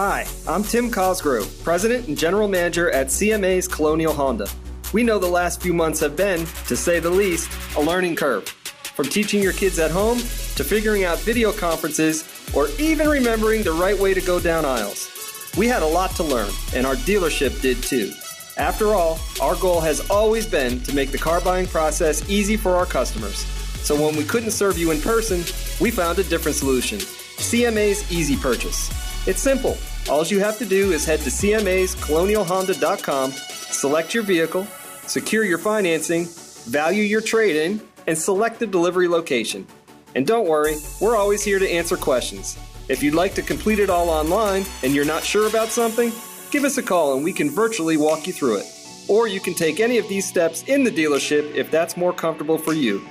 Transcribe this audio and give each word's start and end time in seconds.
Hi, 0.00 0.28
I'm 0.46 0.62
Tim 0.62 0.92
Cosgrove, 0.92 1.52
President 1.64 2.06
and 2.06 2.16
General 2.16 2.46
Manager 2.46 2.88
at 2.92 3.08
CMA's 3.08 3.66
Colonial 3.66 4.12
Honda. 4.12 4.48
We 4.92 5.02
know 5.02 5.18
the 5.18 5.26
last 5.26 5.60
few 5.60 5.74
months 5.74 5.98
have 5.98 6.14
been, 6.14 6.46
to 6.68 6.76
say 6.76 7.00
the 7.00 7.10
least, 7.10 7.50
a 7.76 7.80
learning 7.80 8.14
curve. 8.14 8.46
From 8.94 9.06
teaching 9.06 9.42
your 9.42 9.52
kids 9.52 9.80
at 9.80 9.90
home 9.90 10.18
to 10.18 10.62
figuring 10.62 11.02
out 11.02 11.18
video 11.18 11.50
conferences 11.50 12.22
or 12.54 12.68
even 12.78 13.08
remembering 13.08 13.64
the 13.64 13.72
right 13.72 13.98
way 13.98 14.14
to 14.14 14.20
go 14.20 14.38
down 14.38 14.64
aisles. 14.64 15.10
We 15.58 15.66
had 15.66 15.82
a 15.82 15.86
lot 15.86 16.12
to 16.12 16.22
learn, 16.22 16.52
and 16.76 16.86
our 16.86 16.94
dealership 16.94 17.60
did 17.60 17.82
too. 17.82 18.12
After 18.56 18.94
all, 18.94 19.18
our 19.42 19.56
goal 19.56 19.80
has 19.80 20.08
always 20.10 20.46
been 20.46 20.80
to 20.82 20.94
make 20.94 21.10
the 21.10 21.18
car 21.18 21.40
buying 21.40 21.66
process 21.66 22.30
easy 22.30 22.56
for 22.56 22.76
our 22.76 22.86
customers. 22.86 23.38
So 23.82 23.96
when 23.96 24.14
we 24.14 24.22
couldn't 24.22 24.52
serve 24.52 24.78
you 24.78 24.92
in 24.92 25.00
person, 25.00 25.38
we 25.80 25.90
found 25.90 26.20
a 26.20 26.22
different 26.22 26.54
solution 26.54 27.00
CMA's 27.00 28.08
Easy 28.12 28.36
Purchase. 28.36 29.07
It's 29.28 29.42
simple. 29.42 29.76
All 30.08 30.24
you 30.24 30.40
have 30.40 30.56
to 30.56 30.64
do 30.64 30.92
is 30.92 31.04
head 31.04 31.20
to 31.20 31.28
CMA'sColonialHonda.com, 31.28 33.32
select 33.32 34.14
your 34.14 34.22
vehicle, 34.22 34.66
secure 35.06 35.44
your 35.44 35.58
financing, 35.58 36.26
value 36.64 37.02
your 37.02 37.20
trade 37.20 37.54
in, 37.54 37.82
and 38.06 38.16
select 38.16 38.58
the 38.58 38.66
delivery 38.66 39.06
location. 39.06 39.66
And 40.14 40.26
don't 40.26 40.48
worry, 40.48 40.76
we're 40.98 41.14
always 41.14 41.44
here 41.44 41.58
to 41.58 41.70
answer 41.70 41.98
questions. 41.98 42.58
If 42.88 43.02
you'd 43.02 43.12
like 43.12 43.34
to 43.34 43.42
complete 43.42 43.80
it 43.80 43.90
all 43.90 44.08
online 44.08 44.64
and 44.82 44.94
you're 44.94 45.04
not 45.04 45.24
sure 45.24 45.46
about 45.46 45.68
something, 45.68 46.10
give 46.50 46.64
us 46.64 46.78
a 46.78 46.82
call 46.82 47.14
and 47.14 47.22
we 47.22 47.34
can 47.34 47.50
virtually 47.50 47.98
walk 47.98 48.26
you 48.26 48.32
through 48.32 48.60
it. 48.60 48.66
Or 49.08 49.28
you 49.28 49.40
can 49.40 49.52
take 49.52 49.78
any 49.78 49.98
of 49.98 50.08
these 50.08 50.26
steps 50.26 50.62
in 50.68 50.84
the 50.84 50.90
dealership 50.90 51.54
if 51.54 51.70
that's 51.70 51.98
more 51.98 52.14
comfortable 52.14 52.56
for 52.56 52.72
you. 52.72 53.06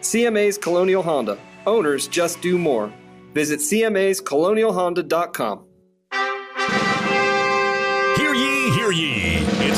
CMA's 0.00 0.58
Colonial 0.58 1.04
Honda. 1.04 1.38
Owners 1.64 2.08
just 2.08 2.40
do 2.40 2.58
more. 2.58 2.92
Visit 3.32 3.60
CMA'sColonialHonda.com. 3.60 5.64
Hear 8.16 8.34
ye, 8.34 8.70
hear 8.72 8.92
ye. 8.92 9.29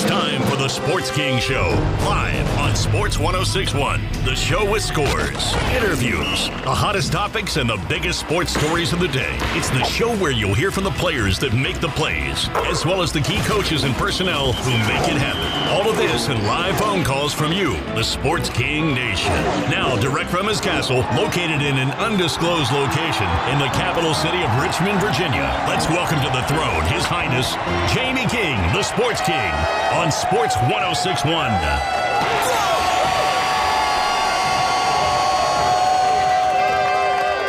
It's 0.03 0.11
time 0.11 0.43
for 0.51 0.57
the 0.57 0.67
Sports 0.67 1.13
King 1.13 1.39
Show, 1.39 1.69
live 2.05 2.59
on 2.59 2.75
Sports 2.75 3.21
1061. 3.21 4.03
The 4.25 4.35
show 4.35 4.69
with 4.69 4.83
scores, 4.83 5.55
interviews, 5.71 6.49
the 6.67 6.75
hottest 6.75 7.13
topics, 7.13 7.57
and 7.57 7.71
the 7.71 7.77
biggest 7.89 8.19
sports 8.19 8.53
stories 8.53 8.93
of 8.93 8.99
the 8.99 9.07
day. 9.07 9.39
It's 9.55 9.71
the 9.71 9.85
show 9.85 10.13
where 10.17 10.33
you'll 10.33 10.55
hear 10.55 10.73
from 10.73 10.83
the 10.83 10.91
players 10.91 11.39
that 11.39 11.55
make 11.55 11.79
the 11.79 11.91
plays, 11.91 12.49
as 12.67 12.85
well 12.85 13.01
as 13.01 13.13
the 13.13 13.21
key 13.21 13.39
coaches 13.47 13.85
and 13.85 13.95
personnel 13.95 14.53
who 14.53 14.73
make 14.91 15.07
it 15.07 15.23
happen. 15.23 15.47
All 15.71 15.89
of 15.89 15.97
this 15.97 16.27
and 16.27 16.43
live 16.49 16.77
phone 16.79 17.05
calls 17.05 17.33
from 17.33 17.53
you, 17.53 17.77
the 17.95 18.03
Sports 18.03 18.49
King 18.51 18.95
Nation. 18.95 19.33
Now, 19.71 19.95
direct 20.01 20.31
from 20.31 20.49
his 20.49 20.61
castle, 20.61 21.07
located 21.15 21.63
in 21.63 21.79
an 21.79 21.93
undisclosed 22.03 22.73
location 22.73 23.31
in 23.55 23.59
the 23.63 23.71
capital 23.71 24.15
city 24.15 24.43
of 24.43 24.51
Richmond, 24.59 24.99
Virginia. 24.99 25.47
Let's 25.69 25.87
welcome 25.87 26.19
to 26.19 26.31
the 26.35 26.43
throne 26.51 26.83
His 26.91 27.05
Highness 27.07 27.55
Jamie 27.95 28.27
King, 28.27 28.59
the 28.75 28.83
Sports 28.83 29.21
King, 29.23 29.53
on 29.93 30.11
Sports 30.11 30.57
1061. 30.57 31.51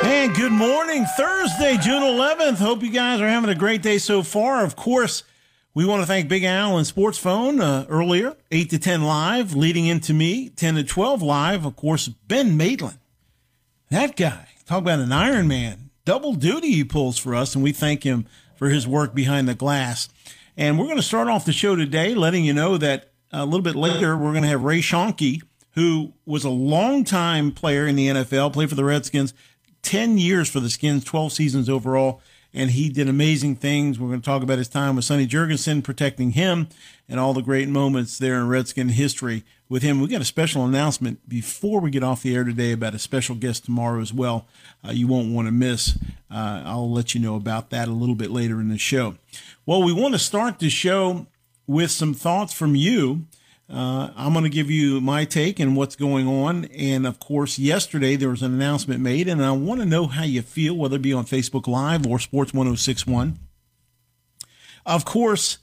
And 0.06 0.36
good 0.36 0.52
morning, 0.52 1.06
Thursday, 1.18 1.78
June 1.78 2.04
11th. 2.04 2.58
Hope 2.58 2.84
you 2.84 2.90
guys 2.90 3.22
are 3.22 3.28
having 3.28 3.50
a 3.50 3.56
great 3.56 3.82
day 3.82 3.98
so 3.98 4.24
far. 4.24 4.64
Of 4.66 4.76
course, 4.76 5.24
we 5.74 5.86
want 5.86 6.02
to 6.02 6.06
thank 6.06 6.28
Big 6.28 6.44
Al 6.44 6.78
and 6.78 6.86
Sports 6.86 7.18
Phone 7.18 7.62
uh, 7.62 7.86
earlier, 7.90 8.36
8 8.52 8.70
to 8.72 8.80
10 8.80 9.04
live, 9.04 9.56
leading 9.56 9.86
into 9.86 10.14
me, 10.14 10.50
10 10.50 10.76
to 10.76 10.84
12 10.84 11.22
live. 11.22 11.66
Of 11.66 11.76
course, 11.78 12.10
Ben 12.10 12.58
Maitland. 12.58 13.00
That 13.90 14.16
guy, 14.18 14.50
talk 14.66 14.80
about 14.80 15.00
an 15.00 15.12
Iron 15.12 15.48
Man. 15.48 15.90
Double 16.06 16.34
duty 16.34 16.72
he 16.74 16.84
pulls 16.84 17.18
for 17.18 17.34
us, 17.34 17.56
and 17.56 17.64
we 17.64 17.72
thank 17.72 18.04
him 18.04 18.26
for 18.56 18.70
his 18.70 18.86
work 18.86 19.16
behind 19.16 19.48
the 19.48 19.56
glass. 19.56 20.10
And 20.56 20.78
we're 20.78 20.86
going 20.86 20.98
to 20.98 21.04
start 21.04 21.28
off 21.28 21.46
the 21.46 21.52
show 21.52 21.76
today 21.76 22.14
letting 22.14 22.46
you 22.46 22.54
know 22.54 22.78
that 22.78 23.12
a 23.32 23.46
little 23.46 23.62
bit 23.62 23.76
later, 23.76 24.16
we're 24.16 24.32
going 24.32 24.44
to 24.44 24.50
have 24.50 24.64
Ray 24.64 24.80
Schoenke, 24.80 25.42
who 25.72 26.14
was 26.26 26.44
a 26.44 26.50
longtime 26.50 27.52
player 27.52 27.88
in 27.88 27.96
the 27.96 28.08
NFL, 28.08 28.54
played 28.54 28.70
for 28.70 28.76
the 28.76 28.84
Redskins, 28.84 29.34
10 29.82 30.20
years 30.20 30.50
for 30.50 30.60
the 30.60 30.70
Skins, 30.70 31.04
12 31.04 31.34
seasons 31.34 31.70
overall, 31.70 32.22
and 32.54 32.70
he 32.70 32.90
did 32.90 33.10
amazing 33.10 33.56
things. 33.56 34.00
We're 34.00 34.10
going 34.10 34.22
to 34.22 34.26
talk 34.26 34.44
about 34.44 34.60
his 34.60 34.68
time 34.68 34.96
with 34.96 35.06
Sonny 35.06 35.26
Jurgensen, 35.26 35.84
protecting 35.84 36.32
him, 36.32 36.68
and 37.10 37.20
all 37.20 37.34
the 37.34 37.42
great 37.42 37.68
moments 37.68 38.20
there 38.20 38.36
in 38.36 38.48
Redskin 38.48 38.90
history 38.90 39.44
with 39.68 39.82
him. 39.82 40.00
We 40.00 40.08
got 40.08 40.22
a 40.22 40.26
special 40.26 40.64
announcement 40.64 41.28
before 41.28 41.82
we 41.82 41.90
get 41.90 42.04
off 42.04 42.22
the 42.22 42.36
air 42.36 42.44
today 42.44 42.72
about 42.72 42.94
a 42.94 43.00
special 43.00 43.36
guest 43.36 43.66
tomorrow 43.66 44.00
as 44.00 44.14
well. 44.14 44.46
Uh, 44.88 44.92
you 44.92 45.08
won't 45.08 45.34
want 45.34 45.48
to 45.48 45.52
miss. 45.52 45.98
Uh, 46.30 46.62
I'll 46.64 46.92
let 46.92 47.16
you 47.16 47.22
know 47.22 47.36
about 47.36 47.72
that 47.72 47.88
a 47.88 47.92
little 47.92 48.16
bit 48.16 48.30
later 48.30 48.62
in 48.62 48.70
the 48.70 48.78
show. 48.78 49.16
Well, 49.66 49.82
we 49.82 49.94
want 49.94 50.14
to 50.14 50.20
start 50.20 50.60
the 50.60 50.70
show 50.70 51.26
with 51.68 51.90
some 51.90 52.14
thoughts 52.14 52.54
from 52.54 52.76
you. 52.76 53.28
Uh, 53.70 54.10
I'm 54.18 54.34
going 54.34 54.44
to 54.44 54.50
give 54.50 54.70
you 54.70 55.00
my 55.00 55.24
take 55.24 55.58
and 55.58 55.78
what's 55.78 55.96
going 55.96 56.28
on. 56.28 56.66
And 56.66 57.08
of 57.08 57.22
course, 57.22 57.58
yesterday 57.58 58.18
there 58.18 58.28
was 58.28 58.42
an 58.42 58.54
announcement 58.54 59.00
made, 59.00 59.30
and 59.30 59.42
I 59.42 59.54
want 59.54 59.80
to 59.80 59.86
know 59.86 60.08
how 60.08 60.24
you 60.24 60.42
feel, 60.42 60.76
whether 60.76 60.98
it 60.98 61.02
be 61.02 61.14
on 61.14 61.24
Facebook 61.24 61.66
Live 61.66 62.06
or 62.06 62.20
Sports 62.20 62.54
1061. 62.54 63.40
Of 64.86 65.06
course, 65.06 65.60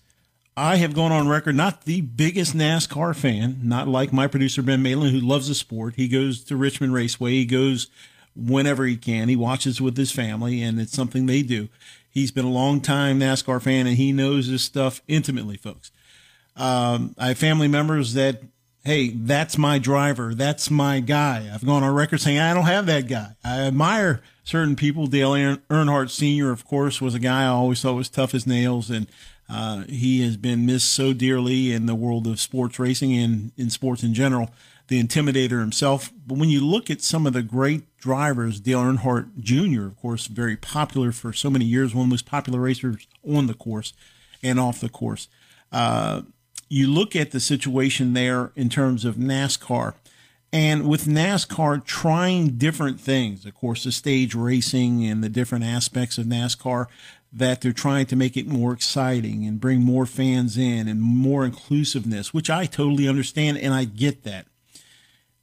I 0.56 0.77
have 0.77 0.94
gone 0.94 1.12
on 1.12 1.28
record, 1.28 1.56
not 1.56 1.84
the 1.84 2.00
biggest 2.00 2.56
NASCAR 2.56 3.15
fan, 3.15 3.61
not 3.62 3.87
like 3.87 4.15
my 4.15 4.27
producer 4.27 4.62
Ben 4.62 4.82
Maitland, 4.82 5.12
who 5.12 5.21
loves 5.21 5.49
the 5.49 5.55
sport. 5.55 5.97
He 5.97 6.09
goes 6.09 6.43
to 6.44 6.56
Richmond 6.56 6.94
Raceway, 6.94 7.32
he 7.32 7.44
goes 7.44 7.88
whenever 8.34 8.87
he 8.87 8.97
can, 8.97 9.28
he 9.28 9.37
watches 9.37 9.78
with 9.78 9.99
his 9.99 10.11
family, 10.11 10.62
and 10.62 10.81
it's 10.81 10.94
something 10.94 11.27
they 11.27 11.43
do. 11.43 11.69
He's 12.10 12.31
been 12.31 12.44
a 12.44 12.50
long 12.50 12.81
time 12.81 13.21
NASCAR 13.21 13.62
fan, 13.62 13.87
and 13.87 13.97
he 13.97 14.12
knows 14.12 14.50
this 14.50 14.62
stuff 14.62 15.00
intimately, 15.09 15.56
folks. 15.56 15.91
Um, 16.56 17.15
I 17.16 17.28
have 17.28 17.38
family 17.38 17.69
members 17.69 18.15
that, 18.15 18.43
hey, 18.84 19.10
that's 19.10 19.56
my 19.56 19.78
driver. 19.78 20.34
That's 20.34 20.70
my 20.70 21.00
guy. 21.00 21.50
I've 21.53 21.65
gone 21.65 21.84
on 21.84 21.94
record 21.94 22.20
saying 22.20 22.38
I 22.38 22.53
don't 22.53 22.65
have 22.65 22.87
that 22.87 23.09
guy. 23.09 23.37
I 23.44 23.60
admire 23.60 24.20
certain 24.43 24.76
people. 24.76 25.06
Dale 25.06 25.56
Earnhardt 25.70 26.10
Sr., 26.10 26.50
of 26.50 26.66
course, 26.66 27.00
was 27.00 27.15
a 27.15 27.20
guy 27.20 27.44
I 27.44 27.49
always 27.49 27.81
thought 27.81 27.94
was 27.94 28.09
tough 28.09 28.34
as 28.34 28.47
nails. 28.47 28.91
And 28.91 29.06
uh, 29.49 29.84
he 29.88 30.22
has 30.22 30.37
been 30.37 30.66
missed 30.66 30.93
so 30.93 31.12
dearly 31.12 31.72
in 31.72 31.87
the 31.87 31.94
world 31.94 32.26
of 32.26 32.41
sports 32.41 32.78
racing 32.78 33.16
and 33.16 33.53
in 33.56 33.70
sports 33.70 34.03
in 34.03 34.15
general. 34.15 34.50
The 34.90 35.02
intimidator 35.02 35.60
himself. 35.60 36.12
But 36.26 36.36
when 36.36 36.48
you 36.48 36.60
look 36.60 36.90
at 36.90 37.00
some 37.00 37.24
of 37.24 37.32
the 37.32 37.44
great 37.44 37.96
drivers, 37.96 38.58
Dale 38.58 38.80
Earnhardt 38.80 39.38
Jr., 39.38 39.86
of 39.86 39.96
course, 39.96 40.26
very 40.26 40.56
popular 40.56 41.12
for 41.12 41.32
so 41.32 41.48
many 41.48 41.64
years, 41.64 41.94
one 41.94 42.04
of 42.04 42.08
the 42.08 42.14
most 42.14 42.26
popular 42.26 42.58
racers 42.58 43.06
on 43.24 43.46
the 43.46 43.54
course 43.54 43.92
and 44.42 44.58
off 44.58 44.80
the 44.80 44.88
course. 44.88 45.28
Uh, 45.70 46.22
you 46.68 46.88
look 46.88 47.14
at 47.14 47.30
the 47.30 47.38
situation 47.38 48.14
there 48.14 48.50
in 48.56 48.68
terms 48.68 49.04
of 49.04 49.14
NASCAR. 49.14 49.94
And 50.52 50.88
with 50.88 51.04
NASCAR 51.04 51.84
trying 51.84 52.58
different 52.58 53.00
things, 53.00 53.46
of 53.46 53.54
course, 53.54 53.84
the 53.84 53.92
stage 53.92 54.34
racing 54.34 55.06
and 55.06 55.22
the 55.22 55.28
different 55.28 55.64
aspects 55.64 56.18
of 56.18 56.26
NASCAR, 56.26 56.86
that 57.32 57.60
they're 57.60 57.72
trying 57.72 58.06
to 58.06 58.16
make 58.16 58.36
it 58.36 58.48
more 58.48 58.72
exciting 58.72 59.46
and 59.46 59.60
bring 59.60 59.80
more 59.82 60.06
fans 60.06 60.58
in 60.58 60.88
and 60.88 61.00
more 61.00 61.44
inclusiveness, 61.44 62.34
which 62.34 62.50
I 62.50 62.66
totally 62.66 63.06
understand 63.06 63.58
and 63.58 63.72
I 63.72 63.84
get 63.84 64.24
that. 64.24 64.46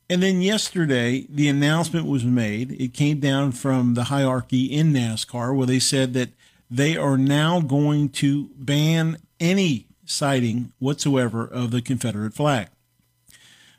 And 0.09 0.23
then 0.23 0.41
yesterday, 0.41 1.27
the 1.29 1.49
announcement 1.49 2.05
was 2.05 2.23
made. 2.23 2.71
It 2.79 2.93
came 2.93 3.19
down 3.19 3.51
from 3.51 3.93
the 3.93 4.05
hierarchy 4.05 4.65
in 4.65 4.93
NASCAR 4.93 5.55
where 5.55 5.67
they 5.67 5.79
said 5.79 6.13
that 6.13 6.29
they 6.71 6.95
are 6.95 7.17
now 7.17 7.59
going 7.59 8.09
to 8.09 8.49
ban 8.55 9.17
any 9.39 9.87
sighting 10.05 10.71
whatsoever 10.79 11.45
of 11.45 11.71
the 11.71 11.81
Confederate 11.81 12.33
flag. 12.33 12.69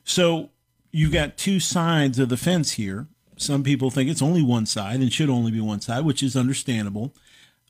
So 0.05 0.51
you've 0.91 1.13
got 1.13 1.39
two 1.39 1.61
sides 1.61 2.19
of 2.19 2.29
the 2.29 2.37
fence 2.37 2.73
here. 2.73 3.07
Some 3.37 3.63
people 3.63 3.91
think 3.91 4.11
it's 4.11 4.23
only 4.23 4.43
one 4.43 4.67
side 4.67 5.01
and 5.01 5.13
should 5.13 5.31
only 5.31 5.53
be 5.53 5.61
one 5.61 5.81
side, 5.81 6.05
which 6.05 6.23
is 6.23 6.37
understandable. 6.37 7.15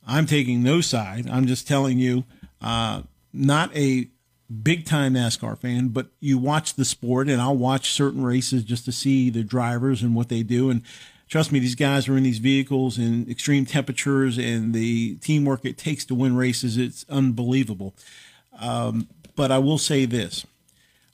I'm 0.07 0.27
taking 0.27 0.63
no 0.63 0.81
side. 0.81 1.29
I'm 1.29 1.47
just 1.47 1.69
telling 1.69 1.99
you, 1.99 2.25
uh, 2.61 3.03
not 3.33 3.77
a 3.77 4.09
big 4.63 4.85
time 4.87 5.15
NASCAR 5.15 5.59
fan, 5.59 5.89
but 5.89 6.09
you 6.21 6.39
watch 6.39 6.75
the 6.75 6.85
sport, 6.85 7.29
and 7.29 7.41
I'll 7.41 7.57
watch 7.57 7.93
certain 7.93 8.25
races 8.25 8.65
just 8.65 8.85
to 8.87 8.93
see 8.93 9.31
the 9.31 9.43
drivers 9.43 10.03
and 10.03 10.15
what 10.15 10.29
they 10.29 10.43
do. 10.43 10.71
And 10.71 10.83
trust 11.29 11.53
me, 11.53 11.59
these 11.59 11.75
guys 11.75 12.09
are 12.09 12.17
in 12.17 12.23
these 12.23 12.39
vehicles 12.39 12.99
in 12.99 13.31
extreme 13.31 13.67
temperatures, 13.67 14.39
and 14.39 14.73
the 14.75 15.17
teamwork 15.17 15.65
it 15.65 15.79
takes 15.79 16.05
to 16.07 16.15
win 16.15 16.37
races, 16.37 16.77
it's 16.79 17.05
unbelievable. 17.09 17.95
Um, 18.59 19.09
but 19.37 19.53
I 19.53 19.59
will 19.59 19.79
say 19.79 20.05
this 20.05 20.47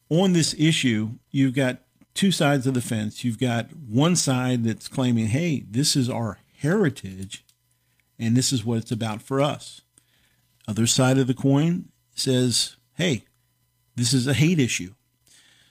on 0.08 0.32
this 0.32 0.54
issue, 0.58 1.10
you've 1.30 1.54
got 1.54 1.78
two 2.14 2.30
sides 2.30 2.66
of 2.66 2.74
the 2.74 2.80
fence. 2.80 3.24
You've 3.24 3.40
got 3.40 3.74
one 3.74 4.16
side 4.16 4.64
that's 4.64 4.88
claiming, 4.88 5.26
hey, 5.26 5.64
this 5.68 5.96
is 5.96 6.08
our 6.08 6.38
heritage 6.58 7.44
and 8.18 8.36
this 8.36 8.52
is 8.52 8.64
what 8.64 8.78
it's 8.78 8.92
about 8.92 9.20
for 9.20 9.40
us. 9.40 9.82
Other 10.66 10.86
side 10.86 11.18
of 11.18 11.26
the 11.26 11.34
coin 11.34 11.90
says, 12.14 12.76
hey, 12.94 13.24
this 13.96 14.12
is 14.12 14.26
a 14.26 14.34
hate 14.34 14.58
issue. 14.58 14.94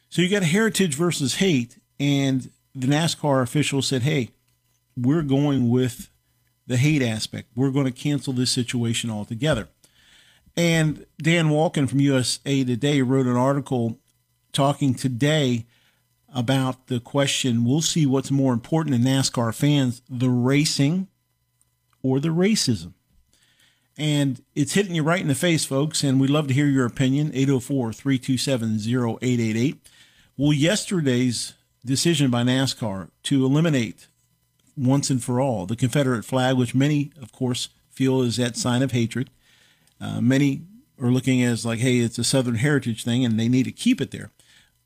So 0.10 0.22
you 0.22 0.30
got 0.30 0.44
heritage 0.44 0.96
versus 0.96 1.36
hate. 1.36 1.80
And 2.00 2.52
the 2.76 2.88
NASCAR 2.88 3.42
official 3.42 3.82
said, 3.82 4.04
hey, 4.04 4.30
we're 4.96 5.22
going 5.22 5.70
with 5.70 6.10
the 6.68 6.78
hate 6.78 7.02
aspect. 7.02 7.50
We're 7.56 7.72
going 7.72 7.86
to 7.86 7.92
cancel 7.92 8.34
this 8.34 8.52
situation 8.52 9.10
altogether. 9.10 9.68
And 10.56 11.06
Dan 11.18 11.50
Wolken 11.50 11.90
from 11.90 12.00
USA 12.00 12.64
Today 12.64 13.02
wrote 13.02 13.26
an 13.26 13.36
article 13.36 14.00
talking 14.52 14.94
today 14.94 15.66
about 16.34 16.88
the 16.88 17.00
question 17.00 17.64
we'll 17.64 17.82
see 17.82 18.06
what's 18.06 18.32
more 18.32 18.54
important 18.54 18.96
to 18.96 19.02
NASCAR 19.02 19.54
fans 19.54 20.02
the 20.10 20.30
racing 20.30 21.08
or 22.02 22.20
the 22.20 22.30
racism. 22.30 22.94
And 23.98 24.42
it's 24.56 24.74
hitting 24.74 24.96
you 24.96 25.04
right 25.04 25.22
in 25.22 25.28
the 25.28 25.36
face, 25.36 25.66
folks. 25.66 26.04
And 26.04 26.20
we'd 26.20 26.30
love 26.30 26.48
to 26.48 26.54
hear 26.54 26.66
your 26.66 26.86
opinion 26.86 27.32
804 27.34 27.94
327 27.94 28.80
0888. 29.22 29.88
Well, 30.36 30.54
yesterday's 30.54 31.54
decision 31.86 32.32
by 32.32 32.44
NASCAR 32.44 33.10
to 33.24 33.46
eliminate 33.46 34.08
once 34.76 35.10
and 35.10 35.24
for 35.24 35.40
all 35.40 35.66
the 35.66 35.76
Confederate 35.76 36.26
flag, 36.26 36.58
which 36.58 36.74
many, 36.74 37.12
of 37.22 37.32
course, 37.32 37.70
feel 37.92 38.22
is 38.22 38.38
that 38.38 38.58
sign 38.58 38.82
of 38.82 38.92
hatred. 38.92 39.30
Uh, 40.02 40.20
many 40.20 40.64
are 41.00 41.12
looking 41.12 41.44
as 41.44 41.66
like, 41.66 41.80
hey, 41.80 42.00
it's 42.00 42.18
a 42.18 42.24
Southern 42.24 42.56
heritage 42.56 43.04
thing 43.04 43.24
and 43.24 43.40
they 43.40 43.48
need 43.48 43.64
to 43.64 43.72
keep 43.72 44.02
it 44.02 44.12
there. 44.12 44.32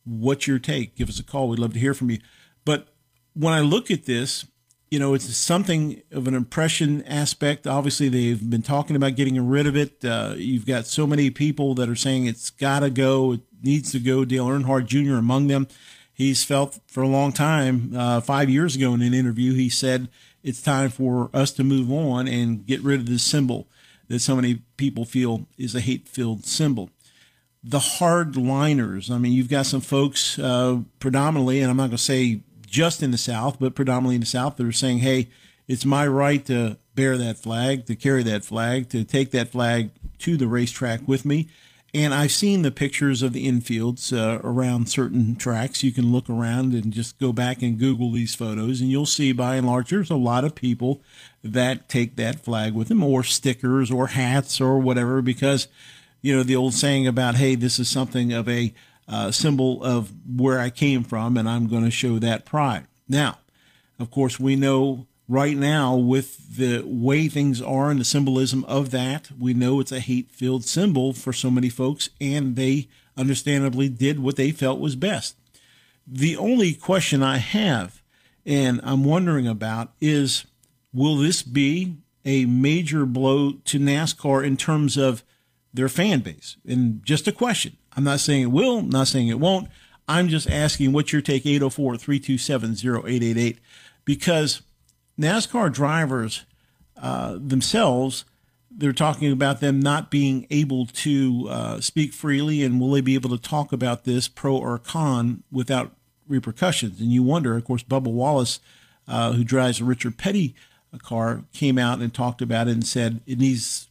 What's 0.04 0.48
your 0.48 0.60
take? 0.60 0.96
Give 0.96 1.10
us 1.10 1.20
a 1.20 1.24
call. 1.24 1.48
We'd 1.48 1.60
love 1.60 1.74
to 1.74 1.80
hear 1.80 1.94
from 1.94 2.10
you. 2.10 2.20
But 2.66 2.88
when 3.34 3.54
I 3.54 3.62
look 3.62 3.90
at 3.92 4.06
this, 4.06 4.46
you 4.90 5.00
know, 5.00 5.14
it's 5.14 5.36
something 5.36 6.02
of 6.12 6.28
an 6.28 6.34
impression 6.34 7.04
aspect. 7.04 7.68
Obviously, 7.68 8.10
they've 8.10 8.50
been 8.50 8.62
talking 8.62 8.96
about 8.96 9.16
getting 9.16 9.48
rid 9.48 9.68
of 9.68 9.76
it. 9.76 10.04
Uh, 10.04 10.34
you've 10.38 10.66
got 10.66 10.86
so 10.86 11.06
many 11.06 11.30
people 11.30 11.74
that 11.76 11.90
are 11.90 11.96
saying 11.96 12.26
it's 12.26 12.50
got 12.50 12.80
to 12.80 12.90
go, 12.90 13.34
it 13.34 13.42
needs 13.62 13.92
to 13.92 14.00
go. 14.00 14.24
Dale 14.24 14.48
Earnhardt 14.48 14.86
Jr. 14.86 15.16
among 15.16 15.48
them. 15.48 15.68
He's 16.14 16.44
felt 16.44 16.80
for 16.88 17.04
a 17.04 17.08
long 17.08 17.32
time, 17.32 17.94
uh, 17.96 18.22
five 18.22 18.50
years 18.50 18.76
ago 18.76 18.94
in 18.94 19.02
an 19.02 19.14
interview, 19.14 19.54
he 19.54 19.70
said 19.70 20.08
it's 20.42 20.62
time 20.62 20.90
for 20.90 21.30
us 21.34 21.52
to 21.52 21.64
move 21.64 21.92
on 21.92 22.28
and 22.28 22.66
get 22.66 22.82
rid 22.82 23.02
of 23.02 23.06
this 23.06 23.24
symbol 23.24 23.68
that 24.08 24.20
so 24.20 24.36
many 24.36 24.62
people 24.78 25.06
feel 25.06 25.46
is 25.58 25.76
a 25.76 25.80
hate 25.80 26.08
filled 26.08 26.46
symbol. 26.46 26.90
The 27.64 27.80
hardliners, 27.80 29.12
I 29.12 29.18
mean, 29.18 29.34
you've 29.34 29.50
got 29.50 29.66
some 29.66 29.82
folks 29.82 30.40
uh, 30.40 30.80
predominantly, 31.00 31.60
and 31.60 31.70
I'm 31.70 31.78
not 31.78 31.88
going 31.88 31.98
to 31.98 32.04
say 32.04 32.42
just 32.68 33.02
in 33.02 33.12
the 33.12 33.18
South, 33.18 33.58
but 33.60 33.74
predominantly 33.74 34.16
in 34.16 34.22
the 34.22 34.28
South, 34.28 34.58
that 34.58 34.68
are 34.68 34.72
saying, 34.72 35.00
hey, 35.00 35.30
it's 35.68 35.86
my 35.86 36.06
right 36.06 36.46
to 36.46 36.78
bear 36.94 37.18
that 37.18 37.38
flag, 37.38 37.86
to 37.88 37.96
carry 37.96 38.24
that 38.24 38.46
flag, 38.46 38.90
to 38.90 39.04
take 39.04 39.32
that 39.32 39.50
flag 39.50 39.90
to 40.20 40.38
the 40.38 40.48
racetrack 40.48 41.08
with 41.08 41.26
me. 41.26 41.48
And 41.94 42.14
I've 42.14 42.32
seen 42.32 42.62
the 42.62 42.72
pictures 42.72 43.24
of 43.24 43.34
the 43.34 43.48
infields 43.48 44.12
uh, 44.16 44.40
around 44.44 44.90
certain 44.90 45.36
tracks. 45.36 45.84
You 45.84 45.92
can 45.92 46.12
look 46.12 46.30
around 46.30 46.74
and 46.74 46.92
just 46.92 47.18
go 47.18 47.32
back 47.32 47.62
and 47.62 47.80
Google 47.80 48.12
these 48.12 48.36
photos, 48.36 48.82
and 48.82 48.92
you'll 48.92 49.06
see 49.06 49.32
by 49.32 49.56
and 49.56 49.66
large 49.66 49.90
there's 49.90 50.12
a 50.12 50.16
lot 50.16 50.44
of 50.44 50.54
people 50.54 51.02
that 51.44 51.88
take 51.88 52.18
that 52.18 52.42
flag 52.42 52.74
with 52.74 52.90
them, 52.90 53.04
or 53.04 53.24
stickers, 53.24 53.90
or 53.90 54.08
hats, 54.08 54.60
or 54.60 54.78
whatever, 54.78 55.22
because, 55.22 55.70
you 56.22 56.36
know, 56.36 56.44
the 56.44 56.58
old 56.58 56.74
saying 56.74 57.08
about, 57.08 57.36
hey, 57.36 57.56
this 57.56 57.80
is 57.80 57.88
something 57.90 58.34
of 58.34 58.50
a 58.50 58.74
uh, 59.08 59.32
symbol 59.32 59.84
of 59.84 60.12
where 60.26 60.60
I 60.60 60.70
came 60.70 61.04
from, 61.04 61.38
and 61.38 61.48
I'm 61.48 61.68
going 61.68 61.86
to 61.86 61.92
show 61.92 62.20
that 62.20 62.46
pride. 62.46 62.88
Now, 63.08 63.40
of 64.00 64.12
course, 64.12 64.40
we 64.40 64.56
know 64.56 65.08
right 65.28 65.58
now 65.58 65.96
with 65.96 66.58
the 66.58 66.84
way 66.86 67.28
things 67.28 67.62
are 67.62 67.90
and 67.90 68.00
the 68.00 68.06
symbolism 68.06 68.64
of 68.66 68.92
that, 68.92 69.30
we 69.38 69.54
know 69.54 69.80
it's 69.80 69.92
a 69.92 70.00
hate 70.00 70.32
filled 70.32 70.66
symbol 70.66 71.14
for 71.14 71.34
so 71.34 71.50
many 71.50 71.70
folks, 71.70 72.10
and 72.20 72.56
they 72.56 72.88
understandably 73.18 73.90
did 73.90 74.20
what 74.20 74.36
they 74.36 74.52
felt 74.52 74.80
was 74.80 74.96
best. 74.96 75.36
The 76.06 76.38
only 76.38 76.74
question 76.74 77.22
I 77.24 77.38
have, 77.38 78.02
and 78.46 78.80
I'm 78.84 79.04
wondering 79.04 79.48
about, 79.48 79.92
is 80.00 80.46
will 80.94 81.18
this 81.18 81.44
be 81.44 81.98
a 82.24 82.46
major 82.46 83.06
blow 83.06 83.54
to 83.66 83.80
NASCAR 83.80 84.46
in 84.46 84.58
terms 84.58 84.98
of 84.98 85.24
their 85.74 85.90
fan 85.90 86.22
base? 86.22 86.58
And 86.66 87.04
just 87.04 87.28
a 87.28 87.32
question. 87.32 87.78
I'm 87.98 88.04
not 88.04 88.20
saying 88.20 88.44
it 88.44 88.52
will, 88.52 88.84
not 88.84 89.08
saying 89.08 89.28
it 89.28 89.40
won't. 89.40 89.70
I'm 90.08 90.30
just 90.30 90.48
asking 90.50 90.94
what's 90.94 91.12
your 91.12 91.22
take 91.22 91.46
804 91.48 91.98
327 91.98 92.72
0888 93.06 93.58
because 94.06 94.62
NASCAR 95.20 95.74
drivers 95.74 96.46
uh, 97.02 97.38
themselves, 97.42 98.24
they're 98.70 98.94
talking 98.94 99.32
about 99.32 99.62
them 99.62 99.80
not 99.80 100.12
being 100.12 100.46
able 100.52 100.86
to 100.86 101.48
uh, 101.50 101.82
speak 101.82 102.14
freely 102.14 102.64
and 102.64 102.80
will 102.80 102.92
they 102.92 103.02
be 103.02 103.16
able 103.16 103.32
to 103.32 103.42
talk 103.42 103.74
about 103.74 104.04
this 104.04 104.28
pro 104.28 104.56
or 104.56 104.78
con 104.78 105.44
without 105.52 105.92
repercussions? 106.28 107.02
And 107.02 107.12
you 107.12 107.24
wonder, 107.24 107.58
of 107.58 107.66
course, 107.66 107.84
Bubba 107.84 108.12
Wallace, 108.12 108.60
uh, 109.08 109.34
who 109.34 109.44
drives 109.44 109.82
a 109.82 109.86
Richard 109.86 110.18
Petty 110.18 110.54
car, 111.02 111.44
came 111.52 111.80
out 111.80 112.00
and 112.00 112.14
talked 112.14 112.44
about 112.44 112.68
it 112.68 112.72
and 112.72 112.86
said 112.86 113.22
it 113.26 113.40
needs 113.40 113.87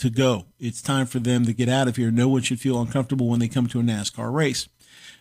to 0.00 0.10
go. 0.10 0.46
It's 0.58 0.82
time 0.82 1.06
for 1.06 1.18
them 1.18 1.44
to 1.46 1.52
get 1.52 1.68
out 1.68 1.88
of 1.88 1.96
here. 1.96 2.10
No 2.10 2.28
one 2.28 2.42
should 2.42 2.60
feel 2.60 2.80
uncomfortable 2.80 3.28
when 3.28 3.40
they 3.40 3.48
come 3.48 3.66
to 3.68 3.80
a 3.80 3.82
NASCAR 3.82 4.32
race. 4.32 4.68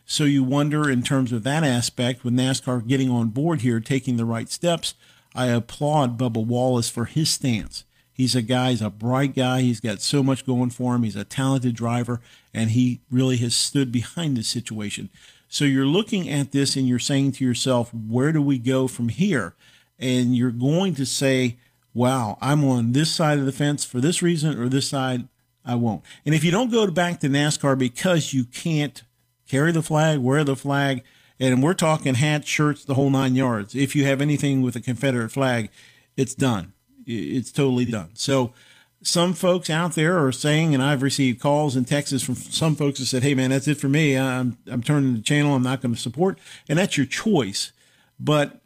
So 0.05 0.23
you 0.23 0.43
wonder, 0.43 0.89
in 0.89 1.03
terms 1.03 1.31
of 1.31 1.43
that 1.43 1.63
aspect, 1.63 2.23
with 2.23 2.33
NASCAR 2.33 2.87
getting 2.87 3.11
on 3.11 3.29
board 3.29 3.61
here, 3.61 3.79
taking 3.79 4.17
the 4.17 4.25
right 4.25 4.49
steps, 4.49 4.95
I 5.35 5.47
applaud 5.47 6.17
Bubba 6.17 6.43
Wallace 6.43 6.89
for 6.89 7.05
his 7.05 7.29
stance. 7.29 7.83
He's 8.11 8.35
a 8.35 8.41
guy, 8.41 8.71
he's 8.71 8.81
a 8.81 8.89
bright 8.89 9.35
guy. 9.35 9.61
He's 9.61 9.79
got 9.79 10.01
so 10.01 10.23
much 10.23 10.45
going 10.45 10.71
for 10.71 10.95
him. 10.95 11.03
He's 11.03 11.15
a 11.15 11.23
talented 11.23 11.75
driver, 11.75 12.19
and 12.53 12.71
he 12.71 12.99
really 13.09 13.37
has 13.37 13.55
stood 13.55 13.91
behind 13.91 14.35
this 14.35 14.47
situation. 14.47 15.09
So 15.47 15.63
you're 15.63 15.85
looking 15.85 16.29
at 16.29 16.51
this 16.51 16.75
and 16.75 16.87
you're 16.87 16.99
saying 16.99 17.33
to 17.33 17.45
yourself, 17.45 17.93
where 17.93 18.31
do 18.31 18.41
we 18.41 18.57
go 18.57 18.87
from 18.87 19.09
here? 19.09 19.55
And 19.97 20.35
you're 20.35 20.51
going 20.51 20.95
to 20.95 21.05
say, 21.05 21.57
wow, 21.93 22.37
I'm 22.41 22.63
on 22.63 22.91
this 22.91 23.11
side 23.11 23.39
of 23.39 23.45
the 23.45 23.51
fence 23.51 23.85
for 23.85 23.99
this 23.99 24.21
reason 24.21 24.59
or 24.59 24.69
this 24.69 24.87
side, 24.87 25.27
I 25.65 25.75
won't. 25.75 26.03
And 26.25 26.33
if 26.33 26.43
you 26.43 26.51
don't 26.51 26.71
go 26.71 26.89
back 26.89 27.19
to 27.19 27.29
NASCAR 27.29 27.77
because 27.77 28.33
you 28.33 28.45
can't 28.45 29.03
carry 29.47 29.71
the 29.71 29.81
flag, 29.81 30.19
wear 30.19 30.43
the 30.43 30.55
flag, 30.55 31.03
and 31.39 31.63
we're 31.63 31.73
talking 31.73 32.15
hats, 32.15 32.47
shirts, 32.47 32.85
the 32.85 32.95
whole 32.95 33.09
nine 33.09 33.35
yards. 33.35 33.75
If 33.75 33.95
you 33.95 34.05
have 34.05 34.21
anything 34.21 34.61
with 34.61 34.75
a 34.75 34.81
Confederate 34.81 35.31
flag, 35.31 35.69
it's 36.17 36.35
done. 36.35 36.73
It's 37.05 37.51
totally 37.51 37.85
done. 37.85 38.09
So 38.13 38.53
some 39.01 39.33
folks 39.33 39.69
out 39.69 39.95
there 39.95 40.23
are 40.23 40.31
saying, 40.31 40.73
and 40.73 40.83
I've 40.83 41.01
received 41.01 41.39
calls 41.39 41.75
in 41.75 41.85
Texas 41.85 42.21
from 42.21 42.35
some 42.35 42.75
folks 42.75 42.99
that 42.99 43.05
said, 43.05 43.23
"Hey, 43.23 43.33
man, 43.33 43.51
that's 43.51 43.67
it 43.67 43.77
for 43.77 43.87
me. 43.87 44.17
I'm 44.17 44.57
I'm 44.69 44.83
turning 44.83 45.15
the 45.15 45.21
channel. 45.21 45.55
I'm 45.55 45.63
not 45.63 45.81
going 45.81 45.95
to 45.95 45.99
support." 45.99 46.37
And 46.67 46.77
that's 46.77 46.97
your 46.97 47.05
choice. 47.05 47.71
But 48.19 48.61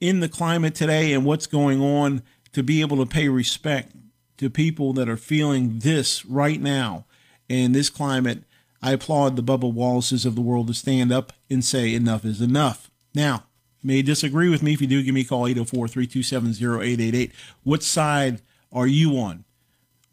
in 0.00 0.20
the 0.20 0.28
climate 0.28 0.74
today 0.74 1.12
and 1.12 1.24
what's 1.24 1.46
going 1.46 1.80
on, 1.80 2.22
to 2.58 2.64
be 2.64 2.80
able 2.80 2.96
to 2.96 3.06
pay 3.06 3.28
respect 3.28 3.92
to 4.36 4.50
people 4.50 4.92
that 4.92 5.08
are 5.08 5.16
feeling 5.16 5.78
this 5.78 6.26
right 6.26 6.60
now 6.60 7.04
in 7.48 7.70
this 7.70 7.88
climate, 7.88 8.42
I 8.82 8.90
applaud 8.90 9.36
the 9.36 9.44
Bubba 9.44 9.72
Wallaces 9.72 10.26
of 10.26 10.34
the 10.34 10.40
world 10.40 10.66
to 10.66 10.74
stand 10.74 11.12
up 11.12 11.32
and 11.48 11.64
say 11.64 11.94
enough 11.94 12.24
is 12.24 12.40
enough. 12.40 12.90
Now, 13.14 13.44
may 13.80 14.02
disagree 14.02 14.48
with 14.48 14.60
me. 14.60 14.72
If 14.72 14.80
you 14.80 14.88
do, 14.88 15.04
give 15.04 15.14
me 15.14 15.20
a 15.20 15.24
call 15.24 15.46
804 15.46 15.86
327 15.86 16.80
0888. 16.80 17.32
What 17.62 17.84
side 17.84 18.42
are 18.72 18.88
you 18.88 19.12
on? 19.18 19.44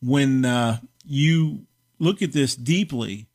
When 0.04 0.46
uh, 0.46 0.82
you 1.04 1.66
look 1.98 2.22
at 2.22 2.32
this 2.32 2.56
deeply, 2.56 3.26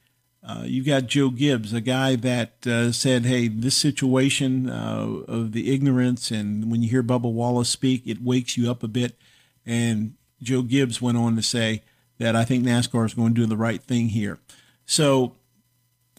uh, 0.50 0.62
you've 0.64 0.87
got 0.87 1.07
Joe 1.07 1.30
Gibbs, 1.30 1.73
a 1.73 1.80
guy 1.80 2.16
that 2.16 2.66
uh, 2.66 2.90
said, 2.90 3.25
hey, 3.25 3.47
this 3.47 3.76
situation 3.76 4.69
uh, 4.69 5.23
of 5.28 5.52
the 5.52 5.73
ignorance, 5.73 6.30
and 6.30 6.71
when 6.71 6.83
you 6.83 6.88
hear 6.88 7.02
Bubba 7.02 7.33
Wallace 7.33 7.69
speak, 7.69 8.02
it 8.07 8.21
wakes 8.21 8.57
you 8.57 8.71
up 8.71 8.83
a 8.83 8.88
bit. 8.88 9.16
And 9.64 10.14
Joe 10.42 10.62
Gibbs 10.62 11.00
went 11.00 11.19
on 11.19 11.37
to 11.37 11.42
say 11.42 11.83
that 12.19 12.35
I 12.35 12.45
think 12.45 12.64
NASCAR 12.64 13.07
is 13.07 13.14
going 13.14 13.35
to 13.35 13.40
do 13.40 13.47
the 13.47 13.57
right 13.57 13.80
thing 13.80 14.09
here. 14.09 14.38
So 14.87 15.37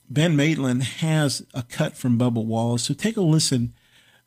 Ben 0.09 0.35
Maitland 0.35 0.83
has 0.83 1.45
a 1.53 1.63
cut 1.63 1.97
from 1.97 2.17
Bubba 2.17 2.43
Wallace. 2.43 2.83
So 2.83 2.93
take 2.93 3.17
a 3.17 3.21
listen. 3.21 3.73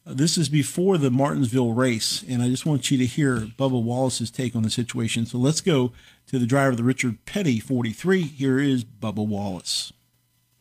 This 0.07 0.37
is 0.37 0.51
before 0.51 0.99
the 0.99 1.11
Martinsville 1.11 1.73
race, 1.73 2.23
and 2.29 2.43
I 2.43 2.51
just 2.51 2.67
want 2.67 2.91
you 2.91 2.99
to 2.99 3.07
hear 3.07 3.39
Bubba 3.39 3.83
Wallace's 3.83 4.31
take 4.31 4.55
on 4.55 4.63
the 4.63 4.69
situation. 4.69 5.25
So 5.25 5.39
let's 5.39 5.63
go 5.63 5.93
to 6.27 6.39
the 6.39 6.45
driver 6.45 6.73
of 6.73 6.77
the 6.77 6.85
Richard 6.85 7.25
Petty 7.25 7.59
43. 7.59 8.21
Here 8.21 8.59
is 8.59 8.85
Bubba 8.85 9.27
Wallace 9.27 9.95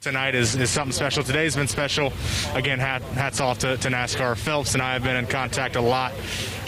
tonight 0.04 0.36
is, 0.36 0.56
is 0.56 0.70
something 0.70 0.92
special. 0.92 1.24
Today's 1.24 1.56
been 1.56 1.68
special. 1.68 2.12
Again, 2.54 2.78
hat, 2.78 3.02
hats 3.02 3.40
off 3.40 3.60
to, 3.60 3.78
to, 3.78 3.88
NASCAR. 3.88 4.38
Phelps 4.38 4.74
and 4.74 4.84
I 4.84 4.94
have 4.94 5.04
been 5.04 5.16
in 5.16 5.26
contact 5.26 5.78
a 5.78 5.82
lot, 5.82 6.12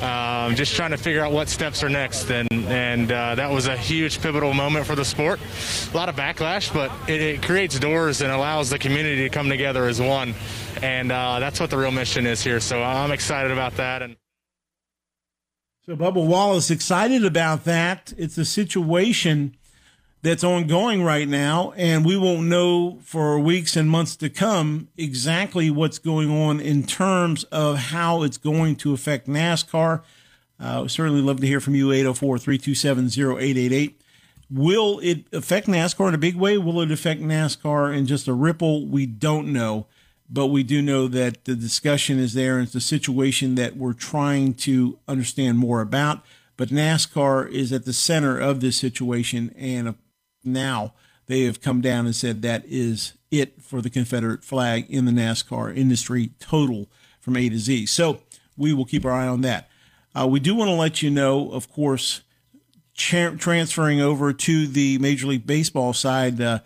um, 0.02 0.56
just 0.56 0.74
trying 0.74 0.92
to 0.92 0.98
figure 0.98 1.24
out 1.24 1.34
what 1.34 1.50
steps 1.50 1.84
are 1.84 1.90
next. 1.90 2.30
And, 2.32 2.50
and 2.52 3.12
uh, 3.12 3.36
that 3.36 3.52
was 3.52 3.68
a 3.68 3.76
huge 3.76 4.22
pivotal 4.22 4.54
moment 4.54 4.88
for 4.88 4.96
the 4.96 5.04
sport. 5.04 5.42
A 5.92 5.98
lot 5.98 6.08
of 6.08 6.16
backlash, 6.16 6.74
but 6.74 6.92
it, 7.10 7.22
it 7.22 7.44
creates 7.44 7.78
doors 7.78 8.22
and 8.22 8.32
allows 8.32 8.70
the 8.70 8.80
community 8.80 9.24
to 9.24 9.30
come 9.30 9.50
together 9.50 9.86
as 9.86 10.02
one. 10.02 10.34
And 10.82 11.12
uh, 11.12 11.40
that's 11.40 11.60
what 11.60 11.70
the 11.70 11.78
real 11.78 11.92
mission 11.92 12.26
is 12.26 12.42
here. 12.42 12.62
So 12.62 12.82
I'm 12.82 13.12
excited 13.12 13.52
about 13.52 13.76
that. 13.76 14.02
And 14.02 14.16
so 15.86 15.98
Bubba 15.98 16.26
Wallace 16.26 16.72
excited 16.72 17.26
about 17.26 17.66
that. 17.66 18.14
It's 18.18 18.38
a 18.38 18.46
situation 18.46 19.58
that's 20.26 20.44
ongoing 20.44 21.04
right 21.04 21.28
now, 21.28 21.72
and 21.78 22.04
we 22.04 22.18
won't 22.18 22.48
know 22.48 22.98
for 23.04 23.40
weeks 23.40 23.76
and 23.76 23.88
months 23.88 24.16
to 24.16 24.28
come 24.28 24.88
exactly 24.98 25.70
what's 25.70 26.00
going 26.00 26.32
on 26.32 26.60
in 26.60 26.84
terms 26.84 27.44
of 27.46 27.78
how 27.78 28.24
it's 28.24 28.38
going 28.38 28.76
to 28.78 28.92
affect 28.92 29.28
NASCAR. 29.28 30.02
Uh, 30.60 30.88
certainly 30.88 31.22
love 31.22 31.42
to 31.42 31.48
hear 31.48 31.60
from 31.60 31.76
you, 31.76 31.92
804 31.92 32.40
327 32.40 33.06
0888. 33.38 34.02
Will 34.50 35.00
it 35.04 35.26
affect 35.32 35.68
NASCAR 35.68 36.08
in 36.08 36.16
a 36.16 36.20
big 36.20 36.36
way? 36.36 36.58
Will 36.58 36.82
it 36.82 36.92
affect 36.92 37.22
NASCAR 37.22 37.96
in 37.96 38.08
just 38.08 38.28
a 38.28 38.34
ripple? 38.34 38.88
We 38.88 39.06
don't 39.06 39.54
know, 39.54 39.86
but 40.28 40.48
we 40.48 40.64
do 40.64 40.82
know 40.82 41.08
that 41.08 41.46
the 41.46 41.56
discussion 41.56 42.18
is 42.18 42.34
there 42.34 42.58
and 42.58 42.66
it's 42.66 42.76
a 42.76 42.82
situation 42.82 43.54
that 43.56 43.78
we're 43.78 43.94
trying 43.94 44.56
to 44.56 44.98
understand 45.08 45.60
more 45.60 45.82
about. 45.82 46.26
But 46.58 46.70
NASCAR 46.70 47.48
is 47.52 47.72
at 47.72 47.86
the 47.86 47.94
center 47.94 48.40
of 48.40 48.62
this 48.62 48.78
situation, 48.78 49.54
and 49.58 49.94
now 50.46 50.94
they 51.28 51.44
have 51.44 51.62
come 51.62 51.82
down 51.82 52.06
and 52.06 52.16
said 52.16 52.42
that 52.42 52.64
is 52.68 53.14
it 53.32 53.62
for 53.62 53.82
the 53.82 53.90
Confederate 53.90 54.44
flag 54.44 54.86
in 54.90 55.06
the 55.06 55.12
NASCAR 55.12 55.76
industry 55.76 56.32
total 56.40 56.88
from 57.20 57.36
A 57.36 57.50
to 57.50 57.58
Z. 57.58 57.88
So 57.88 58.22
we 58.56 58.74
will 58.74 58.86
keep 58.86 59.06
our 59.06 59.12
eye 59.12 59.28
on 59.28 59.42
that. 59.42 59.70
Uh, 60.14 60.28
we 60.28 60.40
do 60.40 60.56
want 60.56 60.70
to 60.70 60.76
let 60.76 61.02
you 61.02 61.10
know, 61.10 61.52
of 61.52 61.72
course, 61.72 62.22
tra- 62.96 63.36
transferring 63.36 64.00
over 64.02 64.32
to 64.32 64.68
the 64.68 64.98
Major 65.00 65.28
League 65.28 65.46
Baseball 65.46 65.94
side, 65.94 66.40
uh, 66.40 66.60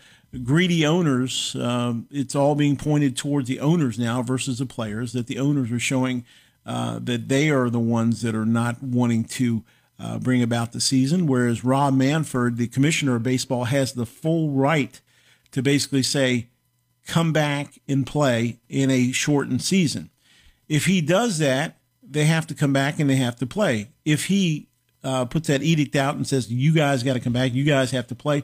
greedy 0.44 0.86
owners, 0.86 1.56
um, 1.56 2.08
it's 2.12 2.36
all 2.36 2.54
being 2.54 2.78
pointed 2.78 3.18
towards 3.18 3.48
the 3.48 3.60
owners 3.60 3.98
now 3.98 4.22
versus 4.22 4.60
the 4.60 4.66
players, 4.66 5.14
that 5.14 5.28
the 5.28 5.40
owners 5.40 5.72
are 5.72 5.80
showing 5.80 6.24
uh, 6.66 7.00
that 7.02 7.30
they 7.30 7.50
are 7.50 7.70
the 7.70 7.80
ones 7.80 8.22
that 8.22 8.36
are 8.36 8.46
not 8.46 8.84
wanting 8.84 9.24
to 9.24 9.64
uh, 10.00 10.18
bring 10.18 10.42
about 10.42 10.72
the 10.72 10.82
season, 10.82 11.28
whereas 11.28 11.64
Rob 11.64 11.96
Manford, 11.96 12.58
the 12.58 12.68
commissioner 12.68 13.16
of 13.16 13.24
baseball, 13.24 13.66
has 13.66 13.94
the 13.94 14.06
full 14.06 14.52
right 14.52 15.00
to 15.52 15.62
basically 15.62 16.04
say, 16.04 16.48
come 17.06 17.34
back 17.34 17.80
and 17.88 18.06
play 18.06 18.60
in 18.70 18.90
a 18.92 19.12
shortened 19.12 19.62
season. 19.62 20.10
If 20.68 20.86
he 20.86 21.02
does 21.02 21.40
that, 21.40 21.78
they 22.02 22.26
have 22.26 22.48
to 22.48 22.54
come 22.54 22.72
back 22.72 23.00
and 23.00 23.10
they 23.10 23.16
have 23.16 23.36
to 23.38 23.48
play. 23.48 23.90
If 24.06 24.26
he 24.26 24.68
uh, 25.04 25.26
puts 25.26 25.48
that 25.48 25.64
edict 25.64 25.96
out 25.96 26.16
and 26.16 26.28
says, 26.28 26.52
you 26.52 26.74
guys 26.74 27.04
got 27.04 27.14
to 27.14 27.20
come 27.20 27.34
back, 27.34 27.54
you 27.54 27.64
guys 27.64 27.92
have 27.92 28.08
to 28.08 28.16
play, 28.16 28.44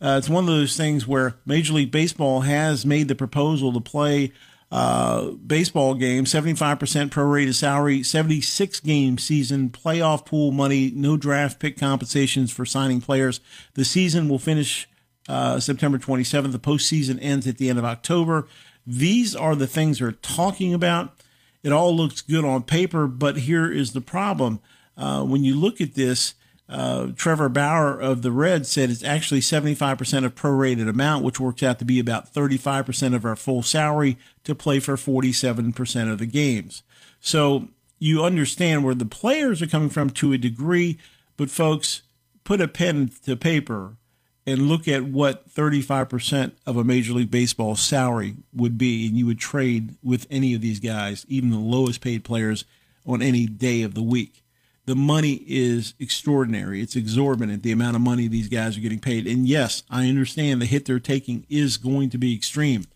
uh, 0.00 0.16
it's 0.18 0.28
one 0.28 0.44
of 0.44 0.48
those 0.48 0.76
things 0.76 1.06
where 1.06 1.36
Major 1.46 1.72
League 1.72 1.90
Baseball 1.90 2.42
has 2.42 2.84
made 2.84 3.08
the 3.08 3.14
proposal 3.14 3.72
to 3.72 3.80
play 3.80 4.32
uh, 4.70 5.30
baseball 5.30 5.94
game, 5.94 6.24
75% 6.24 7.10
prorated 7.10 7.54
salary, 7.54 8.02
76 8.02 8.80
game 8.80 9.16
season, 9.16 9.70
playoff 9.70 10.26
pool 10.26 10.50
money, 10.50 10.90
no 10.94 11.16
draft 11.16 11.60
pick 11.60 11.78
compensations 11.78 12.52
for 12.52 12.64
signing 12.64 13.00
players. 13.00 13.40
The 13.74 13.84
season 13.84 14.28
will 14.28 14.40
finish 14.40 14.88
uh, 15.28 15.60
September 15.60 15.98
27th. 15.98 16.52
The 16.52 16.58
postseason 16.58 17.18
ends 17.22 17.46
at 17.46 17.58
the 17.58 17.68
end 17.70 17.78
of 17.78 17.84
October. 17.84 18.48
These 18.86 19.36
are 19.36 19.54
the 19.54 19.66
things 19.66 19.98
they're 19.98 20.12
talking 20.12 20.74
about. 20.74 21.14
It 21.62 21.72
all 21.72 21.96
looks 21.96 22.20
good 22.20 22.44
on 22.44 22.62
paper, 22.62 23.06
but 23.06 23.38
here 23.38 23.70
is 23.70 23.92
the 23.92 24.00
problem. 24.00 24.60
Uh, 24.96 25.24
when 25.24 25.44
you 25.44 25.54
look 25.58 25.80
at 25.80 25.94
this, 25.94 26.34
uh, 26.68 27.08
Trevor 27.14 27.48
Bauer 27.48 27.98
of 27.98 28.22
the 28.22 28.32
Reds 28.32 28.68
said 28.68 28.90
it's 28.90 29.04
actually 29.04 29.40
75% 29.40 30.24
of 30.24 30.34
prorated 30.34 30.88
amount, 30.88 31.24
which 31.24 31.38
works 31.38 31.62
out 31.62 31.78
to 31.78 31.84
be 31.84 32.00
about 32.00 32.32
35% 32.32 33.14
of 33.14 33.24
our 33.24 33.36
full 33.36 33.62
salary 33.62 34.18
to 34.44 34.54
play 34.54 34.80
for 34.80 34.96
47% 34.96 36.10
of 36.10 36.18
the 36.18 36.26
games. 36.26 36.82
So 37.20 37.68
you 37.98 38.24
understand 38.24 38.84
where 38.84 38.94
the 38.94 39.06
players 39.06 39.62
are 39.62 39.68
coming 39.68 39.90
from 39.90 40.10
to 40.10 40.32
a 40.32 40.38
degree, 40.38 40.98
but 41.36 41.50
folks, 41.50 42.02
put 42.42 42.60
a 42.60 42.68
pen 42.68 43.12
to 43.24 43.36
paper 43.36 43.96
and 44.44 44.68
look 44.68 44.88
at 44.88 45.04
what 45.04 45.48
35% 45.48 46.52
of 46.66 46.76
a 46.76 46.84
Major 46.84 47.12
League 47.12 47.30
Baseball 47.30 47.76
salary 47.76 48.36
would 48.52 48.76
be, 48.76 49.06
and 49.06 49.16
you 49.16 49.26
would 49.26 49.38
trade 49.38 49.96
with 50.02 50.26
any 50.30 50.54
of 50.54 50.60
these 50.60 50.80
guys, 50.80 51.24
even 51.28 51.50
the 51.50 51.58
lowest 51.58 52.00
paid 52.00 52.24
players, 52.24 52.64
on 53.04 53.22
any 53.22 53.46
day 53.46 53.82
of 53.82 53.94
the 53.94 54.02
week 54.02 54.42
the 54.86 54.96
money 54.96 55.44
is 55.46 55.94
extraordinary. 55.98 56.80
It's 56.80 56.96
exorbitant, 56.96 57.62
the 57.62 57.72
amount 57.72 57.96
of 57.96 58.02
money 58.02 58.28
these 58.28 58.48
guys 58.48 58.76
are 58.76 58.80
getting 58.80 59.00
paid. 59.00 59.26
And 59.26 59.46
yes, 59.46 59.82
I 59.90 60.08
understand 60.08 60.62
the 60.62 60.66
hit 60.66 60.86
they're 60.86 61.00
taking 61.00 61.44
is 61.48 61.76
going 61.76 62.10
to 62.10 62.18
be 62.18 62.34
extreme, 62.34 62.86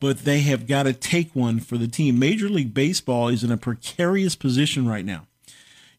but 0.00 0.24
they 0.24 0.40
have 0.40 0.66
got 0.66 0.82
to 0.82 0.92
take 0.92 1.34
one 1.34 1.60
for 1.60 1.78
the 1.78 1.88
team. 1.88 2.18
Major 2.18 2.48
League 2.48 2.74
Baseball 2.74 3.28
is 3.28 3.44
in 3.44 3.52
a 3.52 3.56
precarious 3.56 4.34
position 4.34 4.88
right 4.88 5.04
now. 5.04 5.26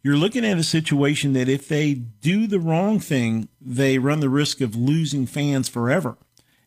You're 0.03 0.17
looking 0.17 0.45
at 0.45 0.57
a 0.57 0.63
situation 0.63 1.33
that 1.33 1.49
if 1.49 1.67
they 1.67 1.93
do 1.93 2.47
the 2.47 2.59
wrong 2.59 2.99
thing, 2.99 3.49
they 3.59 3.97
run 3.97 4.21
the 4.21 4.29
risk 4.29 4.61
of 4.61 4.75
losing 4.75 5.25
fans 5.25 5.67
forever 5.67 6.17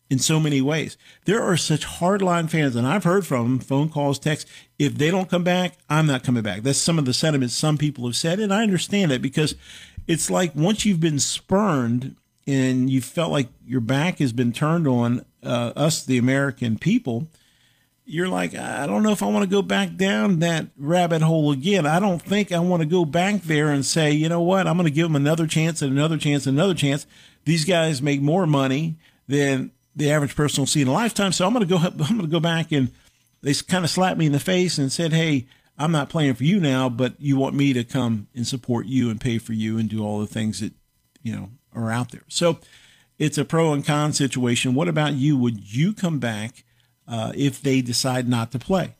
in 0.09 0.19
so 0.19 0.39
many 0.39 0.61
ways. 0.61 0.97
There 1.25 1.41
are 1.41 1.57
such 1.57 1.85
hardline 1.85 2.49
fans, 2.49 2.75
and 2.75 2.85
I've 2.85 3.03
heard 3.03 3.25
from 3.25 3.43
them, 3.43 3.59
phone 3.59 3.89
calls, 3.89 4.19
texts. 4.19 4.49
If 4.77 4.95
they 4.95 5.09
don't 5.09 5.29
come 5.29 5.43
back, 5.43 5.77
I'm 5.89 6.05
not 6.05 6.23
coming 6.23 6.43
back. 6.43 6.61
That's 6.61 6.77
some 6.77 6.99
of 6.99 7.05
the 7.05 7.13
sentiments 7.13 7.55
some 7.55 7.77
people 7.77 8.05
have 8.05 8.15
said, 8.15 8.39
and 8.39 8.53
I 8.53 8.63
understand 8.63 9.11
it 9.11 9.21
because 9.21 9.55
it's 10.07 10.29
like 10.29 10.55
once 10.55 10.85
you've 10.85 10.99
been 10.99 11.19
spurned 11.19 12.15
and 12.45 12.89
you 12.89 13.01
felt 13.01 13.31
like 13.31 13.47
your 13.65 13.81
back 13.81 14.19
has 14.19 14.33
been 14.33 14.51
turned 14.51 14.87
on 14.87 15.25
uh, 15.43 15.71
us, 15.75 16.03
the 16.03 16.17
American 16.17 16.77
people, 16.77 17.27
you're 18.05 18.27
like, 18.27 18.53
I 18.53 18.85
don't 18.85 19.01
know 19.01 19.11
if 19.11 19.23
I 19.23 19.27
want 19.27 19.43
to 19.43 19.49
go 19.49 19.61
back 19.61 19.95
down 19.95 20.39
that 20.39 20.67
rabbit 20.77 21.21
hole 21.21 21.51
again. 21.51 21.85
I 21.85 21.99
don't 21.99 22.21
think 22.21 22.51
I 22.51 22.59
want 22.59 22.81
to 22.81 22.87
go 22.87 23.05
back 23.05 23.43
there 23.43 23.69
and 23.69 23.85
say, 23.85 24.11
you 24.11 24.27
know 24.27 24.41
what, 24.41 24.67
I'm 24.67 24.75
going 24.75 24.85
to 24.87 24.93
give 24.93 25.07
them 25.07 25.15
another 25.15 25.47
chance 25.47 25.81
and 25.81 25.91
another 25.91 26.17
chance 26.17 26.45
and 26.45 26.57
another 26.57 26.73
chance. 26.73 27.07
These 27.45 27.65
guys 27.65 28.01
make 28.01 28.21
more 28.21 28.45
money 28.45 28.95
than 29.27 29.71
the 29.95 30.11
average 30.11 30.35
person 30.35 30.61
will 30.61 30.67
see 30.67 30.81
in 30.81 30.87
a 30.87 30.93
lifetime. 30.93 31.31
So 31.31 31.45
I'm 31.45 31.53
going 31.53 31.67
to 31.67 31.69
go. 31.69 31.77
I'm 31.77 31.97
going 31.97 32.21
to 32.21 32.27
go 32.27 32.39
back 32.39 32.71
and 32.71 32.91
they 33.41 33.53
kind 33.53 33.83
of 33.83 33.91
slapped 33.91 34.17
me 34.17 34.25
in 34.25 34.31
the 34.31 34.39
face 34.39 34.77
and 34.77 34.91
said, 34.91 35.13
"Hey, 35.13 35.47
I'm 35.77 35.91
not 35.91 36.09
playing 36.09 36.35
for 36.35 36.43
you 36.43 36.59
now, 36.59 36.89
but 36.89 37.13
you 37.19 37.37
want 37.37 37.55
me 37.55 37.73
to 37.73 37.83
come 37.83 38.27
and 38.35 38.47
support 38.47 38.85
you 38.85 39.09
and 39.09 39.19
pay 39.19 39.37
for 39.37 39.53
you 39.53 39.77
and 39.77 39.89
do 39.89 40.03
all 40.03 40.19
the 40.19 40.27
things 40.27 40.59
that 40.59 40.73
you 41.21 41.35
know 41.35 41.49
are 41.75 41.91
out 41.91 42.11
there." 42.11 42.23
So 42.27 42.59
it's 43.19 43.37
a 43.37 43.45
pro 43.45 43.73
and 43.73 43.85
con 43.85 44.13
situation. 44.13 44.73
What 44.73 44.87
about 44.87 45.13
you? 45.13 45.37
Would 45.37 45.73
you 45.73 45.93
come 45.93 46.19
back 46.19 46.63
uh, 47.07 47.33
if 47.35 47.61
they 47.61 47.81
decide 47.81 48.27
not 48.27 48.51
to 48.51 48.59
play? 48.59 48.95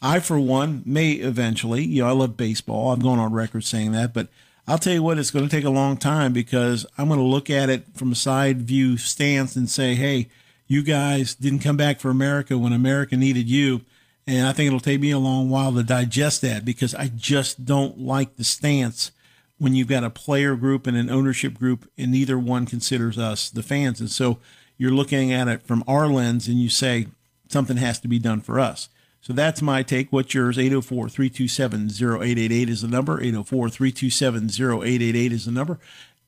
I, 0.00 0.18
for 0.18 0.38
one, 0.38 0.82
may 0.84 1.12
eventually. 1.12 1.84
You 1.84 2.02
know, 2.02 2.08
I 2.08 2.12
love 2.12 2.36
baseball. 2.36 2.90
I've 2.90 3.02
gone 3.02 3.20
on 3.20 3.32
record 3.32 3.64
saying 3.64 3.92
that, 3.92 4.12
but 4.12 4.28
I'll 4.66 4.78
tell 4.78 4.92
you 4.92 5.02
what, 5.02 5.18
it's 5.18 5.32
going 5.32 5.48
to 5.48 5.54
take 5.54 5.64
a 5.64 5.70
long 5.70 5.96
time 5.96 6.32
because 6.32 6.86
I'm 6.96 7.08
going 7.08 7.18
to 7.18 7.26
look 7.26 7.50
at 7.50 7.68
it 7.68 7.84
from 7.94 8.12
a 8.12 8.16
side 8.16 8.62
view 8.62 8.96
stance 8.96 9.56
and 9.56 9.68
say, 9.68 9.94
hey, 9.94 10.28
you 10.68 10.82
guys 10.82 11.34
didn't 11.34 11.58
come 11.58 11.76
back 11.76 11.98
for 11.98 12.10
America 12.10 12.56
when 12.56 12.72
America 12.72 13.16
needed 13.16 13.48
you. 13.48 13.82
And 14.26 14.46
I 14.46 14.52
think 14.52 14.68
it'll 14.68 14.78
take 14.78 15.00
me 15.00 15.10
a 15.10 15.18
long 15.18 15.50
while 15.50 15.72
to 15.72 15.82
digest 15.82 16.42
that 16.42 16.64
because 16.64 16.94
I 16.94 17.08
just 17.08 17.64
don't 17.64 17.98
like 17.98 18.36
the 18.36 18.44
stance 18.44 19.10
when 19.58 19.74
you've 19.74 19.88
got 19.88 20.04
a 20.04 20.10
player 20.10 20.54
group 20.54 20.86
and 20.86 20.96
an 20.96 21.10
ownership 21.10 21.58
group 21.58 21.90
and 21.98 22.12
neither 22.12 22.38
one 22.38 22.64
considers 22.64 23.18
us 23.18 23.50
the 23.50 23.64
fans. 23.64 24.00
And 24.00 24.10
so 24.10 24.38
you're 24.78 24.92
looking 24.92 25.32
at 25.32 25.48
it 25.48 25.62
from 25.62 25.82
our 25.88 26.06
lens 26.06 26.46
and 26.46 26.58
you 26.58 26.68
say 26.68 27.08
something 27.48 27.76
has 27.78 27.98
to 28.00 28.08
be 28.08 28.20
done 28.20 28.40
for 28.40 28.60
us. 28.60 28.88
So 29.22 29.32
that's 29.32 29.62
my 29.62 29.84
take. 29.84 30.12
What's 30.12 30.34
yours? 30.34 30.58
804 30.58 31.08
327 31.08 31.90
0888 31.90 32.68
is 32.68 32.82
the 32.82 32.88
number. 32.88 33.20
804 33.20 33.68
327 33.70 34.50
0888 34.82 35.32
is 35.32 35.44
the 35.44 35.52
number. 35.52 35.78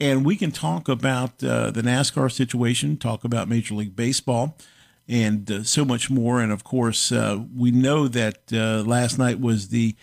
And 0.00 0.24
we 0.24 0.36
can 0.36 0.52
talk 0.52 0.88
about 0.88 1.42
uh, 1.42 1.72
the 1.72 1.82
NASCAR 1.82 2.30
situation, 2.30 2.96
talk 2.96 3.24
about 3.24 3.48
Major 3.48 3.74
League 3.74 3.96
Baseball, 3.96 4.56
and 5.08 5.50
uh, 5.50 5.62
so 5.64 5.84
much 5.84 6.08
more. 6.08 6.40
And 6.40 6.52
of 6.52 6.62
course, 6.62 7.10
uh, 7.10 7.40
we 7.54 7.72
know 7.72 8.06
that 8.06 8.52
uh, 8.52 8.84
last 8.84 9.18
night 9.18 9.40
was 9.40 9.68
the 9.68 9.96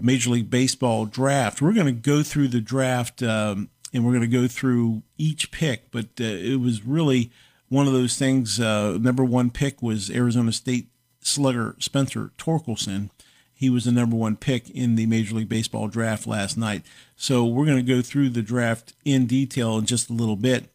Major 0.00 0.30
League 0.30 0.48
Baseball 0.48 1.04
draft. 1.04 1.60
We're 1.60 1.72
going 1.72 1.86
to 1.86 1.92
go 1.92 2.22
through 2.22 2.48
the 2.48 2.60
draft 2.60 3.24
um, 3.24 3.70
and 3.92 4.04
we're 4.04 4.12
going 4.12 4.30
to 4.30 4.36
go 4.36 4.46
through 4.46 5.02
each 5.18 5.50
pick, 5.50 5.90
but 5.90 6.06
uh, 6.20 6.24
it 6.24 6.60
was 6.60 6.84
really 6.84 7.32
one 7.68 7.88
of 7.88 7.92
those 7.92 8.16
things. 8.16 8.60
Uh, 8.60 8.98
number 9.00 9.24
one 9.24 9.50
pick 9.50 9.82
was 9.82 10.10
Arizona 10.10 10.52
State 10.52 10.88
slugger 11.26 11.76
Spencer 11.78 12.30
Torkelson. 12.38 13.10
He 13.54 13.70
was 13.70 13.84
the 13.84 13.92
number 13.92 14.16
one 14.16 14.36
pick 14.36 14.68
in 14.70 14.96
the 14.96 15.06
Major 15.06 15.34
League 15.34 15.48
Baseball 15.48 15.88
draft 15.88 16.26
last 16.26 16.58
night. 16.58 16.82
So 17.16 17.44
we're 17.44 17.64
going 17.64 17.84
to 17.84 17.94
go 17.94 18.02
through 18.02 18.30
the 18.30 18.42
draft 18.42 18.92
in 19.04 19.26
detail 19.26 19.78
in 19.78 19.86
just 19.86 20.10
a 20.10 20.14
little 20.14 20.36
bit. 20.36 20.68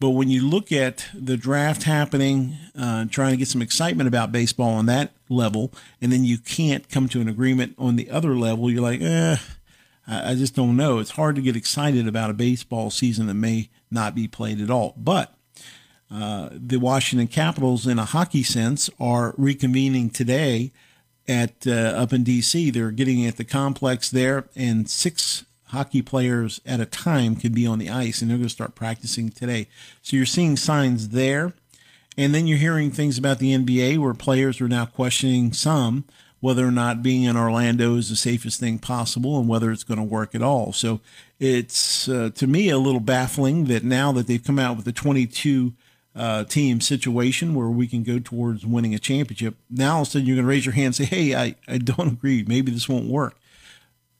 But 0.00 0.10
when 0.10 0.28
you 0.28 0.46
look 0.46 0.72
at 0.72 1.06
the 1.14 1.36
draft 1.36 1.84
happening, 1.84 2.56
uh, 2.78 3.06
trying 3.10 3.30
to 3.32 3.36
get 3.36 3.48
some 3.48 3.62
excitement 3.62 4.08
about 4.08 4.32
baseball 4.32 4.70
on 4.70 4.86
that 4.86 5.12
level, 5.28 5.72
and 6.00 6.10
then 6.10 6.24
you 6.24 6.38
can't 6.38 6.88
come 6.88 7.08
to 7.10 7.20
an 7.20 7.28
agreement 7.28 7.74
on 7.78 7.96
the 7.96 8.10
other 8.10 8.36
level, 8.36 8.70
you're 8.70 8.82
like, 8.82 9.00
eh, 9.00 9.36
I 10.06 10.34
just 10.34 10.54
don't 10.54 10.76
know. 10.76 10.98
It's 10.98 11.12
hard 11.12 11.36
to 11.36 11.42
get 11.42 11.56
excited 11.56 12.06
about 12.06 12.30
a 12.30 12.34
baseball 12.34 12.90
season 12.90 13.26
that 13.26 13.34
may 13.34 13.70
not 13.90 14.14
be 14.14 14.28
played 14.28 14.60
at 14.60 14.70
all. 14.70 14.94
But 14.96 15.32
uh, 16.10 16.48
the 16.52 16.78
Washington 16.78 17.26
Capitals, 17.26 17.86
in 17.86 17.98
a 17.98 18.04
hockey 18.04 18.42
sense, 18.42 18.90
are 19.00 19.32
reconvening 19.32 20.12
today 20.12 20.72
at 21.26 21.66
uh, 21.66 21.70
up 21.70 22.12
in 22.12 22.22
D.C. 22.22 22.70
They're 22.70 22.90
getting 22.90 23.26
at 23.26 23.36
the 23.36 23.44
complex 23.44 24.10
there, 24.10 24.44
and 24.54 24.88
six 24.88 25.44
hockey 25.68 26.02
players 26.02 26.60
at 26.64 26.80
a 26.80 26.86
time 26.86 27.36
can 27.36 27.52
be 27.52 27.66
on 27.66 27.78
the 27.78 27.90
ice, 27.90 28.20
and 28.20 28.30
they're 28.30 28.38
going 28.38 28.48
to 28.48 28.54
start 28.54 28.74
practicing 28.74 29.30
today. 29.30 29.68
So 30.02 30.16
you're 30.16 30.26
seeing 30.26 30.56
signs 30.56 31.10
there, 31.10 31.52
and 32.16 32.34
then 32.34 32.46
you're 32.46 32.58
hearing 32.58 32.90
things 32.90 33.18
about 33.18 33.38
the 33.38 33.54
NBA 33.54 33.98
where 33.98 34.14
players 34.14 34.60
are 34.60 34.68
now 34.68 34.86
questioning 34.86 35.52
some 35.52 36.04
whether 36.44 36.68
or 36.68 36.70
not 36.70 37.02
being 37.02 37.22
in 37.22 37.38
Orlando 37.38 37.96
is 37.96 38.10
the 38.10 38.16
safest 38.16 38.60
thing 38.60 38.78
possible 38.78 39.38
and 39.38 39.48
whether 39.48 39.72
it's 39.72 39.82
going 39.82 39.96
to 39.96 40.04
work 40.04 40.34
at 40.34 40.42
all. 40.42 40.74
So 40.74 41.00
it's 41.40 42.06
uh, 42.06 42.32
to 42.34 42.46
me 42.46 42.68
a 42.68 42.76
little 42.76 43.00
baffling 43.00 43.64
that 43.64 43.82
now 43.82 44.12
that 44.12 44.26
they've 44.26 44.44
come 44.44 44.58
out 44.58 44.76
with 44.76 44.86
a 44.86 44.92
22 44.92 45.72
uh, 46.14 46.44
team 46.44 46.80
situation 46.80 47.54
where 47.54 47.68
we 47.68 47.86
can 47.86 48.02
go 48.02 48.18
towards 48.18 48.64
winning 48.64 48.94
a 48.94 48.98
championship, 48.98 49.56
now 49.70 49.96
all 49.96 50.02
of 50.02 50.08
a 50.08 50.10
sudden 50.12 50.26
you're 50.26 50.36
going 50.36 50.44
to 50.44 50.48
raise 50.48 50.66
your 50.66 50.74
hand 50.74 50.86
and 50.86 50.94
say, 50.94 51.04
"Hey, 51.04 51.34
I, 51.34 51.56
I 51.66 51.78
don't 51.78 52.08
agree. 52.08 52.44
Maybe 52.46 52.72
this 52.72 52.88
won't 52.88 53.08
work." 53.08 53.36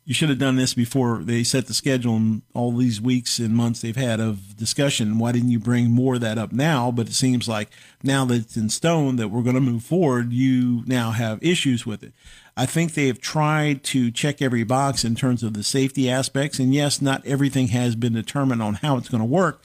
you 0.06 0.12
should 0.12 0.28
have 0.28 0.38
done 0.38 0.56
this 0.56 0.74
before 0.74 1.18
they 1.18 1.42
set 1.42 1.66
the 1.66 1.74
schedule 1.74 2.16
and 2.16 2.42
all 2.52 2.72
these 2.72 3.00
weeks 3.00 3.38
and 3.38 3.56
months 3.56 3.80
they've 3.80 3.96
had 3.96 4.20
of 4.20 4.56
discussion. 4.56 5.18
Why 5.18 5.32
didn't 5.32 5.50
you 5.50 5.58
bring 5.58 5.90
more 5.90 6.16
of 6.16 6.20
that 6.20 6.36
up 6.36 6.52
now? 6.52 6.90
But 6.90 7.08
it 7.08 7.14
seems 7.14 7.48
like 7.48 7.70
now 8.02 8.26
that 8.26 8.34
it's 8.34 8.56
in 8.56 8.68
stone 8.68 9.16
that 9.16 9.28
we're 9.28 9.42
going 9.42 9.54
to 9.54 9.62
move 9.62 9.82
forward, 9.82 10.32
you 10.32 10.82
now 10.86 11.12
have 11.12 11.42
issues 11.42 11.86
with 11.86 12.02
it. 12.02 12.12
I 12.54 12.66
think 12.66 12.92
they 12.92 13.06
have 13.06 13.20
tried 13.20 13.82
to 13.84 14.10
check 14.10 14.42
every 14.42 14.62
box 14.62 15.04
in 15.04 15.14
terms 15.14 15.42
of 15.42 15.54
the 15.54 15.64
safety 15.64 16.10
aspects. 16.10 16.58
And 16.58 16.74
yes, 16.74 17.00
not 17.00 17.24
everything 17.26 17.68
has 17.68 17.96
been 17.96 18.12
determined 18.12 18.62
on 18.62 18.74
how 18.74 18.98
it's 18.98 19.08
going 19.08 19.22
to 19.22 19.24
work. 19.24 19.62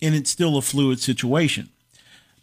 And 0.00 0.14
it's 0.14 0.30
still 0.30 0.56
a 0.56 0.62
fluid 0.62 1.00
situation. 1.00 1.70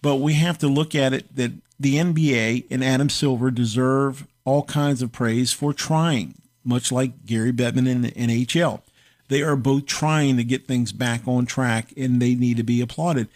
But 0.02 0.18
we 0.18 0.34
have 0.34 0.58
to 0.60 0.68
look 0.68 0.94
at 0.94 1.14
it 1.14 1.36
that 1.36 1.52
the 1.80 1.96
NBA 1.96 2.66
and 2.70 2.84
Adam 2.84 3.10
Silver 3.10 3.52
deserve 3.52 4.28
all 4.44 4.64
kinds 4.64 5.02
of 5.02 5.12
praise 5.12 5.52
for 5.52 5.74
trying 5.74 6.36
much 6.64 6.92
like 6.92 7.26
Gary 7.26 7.52
Bettman 7.52 7.88
in 7.88 8.02
the 8.02 8.12
NHL. 8.12 8.82
They 9.28 9.42
are 9.42 9.56
both 9.56 9.86
trying 9.86 10.38
to 10.38 10.44
get 10.44 10.68
things 10.68 10.92
back 10.92 11.28
on 11.28 11.46
track 11.46 11.94
and 11.96 12.22
they 12.22 12.36
need 12.36 12.58
to 12.58 12.64
be 12.64 12.82
applauded. 12.82 13.28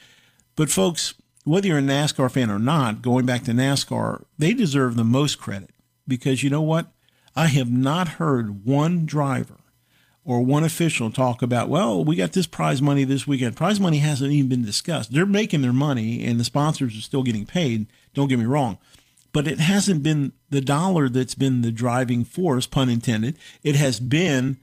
But, 0.55 0.69
folks, 0.69 1.13
whether 1.45 1.67
you're 1.67 1.79
a 1.79 1.81
NASCAR 1.81 2.29
fan 2.29 2.51
or 2.51 2.59
not, 2.59 3.01
going 3.01 3.25
back 3.25 3.43
to 3.45 3.51
NASCAR, 3.51 4.23
they 4.37 4.53
deserve 4.53 4.95
the 4.95 5.03
most 5.03 5.39
credit 5.39 5.71
because 6.07 6.43
you 6.43 6.49
know 6.49 6.61
what? 6.61 6.87
I 7.35 7.47
have 7.47 7.71
not 7.71 8.07
heard 8.19 8.65
one 8.65 9.05
driver 9.05 9.58
or 10.29 10.41
one 10.41 10.63
official 10.63 11.09
talk 11.09 11.41
about, 11.41 11.69
well, 11.69 12.05
we 12.05 12.15
got 12.15 12.33
this 12.33 12.45
prize 12.45 12.83
money 12.83 13.03
this 13.03 13.25
weekend. 13.25 13.57
Prize 13.57 13.79
money 13.79 13.97
hasn't 13.97 14.31
even 14.31 14.47
been 14.47 14.63
discussed. 14.63 15.11
They're 15.11 15.25
making 15.25 15.63
their 15.63 15.73
money 15.73 16.23
and 16.23 16.39
the 16.39 16.43
sponsors 16.43 16.95
are 16.95 17.01
still 17.01 17.23
getting 17.23 17.47
paid. 17.47 17.87
Don't 18.13 18.27
get 18.27 18.37
me 18.37 18.45
wrong 18.45 18.77
but 19.31 19.47
it 19.47 19.59
hasn't 19.59 20.01
been 20.01 20.33
the 20.49 20.59
dollar 20.59 21.07
that's 21.07 21.35
been 21.35 21.61
the 21.61 21.71
driving 21.71 22.23
force, 22.23 22.65
pun 22.65 22.89
intended. 22.89 23.37
It 23.63 23.75
has 23.75 23.99
been 23.99 24.57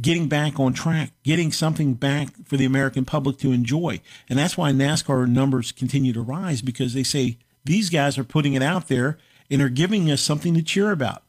getting 0.00 0.28
back 0.28 0.58
on 0.58 0.74
track, 0.74 1.12
getting 1.22 1.52
something 1.52 1.94
back 1.94 2.28
for 2.44 2.56
the 2.56 2.64
American 2.64 3.04
public 3.04 3.38
to 3.38 3.52
enjoy. 3.52 4.00
And 4.28 4.38
that's 4.38 4.58
why 4.58 4.72
NASCAR 4.72 5.26
numbers 5.26 5.72
continue 5.72 6.12
to 6.12 6.20
rise 6.20 6.60
because 6.60 6.92
they 6.92 7.02
say 7.02 7.38
these 7.64 7.88
guys 7.88 8.18
are 8.18 8.24
putting 8.24 8.54
it 8.54 8.62
out 8.62 8.88
there 8.88 9.18
and 9.50 9.62
are 9.62 9.68
giving 9.68 10.10
us 10.10 10.20
something 10.20 10.52
to 10.54 10.62
cheer 10.62 10.90
about. 10.90 11.22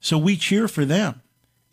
So 0.00 0.18
we 0.18 0.36
cheer 0.36 0.68
for 0.68 0.84
them. 0.84 1.20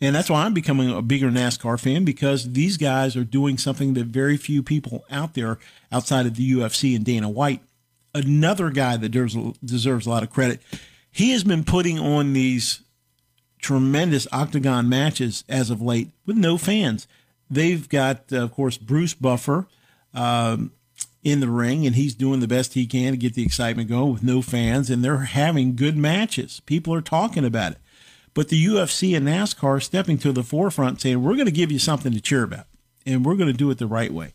And 0.02 0.14
that's 0.14 0.28
why 0.28 0.44
I'm 0.44 0.52
becoming 0.52 0.90
a 0.90 1.00
bigger 1.00 1.30
NASCAR 1.30 1.80
fan 1.80 2.04
because 2.04 2.52
these 2.52 2.76
guys 2.76 3.16
are 3.16 3.24
doing 3.24 3.56
something 3.56 3.94
that 3.94 4.06
very 4.06 4.36
few 4.36 4.62
people 4.62 5.04
out 5.10 5.32
there 5.32 5.58
outside 5.90 6.26
of 6.26 6.34
the 6.34 6.52
UFC 6.52 6.94
and 6.94 7.04
Dana 7.04 7.30
White 7.30 7.62
another 8.14 8.70
guy 8.70 8.96
that 8.96 9.08
deserves, 9.64 10.06
a 10.06 10.10
lot 10.10 10.22
of 10.22 10.30
credit. 10.30 10.60
He 11.10 11.30
has 11.32 11.44
been 11.44 11.64
putting 11.64 11.98
on 11.98 12.32
these 12.32 12.82
tremendous 13.60 14.26
octagon 14.32 14.88
matches 14.88 15.44
as 15.48 15.70
of 15.70 15.80
late 15.80 16.10
with 16.26 16.36
no 16.36 16.58
fans. 16.58 17.06
They've 17.50 17.88
got, 17.88 18.32
of 18.32 18.52
course, 18.52 18.78
Bruce 18.78 19.14
Buffer 19.14 19.66
um, 20.14 20.72
in 21.22 21.40
the 21.40 21.48
ring, 21.48 21.86
and 21.86 21.94
he's 21.94 22.14
doing 22.14 22.40
the 22.40 22.48
best 22.48 22.74
he 22.74 22.86
can 22.86 23.12
to 23.12 23.16
get 23.16 23.34
the 23.34 23.44
excitement 23.44 23.88
going 23.88 24.12
with 24.12 24.22
no 24.22 24.42
fans, 24.42 24.90
and 24.90 25.04
they're 25.04 25.18
having 25.18 25.76
good 25.76 25.96
matches. 25.96 26.60
People 26.66 26.94
are 26.94 27.02
talking 27.02 27.44
about 27.44 27.72
it. 27.72 27.78
But 28.34 28.48
the 28.48 28.64
UFC 28.64 29.16
and 29.16 29.26
NASCAR 29.26 29.82
stepping 29.82 30.18
to 30.18 30.32
the 30.32 30.42
forefront 30.42 31.00
saying, 31.00 31.22
we're 31.22 31.34
going 31.34 31.46
to 31.46 31.52
give 31.52 31.70
you 31.70 31.78
something 31.78 32.12
to 32.12 32.20
cheer 32.20 32.42
about, 32.42 32.66
and 33.04 33.24
we're 33.24 33.36
going 33.36 33.52
to 33.52 33.56
do 33.56 33.70
it 33.70 33.78
the 33.78 33.86
right 33.86 34.12
way. 34.12 34.34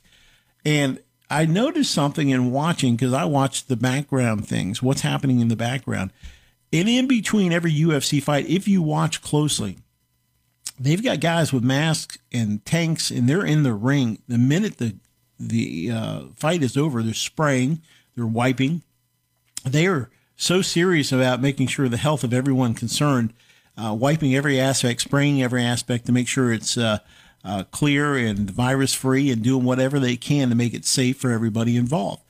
And 0.63 0.99
I 1.29 1.45
noticed 1.45 1.91
something 1.91 2.29
in 2.29 2.51
watching 2.51 2.95
because 2.95 3.13
I 3.13 3.25
watched 3.25 3.67
the 3.67 3.75
background 3.75 4.47
things, 4.47 4.81
what's 4.81 5.01
happening 5.01 5.39
in 5.39 5.47
the 5.47 5.55
background. 5.55 6.11
And 6.71 6.87
in 6.87 7.07
between 7.07 7.51
every 7.51 7.73
UFC 7.73 8.21
fight, 8.21 8.47
if 8.47 8.67
you 8.67 8.81
watch 8.81 9.21
closely, 9.21 9.77
they've 10.79 11.03
got 11.03 11.19
guys 11.19 11.51
with 11.51 11.63
masks 11.63 12.17
and 12.31 12.63
tanks, 12.65 13.09
and 13.09 13.27
they're 13.27 13.45
in 13.45 13.63
the 13.63 13.73
ring. 13.73 14.19
The 14.27 14.37
minute 14.37 14.77
the 14.77 14.95
the 15.39 15.91
uh, 15.91 16.21
fight 16.35 16.63
is 16.63 16.75
over, 16.75 17.03
they're 17.03 17.13
spraying, 17.13 17.81
they're 18.15 18.25
wiping. 18.25 18.81
They 19.63 19.85
are 19.85 20.09
so 20.35 20.61
serious 20.61 21.11
about 21.11 21.41
making 21.41 21.67
sure 21.67 21.87
the 21.87 21.97
health 21.97 22.23
of 22.23 22.33
everyone 22.33 22.73
concerned, 22.73 23.33
uh, 23.77 23.93
wiping 23.93 24.35
every 24.35 24.59
aspect, 24.59 25.01
spraying 25.01 25.41
every 25.41 25.63
aspect 25.63 26.05
to 26.05 26.11
make 26.11 26.27
sure 26.27 26.51
it's 26.51 26.77
uh, 26.77 26.99
uh, 27.43 27.63
clear 27.71 28.15
and 28.15 28.49
virus 28.49 28.93
free 28.93 29.31
and 29.31 29.43
doing 29.43 29.63
whatever 29.63 29.99
they 29.99 30.15
can 30.15 30.49
to 30.49 30.55
make 30.55 30.73
it 30.73 30.85
safe 30.85 31.17
for 31.17 31.31
everybody 31.31 31.77
involved. 31.77 32.23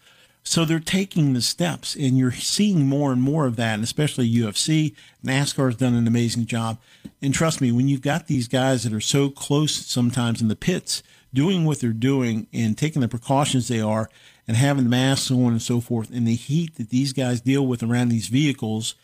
So 0.44 0.64
they're 0.64 0.80
taking 0.80 1.34
the 1.34 1.42
steps, 1.42 1.94
and 1.94 2.18
you're 2.18 2.32
seeing 2.32 2.88
more 2.88 3.12
and 3.12 3.22
more 3.22 3.46
of 3.46 3.58
that, 3.58 3.74
and 3.74 3.84
especially 3.84 4.32
UFC. 4.32 4.96
NASCAR 5.22 5.66
has 5.66 5.76
done 5.76 5.94
an 5.94 6.08
amazing 6.08 6.46
job. 6.46 6.78
And 7.22 7.34
trust 7.34 7.60
me, 7.60 7.74
when 7.74 7.90
you've 7.90 8.02
got 8.02 8.28
these 8.28 8.48
guys 8.48 8.84
that 8.84 8.94
are 8.94 9.02
so 9.02 9.30
close 9.30 9.74
sometimes 9.74 10.42
in 10.42 10.48
the 10.48 10.56
pits, 10.56 11.04
doing 11.34 11.66
what 11.66 11.82
they're 11.82 11.92
doing 11.92 12.48
and 12.54 12.78
taking 12.78 13.02
the 13.02 13.10
precautions 13.10 13.68
they 13.68 13.82
are, 13.82 14.10
and 14.48 14.56
having 14.56 14.86
the 14.86 14.90
masks 14.90 15.30
on 15.30 15.52
and 15.52 15.62
so 15.62 15.82
forth, 15.82 16.10
and 16.12 16.26
the 16.26 16.36
heat 16.36 16.76
that 16.76 16.92
these 16.92 17.12
guys 17.12 17.42
deal 17.42 17.68
with 17.68 17.84
around 17.84 18.08
these 18.08 18.28
vehicles, 18.28 18.96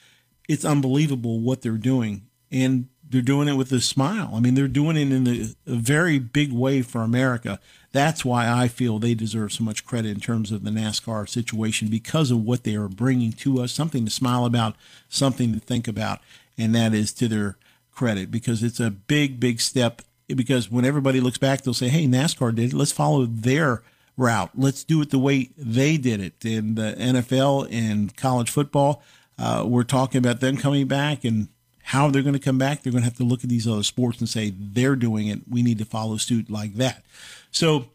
it's 0.48 0.64
unbelievable 0.64 1.42
what 1.42 1.62
they're 1.62 1.74
doing. 1.74 2.22
And 2.54 2.88
they're 3.14 3.22
doing 3.22 3.48
it 3.48 3.56
with 3.56 3.72
a 3.72 3.82
smile. 3.82 4.32
I 4.34 4.40
mean, 4.40 4.56
they're 4.56 4.68
doing 4.68 4.98
it 4.98 5.12
in 5.12 5.28
a, 5.28 5.72
a, 5.72 5.76
very 5.76 6.18
big 6.20 6.52
way 6.52 6.82
for 6.82 7.02
America. 7.02 7.60
That's 7.92 8.26
why 8.26 8.50
I 8.50 8.68
feel 8.68 8.98
they 8.98 9.14
deserve 9.14 9.54
so 9.54 9.64
much 9.64 9.86
credit 9.86 10.10
in 10.10 10.20
terms 10.20 10.52
of 10.52 10.64
the 10.64 10.72
NASCAR 10.72 11.30
situation 11.30 11.90
because 11.90 12.32
of 12.32 12.44
what 12.44 12.64
they 12.64 12.76
are 12.76 12.88
bringing 12.88 13.32
to 13.34 13.62
us, 13.62 13.72
something 13.72 14.06
to 14.06 14.12
smile 14.12 14.46
about, 14.46 14.76
something 15.10 15.54
to 15.54 15.60
think 15.60 15.88
about, 15.88 16.22
and 16.58 16.74
that 16.74 16.94
is 16.96 17.14
to 17.14 17.28
their 17.28 17.58
credit 17.92 18.32
because 18.32 18.64
it's 18.64 18.80
a 18.80 18.90
big, 18.90 19.40
big 19.40 19.62
step. 19.62 20.02
Because 20.28 20.72
when 20.72 20.86
everybody 20.86 21.20
looks 21.20 21.38
back, 21.38 21.62
they'll 21.62 21.74
say, 21.74 21.90
hey, 21.90 22.08
NASCAR 22.08 22.56
did 22.56 22.74
it. 22.74 22.76
Let's 22.76 22.92
follow 22.92 23.26
their 23.26 23.84
route. 24.18 24.52
Let's 24.56 24.84
do 24.84 25.02
it 25.02 25.12
the 25.12 25.20
way 25.20 25.50
they 25.56 25.98
did 25.98 26.20
it. 26.20 26.44
In 26.44 26.76
the 26.76 26.96
NFL 26.98 27.68
and 27.72 28.16
college 28.16 28.50
football, 28.50 29.04
uh, 29.38 29.66
we're 29.68 29.84
talking 29.84 30.18
about 30.18 30.40
them 30.40 30.58
coming 30.58 30.88
back 30.88 31.24
and 31.24 31.50
how 31.84 32.10
they're 32.10 32.24
going 32.24 32.34
to 32.34 32.40
come 32.40 32.58
back, 32.58 32.82
they're 32.82 32.92
going 32.92 33.04
to 33.04 33.10
have 33.10 33.18
to 33.18 33.24
look 33.24 33.44
at 33.44 33.50
these 33.50 33.68
other 33.68 33.84
sports 33.84 34.20
and 34.20 34.30
say 34.30 34.54
they're 34.58 34.96
doing 34.96 35.28
it. 35.28 35.42
We 35.50 35.62
need 35.62 35.78
to 35.80 35.86
follow 35.86 36.18
suit 36.18 36.50
like 36.50 36.76
that. 36.76 37.04
So 37.52 37.86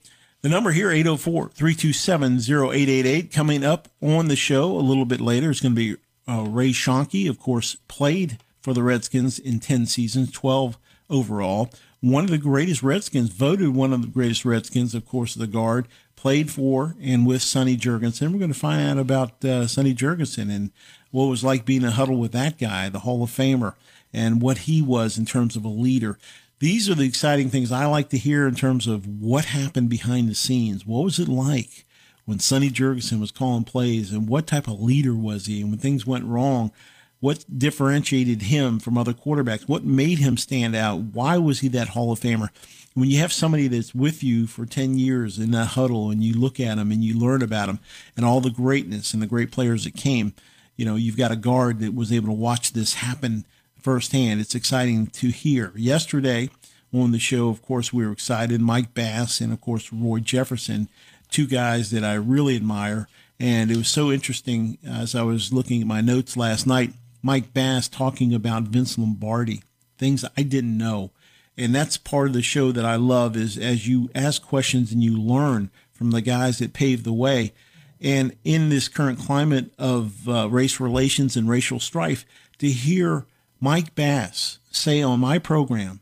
the 0.42 0.48
number 0.48 0.70
here, 0.70 0.90
804 0.90 1.51
327 1.51 2.38
0888, 2.38 3.33
coming 3.33 3.64
up 3.64 3.88
on 4.01 4.29
the 4.29 4.37
show 4.37 4.70
a 4.72 4.81
little 4.81 5.05
bit 5.05 5.20
later 5.20 5.51
is 5.51 5.61
going 5.61 5.74
to 5.74 5.77
be 5.77 5.96
uh, 6.29 6.42
Ray 6.42 6.70
Schoenke, 6.70 7.29
of 7.29 7.40
course, 7.40 7.77
played 7.88 8.38
for 8.61 8.74
the 8.74 8.83
Redskins 8.83 9.38
in 9.38 9.61
10 9.61 9.87
seasons, 9.87 10.31
12 10.31 10.79
overall. 11.09 11.70
One 12.01 12.24
of 12.24 12.31
the 12.31 12.38
greatest 12.38 12.83
Redskins, 12.83 13.31
voted 13.31 13.74
one 13.74 13.92
of 13.92 14.03
the 14.03 14.09
greatest 14.09 14.44
Redskins, 14.44 14.94
of 14.94 15.07
course, 15.07 15.35
the 15.35 15.46
guard, 15.46 15.88
played 16.14 16.51
for 16.51 16.94
and 17.01 17.27
with 17.27 17.42
Sonny 17.42 17.77
Jurgensen. 17.77 18.33
We're 18.33 18.38
going 18.38 18.53
to 18.53 18.59
find 18.59 18.81
out 18.81 18.98
about 18.98 19.44
uh, 19.44 19.66
Sonny 19.66 19.94
Jurgensen 19.94 20.55
and 20.55 20.70
what 21.11 21.27
it 21.27 21.31
was 21.31 21.44
like 21.44 21.64
being 21.64 21.83
in 21.83 21.88
a 21.88 21.92
huddle 21.92 22.16
with 22.16 22.33
that 22.33 22.59
guy, 22.59 22.88
the 22.88 23.01
Hall 23.01 23.23
of 23.23 23.31
Famer, 23.31 23.75
and 24.12 24.42
what 24.42 24.59
he 24.59 24.83
was 24.83 25.18
in 25.18 25.25
terms 25.25 25.57
of 25.57 25.64
a 25.64 25.68
leader. 25.68 26.18
These 26.61 26.90
are 26.90 26.94
the 26.94 27.07
exciting 27.07 27.51
things 27.51 27.71
I 27.71 27.87
like 27.87 28.09
to 28.11 28.18
hear 28.18 28.49
in 28.49 28.55
terms 28.55 28.87
of 28.87 29.07
what 29.07 29.47
happened 29.47 29.90
behind 29.90 30.29
the 30.29 30.35
scenes. 30.35 30.85
What 30.85 31.05
was 31.05 31.18
it 31.18 31.29
like 31.29 31.85
when 32.25 32.40
Sonny 32.40 32.68
Jurgensen 32.68 33.21
was 33.21 33.31
calling 33.31 33.64
plays, 33.64 34.12
and 34.12 34.29
what 34.29 34.47
type 34.47 34.66
of 34.66 34.81
leader 34.81 35.14
was 35.14 35.47
he? 35.47 35.61
And 35.61 35.71
when 35.71 35.79
things 35.79 36.07
went 36.07 36.25
wrong, 36.25 36.73
what 37.21 37.44
differentiated 37.59 38.42
him 38.42 38.79
from 38.79 38.99
other 38.99 39.12
quarterbacks? 39.12 39.68
What 39.68 39.85
made 39.85 40.18
him 40.18 40.37
stand 40.37 40.77
out? 40.77 41.01
Why 41.01 41.38
was 41.38 41.61
he 41.61 41.68
that 41.68 41.88
Hall 41.88 42.12
of 42.12 42.21
Famer? 42.21 42.49
When 42.94 43.09
you 43.09 43.18
have 43.18 43.33
somebody 43.33 43.68
that's 43.68 43.94
with 43.94 44.25
you 44.25 44.47
for 44.47 44.66
10 44.66 44.99
years 44.99 45.38
in 45.38 45.53
that 45.53 45.68
huddle 45.68 46.11
and 46.11 46.23
you 46.23 46.35
look 46.35 46.59
at 46.59 46.79
him 46.79 46.90
and 46.90 47.03
you 47.03 47.16
learn 47.16 47.42
about 47.42 47.68
him 47.68 47.79
and 48.16 48.27
all 48.27 48.40
the 48.40 48.51
greatness 48.51 49.12
and 49.12 49.23
the 49.23 49.27
great 49.27 49.53
players 49.53 49.85
that 49.85 49.94
came, 49.94 50.35
you 50.79 50.87
know, 50.87 50.95
you've 50.95 51.19
got 51.19 51.33
a 51.33 51.37
guard 51.37 51.81
that 51.81 51.95
was 51.95 52.11
able 52.11 52.29
to 52.29 52.33
watch 52.33 52.73
this 52.73 52.95
happen 52.95 53.45
firsthand. 53.83 54.41
It's 54.41 54.55
exciting 54.55 55.09
to 55.09 55.29
hear. 55.29 55.73
Yesterday 55.75 56.51
on 56.95 57.11
the 57.11 57.19
show, 57.19 57.49
of 57.49 57.61
course, 57.61 57.93
we 57.93 58.07
were 58.07 58.12
excited. 58.12 58.61
Mike 58.61 58.95
Bass 58.95 59.41
and, 59.41 59.53
of 59.53 59.61
course, 59.61 59.93
Roy 59.93 60.21
Jefferson, 60.21 60.88
two 61.31 61.49
guys 61.49 61.91
that 61.91 62.05
I 62.05 62.14
really 62.14 62.57
admire. 62.57 63.09
And 63.41 63.73
it 63.73 63.77
was 63.77 63.88
so 63.88 64.11
interesting 64.12 64.79
uh, 64.87 65.03
as 65.03 65.14
I 65.14 65.23
was 65.23 65.53
looking 65.53 65.81
at 65.81 65.87
my 65.88 66.01
notes 66.01 66.37
last 66.37 66.67
night. 66.67 66.93
Mike 67.23 67.53
Bass 67.53 67.88
talking 67.88 68.33
about 68.33 68.64
Vince 68.64 68.97
Lombardi, 68.97 69.64
things 69.99 70.25
I 70.37 70.43
didn't 70.43 70.79
know. 70.79 71.11
And 71.57 71.75
that's 71.75 71.97
part 71.97 72.29
of 72.29 72.35
the 72.35 72.43
show 72.43 72.71
that 72.71 72.85
I 72.85 72.95
love 72.95 73.37
is 73.37 73.59
as 73.59 73.88
you 73.88 74.11
ask 74.14 74.41
questions 74.43 74.93
and 74.93 75.03
you 75.03 75.21
learn 75.21 75.71
from 75.91 76.12
the 76.12 76.21
guys 76.21 76.59
that 76.59 76.73
paved 76.73 77.05
the 77.05 77.12
way. 77.12 77.53
And 78.01 78.37
in 78.45 78.69
this 78.69 78.89
current 78.89 79.19
climate 79.19 79.73
of 79.79 80.29
uh, 80.29 80.49
race 80.49 80.79
relations 80.79 81.37
and 81.37 81.49
racial 81.49 81.81
strife, 81.81 82.25
to 82.59 82.69
hear 82.69 83.27
Mike 83.61 83.95
Bass 83.95 84.59
say 84.71 85.03
on 85.03 85.21
my 85.21 85.39
program 85.39 86.01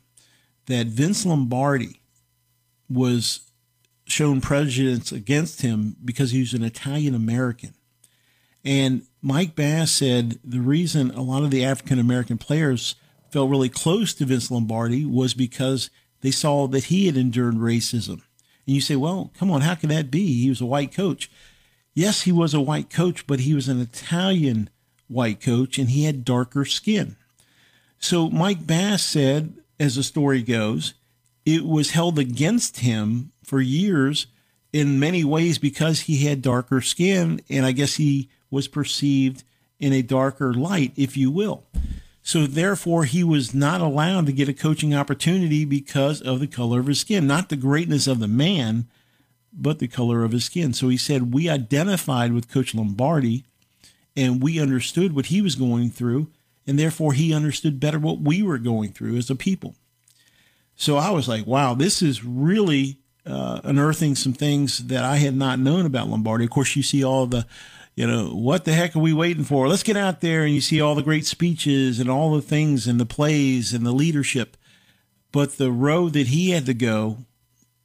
that 0.66 0.86
Vince 0.88 1.24
Lombardi 1.24 2.00
was 2.88 3.40
shown 4.06 4.40
prejudice 4.40 5.10
against 5.10 5.62
him 5.62 5.96
because 6.04 6.30
he 6.30 6.40
was 6.40 6.54
an 6.54 6.62
Italian 6.62 7.14
American. 7.14 7.74
And 8.64 9.02
Mike 9.22 9.54
Bass 9.54 9.92
said 9.92 10.38
the 10.44 10.60
reason 10.60 11.10
a 11.12 11.22
lot 11.22 11.42
of 11.42 11.50
the 11.50 11.64
African 11.64 11.98
American 11.98 12.38
players 12.38 12.96
felt 13.30 13.50
really 13.50 13.68
close 13.68 14.14
to 14.14 14.24
Vince 14.24 14.50
Lombardi 14.50 15.04
was 15.04 15.34
because 15.34 15.90
they 16.20 16.30
saw 16.30 16.66
that 16.68 16.84
he 16.84 17.06
had 17.06 17.16
endured 17.16 17.54
racism. 17.54 18.22
And 18.66 18.74
you 18.74 18.80
say, 18.80 18.96
well, 18.96 19.30
come 19.38 19.50
on, 19.50 19.60
how 19.60 19.74
could 19.74 19.90
that 19.90 20.10
be? 20.10 20.42
He 20.42 20.48
was 20.48 20.60
a 20.60 20.66
white 20.66 20.92
coach. 20.92 21.30
Yes, 21.96 22.22
he 22.22 22.30
was 22.30 22.52
a 22.52 22.60
white 22.60 22.90
coach, 22.90 23.26
but 23.26 23.40
he 23.40 23.54
was 23.54 23.68
an 23.68 23.80
Italian 23.80 24.68
white 25.08 25.40
coach 25.40 25.78
and 25.78 25.88
he 25.88 26.04
had 26.04 26.26
darker 26.26 26.66
skin. 26.66 27.16
So 27.98 28.28
Mike 28.28 28.66
Bass 28.66 29.02
said, 29.02 29.54
as 29.80 29.96
the 29.96 30.02
story 30.02 30.42
goes, 30.42 30.92
it 31.46 31.64
was 31.64 31.92
held 31.92 32.18
against 32.18 32.80
him 32.80 33.32
for 33.42 33.62
years 33.62 34.26
in 34.74 35.00
many 35.00 35.24
ways 35.24 35.56
because 35.56 36.00
he 36.00 36.26
had 36.26 36.42
darker 36.42 36.82
skin. 36.82 37.40
And 37.48 37.64
I 37.64 37.72
guess 37.72 37.94
he 37.94 38.28
was 38.50 38.68
perceived 38.68 39.42
in 39.80 39.94
a 39.94 40.02
darker 40.02 40.52
light, 40.52 40.92
if 40.96 41.16
you 41.16 41.30
will. 41.30 41.64
So 42.22 42.46
therefore, 42.46 43.04
he 43.04 43.24
was 43.24 43.54
not 43.54 43.80
allowed 43.80 44.26
to 44.26 44.32
get 44.32 44.50
a 44.50 44.52
coaching 44.52 44.94
opportunity 44.94 45.64
because 45.64 46.20
of 46.20 46.40
the 46.40 46.46
color 46.46 46.80
of 46.80 46.88
his 46.88 47.00
skin, 47.00 47.26
not 47.26 47.48
the 47.48 47.56
greatness 47.56 48.06
of 48.06 48.18
the 48.18 48.28
man, 48.28 48.86
but 49.56 49.78
the 49.78 49.88
color 49.88 50.22
of 50.22 50.32
his 50.32 50.44
skin. 50.44 50.72
So 50.72 50.88
he 50.88 50.96
said, 50.96 51.32
we 51.32 51.48
identified 51.48 52.32
with 52.32 52.50
Coach 52.50 52.74
Lombardi 52.74 53.44
and 54.14 54.42
we 54.42 54.60
understood 54.60 55.14
what 55.14 55.26
he 55.26 55.40
was 55.40 55.54
going 55.54 55.90
through. 55.90 56.28
And 56.66 56.78
therefore, 56.78 57.12
he 57.12 57.32
understood 57.32 57.78
better 57.78 57.98
what 57.98 58.20
we 58.20 58.42
were 58.42 58.58
going 58.58 58.90
through 58.92 59.16
as 59.16 59.30
a 59.30 59.36
people. 59.36 59.76
So 60.74 60.96
I 60.96 61.10
was 61.10 61.28
like, 61.28 61.46
wow, 61.46 61.74
this 61.74 62.02
is 62.02 62.24
really 62.24 62.98
uh, 63.24 63.60
unearthing 63.62 64.14
some 64.14 64.32
things 64.32 64.78
that 64.88 65.04
I 65.04 65.16
had 65.16 65.36
not 65.36 65.58
known 65.58 65.86
about 65.86 66.08
Lombardi. 66.08 66.44
Of 66.44 66.50
course, 66.50 66.74
you 66.74 66.82
see 66.82 67.04
all 67.04 67.26
the, 67.26 67.46
you 67.94 68.06
know, 68.06 68.30
what 68.30 68.64
the 68.64 68.72
heck 68.72 68.96
are 68.96 69.00
we 69.00 69.12
waiting 69.12 69.44
for? 69.44 69.68
Let's 69.68 69.84
get 69.84 69.96
out 69.96 70.20
there 70.20 70.44
and 70.44 70.54
you 70.54 70.60
see 70.60 70.80
all 70.80 70.94
the 70.94 71.02
great 71.02 71.24
speeches 71.24 72.00
and 72.00 72.10
all 72.10 72.34
the 72.34 72.42
things 72.42 72.86
and 72.86 72.98
the 72.98 73.06
plays 73.06 73.72
and 73.72 73.86
the 73.86 73.92
leadership. 73.92 74.56
But 75.30 75.58
the 75.58 75.70
road 75.70 76.14
that 76.14 76.28
he 76.28 76.50
had 76.50 76.66
to 76.66 76.74
go 76.74 77.18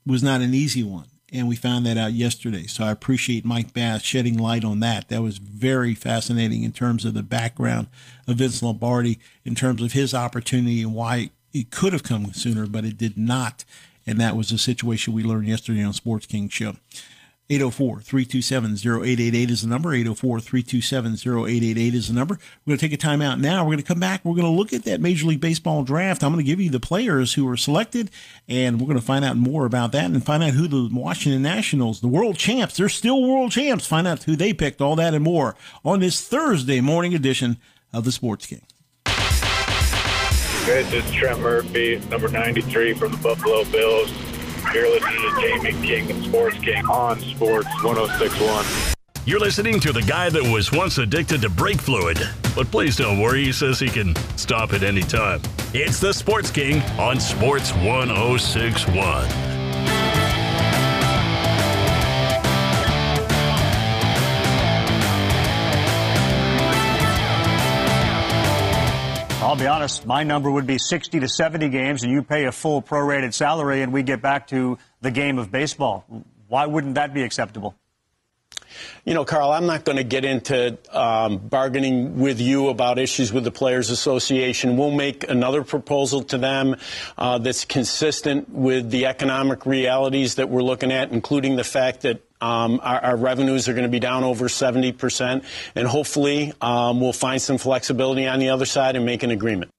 was 0.06 0.24
not 0.24 0.42
an 0.42 0.54
easy 0.54 0.84
one. 0.84 1.11
And 1.32 1.48
we 1.48 1.56
found 1.56 1.86
that 1.86 1.98
out 1.98 2.12
yesterday. 2.12 2.68
So 2.68 2.84
I 2.84 2.92
appreciate 2.92 3.46
Mike 3.46 3.74
Bass 3.74 4.02
shedding 4.02 4.38
light 4.38 4.66
on 4.66 4.82
that. 4.82 5.08
That 5.08 5.22
was 5.22 5.38
very 5.38 5.94
fascinating 5.94 6.64
in 6.64 6.74
terms 6.74 7.06
of 7.06 7.14
the 7.14 7.24
background 7.24 7.88
of 8.28 8.38
Vince 8.38 8.62
Lombardi, 8.62 9.18
in 9.46 9.56
terms 9.56 9.82
of 9.82 9.94
his 9.94 10.14
opportunity 10.14 10.82
and 10.82 10.94
why 10.94 11.30
it 11.54 11.72
could 11.72 11.94
have 11.94 12.04
come 12.04 12.34
sooner, 12.34 12.68
but 12.68 12.84
it 12.84 12.98
did 12.98 13.18
not. 13.18 13.64
And 14.06 14.20
that 14.20 14.36
was 14.36 14.50
the 14.50 14.58
situation 14.58 15.14
we 15.14 15.24
learned 15.24 15.48
yesterday 15.48 15.84
on 15.84 15.94
Sports 15.94 16.26
King 16.26 16.50
Show. 16.50 16.76
804 17.52 18.00
327 18.00 19.04
0888 19.04 19.52
is 19.52 19.62
the 19.62 19.68
number. 19.68 19.94
804 19.94 20.40
327 20.40 21.14
0888 21.48 21.94
is 21.94 22.08
the 22.08 22.14
number. 22.14 22.36
We're 22.66 22.72
going 22.72 22.78
to 22.78 22.86
take 22.88 22.94
a 22.94 22.98
time 22.98 23.22
out 23.22 23.42
now. 23.42 23.66
We're 23.66 23.72
going 23.72 23.80
to 23.80 23.84
come 23.84 24.00
back. 24.00 24.24
We're 24.24 24.36
going 24.36 24.46
to 24.46 24.58
look 24.58 24.72
at 24.72 24.86
that 24.86 25.02
Major 25.02 25.28
League 25.28 25.42
Baseball 25.42 25.84
draft. 25.84 26.24
I'm 26.24 26.32
going 26.32 26.46
to 26.46 26.50
give 26.50 26.62
you 26.62 26.70
the 26.70 26.80
players 26.80 27.34
who 27.34 27.44
were 27.44 27.58
selected, 27.58 28.10
and 28.48 28.80
we're 28.80 28.88
going 28.88 29.00
to 29.00 29.06
find 29.06 29.26
out 29.26 29.36
more 29.36 29.66
about 29.66 29.92
that 29.92 30.06
and 30.06 30.26
find 30.26 30.42
out 30.42 30.54
who 30.54 30.70
the 30.70 30.90
Washington 30.94 31.42
Nationals, 31.42 32.00
the 32.00 32.08
world 32.08 32.38
champs, 32.38 32.78
they're 32.78 32.88
still 32.88 33.22
world 33.22 33.52
champs, 33.52 33.86
find 33.86 34.08
out 34.08 34.24
who 34.24 34.38
they 34.38 34.54
picked, 34.54 34.80
all 34.80 34.96
that 34.96 35.14
and 35.14 35.24
more 35.24 35.58
on 35.84 36.00
this 36.00 36.26
Thursday 36.26 36.80
morning 36.80 37.14
edition 37.14 37.58
of 37.92 38.06
the 38.06 38.14
Sports 38.14 38.46
King. 38.46 38.62
This 40.66 40.94
is 40.94 41.12
Trent 41.12 41.42
Murphy, 41.42 42.02
number 42.10 42.30
93 42.30 42.94
from 42.94 43.12
the 43.12 43.18
Buffalo 43.18 43.66
Bills. 43.66 44.31
You're 44.74 44.90
listening 44.90 46.08
to 46.08 46.24
Sports 46.24 46.58
King 46.60 46.86
on 46.86 47.20
Sports 47.20 47.68
1061. 47.84 48.66
You're 49.26 49.40
listening 49.40 49.80
to 49.82 49.92
the 49.92 50.02
guy 50.02 50.30
that 50.30 50.42
was 50.42 50.72
once 50.72 50.98
addicted 50.98 51.42
to 51.42 51.50
brake 51.50 51.82
fluid. 51.82 52.20
But 52.56 52.72
please 52.72 52.96
don't 52.96 53.20
worry, 53.20 53.44
he 53.44 53.52
says 53.52 53.80
he 53.80 53.90
can 53.90 54.16
stop 54.38 54.74
at 54.74 54.84
any 54.84 55.02
time. 55.02 55.42
It's 55.74 56.00
the 56.00 56.14
Sports 56.14 56.52
King 56.52 56.82
on 56.98 57.20
Sports 57.20 57.74
1061. 57.74 59.61
I'll 69.52 69.58
be 69.58 69.68
honest, 69.68 70.06
my 70.06 70.24
number 70.24 70.50
would 70.50 70.66
be 70.66 70.78
60 70.78 71.20
to 71.20 71.28
70 71.28 71.68
games, 71.68 72.04
and 72.04 72.12
you 72.14 72.24
pay 72.24 72.46
a 72.46 72.54
full 72.54 72.82
prorated 72.82 73.34
salary, 73.34 73.82
and 73.82 73.92
we 73.92 74.02
get 74.02 74.22
back 74.22 74.48
to 74.48 74.78
the 75.02 75.12
game 75.12 75.38
of 75.38 75.52
baseball. 75.52 76.06
Why 76.48 76.68
wouldn't 76.68 76.96
that 76.96 77.14
be 77.14 77.22
acceptable? 77.24 77.76
You 79.06 79.14
know, 79.14 79.26
Karl, 79.26 79.52
I'm 79.52 79.66
not 79.66 79.86
going 79.86 79.98
to 79.98 80.04
get 80.04 80.26
into 80.26 80.78
um, 80.92 81.38
bargaining 81.38 82.20
with 82.20 82.40
you 82.40 82.70
about 82.70 83.00
issues 83.00 83.34
with 83.34 83.44
the 83.44 83.52
Players 83.52 83.90
Association. 83.90 84.78
We'll 84.78 84.92
make 84.92 85.28
another 85.30 85.64
proposal 85.64 86.24
to 86.24 86.38
them 86.38 86.76
uh, 87.18 87.38
that's 87.40 87.66
consistent 87.66 88.50
with 88.50 88.90
the 88.92 89.08
economic 89.08 89.66
realities 89.66 90.36
that 90.36 90.50
we're 90.50 90.64
looking 90.64 90.92
at, 90.92 91.12
including 91.12 91.56
the 91.56 91.64
fact 91.64 92.02
that 92.02 92.22
um, 92.42 92.80
our, 92.82 93.00
our, 93.00 93.16
revenues 93.16 93.70
are 93.70 93.74
going 93.74 93.84
to 93.84 93.90
be 93.90 94.00
down 94.00 94.24
over 94.24 94.48
70%, 94.48 95.44
and 95.76 95.88
hopefully 95.88 96.52
um, 96.60 97.00
we'll 97.00 97.14
find 97.14 97.40
some 97.40 97.60
flexibility 97.60 98.28
on 98.28 98.40
the 98.40 98.50
other 98.50 98.66
side 98.66 98.96
and 98.96 99.06
make 99.06 99.22
an 99.22 99.30
agreement. 99.30 99.70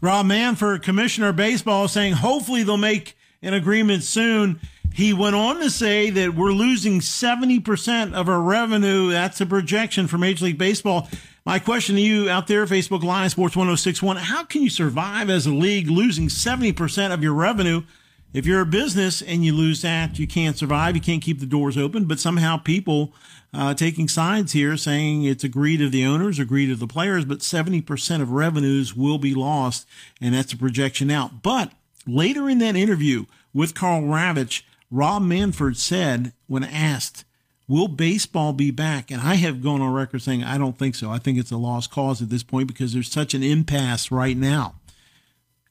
Rob 0.00 0.26
Manfred, 0.26 0.82
Commissioner 0.82 1.32
Baseball, 1.32 1.86
saying 1.88 2.14
hopefully 2.14 2.64
they'll 2.64 2.76
make 2.76 3.16
an 3.42 3.54
agreement 3.54 4.02
soon. 4.02 4.60
He 4.98 5.12
went 5.12 5.36
on 5.36 5.60
to 5.60 5.70
say 5.70 6.10
that 6.10 6.34
we're 6.34 6.50
losing 6.50 6.98
70% 6.98 8.14
of 8.14 8.28
our 8.28 8.40
revenue. 8.40 9.12
That's 9.12 9.40
a 9.40 9.46
projection 9.46 10.08
for 10.08 10.18
Major 10.18 10.46
League 10.46 10.58
Baseball. 10.58 11.08
My 11.46 11.60
question 11.60 11.94
to 11.94 12.00
you 12.00 12.28
out 12.28 12.48
there, 12.48 12.66
Facebook 12.66 13.04
Live, 13.04 13.30
Sports 13.30 13.54
1061, 13.54 14.16
how 14.16 14.42
can 14.42 14.60
you 14.60 14.68
survive 14.68 15.30
as 15.30 15.46
a 15.46 15.52
league 15.52 15.88
losing 15.88 16.26
70% 16.26 17.14
of 17.14 17.22
your 17.22 17.32
revenue? 17.32 17.84
If 18.32 18.44
you're 18.44 18.62
a 18.62 18.66
business 18.66 19.22
and 19.22 19.44
you 19.44 19.54
lose 19.54 19.82
that, 19.82 20.18
you 20.18 20.26
can't 20.26 20.58
survive. 20.58 20.96
You 20.96 21.00
can't 21.00 21.22
keep 21.22 21.38
the 21.38 21.46
doors 21.46 21.78
open. 21.78 22.06
But 22.06 22.18
somehow 22.18 22.56
people 22.56 23.14
uh, 23.54 23.74
taking 23.74 24.08
sides 24.08 24.50
here 24.50 24.76
saying 24.76 25.22
it's 25.22 25.44
a 25.44 25.48
greed 25.48 25.80
of 25.80 25.92
the 25.92 26.04
owners 26.04 26.40
or 26.40 26.44
greed 26.44 26.72
of 26.72 26.80
the 26.80 26.88
players, 26.88 27.24
but 27.24 27.38
70% 27.38 28.20
of 28.20 28.32
revenues 28.32 28.96
will 28.96 29.18
be 29.18 29.32
lost. 29.32 29.86
And 30.20 30.34
that's 30.34 30.54
a 30.54 30.56
projection 30.56 31.08
out. 31.08 31.40
But 31.44 31.70
later 32.04 32.48
in 32.48 32.58
that 32.58 32.74
interview 32.74 33.26
with 33.54 33.76
Karl 33.76 34.02
Ravech, 34.02 34.62
Rob 34.90 35.22
Manford 35.22 35.76
said 35.76 36.32
when 36.46 36.64
asked, 36.64 37.24
Will 37.68 37.88
baseball 37.88 38.54
be 38.54 38.70
back? 38.70 39.10
And 39.10 39.20
I 39.20 39.34
have 39.34 39.62
gone 39.62 39.82
on 39.82 39.92
record 39.92 40.22
saying 40.22 40.42
I 40.42 40.56
don't 40.56 40.78
think 40.78 40.94
so. 40.94 41.10
I 41.10 41.18
think 41.18 41.38
it's 41.38 41.50
a 41.50 41.58
lost 41.58 41.90
cause 41.90 42.22
at 42.22 42.30
this 42.30 42.42
point 42.42 42.66
because 42.66 42.94
there's 42.94 43.10
such 43.10 43.34
an 43.34 43.42
impasse 43.42 44.10
right 44.10 44.36
now. 44.36 44.76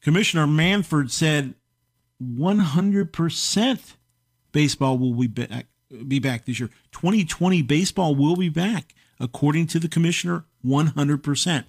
Commissioner 0.01 0.45
Manford 0.45 1.09
said 1.09 1.55
100% 2.23 3.95
baseball 4.51 4.97
will 4.99 5.13
be 5.13 5.27
back, 5.27 5.65
be 6.07 6.19
back 6.19 6.45
this 6.45 6.59
year. 6.59 6.69
2020 6.91 7.63
baseball 7.63 8.15
will 8.15 8.35
be 8.35 8.49
back, 8.49 8.93
according 9.19 9.65
to 9.67 9.79
the 9.79 9.89
commissioner, 9.89 10.45
100%. 10.63 11.63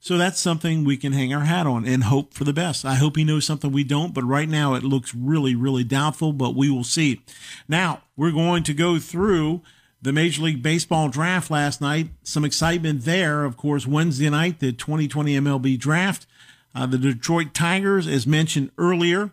So 0.00 0.16
that's 0.16 0.40
something 0.40 0.84
we 0.84 0.96
can 0.96 1.12
hang 1.12 1.34
our 1.34 1.44
hat 1.44 1.66
on 1.66 1.84
and 1.84 2.04
hope 2.04 2.32
for 2.32 2.44
the 2.44 2.52
best. 2.52 2.84
I 2.84 2.94
hope 2.94 3.16
he 3.16 3.24
knows 3.24 3.44
something 3.44 3.72
we 3.72 3.84
don't, 3.84 4.14
but 4.14 4.24
right 4.24 4.48
now 4.48 4.74
it 4.74 4.84
looks 4.84 5.14
really, 5.14 5.54
really 5.54 5.84
doubtful, 5.84 6.32
but 6.32 6.54
we 6.54 6.70
will 6.70 6.84
see. 6.84 7.22
Now, 7.66 8.02
we're 8.16 8.30
going 8.30 8.62
to 8.64 8.74
go 8.74 8.98
through 8.98 9.62
the 10.00 10.12
Major 10.12 10.42
League 10.42 10.62
Baseball 10.62 11.08
draft 11.08 11.50
last 11.50 11.80
night. 11.80 12.10
Some 12.22 12.44
excitement 12.44 13.04
there. 13.04 13.44
Of 13.44 13.56
course, 13.56 13.86
Wednesday 13.86 14.30
night, 14.30 14.60
the 14.60 14.72
2020 14.72 15.34
MLB 15.40 15.78
draft. 15.78 16.26
Uh, 16.74 16.86
the 16.86 16.98
Detroit 16.98 17.52
Tigers, 17.54 18.06
as 18.06 18.26
mentioned 18.26 18.70
earlier, 18.78 19.32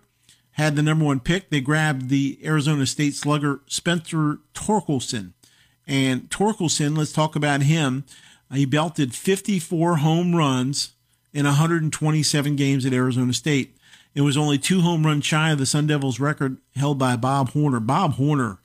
had 0.51 0.75
the 0.75 0.81
number 0.81 1.05
one 1.05 1.19
pick. 1.19 1.49
They 1.49 1.61
grabbed 1.61 2.09
the 2.09 2.39
Arizona 2.43 2.85
State 2.85 3.13
slugger 3.13 3.61
Spencer 3.67 4.39
Torkelson. 4.55 5.33
And 5.85 6.29
Torkelson, 6.29 6.97
let's 6.97 7.11
talk 7.11 7.35
about 7.35 7.61
him. 7.61 8.05
He 8.53 8.65
belted 8.65 9.13
54 9.13 9.97
home 9.97 10.35
runs 10.35 10.93
in 11.33 11.45
127 11.45 12.55
games 12.55 12.85
at 12.85 12.93
Arizona 12.93 13.33
State. 13.33 13.77
It 14.13 14.21
was 14.21 14.37
only 14.37 14.57
two 14.57 14.81
home 14.81 15.05
runs 15.05 15.25
shy 15.25 15.51
of 15.51 15.57
the 15.57 15.65
Sun 15.65 15.87
Devils 15.87 16.19
record 16.19 16.57
held 16.75 16.97
by 16.97 17.17
Bob 17.17 17.49
Horner. 17.49 17.81
Bob 17.81 18.13
Horner 18.13 18.59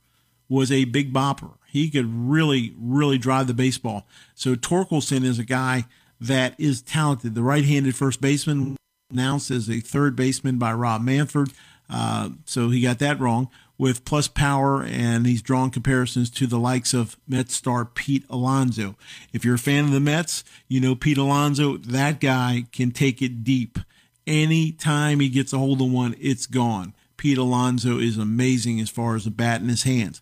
was 0.49 0.71
a 0.71 0.85
big 0.85 1.13
bopper. 1.13 1.55
He 1.67 1.91
could 1.91 2.07
really, 2.13 2.75
really 2.79 3.19
drive 3.19 3.47
the 3.47 3.55
baseball. 3.55 4.07
So 4.35 4.55
Torkelson 4.55 5.25
is 5.25 5.39
a 5.39 5.45
guy 5.45 5.87
that 6.21 6.55
is 6.59 6.83
talented. 6.83 7.35
The 7.35 7.43
right-handed 7.43 7.97
first 7.97 8.21
baseman 8.21 8.77
announced 9.11 9.51
as 9.51 9.69
a 9.69 9.81
third 9.81 10.15
baseman 10.15 10.59
by 10.59 10.73
Rob 10.73 11.03
Manford. 11.03 11.53
Uh, 11.89 12.31
so 12.45 12.69
he 12.69 12.81
got 12.81 12.99
that 13.01 13.19
wrong. 13.19 13.49
With 13.81 14.05
plus 14.05 14.29
power, 14.29 14.83
and 14.83 15.25
he's 15.27 15.41
drawn 15.41 15.71
comparisons 15.71 16.29
to 16.29 16.47
the 16.47 16.59
likes 16.59 16.93
of 16.93 17.17
Mets 17.27 17.55
star 17.55 17.87
Pete 17.87 18.27
Alonso. 18.29 18.95
If 19.33 19.43
you're 19.43 19.55
a 19.55 19.59
fan 19.59 19.87
of 19.87 19.93
the 19.93 20.01
Mets, 20.01 20.45
you 20.69 20.83
know 20.83 20.95
Pete 20.95 21.17
Alonso, 21.17 21.79
that 21.79 22.21
guy 22.21 22.67
can 22.73 22.91
take 22.91 23.23
it 23.23 23.43
deep. 23.43 23.79
Anytime 24.27 25.21
he 25.21 25.31
gets 25.31 25.55
a 25.55 25.59
hold 25.59 25.81
of 25.81 25.91
one, 25.91 26.15
it's 26.21 26.45
gone. 26.45 26.93
Pete 27.17 27.39
Alonso 27.39 27.99
is 27.99 28.19
amazing 28.19 28.81
as 28.81 28.91
far 28.91 29.17
as 29.17 29.25
the 29.25 29.31
bat 29.31 29.63
in 29.63 29.71
his 29.71 29.85
hands. 29.85 30.21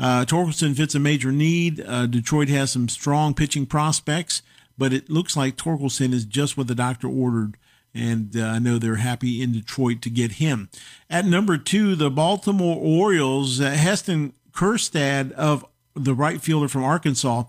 Uh, 0.00 0.24
Torkelson 0.24 0.76
fits 0.76 0.96
a 0.96 0.98
major 0.98 1.30
need. 1.30 1.80
Uh, 1.80 2.06
Detroit 2.06 2.48
has 2.48 2.72
some 2.72 2.88
strong 2.88 3.32
pitching 3.32 3.66
prospects, 3.66 4.42
but 4.76 4.92
it 4.92 5.08
looks 5.08 5.36
like 5.36 5.56
Torkelson 5.56 6.12
is 6.12 6.24
just 6.24 6.56
what 6.56 6.66
the 6.66 6.74
doctor 6.74 7.06
ordered 7.06 7.56
and 7.94 8.36
uh, 8.36 8.44
I 8.44 8.58
know 8.58 8.78
they're 8.78 8.96
happy 8.96 9.42
in 9.42 9.52
Detroit 9.52 10.02
to 10.02 10.10
get 10.10 10.32
him. 10.32 10.68
At 11.08 11.24
number 11.24 11.56
two, 11.56 11.94
the 11.94 12.10
Baltimore 12.10 12.76
Orioles, 12.76 13.60
uh, 13.60 13.70
Heston 13.70 14.34
Kjerstad 14.52 15.32
of 15.32 15.64
the 15.94 16.14
right 16.14 16.40
fielder 16.40 16.68
from 16.68 16.84
Arkansas 16.84 17.44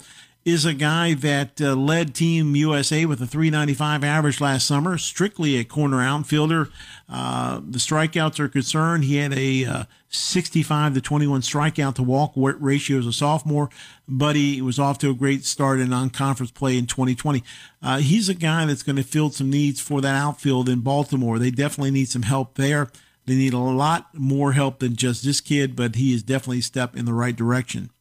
is 0.46 0.66
a 0.66 0.74
guy 0.74 1.14
that 1.14 1.60
uh, 1.62 1.76
led 1.76 2.16
Team 2.16 2.56
USA 2.56 3.06
with 3.06 3.22
a 3.22 3.28
395 3.28 4.04
average 4.04 4.42
last 4.42 4.66
summer, 4.66 4.98
strictly 4.98 5.58
a 5.58 5.64
corner 5.64 6.02
outfielder. 6.02 6.70
Uh, 7.10 7.58
the 7.58 7.78
strikeouts 7.78 8.40
are 8.40 8.48
concerned. 8.48 9.04
He 9.04 9.18
had 9.18 9.34
a 9.34 9.66
uh, 9.66 9.84
65 10.10 10.96
to 10.96 11.02
21 11.02 11.42
strikeout 11.42 11.96
to 11.96 12.04
walk 12.04 12.34
ratio 12.36 12.98
as 13.00 13.06
a 13.06 13.14
sophomore, 13.14 13.70
but 14.08 14.36
he 14.36 14.62
was 14.62 14.80
off 14.80 14.98
to 15.00 15.10
a 15.10 15.14
great 15.14 15.46
start 15.46 15.80
in 15.80 15.90
non-conference 15.90 16.52
play 16.52 16.78
in 16.78 16.88
2020. 16.88 17.44
Uh, 17.82 17.98
he's 18.00 18.30
a 18.30 18.34
guy 18.34 18.66
that's 18.66 18.84
going 18.84 18.96
to 18.96 19.04
fill 19.04 19.30
some 19.30 19.50
needs 19.50 19.80
for 19.80 20.02
that 20.02 20.16
outfield 20.16 20.70
in 20.70 20.80
Baltimore. 20.80 21.38
They 21.38 21.52
definitely 21.52 21.92
need 21.92 22.10
some 22.10 22.24
help 22.24 22.56
there. 22.56 22.90
They 23.26 23.36
need 23.36 23.54
a 23.54 23.60
lot 23.60 24.16
more 24.16 24.54
help 24.54 24.80
than 24.80 24.96
just 24.96 25.24
this 25.24 25.40
kid, 25.40 25.76
but 25.76 25.96
he 25.96 26.16
is 26.16 26.24
definitely 26.24 26.60
a 26.60 26.64
step 26.64 26.96
in 26.96 27.06
the 27.06 27.14
right 27.14 27.36
direction. 27.36 27.92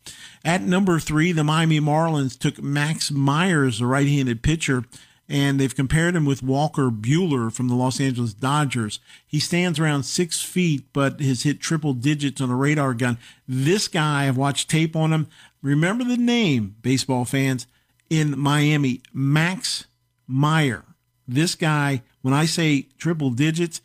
At 0.44 0.62
number 0.62 0.98
three, 0.98 1.32
the 1.32 1.44
Miami 1.44 1.80
Marlins 1.80 2.38
took 2.38 2.62
Max 2.62 3.10
Myers, 3.10 3.78
the 3.78 3.86
right 3.86 4.06
handed 4.06 4.42
pitcher, 4.42 4.84
and 5.28 5.60
they've 5.60 5.74
compared 5.74 6.16
him 6.16 6.24
with 6.24 6.42
Walker 6.42 6.90
Buehler 6.90 7.52
from 7.52 7.68
the 7.68 7.74
Los 7.74 8.00
Angeles 8.00 8.32
Dodgers. 8.32 8.98
He 9.26 9.40
stands 9.40 9.78
around 9.78 10.04
six 10.04 10.40
feet, 10.40 10.84
but 10.92 11.20
has 11.20 11.42
hit 11.42 11.60
triple 11.60 11.92
digits 11.92 12.40
on 12.40 12.50
a 12.50 12.56
radar 12.56 12.94
gun. 12.94 13.18
This 13.46 13.88
guy, 13.88 14.26
I've 14.26 14.36
watched 14.38 14.70
tape 14.70 14.96
on 14.96 15.12
him. 15.12 15.28
Remember 15.60 16.04
the 16.04 16.16
name, 16.16 16.76
baseball 16.80 17.24
fans, 17.24 17.66
in 18.08 18.38
Miami, 18.38 19.02
Max 19.12 19.86
Meyer. 20.26 20.84
This 21.26 21.54
guy, 21.54 22.02
when 22.22 22.32
I 22.32 22.46
say 22.46 22.86
triple 22.96 23.30
digits, 23.30 23.82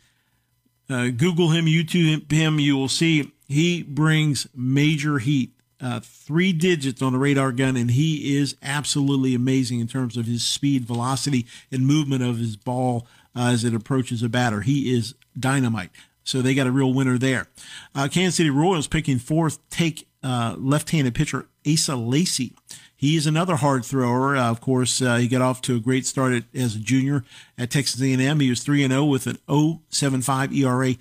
uh, 0.88 1.08
Google 1.08 1.50
him, 1.50 1.66
YouTube 1.66 2.30
him, 2.30 2.58
you 2.58 2.76
will 2.76 2.88
see 2.88 3.32
he 3.48 3.82
brings 3.82 4.46
major 4.54 5.18
heat. 5.18 5.53
Uh, 5.84 6.00
three 6.00 6.50
digits 6.50 7.02
on 7.02 7.12
the 7.12 7.18
radar 7.18 7.52
gun, 7.52 7.76
and 7.76 7.90
he 7.90 8.38
is 8.38 8.56
absolutely 8.62 9.34
amazing 9.34 9.80
in 9.80 9.86
terms 9.86 10.16
of 10.16 10.24
his 10.24 10.42
speed, 10.42 10.86
velocity, 10.86 11.44
and 11.70 11.86
movement 11.86 12.22
of 12.22 12.38
his 12.38 12.56
ball 12.56 13.06
uh, 13.36 13.50
as 13.52 13.64
it 13.64 13.74
approaches 13.74 14.22
a 14.22 14.28
batter. 14.30 14.62
He 14.62 14.96
is 14.96 15.14
dynamite. 15.38 15.90
So 16.22 16.40
they 16.40 16.54
got 16.54 16.66
a 16.66 16.72
real 16.72 16.94
winner 16.94 17.18
there. 17.18 17.48
Uh, 17.94 18.08
Kansas 18.10 18.36
City 18.36 18.48
Royals 18.48 18.86
picking 18.86 19.18
fourth 19.18 19.58
take 19.68 20.08
uh, 20.22 20.56
left-handed 20.58 21.14
pitcher 21.14 21.48
Asa 21.70 21.96
Lacy. 21.96 22.54
He 22.96 23.16
is 23.16 23.26
another 23.26 23.56
hard 23.56 23.84
thrower. 23.84 24.36
Uh, 24.36 24.50
of 24.50 24.62
course, 24.62 25.02
uh, 25.02 25.16
he 25.16 25.28
got 25.28 25.42
off 25.42 25.60
to 25.62 25.76
a 25.76 25.80
great 25.80 26.06
start 26.06 26.32
at, 26.32 26.44
as 26.54 26.76
a 26.76 26.78
junior 26.78 27.24
at 27.58 27.70
Texas 27.70 28.00
A&M. 28.00 28.40
He 28.40 28.48
was 28.48 28.62
3 28.62 28.84
and 28.84 28.92
0 28.92 29.04
with 29.04 29.26
an 29.26 29.36
0.75 29.48 30.56
ERA. 30.56 30.94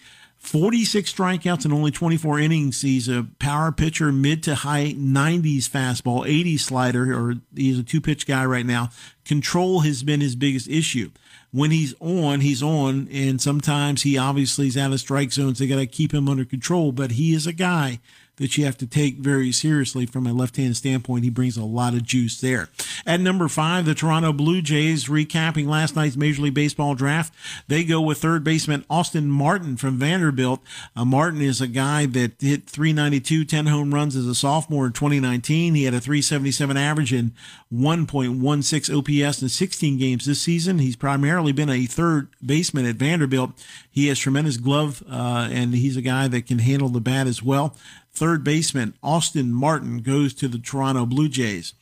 46 0.43 1.13
strikeouts 1.13 1.63
and 1.63 1.73
only 1.73 1.89
24 1.89 2.37
innings. 2.37 2.81
He's 2.81 3.07
a 3.07 3.25
power 3.39 3.71
pitcher, 3.71 4.11
mid 4.11 4.43
to 4.43 4.55
high 4.55 4.93
90s 4.93 5.69
fastball, 5.69 6.27
80 6.27 6.57
slider, 6.57 7.17
or 7.17 7.35
he's 7.55 7.79
a 7.79 7.83
two 7.83 8.01
pitch 8.01 8.27
guy 8.27 8.45
right 8.45 8.65
now. 8.65 8.89
Control 9.23 9.79
has 9.79 10.03
been 10.03 10.19
his 10.19 10.35
biggest 10.35 10.67
issue. 10.67 11.11
When 11.51 11.71
he's 11.71 11.95
on, 12.01 12.41
he's 12.41 12.61
on, 12.61 13.07
and 13.09 13.41
sometimes 13.41 14.01
he 14.01 14.17
obviously 14.17 14.67
is 14.67 14.75
out 14.75 14.91
of 14.91 14.99
strike 14.99 15.31
zones. 15.31 15.59
They 15.59 15.67
got 15.67 15.77
to 15.77 15.87
keep 15.87 16.13
him 16.13 16.27
under 16.27 16.43
control, 16.43 16.91
but 16.91 17.11
he 17.11 17.33
is 17.33 17.47
a 17.47 17.53
guy 17.53 17.99
that 18.37 18.57
you 18.57 18.65
have 18.65 18.77
to 18.77 18.87
take 18.87 19.17
very 19.17 19.51
seriously 19.51 20.05
from 20.05 20.25
a 20.25 20.33
left 20.33 20.57
hand 20.57 20.75
standpoint. 20.75 21.23
He 21.23 21.29
brings 21.29 21.55
a 21.55 21.63
lot 21.63 21.93
of 21.93 22.03
juice 22.03 22.41
there. 22.41 22.69
At 23.05 23.19
number 23.19 23.47
five, 23.47 23.85
the 23.85 23.93
Toronto 23.93 24.33
Blue 24.33 24.61
Jays, 24.61 25.05
recapping 25.05 25.67
last 25.67 25.95
night's 25.95 26.17
Major 26.17 26.43
League 26.43 26.53
Baseball 26.53 26.95
draft, 26.95 27.33
they 27.67 27.83
go 27.83 28.01
with 28.01 28.19
third 28.19 28.43
baseman 28.43 28.85
Austin 28.89 29.29
Martin 29.29 29.77
from 29.77 29.97
Vanderbilt. 29.97 30.61
Uh, 30.95 31.05
Martin 31.05 31.41
is 31.41 31.61
a 31.61 31.67
guy 31.67 32.05
that 32.07 32.33
hit 32.39 32.67
392, 32.67 33.45
10 33.45 33.67
home 33.67 33.93
runs 33.93 34.15
as 34.15 34.25
a 34.25 34.35
sophomore 34.35 34.87
in 34.87 34.93
2019. 34.93 35.75
He 35.75 35.83
had 35.83 35.93
a 35.93 36.01
377 36.01 36.75
average 36.75 37.13
and 37.13 37.33
1.16 37.73 38.97
OPS 38.97 39.41
in 39.41 39.49
16 39.49 39.97
games 39.97 40.25
this 40.25 40.41
season. 40.41 40.79
He's 40.79 40.95
primarily 40.95 41.51
been 41.51 41.69
a 41.69 41.85
third 41.85 42.29
baseman 42.43 42.85
at 42.85 42.95
Vanderbilt. 42.95 43.51
He 43.89 44.07
has 44.07 44.17
tremendous 44.17 44.57
glove, 44.57 45.03
uh, 45.09 45.49
and 45.51 45.75
he's 45.75 45.97
a 45.97 46.01
guy 46.01 46.27
that 46.27 46.47
can 46.47 46.59
handle 46.59 46.89
the 46.89 47.01
bat 47.01 47.27
as 47.27 47.43
well. 47.43 47.75
Third 48.13 48.43
baseman 48.43 48.93
Austin 49.01 49.51
Martin 49.51 49.99
goes 49.99 50.33
to 50.35 50.47
the 50.47 50.59
Toronto 50.59 51.05
Blue 51.05 51.27
Jays. 51.27 51.73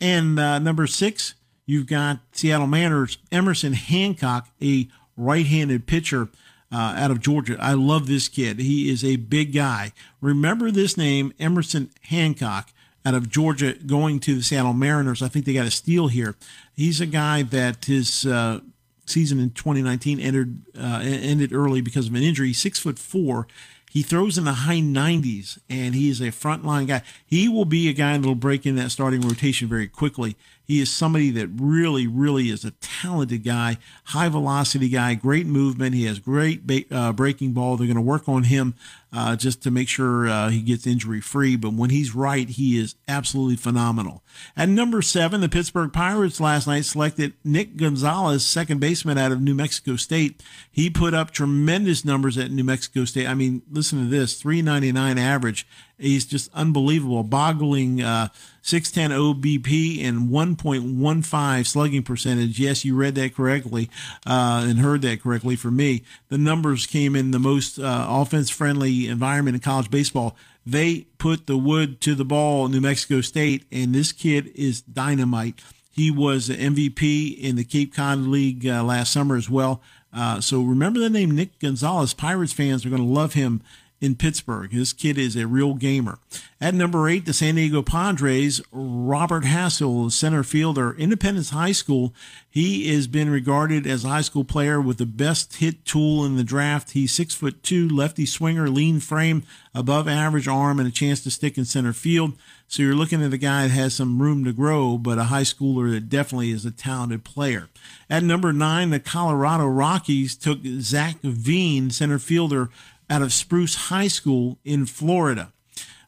And 0.00 0.38
uh, 0.38 0.58
number 0.58 0.86
six, 0.86 1.34
you've 1.66 1.86
got 1.86 2.20
Seattle 2.32 2.66
Mariners 2.66 3.18
Emerson 3.32 3.72
Hancock, 3.72 4.48
a 4.62 4.88
right 5.16 5.46
handed 5.46 5.86
pitcher. 5.86 6.28
Uh, 6.70 6.92
out 6.98 7.10
of 7.10 7.18
Georgia. 7.18 7.56
I 7.58 7.72
love 7.72 8.06
this 8.06 8.28
kid. 8.28 8.58
He 8.58 8.90
is 8.90 9.02
a 9.02 9.16
big 9.16 9.54
guy. 9.54 9.92
Remember 10.20 10.70
this 10.70 10.98
name, 10.98 11.32
Emerson 11.40 11.88
Hancock, 12.02 12.74
out 13.06 13.14
of 13.14 13.30
Georgia, 13.30 13.72
going 13.72 14.20
to 14.20 14.34
the 14.34 14.42
Seattle 14.42 14.74
Mariners. 14.74 15.22
I 15.22 15.28
think 15.28 15.46
they 15.46 15.54
got 15.54 15.66
a 15.66 15.70
steal 15.70 16.08
here. 16.08 16.36
He's 16.74 17.00
a 17.00 17.06
guy 17.06 17.42
that 17.42 17.86
his 17.86 18.26
uh, 18.26 18.60
season 19.06 19.40
in 19.40 19.50
2019 19.50 20.20
entered 20.20 20.60
uh, 20.78 21.00
ended 21.02 21.52
early 21.52 21.80
because 21.80 22.08
of 22.08 22.14
an 22.14 22.22
injury. 22.22 22.52
Six 22.52 22.78
foot 22.78 22.98
four, 22.98 23.46
he 23.90 24.02
throws 24.02 24.36
in 24.36 24.44
the 24.44 24.52
high 24.52 24.80
90s, 24.80 25.58
and 25.68 25.94
he 25.94 26.10
is 26.10 26.20
a 26.20 26.28
frontline 26.28 26.86
guy. 26.86 27.02
He 27.24 27.48
will 27.48 27.64
be 27.64 27.88
a 27.88 27.92
guy 27.92 28.16
that 28.16 28.26
will 28.26 28.34
break 28.34 28.66
in 28.66 28.76
that 28.76 28.90
starting 28.90 29.20
rotation 29.20 29.68
very 29.68 29.88
quickly. 29.88 30.36
He 30.64 30.80
is 30.80 30.90
somebody 30.90 31.30
that 31.30 31.48
really, 31.48 32.06
really 32.06 32.50
is 32.50 32.64
a 32.64 32.72
talented 32.72 33.42
guy, 33.42 33.78
high 34.04 34.28
velocity 34.28 34.90
guy, 34.90 35.14
great 35.14 35.46
movement. 35.46 35.94
He 35.94 36.04
has 36.04 36.18
great 36.18 36.60
uh, 36.92 37.12
breaking 37.14 37.52
ball. 37.52 37.76
They're 37.76 37.86
going 37.86 37.96
to 37.96 38.02
work 38.02 38.28
on 38.28 38.44
him 38.44 38.74
uh, 39.12 39.36
just 39.36 39.62
to 39.62 39.70
make 39.70 39.88
sure 39.88 40.28
uh, 40.28 40.50
he 40.50 40.60
gets 40.60 40.86
injury 40.86 41.20
free. 41.20 41.56
But 41.56 41.72
when 41.72 41.90
he's 41.90 42.14
right, 42.14 42.48
he 42.48 42.78
is 42.78 42.94
absolutely 43.06 43.56
phenomenal. 43.56 44.22
At 44.56 44.68
number 44.68 45.02
seven, 45.02 45.40
the 45.40 45.48
Pittsburgh 45.48 45.92
Pirates 45.92 46.40
last 46.40 46.66
night 46.66 46.84
selected 46.84 47.34
Nick 47.44 47.76
Gonzalez, 47.76 48.44
second 48.44 48.80
baseman 48.80 49.18
out 49.18 49.32
of 49.32 49.40
New 49.40 49.54
Mexico 49.54 49.96
State. 49.96 50.42
He 50.70 50.90
put 50.90 51.14
up 51.14 51.30
tremendous 51.30 52.04
numbers 52.04 52.36
at 52.36 52.50
New 52.50 52.64
Mexico 52.64 53.04
State. 53.04 53.26
I 53.26 53.34
mean, 53.34 53.62
listen 53.70 53.98
to 53.98 54.10
this 54.10 54.40
399 54.40 55.18
average 55.18 55.66
He's 55.98 56.24
just 56.24 56.48
unbelievable, 56.54 57.24
boggling 57.24 58.00
uh, 58.00 58.28
610 58.62 59.18
OBP 59.18 60.04
and 60.04 60.30
1.15 60.30 61.66
slugging 61.66 62.02
percentage. 62.04 62.60
Yes, 62.60 62.84
you 62.84 62.94
read 62.94 63.16
that 63.16 63.34
correctly 63.34 63.90
uh, 64.24 64.64
and 64.68 64.78
heard 64.78 65.02
that 65.02 65.22
correctly 65.22 65.56
for 65.56 65.70
me. 65.70 66.04
The 66.28 66.38
numbers 66.38 66.86
came 66.86 67.16
in 67.16 67.32
the 67.32 67.40
most 67.40 67.78
uh, 67.78 68.06
offense 68.08 68.48
friendly 68.48 69.08
environment 69.08 69.56
in 69.56 69.60
college 69.60 69.90
baseball. 69.90 70.36
They 70.64 71.06
put 71.18 71.46
the 71.46 71.56
wood 71.56 72.00
to 72.02 72.14
the 72.14 72.24
ball 72.24 72.68
New 72.68 72.80
Mexico 72.80 73.20
State, 73.20 73.64
and 73.72 73.94
this 73.94 74.12
kid 74.12 74.52
is 74.54 74.82
dynamite. 74.82 75.60
He 75.90 76.12
was 76.12 76.48
an 76.48 76.56
MVP 76.56 77.40
in 77.40 77.56
the 77.56 77.64
Cape 77.64 77.92
Cod 77.92 78.18
League 78.18 78.64
uh, 78.66 78.84
last 78.84 79.12
summer 79.12 79.34
as 79.34 79.50
well. 79.50 79.82
Uh, 80.12 80.40
so 80.40 80.62
remember 80.62 81.00
the 81.00 81.10
name 81.10 81.32
Nick 81.34 81.58
Gonzalez. 81.58 82.14
Pirates 82.14 82.52
fans 82.52 82.86
are 82.86 82.90
going 82.90 83.02
to 83.02 83.08
love 83.08 83.32
him 83.32 83.62
in 84.00 84.14
Pittsburgh. 84.14 84.70
This 84.70 84.92
kid 84.92 85.18
is 85.18 85.36
a 85.36 85.46
real 85.46 85.74
gamer. 85.74 86.18
At 86.60 86.74
number 86.74 87.08
eight, 87.08 87.24
the 87.24 87.32
San 87.32 87.56
Diego 87.56 87.82
Padres, 87.82 88.60
Robert 88.72 89.44
Hassell, 89.44 90.10
center 90.10 90.42
fielder, 90.42 90.94
Independence 90.96 91.50
High 91.50 91.72
School. 91.72 92.12
He 92.48 92.92
has 92.94 93.06
been 93.06 93.30
regarded 93.30 93.86
as 93.86 94.04
a 94.04 94.08
high 94.08 94.22
school 94.22 94.44
player 94.44 94.80
with 94.80 94.98
the 94.98 95.06
best 95.06 95.56
hit 95.56 95.84
tool 95.84 96.24
in 96.24 96.36
the 96.36 96.44
draft. 96.44 96.92
He's 96.92 97.12
six 97.12 97.34
foot 97.34 97.62
two, 97.62 97.88
lefty 97.88 98.26
swinger, 98.26 98.68
lean 98.68 99.00
frame, 99.00 99.44
above 99.74 100.08
average 100.08 100.48
arm, 100.48 100.78
and 100.78 100.88
a 100.88 100.92
chance 100.92 101.22
to 101.22 101.30
stick 101.30 101.58
in 101.58 101.64
center 101.64 101.92
field. 101.92 102.32
So 102.66 102.82
you're 102.82 102.94
looking 102.94 103.22
at 103.22 103.32
a 103.32 103.38
guy 103.38 103.62
that 103.62 103.70
has 103.70 103.94
some 103.94 104.20
room 104.20 104.44
to 104.44 104.52
grow, 104.52 104.98
but 104.98 105.18
a 105.18 105.24
high 105.24 105.42
schooler 105.42 105.90
that 105.92 106.08
definitely 106.08 106.50
is 106.50 106.66
a 106.66 106.70
talented 106.70 107.24
player. 107.24 107.68
At 108.10 108.22
number 108.22 108.52
nine, 108.52 108.90
the 108.90 109.00
Colorado 109.00 109.66
Rockies 109.66 110.36
took 110.36 110.58
Zac 110.80 111.20
Veen, 111.22 111.90
center 111.90 112.18
fielder 112.18 112.68
out 113.10 113.22
of 113.22 113.32
Spruce 113.32 113.74
High 113.74 114.08
School 114.08 114.58
in 114.64 114.86
Florida. 114.86 115.52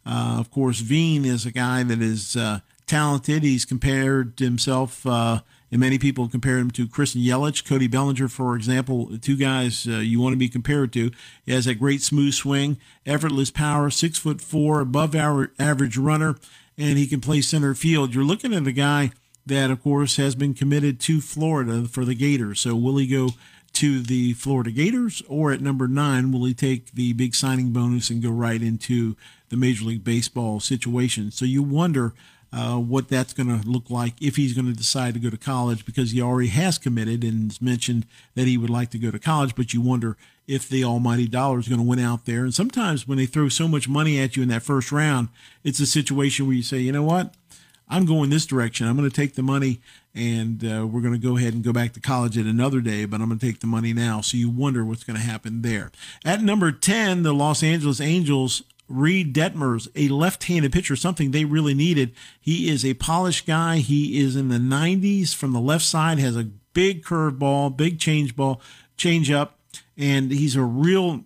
Uh, 0.05 0.37
of 0.39 0.51
course, 0.51 0.81
Veen 0.81 1.25
is 1.25 1.47
a 1.47 1.53
guy 1.53 1.83
that 1.83 2.01
is 2.01 2.37
uh, 2.37 2.61
talented. 2.87 3.43
He's 3.43 3.65
compared 3.65 4.39
himself 4.39 5.07
uh, 5.07 5.41
and 5.71 5.81
many 5.81 5.99
people 5.99 6.29
compare 6.29 6.59
him 6.59 6.71
to 6.73 6.89
Christian 6.89 7.23
Yelich, 7.23 7.65
Cody 7.65 7.87
Bellinger, 7.87 8.29
for 8.29 8.57
example, 8.57 9.17
two 9.19 9.37
guys 9.37 9.87
uh, 9.87 9.99
you 9.99 10.21
want 10.21 10.33
to 10.33 10.39
be 10.39 10.49
compared 10.49 10.93
to. 10.95 11.11
He 11.45 11.53
has 11.53 11.67
a 11.67 11.75
great 11.75 12.03
smooth 12.03 12.35
swing, 12.35 12.79
effortless 13.07 13.51
power, 13.51 13.91
six 13.91 14.19
foot 14.19 14.41
four, 14.41 14.81
above 14.81 15.15
our 15.15 15.53
average 15.59 15.97
runner, 15.97 16.37
and 16.77 16.99
he 16.99 17.07
can 17.07 17.21
play 17.21 17.41
center 17.41 17.75
field. 17.75 18.15
You're 18.15 18.25
looking 18.25 18.53
at 18.53 18.67
a 18.67 18.73
guy 18.73 19.13
that, 19.47 19.71
of 19.71 19.83
course, 19.83 20.17
has 20.17 20.35
been 20.35 20.55
committed 20.55 20.99
to 21.01 21.21
Florida 21.21 21.87
for 21.87 22.05
the 22.05 22.15
Gators. 22.15 22.61
So 22.61 22.75
will 22.75 22.97
he 22.97 23.07
go 23.07 23.31
to 23.75 24.01
the 24.03 24.35
Florida 24.35 24.71
Gators, 24.71 25.23
or 25.29 25.53
at 25.53 25.61
number 25.61 25.89
nine, 25.89 26.33
will 26.33 26.45
he 26.45 26.55
take 26.55 26.93
the 26.93 27.13
big 27.13 27.35
signing 27.35 27.71
bonus 27.71 28.11
and 28.11 28.23
go 28.23 28.31
right 28.31 28.61
into 28.61 29.17
the 29.49 29.57
Major 29.57 29.85
League 29.85 30.05
Baseball 30.05 30.61
situation? 30.61 31.31
So 31.31 31.45
you 31.45 31.63
wonder 31.63 32.13
uh, 32.53 32.77
what 32.77 33.09
that's 33.09 33.33
going 33.33 33.47
to 33.47 33.67
look 33.69 33.91
like 33.91 34.15
if 34.21 34.37
he's 34.37 34.55
going 34.55 34.67
to 34.67 34.73
decide 34.73 35.15
to 35.15 35.21
go 35.21 35.31
to 35.31 35.37
college 35.37 35.87
because 35.87 36.11
he 36.11 36.21
already 36.21 36.49
has 36.49 36.79
committed 36.79 37.23
and 37.23 37.61
mentioned 37.63 38.07
that 38.35 38.47
he 38.47 38.59
would 38.59 38.71
like 38.71 38.91
to 38.91 38.99
go 38.99 39.11
to 39.11 39.19
college. 39.19 39.55
But 39.55 39.73
you 39.73 39.81
wonder 39.81 40.17
if 40.49 40.69
the 40.69 40.83
almighty 40.83 41.29
dollar 41.29 41.61
is 41.61 41.69
going 41.69 41.81
to 41.81 41.87
win 41.87 42.01
out 42.01 42.27
there. 42.27 42.43
And 42.43 42.53
sometimes 42.53 43.07
when 43.07 43.19
they 43.19 43.27
throw 43.27 43.49
so 43.49 43.69
much 43.69 43.89
money 43.89 44.19
at 44.19 44.37
you 44.37 44.43
in 44.43 44.49
that 44.49 44.65
first 44.65 44.91
round, 44.91 45.29
it's 45.63 45.79
a 45.79 45.87
situation 45.87 46.47
where 46.47 46.57
you 46.57 46.63
say, 46.63 46.79
you 46.79 46.91
know 46.91 47.05
what? 47.05 47.35
I'm 47.91 48.07
going 48.07 48.31
this 48.31 48.47
direction. 48.47 48.87
I'm 48.87 48.97
going 48.97 49.11
to 49.11 49.15
take 49.15 49.35
the 49.35 49.43
money 49.43 49.81
and 50.15 50.65
uh, 50.65 50.87
we're 50.87 51.01
going 51.01 51.13
to 51.13 51.19
go 51.19 51.37
ahead 51.37 51.55
and 51.55 51.63
go 51.63 51.73
back 51.73 51.93
to 51.95 52.01
college 52.01 52.39
at 52.39 52.47
another 52.47 52.81
day, 52.81 53.05
but 53.05 53.21
I'm 53.21 53.29
going 53.29 53.39
to 53.39 53.47
take 53.47 53.61
the 53.61 53.67
money 53.67 53.93
now. 53.93 54.21
So 54.21 54.37
you 54.37 54.49
wonder 54.49 54.85
what's 54.85 55.05
going 55.05 55.19
to 55.19 55.25
happen 55.25 55.63
there. 55.63 55.91
At 56.25 56.43
number 56.43 56.73
10, 56.73 57.25
the 57.25 57.35
Los 57.35 57.63
Angeles 57.63 58.01
Angels 58.01 58.63
Reid 58.89 59.35
Detmers, 59.35 59.89
a 59.95 60.09
left-handed 60.09 60.73
pitcher, 60.73 60.97
something 60.97 61.31
they 61.31 61.45
really 61.45 61.75
needed. 61.75 62.13
He 62.41 62.69
is 62.69 62.85
a 62.85 62.95
polished 62.95 63.47
guy. 63.47 63.77
He 63.77 64.21
is 64.21 64.35
in 64.35 64.49
the 64.49 64.57
90s 64.57 65.35
from 65.35 65.53
the 65.53 65.61
left 65.61 65.85
side, 65.85 66.19
has 66.19 66.37
a 66.37 66.49
big 66.73 67.05
curveball, 67.05 67.77
big 67.77 68.01
change 68.01 68.35
ball, 68.35 68.61
change 68.97 69.31
up, 69.31 69.59
and 69.97 70.33
he's 70.33 70.57
a 70.57 70.63
real 70.63 71.25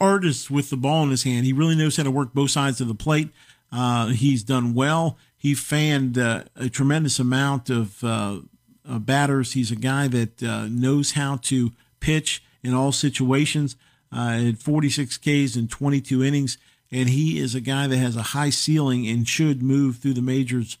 artist 0.00 0.50
with 0.50 0.70
the 0.70 0.76
ball 0.76 1.04
in 1.04 1.10
his 1.10 1.22
hand. 1.22 1.46
He 1.46 1.52
really 1.52 1.76
knows 1.76 1.96
how 1.96 2.02
to 2.02 2.10
work 2.10 2.34
both 2.34 2.50
sides 2.50 2.80
of 2.80 2.88
the 2.88 2.94
plate. 2.94 3.28
Uh, 3.70 4.08
he's 4.08 4.42
done 4.42 4.74
well. 4.74 5.16
He 5.42 5.54
fanned 5.54 6.18
uh, 6.18 6.44
a 6.54 6.68
tremendous 6.68 7.18
amount 7.18 7.68
of 7.68 8.04
uh, 8.04 8.40
batters. 8.84 9.54
He's 9.54 9.72
a 9.72 9.76
guy 9.76 10.06
that 10.08 10.42
uh, 10.42 10.68
knows 10.68 11.12
how 11.12 11.36
to 11.42 11.72
pitch 11.98 12.44
in 12.62 12.74
all 12.74 12.92
situations. 12.92 13.74
Uh, 14.12 14.38
had 14.38 14.58
46 14.58 15.18
Ks 15.18 15.56
in 15.56 15.68
22 15.68 16.22
innings 16.22 16.58
and 16.92 17.08
he 17.08 17.40
is 17.40 17.54
a 17.54 17.60
guy 17.60 17.86
that 17.86 17.96
has 17.96 18.16
a 18.16 18.22
high 18.22 18.50
ceiling 18.50 19.08
and 19.08 19.26
should 19.26 19.62
move 19.62 19.96
through 19.96 20.12
the 20.12 20.22
majors 20.22 20.76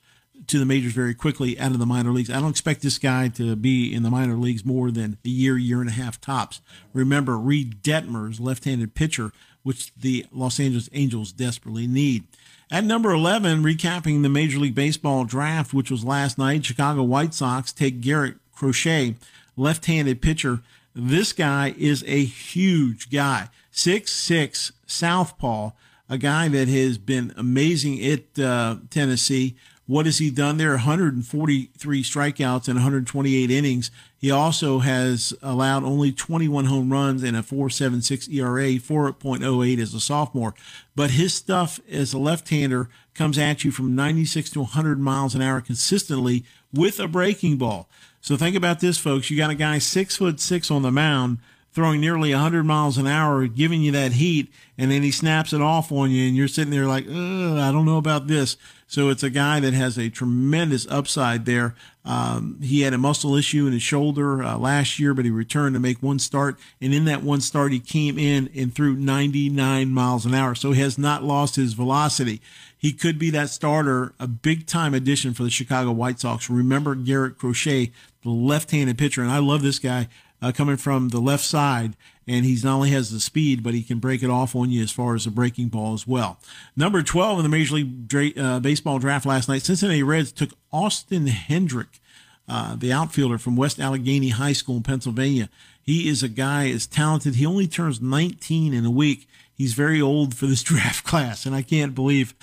to 0.48 0.58
the 0.58 0.66
majors 0.66 0.92
very 0.92 1.14
quickly 1.14 1.58
out 1.58 1.70
of 1.70 1.78
the 1.78 1.86
minor 1.86 2.10
leagues. 2.10 2.28
I 2.28 2.40
don't 2.40 2.50
expect 2.50 2.82
this 2.82 2.98
guy 2.98 3.28
to 3.28 3.56
be 3.56 3.92
in 3.92 4.02
the 4.02 4.10
minor 4.10 4.34
leagues 4.34 4.64
more 4.64 4.90
than 4.90 5.16
a 5.24 5.28
year, 5.28 5.56
year 5.56 5.80
and 5.80 5.88
a 5.88 5.92
half 5.92 6.20
tops. 6.20 6.60
Remember, 6.92 7.38
Reid 7.38 7.82
Detmers, 7.82 8.40
left-handed 8.40 8.94
pitcher, 8.94 9.32
which 9.62 9.94
the 9.94 10.26
Los 10.32 10.58
Angeles 10.60 10.90
Angels 10.92 11.32
desperately 11.32 11.86
need. 11.86 12.24
At 12.72 12.84
number 12.84 13.10
11, 13.10 13.62
recapping 13.62 14.22
the 14.22 14.30
Major 14.30 14.58
League 14.58 14.74
Baseball 14.74 15.26
draft, 15.26 15.74
which 15.74 15.90
was 15.90 16.06
last 16.06 16.38
night, 16.38 16.64
Chicago 16.64 17.02
White 17.02 17.34
Sox 17.34 17.70
take 17.70 18.00
Garrett 18.00 18.36
Crochet, 18.56 19.16
left-handed 19.58 20.22
pitcher. 20.22 20.62
This 20.94 21.34
guy 21.34 21.74
is 21.76 22.02
a 22.06 22.24
huge 22.24 23.10
guy, 23.10 23.50
six 23.70 24.10
six 24.10 24.72
southpaw 24.86 25.72
a 26.08 26.18
guy 26.18 26.48
that 26.48 26.68
has 26.68 26.98
been 26.98 27.32
amazing 27.36 28.02
at 28.04 28.38
uh, 28.38 28.76
Tennessee. 28.90 29.56
What 29.92 30.06
has 30.06 30.16
he 30.16 30.30
done 30.30 30.56
there? 30.56 30.70
143 30.70 32.02
strikeouts 32.02 32.66
and 32.66 32.76
128 32.76 33.50
innings. 33.50 33.90
He 34.16 34.30
also 34.30 34.78
has 34.78 35.34
allowed 35.42 35.84
only 35.84 36.12
21 36.12 36.64
home 36.64 36.90
runs 36.90 37.22
and 37.22 37.36
a 37.36 37.42
4.76 37.42 38.32
ERA, 38.32 38.78
4.08 38.78 39.78
as 39.78 39.92
a 39.92 40.00
sophomore. 40.00 40.54
But 40.96 41.10
his 41.10 41.34
stuff 41.34 41.78
as 41.90 42.14
a 42.14 42.18
left-hander 42.18 42.88
comes 43.12 43.36
at 43.36 43.64
you 43.64 43.70
from 43.70 43.94
96 43.94 44.48
to 44.52 44.60
100 44.60 44.98
miles 44.98 45.34
an 45.34 45.42
hour 45.42 45.60
consistently 45.60 46.46
with 46.72 46.98
a 46.98 47.06
breaking 47.06 47.58
ball. 47.58 47.86
So 48.22 48.38
think 48.38 48.56
about 48.56 48.80
this, 48.80 48.96
folks. 48.96 49.30
You 49.30 49.36
got 49.36 49.50
a 49.50 49.54
guy 49.54 49.76
six 49.76 50.16
foot 50.16 50.40
six 50.40 50.70
on 50.70 50.80
the 50.80 50.90
mound 50.90 51.36
throwing 51.74 52.00
nearly 52.00 52.32
100 52.32 52.64
miles 52.64 52.98
an 52.98 53.06
hour, 53.06 53.46
giving 53.46 53.82
you 53.82 53.92
that 53.92 54.12
heat, 54.12 54.52
and 54.76 54.90
then 54.90 55.02
he 55.02 55.10
snaps 55.10 55.52
it 55.52 55.60
off 55.62 55.90
on 55.90 56.10
you, 56.10 56.28
and 56.28 56.36
you're 56.36 56.48
sitting 56.48 56.70
there 56.70 56.86
like, 56.86 57.04
I 57.04 57.70
don't 57.72 57.86
know 57.86 57.96
about 57.96 58.26
this. 58.26 58.56
So 58.92 59.08
it's 59.08 59.22
a 59.22 59.30
guy 59.30 59.58
that 59.58 59.72
has 59.72 59.96
a 59.96 60.10
tremendous 60.10 60.86
upside 60.86 61.46
there. 61.46 61.74
Um, 62.04 62.58
he 62.60 62.82
had 62.82 62.92
a 62.92 62.98
muscle 62.98 63.34
issue 63.36 63.66
in 63.66 63.72
his 63.72 63.82
shoulder 63.82 64.42
uh, 64.42 64.58
last 64.58 64.98
year, 64.98 65.14
but 65.14 65.24
he 65.24 65.30
returned 65.30 65.74
to 65.74 65.80
make 65.80 66.02
one 66.02 66.18
start, 66.18 66.58
and 66.78 66.92
in 66.92 67.06
that 67.06 67.22
one 67.22 67.40
start, 67.40 67.72
he 67.72 67.80
came 67.80 68.18
in 68.18 68.50
and 68.54 68.74
threw 68.74 68.94
99 68.94 69.88
miles 69.88 70.26
an 70.26 70.34
hour. 70.34 70.54
So 70.54 70.72
he 70.72 70.82
has 70.82 70.98
not 70.98 71.24
lost 71.24 71.56
his 71.56 71.72
velocity. 71.72 72.42
He 72.76 72.92
could 72.92 73.18
be 73.18 73.30
that 73.30 73.48
starter, 73.48 74.12
a 74.20 74.26
big 74.26 74.66
time 74.66 74.92
addition 74.92 75.32
for 75.32 75.42
the 75.42 75.48
Chicago 75.48 75.90
White 75.90 76.20
Sox. 76.20 76.50
Remember 76.50 76.94
Garrett 76.94 77.38
Crochet, 77.38 77.92
the 78.22 78.28
left 78.28 78.72
handed 78.72 78.98
pitcher, 78.98 79.22
and 79.22 79.30
I 79.30 79.38
love 79.38 79.62
this 79.62 79.78
guy 79.78 80.08
uh, 80.42 80.52
coming 80.52 80.76
from 80.76 81.08
the 81.08 81.20
left 81.20 81.44
side. 81.44 81.96
And 82.26 82.44
he's 82.44 82.62
not 82.62 82.76
only 82.76 82.90
has 82.90 83.10
the 83.10 83.20
speed, 83.20 83.62
but 83.62 83.74
he 83.74 83.82
can 83.82 83.98
break 83.98 84.22
it 84.22 84.30
off 84.30 84.54
on 84.54 84.70
you 84.70 84.82
as 84.82 84.92
far 84.92 85.14
as 85.14 85.26
a 85.26 85.30
breaking 85.30 85.68
ball 85.68 85.92
as 85.92 86.06
well. 86.06 86.38
Number 86.76 87.02
12 87.02 87.38
in 87.38 87.42
the 87.42 87.48
Major 87.48 87.74
League 87.74 88.06
dra- 88.06 88.30
uh, 88.36 88.60
Baseball 88.60 88.98
draft 88.98 89.26
last 89.26 89.48
night, 89.48 89.62
Cincinnati 89.62 90.02
Reds 90.02 90.30
took 90.30 90.50
Austin 90.72 91.26
Hendrick, 91.26 92.00
uh, 92.48 92.76
the 92.76 92.92
outfielder 92.92 93.38
from 93.38 93.56
West 93.56 93.80
Allegheny 93.80 94.28
High 94.28 94.52
School 94.52 94.76
in 94.76 94.82
Pennsylvania. 94.82 95.48
He 95.82 96.08
is 96.08 96.22
a 96.22 96.28
guy 96.28 96.68
as 96.70 96.86
talented. 96.86 97.34
He 97.34 97.46
only 97.46 97.66
turns 97.66 98.00
19 98.00 98.72
in 98.72 98.84
a 98.84 98.90
week. 98.90 99.26
He's 99.52 99.74
very 99.74 100.00
old 100.00 100.34
for 100.34 100.46
this 100.46 100.62
draft 100.62 101.04
class, 101.04 101.44
and 101.44 101.54
I 101.54 101.62
can't 101.62 101.94
believe 101.94 102.34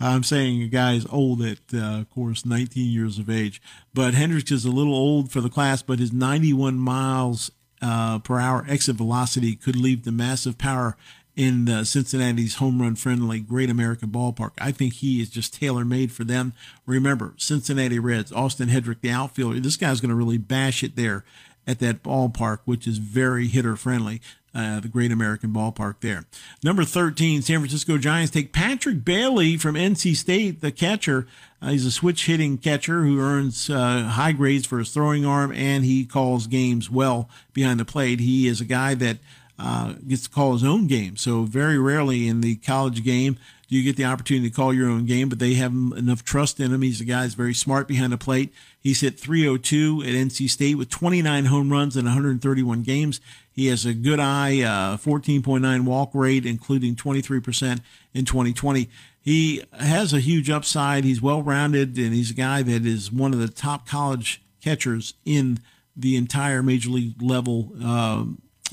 I'm 0.00 0.22
saying 0.22 0.62
a 0.62 0.68
guy 0.68 0.94
is 0.94 1.06
old 1.10 1.42
at, 1.42 1.58
uh, 1.72 2.00
of 2.00 2.10
course, 2.10 2.44
19 2.46 2.90
years 2.90 3.18
of 3.18 3.28
age. 3.28 3.60
But 3.92 4.14
Hendricks 4.14 4.50
is 4.50 4.64
a 4.64 4.70
little 4.70 4.94
old 4.94 5.30
for 5.30 5.40
the 5.40 5.50
class, 5.50 5.82
but 5.82 5.98
his 5.98 6.12
91 6.12 6.78
miles 6.78 7.50
uh, 7.84 8.18
per 8.18 8.40
hour 8.40 8.64
exit 8.68 8.96
velocity 8.96 9.54
could 9.54 9.76
leave 9.76 10.04
the 10.04 10.12
massive 10.12 10.56
power 10.56 10.96
in 11.36 11.68
uh, 11.68 11.84
Cincinnati's 11.84 12.56
home 12.56 12.80
run 12.80 12.94
friendly 12.94 13.40
Great 13.40 13.68
American 13.68 14.08
Ballpark. 14.08 14.52
I 14.58 14.72
think 14.72 14.94
he 14.94 15.20
is 15.20 15.28
just 15.28 15.54
tailor 15.54 15.84
made 15.84 16.12
for 16.12 16.24
them. 16.24 16.52
Remember, 16.86 17.34
Cincinnati 17.36 17.98
Reds, 17.98 18.32
Austin 18.32 18.68
Hendrick, 18.68 19.00
the 19.00 19.10
outfielder. 19.10 19.60
This 19.60 19.76
guy's 19.76 20.00
going 20.00 20.10
to 20.10 20.14
really 20.14 20.38
bash 20.38 20.82
it 20.82 20.96
there 20.96 21.24
at 21.66 21.80
that 21.80 22.02
ballpark, 22.02 22.60
which 22.64 22.86
is 22.86 22.98
very 22.98 23.48
hitter 23.48 23.76
friendly. 23.76 24.20
Uh, 24.54 24.78
the 24.78 24.86
Great 24.86 25.10
American 25.10 25.50
Ballpark 25.50 25.96
there. 26.00 26.26
Number 26.62 26.84
13, 26.84 27.42
San 27.42 27.58
Francisco 27.58 27.98
Giants 27.98 28.30
take 28.30 28.52
Patrick 28.52 29.04
Bailey 29.04 29.56
from 29.56 29.74
NC 29.74 30.14
State, 30.14 30.60
the 30.60 30.70
catcher. 30.70 31.26
Uh, 31.60 31.70
he's 31.70 31.84
a 31.84 31.90
switch 31.90 32.26
hitting 32.26 32.58
catcher 32.58 33.02
who 33.02 33.20
earns 33.20 33.68
uh, 33.68 34.04
high 34.04 34.30
grades 34.30 34.64
for 34.64 34.78
his 34.78 34.90
throwing 34.90 35.26
arm 35.26 35.50
and 35.50 35.84
he 35.84 36.04
calls 36.04 36.46
games 36.46 36.88
well 36.88 37.28
behind 37.52 37.80
the 37.80 37.84
plate. 37.84 38.20
He 38.20 38.46
is 38.46 38.60
a 38.60 38.64
guy 38.64 38.94
that 38.94 39.18
uh, 39.58 39.94
gets 40.06 40.22
to 40.22 40.30
call 40.30 40.52
his 40.52 40.62
own 40.62 40.86
game. 40.86 41.16
So 41.16 41.42
very 41.42 41.78
rarely 41.78 42.28
in 42.28 42.40
the 42.40 42.54
college 42.56 43.02
game 43.02 43.38
do 43.68 43.76
you 43.76 43.82
get 43.82 43.96
the 43.96 44.04
opportunity 44.04 44.50
to 44.50 44.54
call 44.54 44.74
your 44.74 44.88
own 44.88 45.06
game, 45.06 45.28
but 45.28 45.38
they 45.38 45.54
have 45.54 45.72
enough 45.72 46.22
trust 46.22 46.60
in 46.60 46.72
him. 46.72 46.82
He's 46.82 47.00
a 47.00 47.04
guy 47.04 47.22
that's 47.22 47.34
very 47.34 47.54
smart 47.54 47.88
behind 47.88 48.12
the 48.12 48.18
plate. 48.18 48.52
He's 48.78 49.00
hit 49.00 49.18
302 49.18 50.02
at 50.02 50.08
NC 50.08 50.50
State 50.50 50.76
with 50.76 50.90
29 50.90 51.46
home 51.46 51.72
runs 51.72 51.96
in 51.96 52.04
131 52.04 52.82
games. 52.82 53.20
He 53.54 53.68
has 53.68 53.86
a 53.86 53.94
good 53.94 54.18
eye, 54.18 54.62
uh, 54.62 54.96
14.9 54.96 55.84
walk 55.84 56.10
rate, 56.12 56.44
including 56.44 56.96
23% 56.96 57.80
in 58.12 58.24
2020. 58.24 58.88
He 59.20 59.62
has 59.78 60.12
a 60.12 60.18
huge 60.18 60.50
upside. 60.50 61.04
He's 61.04 61.22
well 61.22 61.40
rounded, 61.40 61.96
and 61.96 62.12
he's 62.12 62.32
a 62.32 62.34
guy 62.34 62.62
that 62.62 62.84
is 62.84 63.12
one 63.12 63.32
of 63.32 63.38
the 63.38 63.48
top 63.48 63.86
college 63.86 64.42
catchers 64.60 65.14
in 65.24 65.60
the 65.96 66.16
entire 66.16 66.62
major 66.62 66.90
league 66.90 67.22
level 67.22 67.72
uh, 67.82 68.24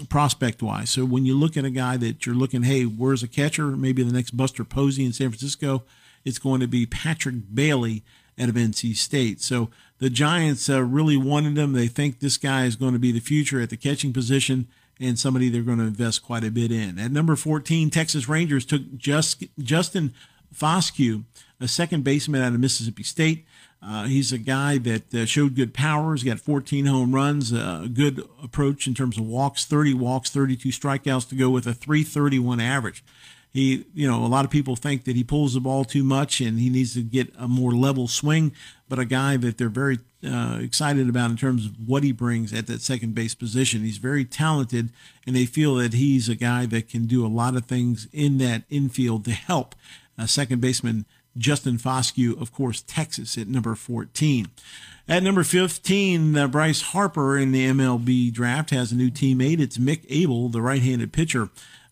prospect 0.09 0.63
wise. 0.63 0.89
So 0.89 1.05
when 1.05 1.25
you 1.25 1.37
look 1.37 1.55
at 1.55 1.63
a 1.63 1.69
guy 1.69 1.97
that 1.97 2.25
you're 2.25 2.33
looking, 2.33 2.63
hey, 2.63 2.83
where's 2.83 3.21
a 3.21 3.27
catcher? 3.27 3.67
Maybe 3.67 4.01
the 4.01 4.11
next 4.11 4.31
Buster 4.31 4.63
Posey 4.63 5.05
in 5.05 5.13
San 5.13 5.29
Francisco. 5.29 5.83
It's 6.25 6.39
going 6.39 6.59
to 6.61 6.67
be 6.67 6.87
Patrick 6.87 7.35
Bailey 7.53 8.03
out 8.39 8.49
of 8.49 8.55
NC 8.55 8.95
State. 8.95 9.41
So 9.41 9.69
the 10.01 10.09
Giants 10.09 10.67
uh, 10.67 10.83
really 10.83 11.15
wanted 11.15 11.55
him. 11.55 11.73
They 11.73 11.87
think 11.87 12.19
this 12.19 12.35
guy 12.35 12.65
is 12.65 12.75
going 12.75 12.93
to 12.93 12.99
be 12.99 13.11
the 13.11 13.19
future 13.19 13.61
at 13.61 13.69
the 13.69 13.77
catching 13.77 14.11
position 14.11 14.67
and 14.99 15.17
somebody 15.17 15.47
they're 15.47 15.61
going 15.61 15.77
to 15.77 15.85
invest 15.85 16.23
quite 16.23 16.43
a 16.43 16.49
bit 16.49 16.71
in. 16.71 16.97
At 16.97 17.11
number 17.11 17.35
14, 17.35 17.91
Texas 17.91 18.27
Rangers 18.27 18.65
took 18.65 18.97
Just, 18.97 19.43
Justin 19.59 20.13
Foscue, 20.53 21.23
a 21.59 21.67
second 21.67 22.03
baseman 22.03 22.41
out 22.41 22.53
of 22.53 22.59
Mississippi 22.59 23.03
State. 23.03 23.45
Uh, 23.79 24.05
he's 24.05 24.31
a 24.31 24.39
guy 24.39 24.79
that 24.79 25.13
uh, 25.13 25.25
showed 25.25 25.55
good 25.55 25.73
power. 25.73 26.15
He's 26.15 26.23
got 26.23 26.39
14 26.39 26.87
home 26.87 27.13
runs, 27.13 27.53
uh, 27.53 27.81
a 27.85 27.87
good 27.87 28.27
approach 28.43 28.87
in 28.87 28.95
terms 28.95 29.19
of 29.19 29.27
walks, 29.27 29.65
30 29.65 29.93
walks, 29.93 30.31
32 30.31 30.69
strikeouts 30.69 31.29
to 31.29 31.35
go 31.35 31.51
with 31.51 31.67
a 31.67 31.75
331 31.75 32.59
average. 32.59 33.03
He, 33.53 33.85
you 33.93 34.07
know, 34.07 34.23
a 34.23 34.27
lot 34.27 34.45
of 34.45 34.51
people 34.51 34.75
think 34.75 35.03
that 35.03 35.15
he 35.15 35.23
pulls 35.23 35.53
the 35.53 35.59
ball 35.59 35.83
too 35.83 36.03
much 36.03 36.39
and 36.39 36.57
he 36.57 36.69
needs 36.69 36.93
to 36.93 37.01
get 37.01 37.33
a 37.37 37.47
more 37.47 37.73
level 37.73 38.07
swing, 38.07 38.53
but 38.87 38.97
a 38.97 39.05
guy 39.05 39.35
that 39.37 39.57
they're 39.57 39.67
very 39.67 39.99
uh, 40.25 40.59
excited 40.61 41.09
about 41.09 41.31
in 41.31 41.37
terms 41.37 41.65
of 41.65 41.87
what 41.87 42.03
he 42.03 42.11
brings 42.11 42.53
at 42.53 42.67
that 42.67 42.81
second 42.81 43.13
base 43.13 43.35
position. 43.35 43.81
He's 43.81 43.97
very 43.97 44.23
talented, 44.23 44.89
and 45.27 45.35
they 45.35 45.45
feel 45.45 45.75
that 45.75 45.93
he's 45.93 46.29
a 46.29 46.35
guy 46.35 46.65
that 46.67 46.87
can 46.87 47.07
do 47.07 47.25
a 47.25 47.27
lot 47.27 47.55
of 47.55 47.65
things 47.65 48.07
in 48.13 48.37
that 48.37 48.63
infield 48.69 49.25
to 49.25 49.31
help 49.31 49.75
uh, 50.17 50.27
second 50.27 50.61
baseman 50.61 51.05
Justin 51.37 51.77
Foscue, 51.77 52.39
of 52.41 52.53
course, 52.53 52.81
Texas 52.81 53.37
at 53.37 53.47
number 53.47 53.75
14. 53.75 54.47
At 55.07 55.23
number 55.23 55.43
15, 55.43 56.37
uh, 56.37 56.47
Bryce 56.47 56.81
Harper 56.81 57.37
in 57.37 57.51
the 57.51 57.67
MLB 57.67 58.31
draft 58.31 58.69
has 58.71 58.91
a 58.91 58.95
new 58.95 59.09
teammate. 59.09 59.59
It's 59.59 59.77
Mick 59.77 60.05
Abel, 60.09 60.49
the 60.49 60.61
right 60.61 60.81
handed 60.81 61.13
pitcher 61.13 61.49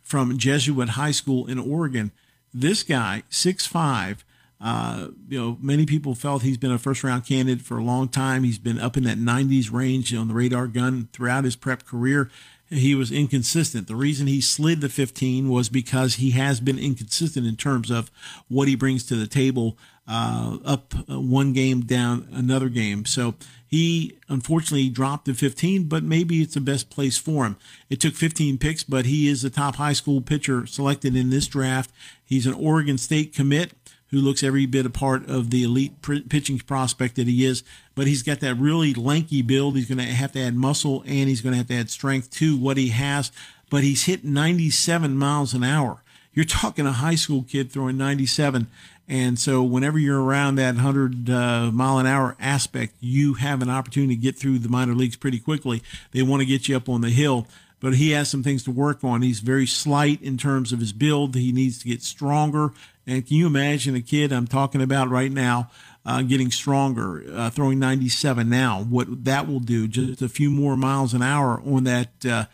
from 0.10 0.38
Jesuit 0.39 0.89
High 0.89 1.12
School 1.12 1.45
in 1.45 1.60
Oregon. 1.60 2.12
This 2.51 2.82
guy, 2.82 3.22
6'5, 3.30 4.24
uh, 4.60 5.10
you 5.30 5.39
know, 5.39 5.57
many 5.62 5.86
people 5.86 6.16
felt 6.16 6.41
he's 6.41 6.57
been 6.57 6.72
a 6.72 6.80
first 6.80 7.03
round 7.03 7.26
candidate 7.28 7.64
for 7.64 7.78
a 7.78 7.84
long 7.84 8.07
time. 8.07 8.43
He's 8.43 8.57
been 8.57 8.80
up 8.80 8.97
in 8.97 9.03
that 9.03 9.20
90s 9.20 9.72
range 9.72 10.14
on 10.14 10.28
the 10.28 10.34
radar 10.34 10.66
gun 10.66 11.10
throughout 11.14 11.43
his 11.43 11.55
prep 11.55 11.86
career 11.86 12.32
he 12.70 12.93
was 12.93 13.12
inconsistent. 13.12 13.88
The 13.88 13.95
reason 13.95 14.28
he 14.28 14.41
slid 14.41 14.82
the 14.82 14.89
15 14.89 15.49
was 15.49 15.70
because 15.70 16.16
he 16.16 16.32
has 16.32 16.60
been 16.60 16.78
inconsistent 16.78 17.47
in 17.47 17.55
terms 17.55 17.89
of 17.89 18.12
what 18.47 18.68
he 18.68 18.76
brings 18.76 19.03
to 19.05 19.16
the 19.16 19.28
table, 19.28 19.78
uh, 20.07 20.57
up 20.64 20.93
uh, 21.10 21.20
one 21.20 21.53
game, 21.53 21.82
down 21.82 22.28
another 22.32 22.70
game. 22.70 23.05
So 23.05 23.36
he 23.70 24.17
unfortunately 24.28 24.89
dropped 24.89 25.26
to 25.26 25.36
15, 25.36 25.84
but 25.84 26.03
maybe 26.03 26.41
it's 26.41 26.55
the 26.55 26.61
best 26.61 26.89
place 26.89 27.20
for 27.20 27.45
him. 27.45 27.55
It 27.88 27.99
took 27.99 28.15
15 28.15 28.57
picks, 28.57 28.84
but 28.84 29.05
he 29.05 29.28
is 29.28 29.43
the 29.43 29.51
top 29.51 29.76
high 29.76 29.93
school 29.93 30.22
pitcher 30.22 30.65
selected 30.65 31.15
in 31.15 31.30
this 31.30 31.47
draft. 31.47 31.91
He's 32.26 32.47
an 32.47 32.55
Oregon 32.55 32.97
State 32.97 33.34
commit 33.34 33.74
who 34.09 34.17
looks 34.17 34.41
every 34.41 34.65
bit 34.65 34.88
a 34.88 34.89
part 34.89 35.30
of 35.30 35.51
the 35.51 35.63
elite 35.63 36.01
pitching 36.01 36.57
prospect 36.57 37.15
that 37.15 37.28
he 37.28 37.45
is. 37.45 37.63
But 37.93 38.07
he's 38.07 38.24
got 38.24 38.39
that 38.39 38.55
really 38.55 38.95
lanky 38.95 39.43
build. 39.43 39.76
He's 39.76 39.88
going 39.88 39.99
to 39.99 40.03
have 40.05 40.32
to 40.32 40.41
add 40.41 40.55
muscle 40.55 41.03
and 41.05 41.30
he's 41.30 41.41
going 41.41 41.53
to 41.53 41.57
have 41.57 41.67
to 41.67 41.76
add 41.76 41.91
strength 41.91 42.32
to 42.32 42.57
what 42.57 42.78
he 42.78 42.89
has. 42.89 43.32
But 43.70 43.84
he's 43.84 44.05
hit 44.05 44.26
97 44.26 45.15
miles 45.15 45.53
an 45.53 45.63
hour. 45.63 46.01
You're 46.34 46.45
talking 46.45 46.88
a 46.88 46.91
high 46.93 47.15
school 47.15 47.43
kid 47.43 47.72
throwing 47.72 47.97
97. 47.97 48.67
And 49.10 49.39
so, 49.39 49.64
whenever 49.64 49.97
you're 49.97 50.22
around 50.22 50.55
that 50.55 50.76
100 50.76 51.30
uh, 51.30 51.72
mile 51.72 51.97
an 51.97 52.05
hour 52.05 52.38
aspect, 52.39 52.93
you 52.99 53.34
have 53.34 53.62
an 53.62 53.70
opportunity 53.70 54.16
to 54.16 54.22
get 54.22 54.38
through 54.38 54.60
the 54.60 54.70
minor 54.70 54.93
leagues 54.93 55.16
pretty 55.16 55.39
quickly. 55.39 55.82
They 56.12 56.22
want 56.22 56.41
to 56.41 56.45
get 56.45 56.70
you 56.70 56.78
up 56.78 56.88
on 56.88 57.01
the 57.01 57.10
hill 57.10 57.47
but 57.82 57.95
he 57.95 58.12
has 58.12 58.30
some 58.30 58.43
things 58.43 58.62
to 58.62 58.72
work 58.72 59.05
on. 59.05 59.22
He's 59.22 59.39
very 59.39 59.66
slight 59.66 60.22
in 60.22 60.38
terms 60.38 60.74
of 60.74 60.82
his 60.82 60.91
build. 60.91 61.34
He 61.34 61.53
needs 61.53 61.80
to 61.80 61.88
get 61.88 62.03
stronger 62.03 62.74
and 63.10 63.26
can 63.26 63.38
you 63.38 63.47
imagine 63.47 63.95
a 63.95 64.01
kid 64.01 64.32
I'm 64.32 64.45
talking 64.45 64.84
about 64.84 65.10
right 65.10 65.32
now 65.32 65.72
uh, 66.05 66.22
getting 66.22 66.51
stronger, 66.51 67.24
uh, 67.34 67.49
throwing 67.49 67.80
97 67.80 68.47
now? 68.47 68.84
What 68.84 69.26
that 69.26 69.47
will 69.47 69.60
do, 69.60 69.88
just 69.88 70.22
a 70.22 70.30
few 70.30 70.51
more 70.51 70.78
miles 70.78 71.16
an 71.16 71.24
hour 71.24 71.60
on 71.66 71.86
that 71.86 72.10
uh, 72.24 72.45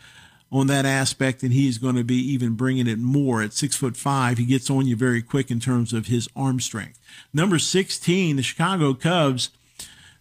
on 0.50 0.68
that 0.68 0.86
aspect, 0.86 1.42
and 1.42 1.52
he's 1.52 1.78
going 1.78 1.96
to 1.96 2.04
be 2.04 2.16
even 2.16 2.54
bringing 2.54 2.86
it 2.86 2.98
more 2.98 3.42
at 3.42 3.52
six 3.52 3.76
foot 3.76 3.96
five. 3.96 4.38
He 4.38 4.44
gets 4.44 4.70
on 4.70 4.86
you 4.86 4.96
very 4.96 5.22
quick 5.22 5.50
in 5.50 5.60
terms 5.60 5.92
of 5.92 6.06
his 6.06 6.28
arm 6.36 6.60
strength. 6.60 6.98
Number 7.32 7.58
16, 7.58 8.36
the 8.36 8.42
Chicago 8.42 8.94
Cubs. 8.94 9.50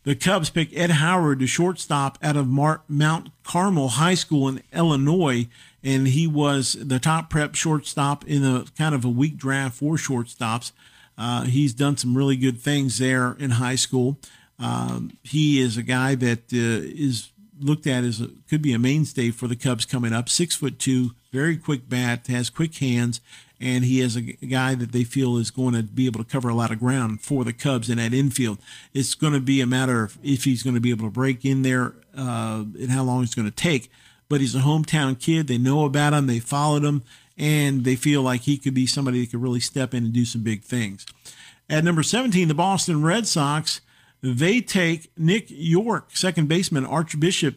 The 0.03 0.15
Cubs 0.15 0.51
pick 0.51 0.69
Ed 0.77 0.91
Howard, 0.91 1.39
the 1.39 1.47
shortstop 1.47 2.19
out 2.21 2.37
of 2.37 2.47
Mount 2.47 3.29
Carmel 3.43 3.87
High 3.89 4.13
School 4.13 4.47
in 4.47 4.61
Illinois 4.71 5.47
and 5.85 6.07
he 6.07 6.25
was 6.25 6.73
the 6.73 6.97
top 6.97 7.29
prep 7.29 7.53
shortstop 7.53 8.25
in 8.25 8.43
a 8.43 8.65
kind 8.75 8.95
of 8.95 9.05
a 9.05 9.09
weak 9.09 9.37
draft 9.37 9.75
for 9.75 9.95
shortstops. 9.95 10.71
Uh, 11.15 11.43
he's 11.43 11.73
done 11.73 11.95
some 11.95 12.17
really 12.17 12.35
good 12.35 12.59
things 12.59 12.97
there 12.97 13.33
in 13.33 13.51
high 13.51 13.75
school. 13.75 14.17
Um, 14.57 15.15
he 15.21 15.61
is 15.61 15.77
a 15.77 15.83
guy 15.83 16.15
that 16.15 16.51
uh, 16.51 16.89
is 16.97 17.29
looked 17.59 17.87
at 17.87 18.03
as 18.03 18.21
a, 18.21 18.29
could 18.49 18.61
be 18.61 18.73
a 18.73 18.79
mainstay 18.79 19.31
for 19.31 19.47
the 19.47 19.55
Cubs 19.55 19.85
coming 19.85 20.13
up. 20.13 20.29
Six 20.29 20.55
foot 20.55 20.79
two, 20.79 21.11
very 21.31 21.57
quick 21.57 21.87
bat, 21.89 22.27
has 22.27 22.49
quick 22.49 22.75
hands, 22.77 23.21
and 23.59 23.85
he 23.85 24.01
is 24.01 24.15
a 24.15 24.21
guy 24.21 24.75
that 24.75 24.91
they 24.91 25.03
feel 25.03 25.37
is 25.37 25.51
going 25.51 25.73
to 25.73 25.83
be 25.83 26.05
able 26.05 26.23
to 26.23 26.29
cover 26.29 26.49
a 26.49 26.55
lot 26.55 26.71
of 26.71 26.79
ground 26.79 27.21
for 27.21 27.43
the 27.43 27.53
Cubs 27.53 27.89
in 27.89 27.97
that 27.97 28.13
infield. 28.13 28.59
It's 28.93 29.15
going 29.15 29.33
to 29.33 29.39
be 29.39 29.61
a 29.61 29.67
matter 29.67 30.03
of 30.03 30.17
if 30.23 30.43
he's 30.43 30.63
going 30.63 30.75
to 30.75 30.81
be 30.81 30.91
able 30.91 31.05
to 31.05 31.11
break 31.11 31.45
in 31.45 31.61
there 31.61 31.93
uh, 32.17 32.63
and 32.79 32.91
how 32.91 33.03
long 33.03 33.23
it's 33.23 33.35
going 33.35 33.49
to 33.49 33.55
take 33.55 33.89
but 34.29 34.41
he's 34.41 34.55
a 34.55 34.59
hometown 34.59 35.19
kid. 35.19 35.47
They 35.47 35.57
know 35.57 35.85
about 35.85 36.13
him, 36.13 36.27
they 36.27 36.39
followed 36.39 36.83
him, 36.83 37.03
and 37.37 37.83
they 37.83 37.95
feel 37.95 38.21
like 38.21 38.41
he 38.41 38.57
could 38.57 38.73
be 38.73 38.87
somebody 38.87 39.21
that 39.21 39.31
could 39.31 39.41
really 39.41 39.59
step 39.59 39.93
in 39.93 40.05
and 40.05 40.13
do 40.13 40.25
some 40.25 40.43
big 40.43 40.63
things. 40.63 41.05
At 41.69 41.83
number 41.83 42.03
17, 42.03 42.47
the 42.47 42.53
Boston 42.53 43.03
Red 43.03 43.27
Sox, 43.27 43.81
they 44.21 44.61
take 44.61 45.11
Nick 45.17 45.45
Yorke, 45.49 46.15
second 46.15 46.47
baseman, 46.47 46.85
Archbishop 46.85 47.55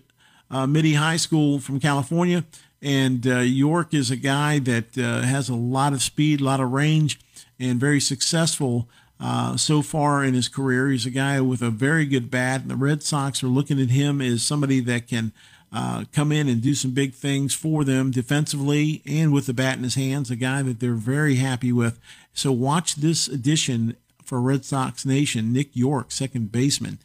uh, 0.51 0.67
High 0.67 1.17
School 1.17 1.59
from 1.59 1.81
California. 1.81 2.45
And 2.81 3.27
uh, 3.27 3.39
Yorke 3.39 3.93
is 3.93 4.11
a 4.11 4.17
guy 4.17 4.61
that 4.61 4.97
uh, 4.97 5.23
has 5.23 5.49
a 5.49 5.55
lot 5.55 5.93
of 5.93 6.03
speed, 6.03 6.41
a 6.41 6.45
lot 6.45 6.61
of 6.61 6.71
range, 6.71 7.19
and 7.59 7.81
very 7.81 8.01
successful 8.01 8.89
uh, 9.21 9.57
so 9.57 9.83
far 9.83 10.23
in 10.23 10.35
his 10.35 10.49
career. 10.49 10.89
He's 10.89 11.07
a 11.07 11.11
guy 11.11 11.41
with 11.41 11.61
a 11.61 11.71
very 11.71 12.07
good 12.07 12.31
bat, 12.31 12.63
and 12.63 12.71
the 12.71 12.77
Red 12.77 13.03
Sox 13.03 13.43
are 13.43 13.49
looking 13.49 13.81
at 13.81 13.91
him 13.91 14.21
as 14.21 14.43
somebody 14.43 14.81
that 14.81 15.09
can 15.09 15.33
uh, 15.73 16.05
come 16.13 16.31
in 16.31 16.49
and 16.49 16.63
do 16.63 16.75
some 16.75 16.93
big 16.93 17.15
things 17.15 17.55
for 17.55 17.85
them 17.85 18.11
defensively 18.11 19.03
and 19.05 19.33
with 19.33 19.47
the 19.47 19.53
bat 19.53 19.77
in 19.77 19.83
his 19.83 19.97
hands, 19.97 20.31
a 20.31 20.37
guy 20.37 20.63
that 20.63 20.81
they're 20.81 20.95
very 20.95 21.37
happy 21.37 21.73
with. 21.73 21.99
So 22.33 22.53
watch 22.53 22.95
this 22.97 23.29
addition 23.29 23.97
for 24.29 24.41
Red 24.41 24.65
Sox 24.65 25.07
Nation. 25.07 25.53
Nick 25.53 25.75
Yorke, 25.75 26.13
second 26.13 26.53
baseman, 26.53 26.99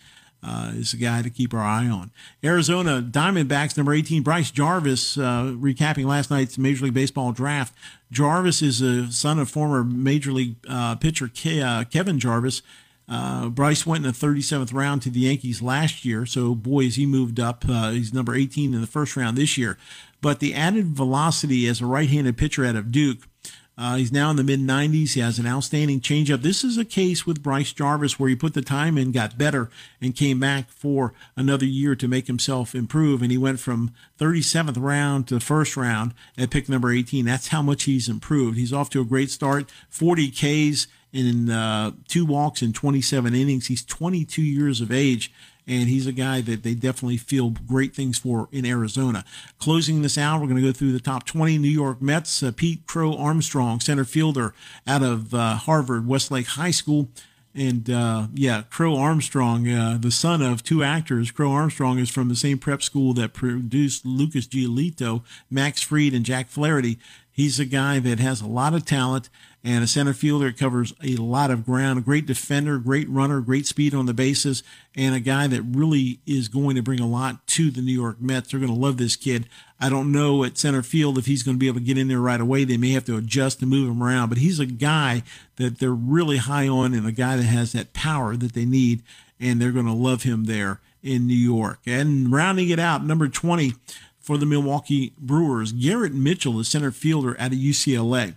uh, 0.43 0.71
is 0.74 0.93
a 0.93 0.97
guy 0.97 1.21
to 1.21 1.30
keep 1.30 1.53
our 1.53 1.61
eye 1.61 1.88
on. 1.88 2.11
Arizona 2.43 3.01
Diamondbacks, 3.01 3.78
number 3.78 3.93
18, 3.93 4.24
Bryce 4.24 4.51
Jarvis, 4.51 5.17
uh, 5.17 5.53
recapping 5.55 6.05
last 6.05 6.30
night's 6.30 6.57
Major 6.57 6.86
League 6.86 6.93
Baseball 6.93 7.32
draft. 7.32 7.74
Jarvis 8.11 8.61
is 8.61 8.82
a 8.82 9.11
son 9.11 9.39
of 9.39 9.49
former 9.49 9.84
Major 9.84 10.32
League 10.34 10.55
uh, 10.67 10.95
pitcher 10.95 11.30
Ke- 11.30 11.63
uh, 11.63 11.86
Kevin 11.86 12.19
Jarvis. 12.19 12.61
Uh, 13.07 13.49
Bryce 13.49 13.86
went 13.86 14.05
in 14.05 14.11
the 14.11 14.17
37th 14.17 14.74
round 14.74 15.01
to 15.01 15.09
the 15.09 15.21
Yankees 15.21 15.61
last 15.61 16.05
year, 16.05 16.26
so 16.26 16.55
boy, 16.55 16.86
has 16.86 16.95
he 16.95 17.05
moved 17.05 17.39
up. 17.39 17.65
Uh, 17.67 17.91
he's 17.91 18.13
number 18.13 18.36
18 18.36 18.74
in 18.74 18.82
the 18.82 18.88
first 18.88 19.15
round 19.15 19.38
this 19.38 19.57
year. 19.57 19.78
But 20.21 20.39
the 20.39 20.53
added 20.53 20.88
velocity 20.88 21.67
as 21.67 21.82
a 21.82 21.86
right 21.86 22.09
handed 22.09 22.38
pitcher 22.38 22.65
out 22.65 22.78
of 22.78 22.91
Duke, 22.91 23.28
uh, 23.76 23.95
he's 23.95 24.11
now 24.11 24.30
in 24.30 24.36
the 24.36 24.43
mid 24.43 24.59
90s. 24.59 25.13
He 25.13 25.19
has 25.19 25.39
an 25.39 25.47
outstanding 25.47 25.99
changeup. 25.99 26.43
This 26.43 26.63
is 26.63 26.78
a 26.78 26.86
case 26.86 27.26
with 27.26 27.41
Bryce 27.41 27.74
Jarvis 27.74 28.19
where 28.19 28.30
he 28.30 28.36
put 28.36 28.53
the 28.53 28.61
time 28.61 28.97
in, 28.97 29.11
got 29.11 29.38
better, 29.38 29.69
and 29.99 30.15
came 30.15 30.39
back 30.39 30.69
for 30.69 31.13
another 31.36 31.65
year 31.65 31.95
to 31.95 32.07
make 32.07 32.28
himself 32.28 32.76
improve. 32.76 33.21
And 33.21 33.32
he 33.32 33.38
went 33.38 33.59
from 33.59 33.91
37th 34.19 34.80
round 34.80 35.28
to 35.30 35.39
first 35.39 35.76
round 35.76 36.13
at 36.38 36.51
pick 36.51 36.69
number 36.69 36.91
18. 36.91 37.26
That's 37.26 37.47
how 37.47 37.63
much 37.63 37.84
he's 37.84 38.07
improved. 38.07 38.57
He's 38.57 38.74
off 38.74 38.91
to 38.91 39.01
a 39.01 39.05
great 39.05 39.32
start 39.32 39.71
40 39.89 40.30
Ks 40.30 40.88
in 41.11 41.49
uh, 41.49 41.91
two 42.07 42.26
walks 42.26 42.61
in 42.61 42.74
27 42.74 43.34
innings. 43.34 43.67
He's 43.67 43.86
22 43.86 44.41
years 44.41 44.82
of 44.82 44.91
age, 44.91 45.32
and 45.68 45.89
he's 45.89 46.07
a 46.07 46.11
guy 46.11 46.41
that 46.41 46.64
they 46.64 46.74
definitely 46.74 47.18
feel 47.18 47.51
great 47.51 47.95
things 47.95 48.18
for 48.18 48.49
in 48.51 48.66
Arizona. 48.66 49.24
Closing 49.59 50.01
this 50.01 50.18
out, 50.18 50.41
we're 50.41 50.47
going 50.47 50.61
to 50.61 50.68
go 50.68 50.74
through 50.74 50.91
the 50.91 50.99
top 50.99 51.26
20 51.26 51.57
New 51.57 51.68
York 51.68 52.01
Mets. 52.01 52.43
Uh, 52.43 52.51
Pete 52.55 52.86
Crow 52.86 53.16
Armstrong, 53.16 53.80
center 53.80 54.05
fielder 54.05 54.53
out 54.86 55.03
of 55.03 55.34
uh, 55.34 55.55
Harvard 55.55 56.07
Westlake 56.07 56.47
High 56.47 56.72
School. 56.72 57.09
And 57.55 57.89
uh, 57.89 58.28
yeah, 58.34 58.64
Crow 58.70 58.97
Armstrong, 58.97 59.70
uh, 59.70 59.97
the 60.01 60.11
son 60.11 60.41
of 60.41 60.64
two 60.64 60.84
actors, 60.84 61.30
Crow 61.30 61.51
Armstrong 61.51 61.99
is 61.99 62.09
from 62.09 62.28
the 62.28 62.36
same 62.36 62.57
prep 62.57 62.82
school 62.82 63.14
that 63.14 63.34
produced 63.34 64.05
Lucas 64.05 64.47
Giolito, 64.47 65.24
Max 65.51 65.82
Fried, 65.82 66.14
and 66.14 66.26
Jack 66.26 66.49
Flaherty. 66.49 66.97
He's 67.32 67.59
a 67.59 67.66
guy 67.66 67.99
that 67.99 68.20
has 68.20 68.41
a 68.41 68.47
lot 68.47 68.74
of 68.74 68.86
talent 68.86 69.30
and 69.64 69.84
a 69.84 69.88
center 69.88 70.14
fielder 70.14 70.51
covers 70.51 70.93
a 71.01 71.16
lot 71.16 71.49
of 71.49 71.66
ground. 71.66 71.97
A 71.97 72.01
great 72.01 72.26
defender, 72.26 72.78
great 72.78 73.07
runner, 73.09 73.39
great 73.39 73.66
speed 73.66 73.93
on 73.93 74.05
the 74.05 74.14
bases, 74.14 74.61
and 74.95 75.16
a 75.16 75.22
guy 75.22 75.47
that 75.47 75.61
really 75.61 76.20
is 76.26 76.49
going 76.49 76.76
to 76.76 76.82
bring 76.82 76.99
a 76.99 77.07
lot 77.07 77.45
to 77.47 77.72
the 77.72 77.82
New 77.82 77.93
York 77.93 78.20
Mets. 78.20 78.51
They're 78.51 78.59
going 78.59 78.74
to 78.74 78.80
love 78.80 78.97
this 78.97 79.16
kid. 79.16 79.47
I 79.80 79.89
don't 79.89 80.11
know 80.11 80.43
at 80.43 80.57
center 80.57 80.84
field 80.84 81.18
if 81.18 81.26
he's 81.26 81.43
going 81.43 81.55
to 81.55 81.59
be 81.59 81.68
able 81.68 81.80
to 81.80 81.86
get 81.86 81.97
in 81.97 82.09
there 82.09 82.20
right 82.20 82.41
away. 82.41 82.66
They 82.66 82.78
may 82.78 82.91
have 82.91 83.05
to 83.05 83.18
adjust 83.18 83.59
to 83.59 83.66
move 83.66 83.89
him 83.89 84.03
around, 84.03 84.30
but 84.30 84.38
he's 84.38 84.59
a 84.59 84.66
guy 84.66 85.24
that 85.55 85.80
they're 85.80 85.91
really 85.91 86.38
high 86.38 86.68
on 86.68 86.93
and 86.93 87.07
a 87.07 87.11
guy 87.11 87.38
that 87.38 87.43
has 87.43 87.72
that 87.72 87.93
power 87.93 88.36
that 88.36 88.53
they 88.53 88.66
need, 88.66 89.01
and 89.39 89.61
they're 89.61 89.72
going 89.72 89.86
to 89.86 89.93
love 89.93 90.24
him 90.24 90.45
there 90.45 90.82
in 91.01 91.28
New 91.28 91.34
York. 91.34 91.80
And 91.86 92.32
rounding 92.32 92.70
it 92.70 92.80
out, 92.80 93.05
number 93.05 93.28
20 93.28 93.74
for 94.20 94.38
the 94.38 94.45
Milwaukee 94.45 95.14
Brewers, 95.18 95.74
Garrett 95.74 96.14
Mitchell, 96.14 96.53
the 96.53 96.64
center 96.64 96.91
fielder 96.91 97.38
at 97.38 97.51
UCLA. 97.51 98.36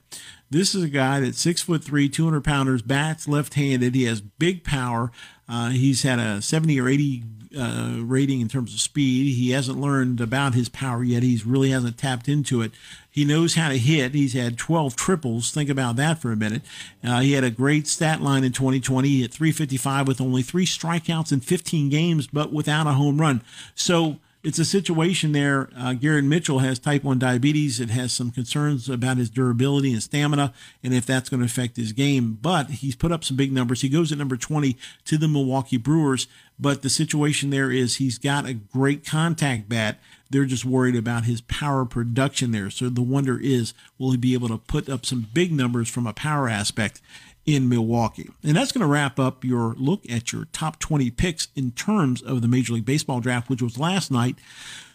This 0.49 0.74
is 0.74 0.82
a 0.82 0.88
guy 0.88 1.20
that's 1.20 1.40
six 1.40 1.62
foot 1.62 1.82
three, 1.82 2.09
200 2.09 2.44
pounders, 2.44 2.82
bats 2.82 3.26
left 3.26 3.55
handed. 3.55 3.94
He 3.94 4.05
has 4.05 4.20
big 4.20 4.62
power. 4.62 5.11
Uh, 5.49 5.70
he's 5.70 6.03
had 6.03 6.18
a 6.18 6.40
70 6.40 6.80
or 6.80 6.88
80 6.88 7.24
uh, 7.59 7.97
rating 8.01 8.40
in 8.40 8.49
terms 8.49 8.74
of 8.74 8.80
speed. 8.80 9.34
He 9.34 9.51
hasn't 9.51 9.80
learned 9.80 10.20
about 10.20 10.55
his 10.55 10.68
power 10.68 11.03
yet. 11.03 11.22
He 11.22 11.40
really 11.44 11.70
hasn't 11.70 11.99
tapped 11.99 12.28
into 12.28 12.61
it. 12.61 12.72
He 13.11 13.24
knows 13.24 13.55
how 13.55 13.70
to 13.70 13.78
hit. 13.78 14.14
He's 14.14 14.34
had 14.34 14.59
12 14.59 14.94
triples. 14.94 15.51
Think 15.51 15.70
about 15.70 15.97
that 15.97 16.18
for 16.18 16.32
a 16.32 16.36
minute. 16.36 16.62
Uh, 17.03 17.20
he 17.20 17.32
had 17.32 17.44
a 17.44 17.51
great 17.51 17.86
stat 17.86 18.20
line 18.20 18.44
in 18.44 18.53
2020. 18.53 19.09
He 19.09 19.22
hit 19.22 19.32
355 19.32 20.07
with 20.07 20.20
only 20.20 20.42
three 20.42 20.66
strikeouts 20.66 21.32
in 21.32 21.40
15 21.40 21.88
games, 21.88 22.26
but 22.26 22.53
without 22.53 22.86
a 22.86 22.92
home 22.92 23.20
run. 23.20 23.42
So 23.74 24.18
it's 24.47 24.61
a 24.61 24.64
situation 24.64 25.32
there. 25.32 25.68
Uh, 25.76 25.92
Garrett 25.94 26.24
Mitchell 26.24 26.61
has 26.61 26.78
type 26.78 27.03
1 27.03 27.18
diabetes. 27.18 27.80
It 27.80 27.90
has 27.90 28.12
some 28.12 28.30
concerns 28.30 28.88
about 28.88 29.16
his 29.16 29.28
durability 29.28 29.92
and 29.92 30.01
stamina 30.01 30.55
and 30.84 30.94
if 30.94 31.05
that's 31.05 31.28
going 31.28 31.40
to 31.40 31.47
affect 31.47 31.76
his 31.76 31.90
game. 31.90 32.38
But 32.40 32.70
he's 32.70 32.94
put 32.94 33.11
up 33.11 33.24
some 33.24 33.36
big 33.36 33.51
numbers. 33.51 33.80
He 33.80 33.88
goes 33.88 34.12
at 34.12 34.18
number 34.18 34.36
20 34.36 34.76
to 35.07 35.18
the 35.18 35.26
Milwaukee 35.26 35.78
Brewers. 35.78 36.28
But 36.61 36.82
the 36.82 36.88
situation 36.88 37.51
there 37.51 37.72
is 37.72 37.97
he's 37.97 38.18
got 38.18 38.47
a 38.47 38.55
great 38.55 39.05
contact 39.05 39.68
bat. 39.68 39.99
They're 40.30 40.44
just 40.44 40.64
worried 40.64 40.94
about 40.94 41.24
his 41.24 41.40
power 41.40 41.84
production 41.84 42.53
there. 42.53 42.70
So 42.70 42.88
the 42.88 43.03
wonder 43.03 43.40
is, 43.40 43.74
will 43.99 44.12
he 44.12 44.16
be 44.16 44.34
able 44.34 44.49
to 44.49 44.59
put 44.59 44.88
up 44.88 45.05
some 45.05 45.26
big 45.34 45.51
numbers 45.51 45.88
from 45.88 46.07
a 46.07 46.12
power 46.12 46.49
aspect? 46.49 47.01
In 47.47 47.68
Milwaukee. 47.68 48.28
And 48.42 48.57
that's 48.57 48.72
going 48.72 48.82
to 48.82 48.86
wrap 48.86 49.18
up 49.18 49.44
your 49.44 49.74
look 49.78 50.03
at 50.11 50.32
your 50.32 50.47
top 50.47 50.78
20 50.80 51.11
picks 51.12 51.49
in 51.55 51.70
terms 51.70 52.20
of 52.20 52.42
the 52.42 52.49
Major 52.49 52.74
League 52.74 52.84
Baseball 52.84 53.20
draft, 53.20 53.49
which 53.49 53.62
was 53.62 53.78
last 53.78 54.11
night. 54.11 54.36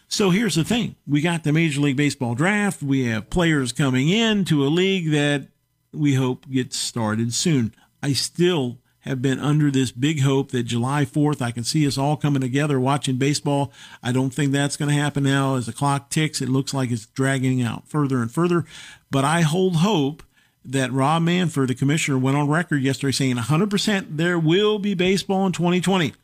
So 0.06 0.28
here's 0.28 0.54
the 0.54 0.64
thing 0.64 0.96
we 1.06 1.22
got 1.22 1.42
the 1.42 1.52
Major 1.52 1.80
League 1.80 1.96
Baseball 1.96 2.34
draft. 2.34 2.82
We 2.82 3.06
have 3.06 3.30
players 3.30 3.72
coming 3.72 4.10
in 4.10 4.44
to 4.44 4.66
a 4.66 4.68
league 4.68 5.10
that 5.10 5.48
we 5.92 6.14
hope 6.14 6.48
gets 6.50 6.76
started 6.76 7.32
soon. 7.32 7.74
I 8.02 8.12
still 8.12 8.78
have 9.00 9.20
been 9.20 9.40
under 9.40 9.70
this 9.70 9.90
big 9.90 10.20
hope 10.20 10.50
that 10.50 10.62
July 10.64 11.04
4th, 11.04 11.42
I 11.42 11.50
can 11.50 11.64
see 11.64 11.86
us 11.86 11.98
all 11.98 12.16
coming 12.16 12.40
together 12.40 12.78
watching 12.78 13.16
baseball. 13.16 13.72
I 14.02 14.12
don't 14.12 14.30
think 14.30 14.52
that's 14.52 14.76
going 14.76 14.90
to 14.90 14.94
happen 14.94 15.24
now. 15.24 15.56
As 15.56 15.66
the 15.66 15.72
clock 15.72 16.08
ticks, 16.08 16.40
it 16.40 16.48
looks 16.48 16.72
like 16.72 16.90
it's 16.90 17.06
dragging 17.06 17.62
out 17.62 17.88
further 17.88 18.22
and 18.22 18.30
further. 18.30 18.64
But 19.10 19.24
I 19.24 19.40
hold 19.40 19.76
hope 19.76 20.22
that 20.64 20.92
Rob 20.92 21.22
Manfred, 21.22 21.70
the 21.70 21.74
commissioner, 21.74 22.18
went 22.18 22.36
on 22.36 22.48
record 22.48 22.82
yesterday 22.82 23.12
saying 23.12 23.36
100% 23.36 24.16
there 24.16 24.38
will 24.38 24.78
be 24.78 24.94
baseball 24.94 25.46
in 25.46 25.52
2020. 25.52 26.14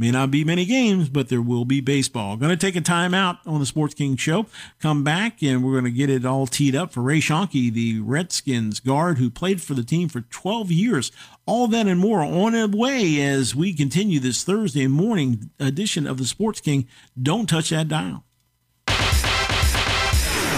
May 0.00 0.12
not 0.12 0.30
be 0.30 0.44
many 0.44 0.64
games, 0.64 1.08
but 1.08 1.28
there 1.28 1.42
will 1.42 1.64
be 1.64 1.80
baseball. 1.80 2.36
Going 2.36 2.56
to 2.56 2.56
take 2.56 2.76
a 2.76 2.80
time 2.80 3.14
out 3.14 3.38
on 3.44 3.58
the 3.58 3.66
Sports 3.66 3.94
King 3.94 4.14
show. 4.14 4.46
Come 4.78 5.02
back 5.02 5.42
and 5.42 5.64
we're 5.64 5.72
going 5.72 5.84
to 5.84 5.90
get 5.90 6.08
it 6.08 6.24
all 6.24 6.46
teed 6.46 6.76
up 6.76 6.92
for 6.92 7.00
Ray 7.00 7.18
Schoenke, 7.18 7.72
the 7.72 7.98
Redskins 7.98 8.78
guard 8.78 9.18
who 9.18 9.28
played 9.28 9.60
for 9.60 9.74
the 9.74 9.82
team 9.82 10.08
for 10.08 10.20
12 10.20 10.70
years. 10.70 11.10
All 11.46 11.66
that 11.66 11.88
and 11.88 11.98
more 11.98 12.20
on 12.22 12.52
the 12.52 12.68
way 12.68 13.20
as 13.20 13.56
we 13.56 13.74
continue 13.74 14.20
this 14.20 14.44
Thursday 14.44 14.86
morning 14.86 15.50
edition 15.58 16.06
of 16.06 16.18
the 16.18 16.26
Sports 16.26 16.60
King. 16.60 16.86
Don't 17.20 17.48
touch 17.48 17.70
that 17.70 17.88
dial. 17.88 18.22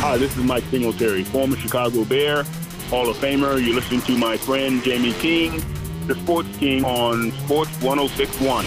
Hi, 0.02 0.18
this 0.18 0.36
is 0.36 0.44
Mike 0.44 0.64
Singletary, 0.64 1.24
former 1.24 1.56
Chicago 1.56 2.04
Bear 2.04 2.44
Hall 2.90 3.08
of 3.08 3.16
Famer. 3.18 3.64
You're 3.64 3.76
listening 3.76 4.00
to 4.02 4.18
my 4.18 4.36
friend 4.36 4.82
Jamie 4.82 5.12
King, 5.12 5.62
the 6.08 6.16
Sports 6.16 6.48
King 6.58 6.84
on 6.84 7.30
Sports 7.44 7.70
1061. 7.80 8.64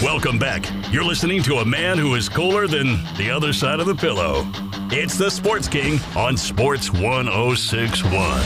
Welcome 0.00 0.38
back. 0.38 0.64
You're 0.92 1.02
listening 1.02 1.42
to 1.42 1.56
a 1.56 1.64
man 1.64 1.98
who 1.98 2.14
is 2.14 2.28
cooler 2.28 2.68
than 2.68 3.02
the 3.16 3.28
other 3.28 3.52
side 3.52 3.80
of 3.80 3.86
the 3.86 3.94
pillow. 3.96 4.46
It's 4.92 5.18
the 5.18 5.28
Sports 5.32 5.66
King 5.66 5.98
on 6.14 6.36
Sports 6.36 6.92
1061. 6.92 8.40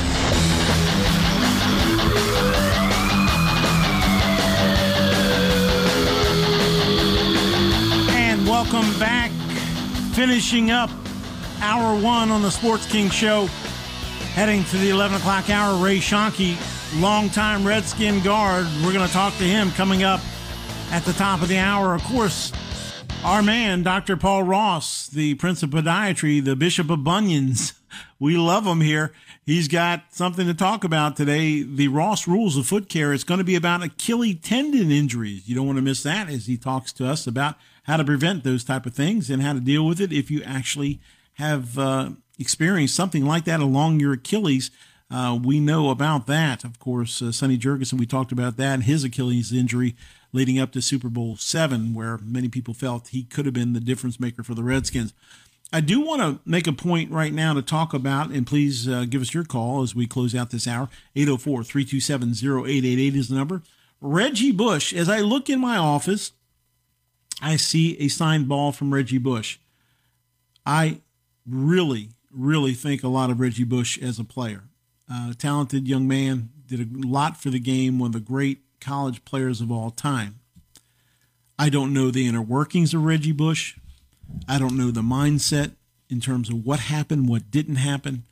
And 8.09 8.47
welcome 8.47 8.99
back. 8.99 9.31
Finishing 10.15 10.71
up 10.71 10.89
hour 11.61 11.95
one 12.01 12.31
on 12.31 12.41
the 12.41 12.51
Sports 12.51 12.91
King 12.91 13.11
Show. 13.11 13.47
Heading 14.41 14.65
to 14.65 14.79
the 14.79 14.89
11 14.89 15.19
o'clock 15.19 15.51
hour, 15.51 15.85
Ray 15.85 15.99
Schoenke, 15.99 16.57
longtime 16.99 17.63
Redskin 17.63 18.25
guard. 18.25 18.67
We're 18.83 18.95
going 18.95 19.07
to 19.07 19.13
talk 19.13 19.37
to 19.37 19.45
him 19.45 19.71
coming 19.73 20.03
up 20.03 20.19
at 20.91 21.05
the 21.05 21.13
top 21.13 21.43
of 21.43 21.49
the 21.49 21.59
hour. 21.59 21.95
Of 21.95 22.03
course, 22.05 22.51
our 23.23 23.43
man, 23.43 23.83
Dr. 23.83 24.17
Paul 24.17 24.45
Ross, 24.45 25.09
the 25.09 25.35
Prince 25.35 25.63
of 25.63 25.69
Podiatry, 25.69 26.43
the 26.43 26.57
Bishop 26.57 26.89
of 26.89 27.05
Bunions. 27.05 27.75
We 28.21 28.37
love 28.37 28.67
him 28.67 28.81
here. 28.83 29.13
He's 29.45 29.67
got 29.67 30.15
something 30.15 30.47
to 30.47 30.55
talk 30.55 30.85
about 30.85 31.17
today. 31.17 31.63
The 31.63 31.89
Ross 31.89 32.29
rules 32.29 32.57
of 32.57 32.67
foot 32.67 32.89
care. 32.89 33.13
It's 33.13 33.25
going 33.25 33.39
to 33.39 33.45
be 33.45 33.57
about 33.57 33.83
Achilles 33.83 34.39
tendon 34.43 34.93
injuries. 34.93 35.49
You 35.49 35.57
don't 35.57 35.67
want 35.67 35.79
to 35.79 35.83
miss 35.83 36.05
that 36.05 36.31
as 36.31 36.47
he 36.47 36.57
talks 36.57 36.93
to 36.95 37.07
us 37.07 37.27
about 37.27 37.57
how 37.85 37.97
to 37.97 38.05
prevent 38.05 38.45
those 38.45 38.63
type 38.63 38.87
of 38.87 38.95
things 38.95 39.29
and 39.29 39.43
how 39.43 39.55
to 39.55 39.61
deal 39.61 39.85
with 39.85 40.01
it 40.01 40.13
if 40.13 40.31
you 40.31 40.41
actually 40.45 41.01
have 41.35 41.77
uh, 41.79 42.11
experienced 42.41 42.97
something 42.97 43.25
like 43.25 43.45
that 43.45 43.61
along 43.61 44.01
your 44.01 44.15
Achilles. 44.15 44.71
Uh, 45.11 45.39
we 45.41 45.61
know 45.61 45.91
about 45.91 46.27
that. 46.27 46.65
Of 46.65 46.79
course, 46.79 47.21
uh, 47.21 47.31
Sonny 47.31 47.59
Jurgensen, 47.59 47.99
we 47.99 48.07
talked 48.07 48.33
about 48.33 48.57
that, 48.57 48.83
his 48.83 49.05
Achilles 49.05 49.53
injury 49.53 49.95
leading 50.33 50.59
up 50.59 50.73
to 50.73 50.81
Super 50.81 51.09
Bowl 51.09 51.37
seven, 51.37 51.93
where 51.95 52.19
many 52.19 52.49
people 52.49 52.75
felt 52.75 53.09
he 53.09 53.25
could 53.25 53.45
have 53.45 53.55
been 53.55 53.73
the 53.73 53.81
difference 53.81 54.19
maker 54.19 54.43
for 54.43 54.55
the 54.55 54.63
Redskins. 54.63 55.13
I 55.73 55.81
do 55.81 56.01
want 56.01 56.21
to 56.21 56.41
make 56.49 56.67
a 56.67 56.73
point 56.73 57.11
right 57.13 57.33
now 57.33 57.55
to 57.55 57.63
talk 57.63 57.95
about, 57.95 58.31
and 58.31 58.47
please 58.47 58.89
uh, 58.89 59.05
give 59.09 59.23
us 59.23 59.35
your 59.35 59.45
call 59.45 59.83
as 59.83 59.95
we 59.95 60.07
close 60.07 60.35
out 60.35 60.51
this 60.51 60.67
hour. 60.67 60.89
804 61.15 61.63
327 61.63 62.31
0888 62.31 63.17
is 63.17 63.29
the 63.29 63.37
number. 63.37 63.63
Reggie 64.01 64.53
Bush, 64.53 64.93
as 64.93 65.09
I 65.09 65.21
look 65.21 65.49
in 65.49 65.61
my 65.61 65.77
office, 65.77 66.33
I 67.43 67.57
see 67.57 67.97
a 67.99 68.09
signed 68.09 68.49
ball 68.49 68.73
from 68.73 68.93
Reggie 68.93 69.19
Bush. 69.19 69.59
I 70.67 71.01
really, 71.47 72.11
really 72.31 72.75
think 72.75 73.03
a 73.03 73.09
lot 73.09 73.31
of 73.31 73.41
Reggie 73.41 73.65
Bush 73.65 73.99
as 73.99 74.19
a 74.19 74.25
player. 74.25 74.65
Uh, 75.13 75.33
talented 75.37 75.89
young 75.89 76.07
man, 76.07 76.51
did 76.67 76.81
a 76.81 77.07
lot 77.07 77.37
for 77.37 77.51
the 77.51 77.59
game, 77.59 77.99
one 77.99 78.09
of 78.09 78.13
the 78.13 78.21
great 78.21 78.61
college 78.81 79.25
players 79.25 79.61
of 79.61 79.71
all 79.71 79.91
time. 79.91 80.41
I 81.59 81.69
don't 81.69 81.93
know 81.93 82.11
the 82.11 82.27
inner 82.27 82.41
workings 82.41 82.95
of 82.95 83.05
Reggie 83.05 83.33
Bush. 83.33 83.77
I 84.49 84.59
don't 84.59 84.77
know 84.77 84.91
the 84.91 85.03
mindset 85.03 85.73
in 86.09 86.21
terms 86.21 86.49
of 86.49 86.65
what 86.65 86.81
happened, 86.81 87.29
what 87.29 87.51
didn't 87.51 87.77
happen, 87.77 88.25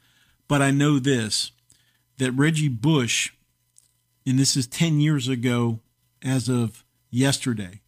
but 0.46 0.62
I 0.62 0.70
know 0.70 0.98
this 0.98 1.52
that 2.18 2.32
Reggie 2.32 2.68
Bush, 2.68 3.30
and 4.26 4.38
this 4.38 4.56
is 4.56 4.66
10 4.66 5.00
years 5.00 5.28
ago 5.28 5.78
as 6.20 6.48
of 6.48 6.84
yesterday, 7.10 7.80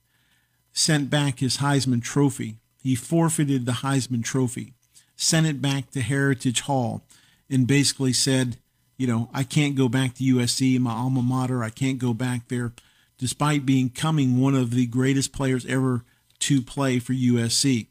sent 0.72 1.10
back 1.10 1.40
his 1.40 1.58
Heisman 1.58 2.02
Trophy. 2.02 2.58
He 2.80 2.94
forfeited 2.94 3.66
the 3.66 3.72
Heisman 3.72 4.22
Trophy, 4.22 4.74
sent 5.20 5.46
it 5.46 5.60
back 5.60 5.90
to 5.90 6.00
Heritage 6.00 6.62
Hall, 6.62 7.02
and 7.50 7.66
basically 7.66 8.12
said, 8.12 8.56
you 8.96 9.06
know, 9.06 9.28
I 9.34 9.42
can't 9.42 9.76
go 9.76 9.86
back 9.86 10.14
to 10.14 10.24
USC, 10.24 10.78
my 10.80 10.92
alma 10.92 11.20
mater. 11.20 11.62
I 11.62 11.68
can't 11.68 11.98
go 11.98 12.14
back 12.14 12.48
there, 12.48 12.72
despite 13.18 13.66
becoming 13.66 14.40
one 14.40 14.54
of 14.54 14.70
the 14.70 14.86
greatest 14.86 15.32
players 15.32 15.66
ever 15.66 16.04
to 16.40 16.62
play 16.62 16.98
for 16.98 17.12
USC. 17.12 17.88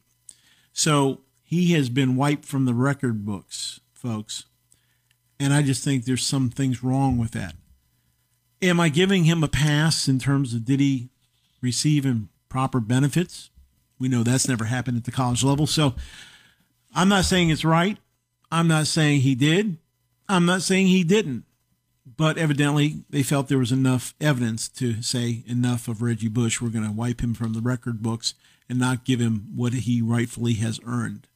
So 0.73 1.21
he 1.43 1.73
has 1.73 1.89
been 1.89 2.15
wiped 2.15 2.45
from 2.45 2.65
the 2.65 2.73
record 2.73 3.25
books, 3.25 3.79
folks. 3.93 4.45
And 5.39 5.53
I 5.53 5.61
just 5.61 5.83
think 5.83 6.05
there's 6.05 6.25
some 6.25 6.49
things 6.49 6.83
wrong 6.83 7.19
with 7.19 7.31
that. 7.31 7.53
Am 8.61 8.79
I 8.79 8.89
giving 8.89 9.25
him 9.25 9.43
a 9.43 9.47
pass 9.47 10.07
in 10.07 10.17
terms 10.17 10.53
of 10.55 10.65
did 10.65 10.79
he 10.79 11.09
receive 11.61 12.05
improper 12.05 12.79
benefits? 12.79 13.51
We 13.99 14.07
know 14.07 14.23
that's 14.23 14.47
never 14.47 14.65
happened 14.65 14.97
at 14.97 15.03
the 15.03 15.11
college 15.11 15.43
level. 15.43 15.67
So 15.67 15.93
I'm 16.93 17.09
not 17.09 17.25
saying 17.25 17.49
it's 17.49 17.65
right. 17.65 17.97
I'm 18.51 18.67
not 18.67 18.87
saying 18.87 19.21
he 19.21 19.35
did. 19.35 19.77
I'm 20.27 20.45
not 20.45 20.61
saying 20.61 20.87
he 20.87 21.03
didn't. 21.03 21.45
But 22.17 22.37
evidently, 22.37 23.03
they 23.09 23.23
felt 23.23 23.47
there 23.47 23.57
was 23.57 23.71
enough 23.71 24.13
evidence 24.19 24.67
to 24.69 25.01
say 25.01 25.43
enough 25.45 25.87
of 25.87 26.01
Reggie 26.01 26.27
Bush. 26.27 26.59
We're 26.59 26.69
going 26.69 26.85
to 26.85 26.91
wipe 26.91 27.21
him 27.21 27.33
from 27.33 27.53
the 27.53 27.61
record 27.61 28.01
books 28.01 28.33
and 28.67 28.79
not 28.79 29.05
give 29.05 29.19
him 29.19 29.49
what 29.55 29.73
he 29.73 30.01
rightfully 30.01 30.53
has 30.55 30.79
earned. 30.85 31.27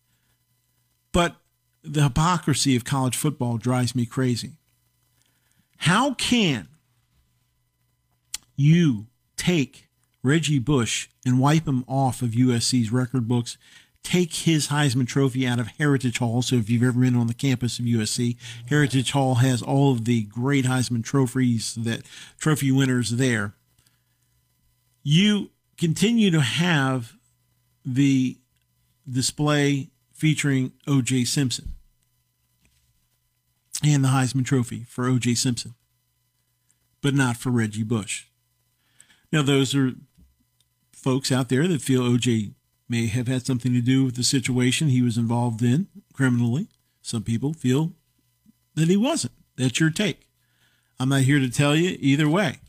But 1.11 1.35
the 1.83 2.03
hypocrisy 2.03 2.75
of 2.75 2.85
college 2.85 3.15
football 3.15 3.57
drives 3.57 3.95
me 3.95 4.05
crazy. 4.05 4.53
How 5.77 6.13
can 6.13 6.67
you 8.55 9.07
take 9.37 9.87
Reggie 10.23 10.59
Bush 10.59 11.09
and 11.25 11.39
wipe 11.39 11.67
him 11.67 11.83
off 11.87 12.21
of 12.21 12.31
USC's 12.31 12.91
record 12.91 13.27
books, 13.27 13.57
take 14.03 14.33
his 14.33 14.67
Heisman 14.67 15.07
Trophy 15.07 15.47
out 15.47 15.59
of 15.59 15.67
Heritage 15.77 16.19
Hall? 16.19 16.41
So 16.41 16.57
if 16.57 16.69
you've 16.69 16.83
ever 16.83 16.99
been 16.99 17.15
on 17.15 17.27
the 17.27 17.33
campus 17.33 17.79
of 17.79 17.85
USC, 17.85 18.35
Heritage 18.67 19.11
Hall 19.11 19.35
has 19.35 19.61
all 19.61 19.91
of 19.91 20.05
the 20.05 20.23
great 20.23 20.65
Heisman 20.65 21.03
trophies 21.03 21.75
that 21.75 22.01
trophy 22.37 22.71
winners 22.71 23.11
there. 23.11 23.53
You 25.03 25.49
continue 25.77 26.31
to 26.31 26.41
have 26.41 27.13
the 27.85 28.37
display 29.09 29.89
featuring 30.13 30.71
O.J. 30.87 31.25
Simpson. 31.25 31.73
and 33.83 34.03
the 34.03 34.09
Heisman 34.09 34.45
Trophy 34.45 34.85
for 34.87 35.07
O.J. 35.07 35.35
Simpson, 35.35 35.73
but 37.01 37.13
not 37.13 37.35
for 37.35 37.49
Reggie 37.49 37.83
Bush. 37.83 38.27
Now, 39.31 39.41
those 39.41 39.75
are 39.75 39.91
folks 40.93 41.31
out 41.31 41.49
there 41.49 41.67
that 41.67 41.81
feel 41.81 42.03
O.J. 42.03 42.51
may 42.87 43.07
have 43.07 43.27
had 43.27 43.45
something 43.45 43.73
to 43.73 43.81
do 43.81 44.05
with 44.05 44.15
the 44.15 44.23
situation 44.23 44.89
he 44.89 45.01
was 45.01 45.17
involved 45.17 45.61
in 45.61 45.87
criminally. 46.13 46.67
Some 47.01 47.23
people 47.23 47.53
feel 47.53 47.93
that 48.75 48.87
he 48.87 48.97
wasn't. 48.97 49.33
That's 49.57 49.79
your 49.79 49.89
take. 49.89 50.27
I'm 50.99 51.09
not 51.09 51.21
here 51.21 51.39
to 51.39 51.49
tell 51.49 51.75
you 51.75 51.97
either 51.99 52.29
way. 52.29 52.59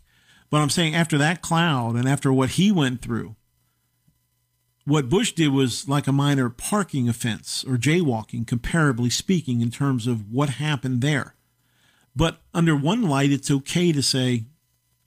But 0.50 0.58
I'm 0.58 0.70
saying 0.70 0.94
after 0.94 1.18
that 1.18 1.42
cloud 1.42 1.96
and 1.96 2.08
after 2.08 2.32
what 2.32 2.50
he 2.50 2.70
went 2.70 3.02
through, 3.02 3.36
what 4.84 5.08
Bush 5.08 5.32
did 5.32 5.48
was 5.48 5.88
like 5.88 6.06
a 6.06 6.12
minor 6.12 6.50
parking 6.50 7.08
offense 7.08 7.64
or 7.66 7.76
jaywalking, 7.76 8.44
comparably 8.44 9.10
speaking, 9.10 9.60
in 9.62 9.70
terms 9.70 10.06
of 10.06 10.30
what 10.30 10.50
happened 10.50 11.00
there. 11.00 11.34
But 12.14 12.40
under 12.52 12.76
one 12.76 13.02
light, 13.02 13.32
it's 13.32 13.50
okay 13.50 13.92
to 13.92 14.02
say, 14.02 14.44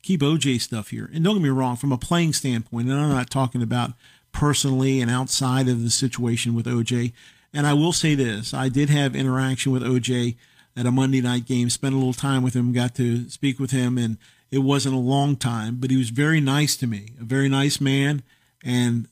keep 0.02 0.22
OJ 0.22 0.62
stuff 0.62 0.90
here. 0.90 1.10
And 1.14 1.24
don't 1.24 1.36
get 1.36 1.44
me 1.44 1.50
wrong, 1.50 1.76
from 1.76 1.92
a 1.92 1.98
playing 1.98 2.34
standpoint, 2.34 2.90
and 2.90 3.00
I'm 3.00 3.10
not 3.10 3.30
talking 3.30 3.62
about 3.62 3.92
personally 4.38 5.02
and 5.02 5.10
outside 5.10 5.68
of 5.68 5.82
the 5.82 5.90
situation 5.90 6.54
with 6.54 6.68
OJ. 6.68 7.12
And 7.52 7.66
I 7.66 7.74
will 7.74 7.92
say 7.92 8.14
this 8.14 8.54
I 8.54 8.70
did 8.70 8.90
have 8.90 9.16
interaction 9.16 9.72
with 9.72 9.82
OJ 9.82 10.36
at 10.76 10.86
a 10.86 10.92
Monday 10.92 11.22
night 11.22 11.46
game, 11.46 11.72
spent 11.72 11.96
a 11.96 11.98
little 11.98 12.14
time 12.14 12.44
with 12.44 12.54
him, 12.54 12.72
got 12.72 12.94
to 12.96 13.28
speak 13.32 13.60
with 13.60 13.72
him, 13.72 13.98
and 13.98 14.18
it 14.52 14.60
wasn't 14.60 14.94
a 14.94 15.00
long 15.00 15.36
time, 15.36 15.78
but 15.80 15.90
he 15.90 15.98
was 15.98 16.12
very 16.12 16.40
nice 16.40 16.78
to 16.78 16.88
me, 16.88 17.10
a 17.20 17.24
very 17.24 17.50
nice 17.50 17.82
man. 17.82 18.22
And 18.64 19.08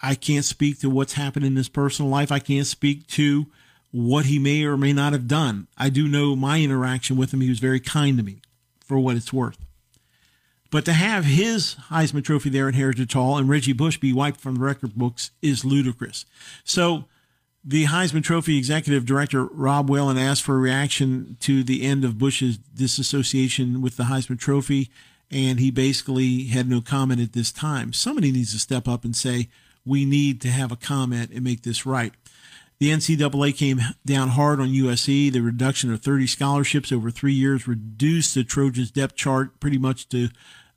I 0.00 0.14
can't 0.14 0.44
speak 0.44 0.78
to 0.80 0.88
what's 0.88 1.14
happened 1.14 1.44
in 1.44 1.56
his 1.56 1.68
personal 1.68 2.08
life. 2.08 2.30
I 2.30 2.38
can't 2.38 2.66
speak 2.66 3.08
to 3.08 3.46
what 3.90 4.26
he 4.26 4.38
may 4.38 4.62
or 4.64 4.76
may 4.76 4.92
not 4.92 5.12
have 5.12 5.26
done. 5.26 5.66
I 5.76 5.90
do 5.90 6.06
know 6.06 6.36
my 6.36 6.60
interaction 6.60 7.16
with 7.16 7.34
him. 7.34 7.40
He 7.40 7.48
was 7.48 7.58
very 7.58 7.80
kind 7.80 8.16
to 8.18 8.22
me 8.22 8.40
for 8.84 9.00
what 9.00 9.16
it's 9.16 9.32
worth. 9.32 9.58
But 10.70 10.84
to 10.84 10.92
have 10.92 11.24
his 11.24 11.76
Heisman 11.90 12.24
Trophy 12.24 12.48
there 12.48 12.68
at 12.68 12.74
Heritage 12.74 13.12
Hall 13.12 13.36
and 13.36 13.48
Reggie 13.48 13.72
Bush 13.72 13.98
be 13.98 14.12
wiped 14.12 14.40
from 14.40 14.54
the 14.54 14.60
record 14.60 14.94
books 14.94 15.32
is 15.42 15.64
ludicrous. 15.64 16.26
So 16.64 17.06
the 17.64 17.86
Heisman 17.86 18.22
Trophy 18.22 18.56
executive 18.56 19.04
director, 19.04 19.44
Rob 19.44 19.90
Whalen, 19.90 20.16
asked 20.16 20.42
for 20.42 20.56
a 20.56 20.60
reaction 20.60 21.36
to 21.40 21.62
the 21.62 21.82
end 21.82 22.04
of 22.04 22.18
Bush's 22.18 22.56
disassociation 22.56 23.82
with 23.82 23.96
the 23.96 24.04
Heisman 24.04 24.38
Trophy, 24.38 24.90
and 25.30 25.60
he 25.60 25.70
basically 25.70 26.44
had 26.44 26.68
no 26.68 26.80
comment 26.80 27.20
at 27.20 27.32
this 27.32 27.52
time. 27.52 27.92
Somebody 27.92 28.32
needs 28.32 28.52
to 28.52 28.58
step 28.58 28.88
up 28.88 29.04
and 29.04 29.14
say, 29.14 29.48
we 29.84 30.04
need 30.04 30.40
to 30.42 30.48
have 30.48 30.72
a 30.72 30.76
comment 30.76 31.30
and 31.32 31.42
make 31.42 31.62
this 31.62 31.84
right. 31.84 32.12
The 32.78 32.90
NCAA 32.90 33.56
came 33.56 33.80
down 34.06 34.30
hard 34.30 34.58
on 34.58 34.68
USC. 34.68 35.30
The 35.30 35.40
reduction 35.40 35.92
of 35.92 36.00
30 36.00 36.26
scholarships 36.26 36.90
over 36.90 37.10
three 37.10 37.34
years 37.34 37.68
reduced 37.68 38.34
the 38.34 38.42
Trojans' 38.42 38.90
depth 38.90 39.16
chart 39.16 39.60
pretty 39.60 39.76
much 39.76 40.08
to 40.08 40.30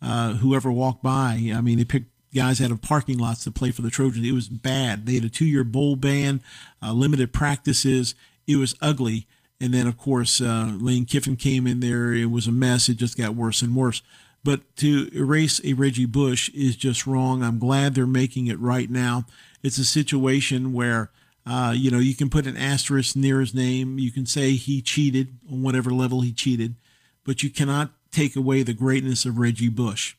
uh, 0.03 0.33
whoever 0.33 0.71
walked 0.71 1.01
by. 1.01 1.51
I 1.55 1.61
mean, 1.61 1.77
they 1.77 1.85
picked 1.85 2.11
guys 2.35 2.61
out 2.61 2.71
of 2.71 2.81
parking 2.81 3.17
lots 3.17 3.43
to 3.43 3.51
play 3.51 3.71
for 3.71 3.81
the 3.81 3.89
Trojans. 3.89 4.27
It 4.27 4.33
was 4.33 4.49
bad. 4.49 5.05
They 5.05 5.15
had 5.15 5.23
a 5.23 5.29
two 5.29 5.45
year 5.45 5.63
bowl 5.63 5.95
ban, 5.95 6.41
uh, 6.81 6.93
limited 6.93 7.31
practices. 7.31 8.15
It 8.47 8.57
was 8.57 8.75
ugly. 8.81 9.27
And 9.61 9.73
then, 9.73 9.87
of 9.87 9.97
course, 9.97 10.41
uh, 10.41 10.73
Lane 10.77 11.05
Kiffin 11.05 11.37
came 11.37 11.65
in 11.65 11.79
there. 11.79 12.13
It 12.13 12.29
was 12.29 12.47
a 12.47 12.51
mess. 12.51 12.89
It 12.89 12.97
just 12.97 13.17
got 13.17 13.35
worse 13.35 13.61
and 13.61 13.75
worse. 13.75 14.01
But 14.43 14.75
to 14.77 15.09
erase 15.13 15.61
a 15.63 15.71
Reggie 15.71 16.05
Bush 16.05 16.49
is 16.49 16.75
just 16.75 17.07
wrong. 17.07 17.41
I'm 17.41 17.59
glad 17.59 17.95
they're 17.95 18.05
making 18.05 18.47
it 18.47 18.59
right 18.59 18.89
now. 18.89 19.25
It's 19.61 19.77
a 19.77 19.85
situation 19.85 20.73
where, 20.73 21.11
uh, 21.45 21.73
you 21.73 21.89
know, 21.89 21.99
you 21.99 22.13
can 22.13 22.29
put 22.29 22.45
an 22.45 22.57
asterisk 22.57 23.15
near 23.15 23.39
his 23.39 23.53
name. 23.53 23.99
You 23.99 24.11
can 24.11 24.25
say 24.25 24.53
he 24.53 24.81
cheated 24.81 25.37
on 25.49 25.63
whatever 25.63 25.91
level 25.91 26.19
he 26.19 26.33
cheated, 26.33 26.75
but 27.23 27.41
you 27.41 27.49
cannot 27.49 27.91
take 28.13 28.35
away 28.35 28.63
the 28.63 28.73
greatness 28.73 29.25
of 29.25 29.37
Reggie 29.37 29.69
Bush. 29.69 30.15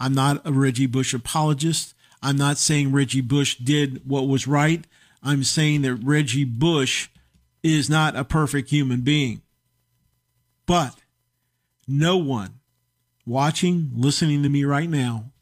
I'm 0.00 0.14
not 0.14 0.42
a 0.44 0.52
Reggie 0.52 0.86
Bush 0.86 1.14
apologist. 1.14 1.94
I'm 2.22 2.36
not 2.36 2.58
saying 2.58 2.92
Reggie 2.92 3.20
Bush 3.20 3.56
did 3.56 4.08
what 4.08 4.28
was 4.28 4.46
right. 4.46 4.84
I'm 5.22 5.44
saying 5.44 5.82
that 5.82 5.94
Reggie 5.94 6.44
Bush 6.44 7.08
is 7.62 7.90
not 7.90 8.16
a 8.16 8.24
perfect 8.24 8.70
human 8.70 9.00
being. 9.00 9.42
But 10.66 10.94
no 11.86 12.16
one 12.16 12.60
watching, 13.24 13.90
listening 13.94 14.42
to 14.42 14.48
me 14.48 14.64
right 14.64 14.88
now 14.88 15.32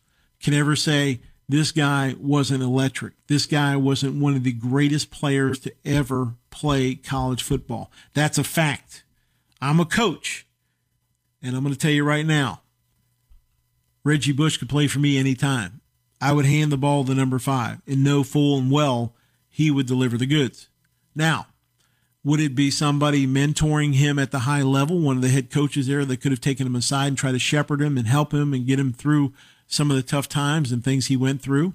can 0.42 0.54
ever 0.54 0.76
say 0.76 1.20
this 1.48 1.72
guy 1.72 2.14
wasn't 2.18 2.62
electric. 2.62 3.14
This 3.26 3.46
guy 3.46 3.76
wasn't 3.76 4.20
one 4.20 4.34
of 4.34 4.44
the 4.44 4.52
greatest 4.52 5.10
players 5.10 5.58
to 5.60 5.74
ever 5.84 6.34
play 6.50 6.94
college 6.94 7.42
football. 7.42 7.90
That's 8.14 8.38
a 8.38 8.44
fact. 8.44 9.04
I'm 9.60 9.80
a 9.80 9.86
coach. 9.86 10.46
And 11.44 11.54
I'm 11.54 11.62
going 11.62 11.74
to 11.74 11.78
tell 11.78 11.90
you 11.90 12.04
right 12.04 12.24
now 12.24 12.62
Reggie 14.02 14.32
Bush 14.32 14.56
could 14.56 14.68
play 14.68 14.88
for 14.88 14.98
me 14.98 15.18
anytime. 15.18 15.82
I 16.20 16.32
would 16.32 16.46
hand 16.46 16.72
the 16.72 16.78
ball 16.78 17.04
to 17.04 17.14
number 17.14 17.38
five 17.38 17.82
and 17.86 18.02
know 18.02 18.24
full 18.24 18.58
and 18.58 18.70
well 18.70 19.14
he 19.50 19.70
would 19.70 19.86
deliver 19.86 20.16
the 20.16 20.26
goods. 20.26 20.68
Now, 21.14 21.48
would 22.24 22.40
it 22.40 22.54
be 22.54 22.70
somebody 22.70 23.26
mentoring 23.26 23.94
him 23.94 24.18
at 24.18 24.30
the 24.30 24.40
high 24.40 24.62
level, 24.62 24.98
one 24.98 25.16
of 25.16 25.22
the 25.22 25.28
head 25.28 25.50
coaches 25.50 25.86
there 25.86 26.06
that 26.06 26.22
could 26.22 26.32
have 26.32 26.40
taken 26.40 26.66
him 26.66 26.74
aside 26.74 27.08
and 27.08 27.18
tried 27.18 27.32
to 27.32 27.38
shepherd 27.38 27.82
him 27.82 27.98
and 27.98 28.06
help 28.06 28.32
him 28.32 28.54
and 28.54 28.66
get 28.66 28.80
him 28.80 28.94
through 28.94 29.34
some 29.66 29.90
of 29.90 29.96
the 29.98 30.02
tough 30.02 30.28
times 30.30 30.72
and 30.72 30.82
things 30.82 31.06
he 31.06 31.16
went 31.16 31.42
through? 31.42 31.74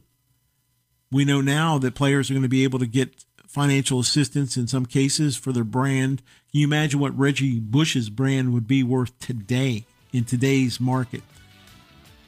We 1.12 1.26
know 1.26 1.42
now 1.42 1.78
that 1.78 1.94
players 1.94 2.30
are 2.30 2.34
going 2.34 2.42
to 2.42 2.50
be 2.50 2.64
able 2.64 2.80
to 2.80 2.88
get 2.88 3.26
financial 3.48 4.00
assistance 4.00 4.58
in 4.58 4.68
some 4.68 4.86
cases 4.86 5.38
for 5.38 5.52
their 5.52 5.64
brand. 5.64 6.22
Can 6.52 6.62
you 6.62 6.68
imagine 6.68 7.00
what 7.00 7.16
Reggie 7.16 7.60
Bush's 7.60 8.10
brand 8.10 8.54
would 8.54 8.68
be 8.68 8.82
worth 8.82 9.18
today 9.20 9.86
in 10.12 10.26
today's 10.26 10.80
market? 10.80 11.22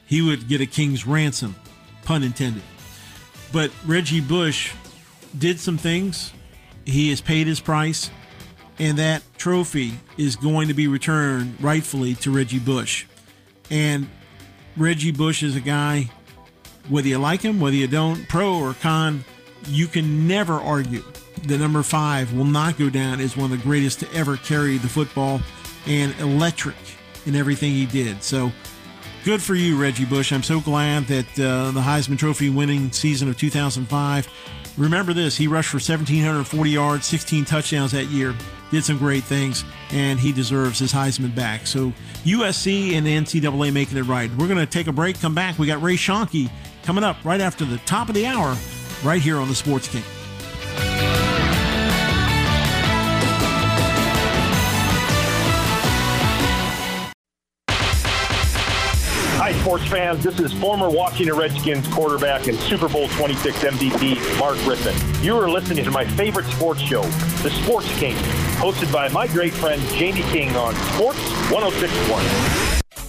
He 0.06 0.22
would 0.22 0.46
get 0.46 0.60
a 0.60 0.66
king's 0.66 1.04
ransom, 1.04 1.56
pun 2.04 2.22
intended. 2.22 2.62
But 3.52 3.72
Reggie 3.84 4.20
Bush 4.20 4.74
did 5.36 5.58
some 5.58 5.76
things 5.76 6.32
he 6.84 7.10
has 7.10 7.20
paid 7.20 7.48
his 7.48 7.58
price, 7.58 8.12
and 8.78 8.96
that 8.98 9.24
trophy 9.38 9.94
is 10.16 10.36
going 10.36 10.68
to 10.68 10.74
be 10.74 10.86
returned 10.86 11.60
rightfully 11.60 12.14
to 12.16 12.30
Reggie 12.30 12.60
Bush. 12.60 13.06
And 13.72 14.08
Reggie 14.76 15.10
Bush 15.10 15.42
is 15.42 15.56
a 15.56 15.60
guy, 15.60 16.10
whether 16.88 17.08
you 17.08 17.18
like 17.18 17.42
him, 17.42 17.58
whether 17.58 17.74
you 17.74 17.88
don't, 17.88 18.28
pro 18.28 18.54
or 18.54 18.74
con, 18.74 19.24
you 19.66 19.88
can 19.88 20.28
never 20.28 20.54
argue 20.54 21.02
the 21.44 21.58
number 21.58 21.82
five 21.82 22.32
will 22.32 22.44
not 22.44 22.78
go 22.78 22.90
down 22.90 23.20
as 23.20 23.36
one 23.36 23.50
of 23.50 23.58
the 23.58 23.62
greatest 23.62 24.00
to 24.00 24.12
ever 24.14 24.36
carry 24.36 24.78
the 24.78 24.88
football 24.88 25.40
and 25.86 26.14
electric 26.20 26.76
in 27.26 27.34
everything 27.34 27.72
he 27.72 27.86
did. 27.86 28.22
So 28.22 28.52
good 29.24 29.42
for 29.42 29.54
you, 29.54 29.80
Reggie 29.80 30.04
Bush. 30.04 30.32
I'm 30.32 30.42
so 30.42 30.60
glad 30.60 31.04
that 31.04 31.26
uh, 31.38 31.70
the 31.72 31.80
Heisman 31.80 32.18
Trophy 32.18 32.50
winning 32.50 32.90
season 32.92 33.28
of 33.28 33.36
2005 33.36 34.28
Remember 34.78 35.12
this 35.12 35.36
he 35.36 35.48
rushed 35.48 35.70
for 35.70 35.76
1,740 35.76 36.70
yards, 36.70 37.06
16 37.06 37.44
touchdowns 37.44 37.92
that 37.92 38.06
year, 38.06 38.34
did 38.70 38.84
some 38.84 38.96
great 38.96 39.22
things, 39.24 39.64
and 39.90 40.18
he 40.18 40.32
deserves 40.32 40.78
his 40.78 40.92
Heisman 40.92 41.34
back. 41.34 41.66
So 41.66 41.92
USC 42.24 42.94
and 42.94 43.06
the 43.06 43.14
NCAA 43.14 43.72
making 43.72 43.98
it 43.98 44.02
right. 44.02 44.30
We're 44.36 44.48
going 44.48 44.58
to 44.58 44.66
take 44.66 44.86
a 44.86 44.92
break, 44.92 45.20
come 45.20 45.34
back. 45.34 45.58
We 45.58 45.66
got 45.66 45.82
Ray 45.82 45.96
Schoenke 45.96 46.50
coming 46.84 47.04
up 47.04 47.22
right 47.24 47.40
after 47.40 47.64
the 47.64 47.78
top 47.78 48.08
of 48.08 48.14
the 48.14 48.26
hour, 48.26 48.56
right 49.04 49.20
here 49.20 49.36
on 49.36 49.48
the 49.48 49.54
Sports 49.54 49.88
King. 49.88 50.04
Sports 59.62 59.86
fans. 59.86 60.24
This 60.24 60.40
is 60.40 60.52
former 60.52 60.90
Washington 60.90 61.36
Redskins 61.36 61.86
quarterback 61.86 62.48
and 62.48 62.58
Super 62.58 62.88
Bowl 62.88 63.06
26 63.10 63.56
MVP 63.58 64.40
Mark 64.40 64.56
Rypien. 64.56 65.24
You 65.24 65.36
are 65.38 65.48
listening 65.48 65.84
to 65.84 65.90
my 65.92 66.04
favorite 66.04 66.46
sports 66.46 66.80
show, 66.80 67.02
The 67.44 67.50
Sports 67.62 67.86
King, 68.00 68.16
hosted 68.56 68.92
by 68.92 69.08
my 69.10 69.28
great 69.28 69.52
friend 69.52 69.80
Jamie 69.90 70.22
King 70.32 70.56
on 70.56 70.74
Sports 70.94 71.20
1061. 71.52 72.24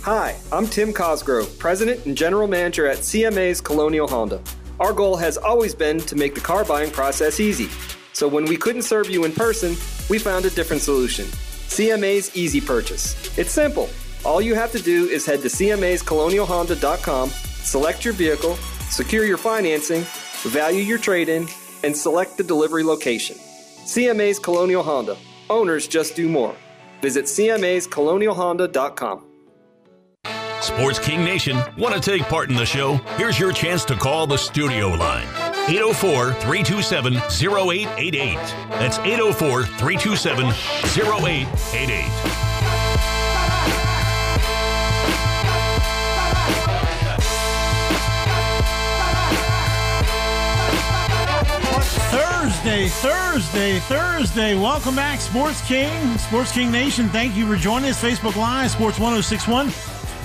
Hi, 0.03 0.35
I'm 0.51 0.67
Tim 0.67 0.93
Cosgrove, 0.93 1.57
President 1.57 2.05
and 2.05 2.15
General 2.15 2.47
Manager 2.47 2.85
at 2.85 2.97
CMA's 2.99 3.59
Colonial 3.59 4.07
Honda. 4.07 4.39
Our 4.79 4.93
goal 4.93 5.17
has 5.17 5.39
always 5.39 5.73
been 5.73 6.01
to 6.01 6.15
make 6.15 6.35
the 6.35 6.41
car 6.41 6.63
buying 6.63 6.91
process 6.91 7.39
easy. 7.39 7.69
So 8.13 8.27
when 8.27 8.45
we 8.45 8.57
couldn't 8.57 8.83
serve 8.83 9.09
you 9.09 9.23
in 9.25 9.31
person, 9.31 9.71
we 10.07 10.19
found 10.19 10.45
a 10.45 10.51
different 10.51 10.83
solution 10.83 11.25
CMA's 11.25 12.37
Easy 12.37 12.61
Purchase. 12.61 13.35
It's 13.39 13.49
simple. 13.49 13.89
All 14.25 14.41
you 14.41 14.55
have 14.55 14.71
to 14.71 14.81
do 14.81 15.07
is 15.07 15.25
head 15.25 15.41
to 15.41 15.49
CMA'sColonialHonda.com, 15.49 17.29
select 17.29 18.05
your 18.05 18.13
vehicle, 18.13 18.55
secure 18.89 19.25
your 19.25 19.37
financing, 19.37 20.05
value 20.45 20.81
your 20.81 20.97
trade 20.97 21.27
in, 21.27 21.47
and 21.83 21.95
select 21.95 22.37
the 22.37 22.43
delivery 22.43 22.83
location. 22.83 23.35
CMA's 23.35 24.39
Colonial 24.39 24.81
Honda. 24.81 25.17
Owners 25.49 25.87
just 25.87 26.15
do 26.15 26.29
more. 26.29 26.55
Visit 27.01 27.25
CMA'sColonialHonda.com. 27.25 29.25
Sports 30.61 30.99
King 30.99 31.25
Nation, 31.25 31.61
want 31.77 31.93
to 31.93 31.99
take 31.99 32.21
part 32.29 32.49
in 32.49 32.55
the 32.55 32.65
show? 32.65 32.93
Here's 33.17 33.37
your 33.37 33.51
chance 33.51 33.83
to 33.85 33.95
call 33.95 34.25
the 34.25 34.37
studio 34.37 34.87
line 34.87 35.27
804 35.67 36.31
327 36.35 37.15
0888. 37.15 38.35
That's 38.69 38.97
804 38.99 39.65
327 39.65 40.45
0888. 40.47 42.32
Thursday, 52.63 52.87
Thursday, 52.87 53.79
Thursday. 53.79 54.55
Welcome 54.55 54.95
back, 54.95 55.19
Sports 55.19 55.59
King, 55.67 56.17
Sports 56.17 56.53
King 56.53 56.71
Nation. 56.71 57.09
Thank 57.09 57.35
you 57.35 57.45
for 57.45 57.57
joining 57.57 57.89
us. 57.89 58.01
Facebook 58.01 58.37
Live, 58.37 58.71
Sports 58.71 58.97
1061. 58.97 59.69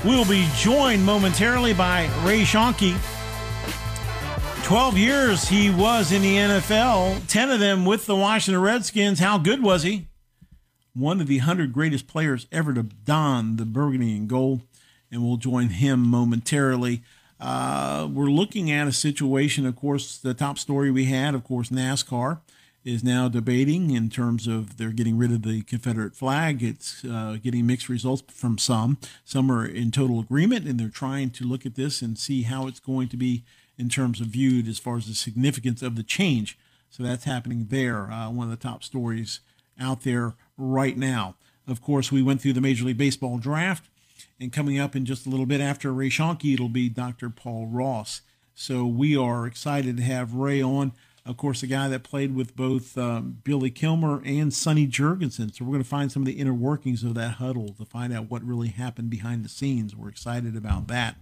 We'll 0.05 0.25
be 0.25 0.47
joined 0.55 1.05
momentarily 1.05 1.75
by 1.75 2.05
Ray 2.23 2.43
Schoenke. 2.43 2.97
12 4.63 4.97
years 4.97 5.49
he 5.49 5.71
was 5.71 6.13
in 6.13 6.23
the 6.23 6.37
NFL, 6.37 7.27
10 7.27 7.51
of 7.51 7.59
them 7.59 7.85
with 7.85 8.07
the 8.07 8.15
Washington 8.15 8.63
Redskins. 8.63 9.19
How 9.19 9.39
good 9.39 9.61
was 9.61 9.83
he? 9.83 10.07
One 10.95 11.21
of 11.21 11.27
the 11.27 11.39
100 11.39 11.73
greatest 11.73 12.07
players 12.07 12.47
ever 12.53 12.73
to 12.73 12.85
don 12.85 13.57
the 13.57 13.65
burgundy 13.65 14.17
and 14.17 14.29
gold. 14.29 14.61
And 15.11 15.25
we'll 15.25 15.39
join 15.39 15.71
him 15.71 16.07
momentarily. 16.07 17.03
Uh, 17.41 18.09
we're 18.11 18.31
looking 18.31 18.71
at 18.71 18.89
a 18.89 18.93
situation, 18.93 19.65
of 19.65 19.77
course, 19.77 20.19
the 20.19 20.35
top 20.35 20.59
story 20.59 20.91
we 20.91 21.05
had, 21.05 21.35
of 21.35 21.45
course, 21.45 21.69
NASCAR 21.69 22.41
is 22.85 23.05
now 23.05 23.29
debating 23.29 23.91
in 23.91 24.09
terms 24.09 24.47
of 24.47 24.77
they're 24.77 24.91
getting 24.91 25.19
rid 25.19 25.31
of 25.31 25.43
the 25.43 25.63
Confederate 25.63 26.15
flag. 26.15 26.63
It's 26.63 27.05
uh, 27.05 27.37
getting 27.43 27.67
mixed 27.67 27.89
results 27.89 28.23
from 28.33 28.57
some. 28.59 28.99
Some 29.25 29.53
are 29.53 29.67
in 29.67 29.91
total 29.91 30.21
agreement, 30.21 30.67
and 30.67 30.81
they're 30.81 30.89
trying 30.89 31.31
to 31.31 31.45
look 31.45 31.67
at 31.67 31.75
this 31.75 32.03
and 32.03 32.19
see 32.19 32.43
how 32.43 32.67
it's 32.67 32.81
going 32.81 33.09
to 33.09 33.17
be 33.17 33.45
in 33.77 33.89
terms 33.89 34.21
of 34.21 34.29
viewed 34.29 34.67
as 34.67 34.79
far 34.79 34.97
as 34.97 35.07
the 35.07 35.15
significance 35.15 35.83
of 35.83 35.97
the 35.97 36.03
change. 36.03 36.59
So 36.91 37.03
that's 37.03 37.25
happening 37.25 37.67
there. 37.69 38.11
Uh, 38.11 38.31
one 38.31 38.51
of 38.51 38.51
the 38.51 38.69
top 38.69 38.83
stories 38.83 39.41
out 39.79 40.03
there 40.03 40.35
right 40.57 40.97
now. 40.97 41.37
Of 41.67 41.83
course, 41.83 42.11
we 42.11 42.23
went 42.23 42.41
through 42.41 42.55
the 42.55 42.61
Major 42.61 42.85
League 42.85 42.99
Baseball 42.99 43.39
draft. 43.39 43.89
And 44.41 44.53
coming 44.53 44.79
up 44.79 44.95
in 44.95 45.05
just 45.05 45.27
a 45.27 45.31
little 45.31 45.47
bit 45.47 45.61
after 45.61 45.93
Ray 45.93 46.11
Schoenke, 46.11 46.55
it'll 46.55 46.69
be 46.69 46.89
Dr. 46.89 47.29
Paul 47.29 47.67
Ross. 47.67 48.21
So 48.55 48.87
we 48.87 49.17
are 49.17 49.47
excited 49.47 49.97
to 49.97 50.03
have 50.03 50.35
Ray 50.35 50.63
on. 50.63 50.93
Of 51.27 51.37
course, 51.37 51.63
a 51.63 51.67
guy 51.67 51.89
that 51.89 52.05
played 52.05 52.35
with 52.35 52.57
both 52.57 52.97
um, 52.97 53.39
Billy 53.45 53.71
Kilmer 53.71 54.23
and 54.25 54.55
Sonny 54.55 54.87
Jurgensen. 54.87 55.55
So 55.55 55.65
we're 55.65 55.73
going 55.73 55.83
to 55.83 55.89
find 55.89 56.11
some 56.11 56.23
of 56.23 56.27
the 56.27 56.39
inner 56.39 56.55
workings 56.55 57.03
of 57.03 57.15
that 57.15 57.33
huddle 57.33 57.75
to 57.75 57.85
find 57.85 58.13
out 58.13 58.31
what 58.31 58.43
really 58.43 58.69
happened 58.69 59.11
behind 59.11 59.45
the 59.45 59.49
scenes. 59.49 59.95
We're 59.95 60.09
excited 60.09 60.57
about 60.57 60.87
that. 60.87 61.17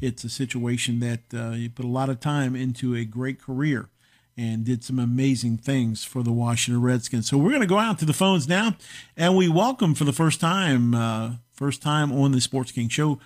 It's 0.00 0.24
a 0.24 0.30
situation 0.30 1.00
that 1.00 1.20
uh, 1.34 1.50
you 1.50 1.70
put 1.70 1.84
a 1.84 1.88
lot 1.88 2.08
of 2.08 2.20
time 2.20 2.56
into 2.56 2.94
a 2.94 3.04
great 3.04 3.40
career 3.40 3.90
and 4.36 4.64
did 4.64 4.82
some 4.82 4.98
amazing 4.98 5.58
things 5.58 6.04
for 6.04 6.22
the 6.22 6.32
Washington 6.32 6.82
Redskins. 6.82 7.28
So 7.28 7.36
we're 7.36 7.50
going 7.50 7.60
to 7.60 7.66
go 7.66 7.78
out 7.78 7.98
to 8.00 8.04
the 8.04 8.12
phones 8.12 8.48
now, 8.48 8.76
and 9.16 9.36
we 9.36 9.48
welcome 9.48 9.94
for 9.94 10.04
the 10.04 10.12
first 10.12 10.40
time 10.40 10.94
uh, 10.94 11.34
first 11.54 11.80
time 11.80 12.12
on 12.12 12.32
the 12.32 12.40
Sports 12.40 12.72
King 12.72 12.88
Show. 12.88 13.18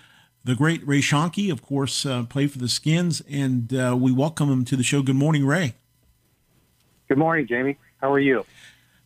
The 0.43 0.55
great 0.55 0.87
Ray 0.87 1.01
Schoenke, 1.01 1.51
of 1.51 1.61
course, 1.61 2.05
uh, 2.05 2.23
played 2.23 2.51
for 2.51 2.59
the 2.59 2.69
Skins, 2.69 3.21
and 3.29 3.73
uh, 3.73 3.97
we 3.99 4.11
welcome 4.11 4.49
him 4.49 4.63
to 4.65 4.77
the 4.77 4.83
show. 4.83 5.01
Good 5.01 5.15
morning, 5.15 5.45
Ray. 5.45 5.73
Good 7.09 7.17
morning, 7.17 7.45
Jamie. 7.47 7.77
How 7.99 8.13
are 8.13 8.19
you? 8.19 8.45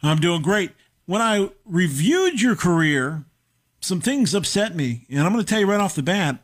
I'm 0.04 0.20
doing 0.20 0.42
great. 0.42 0.72
When 1.06 1.22
I 1.22 1.50
reviewed 1.66 2.42
your 2.42 2.56
career, 2.56 3.24
some 3.80 4.00
things 4.00 4.36
upset 4.36 4.76
me, 4.76 5.06
and 5.10 5.22
I'm 5.22 5.34
going 5.34 5.44
to 5.44 5.50
tell 5.50 5.60
you 5.60 5.66
right 5.66 5.80
off 5.80 5.96
the 5.96 6.04
bat. 6.04 6.44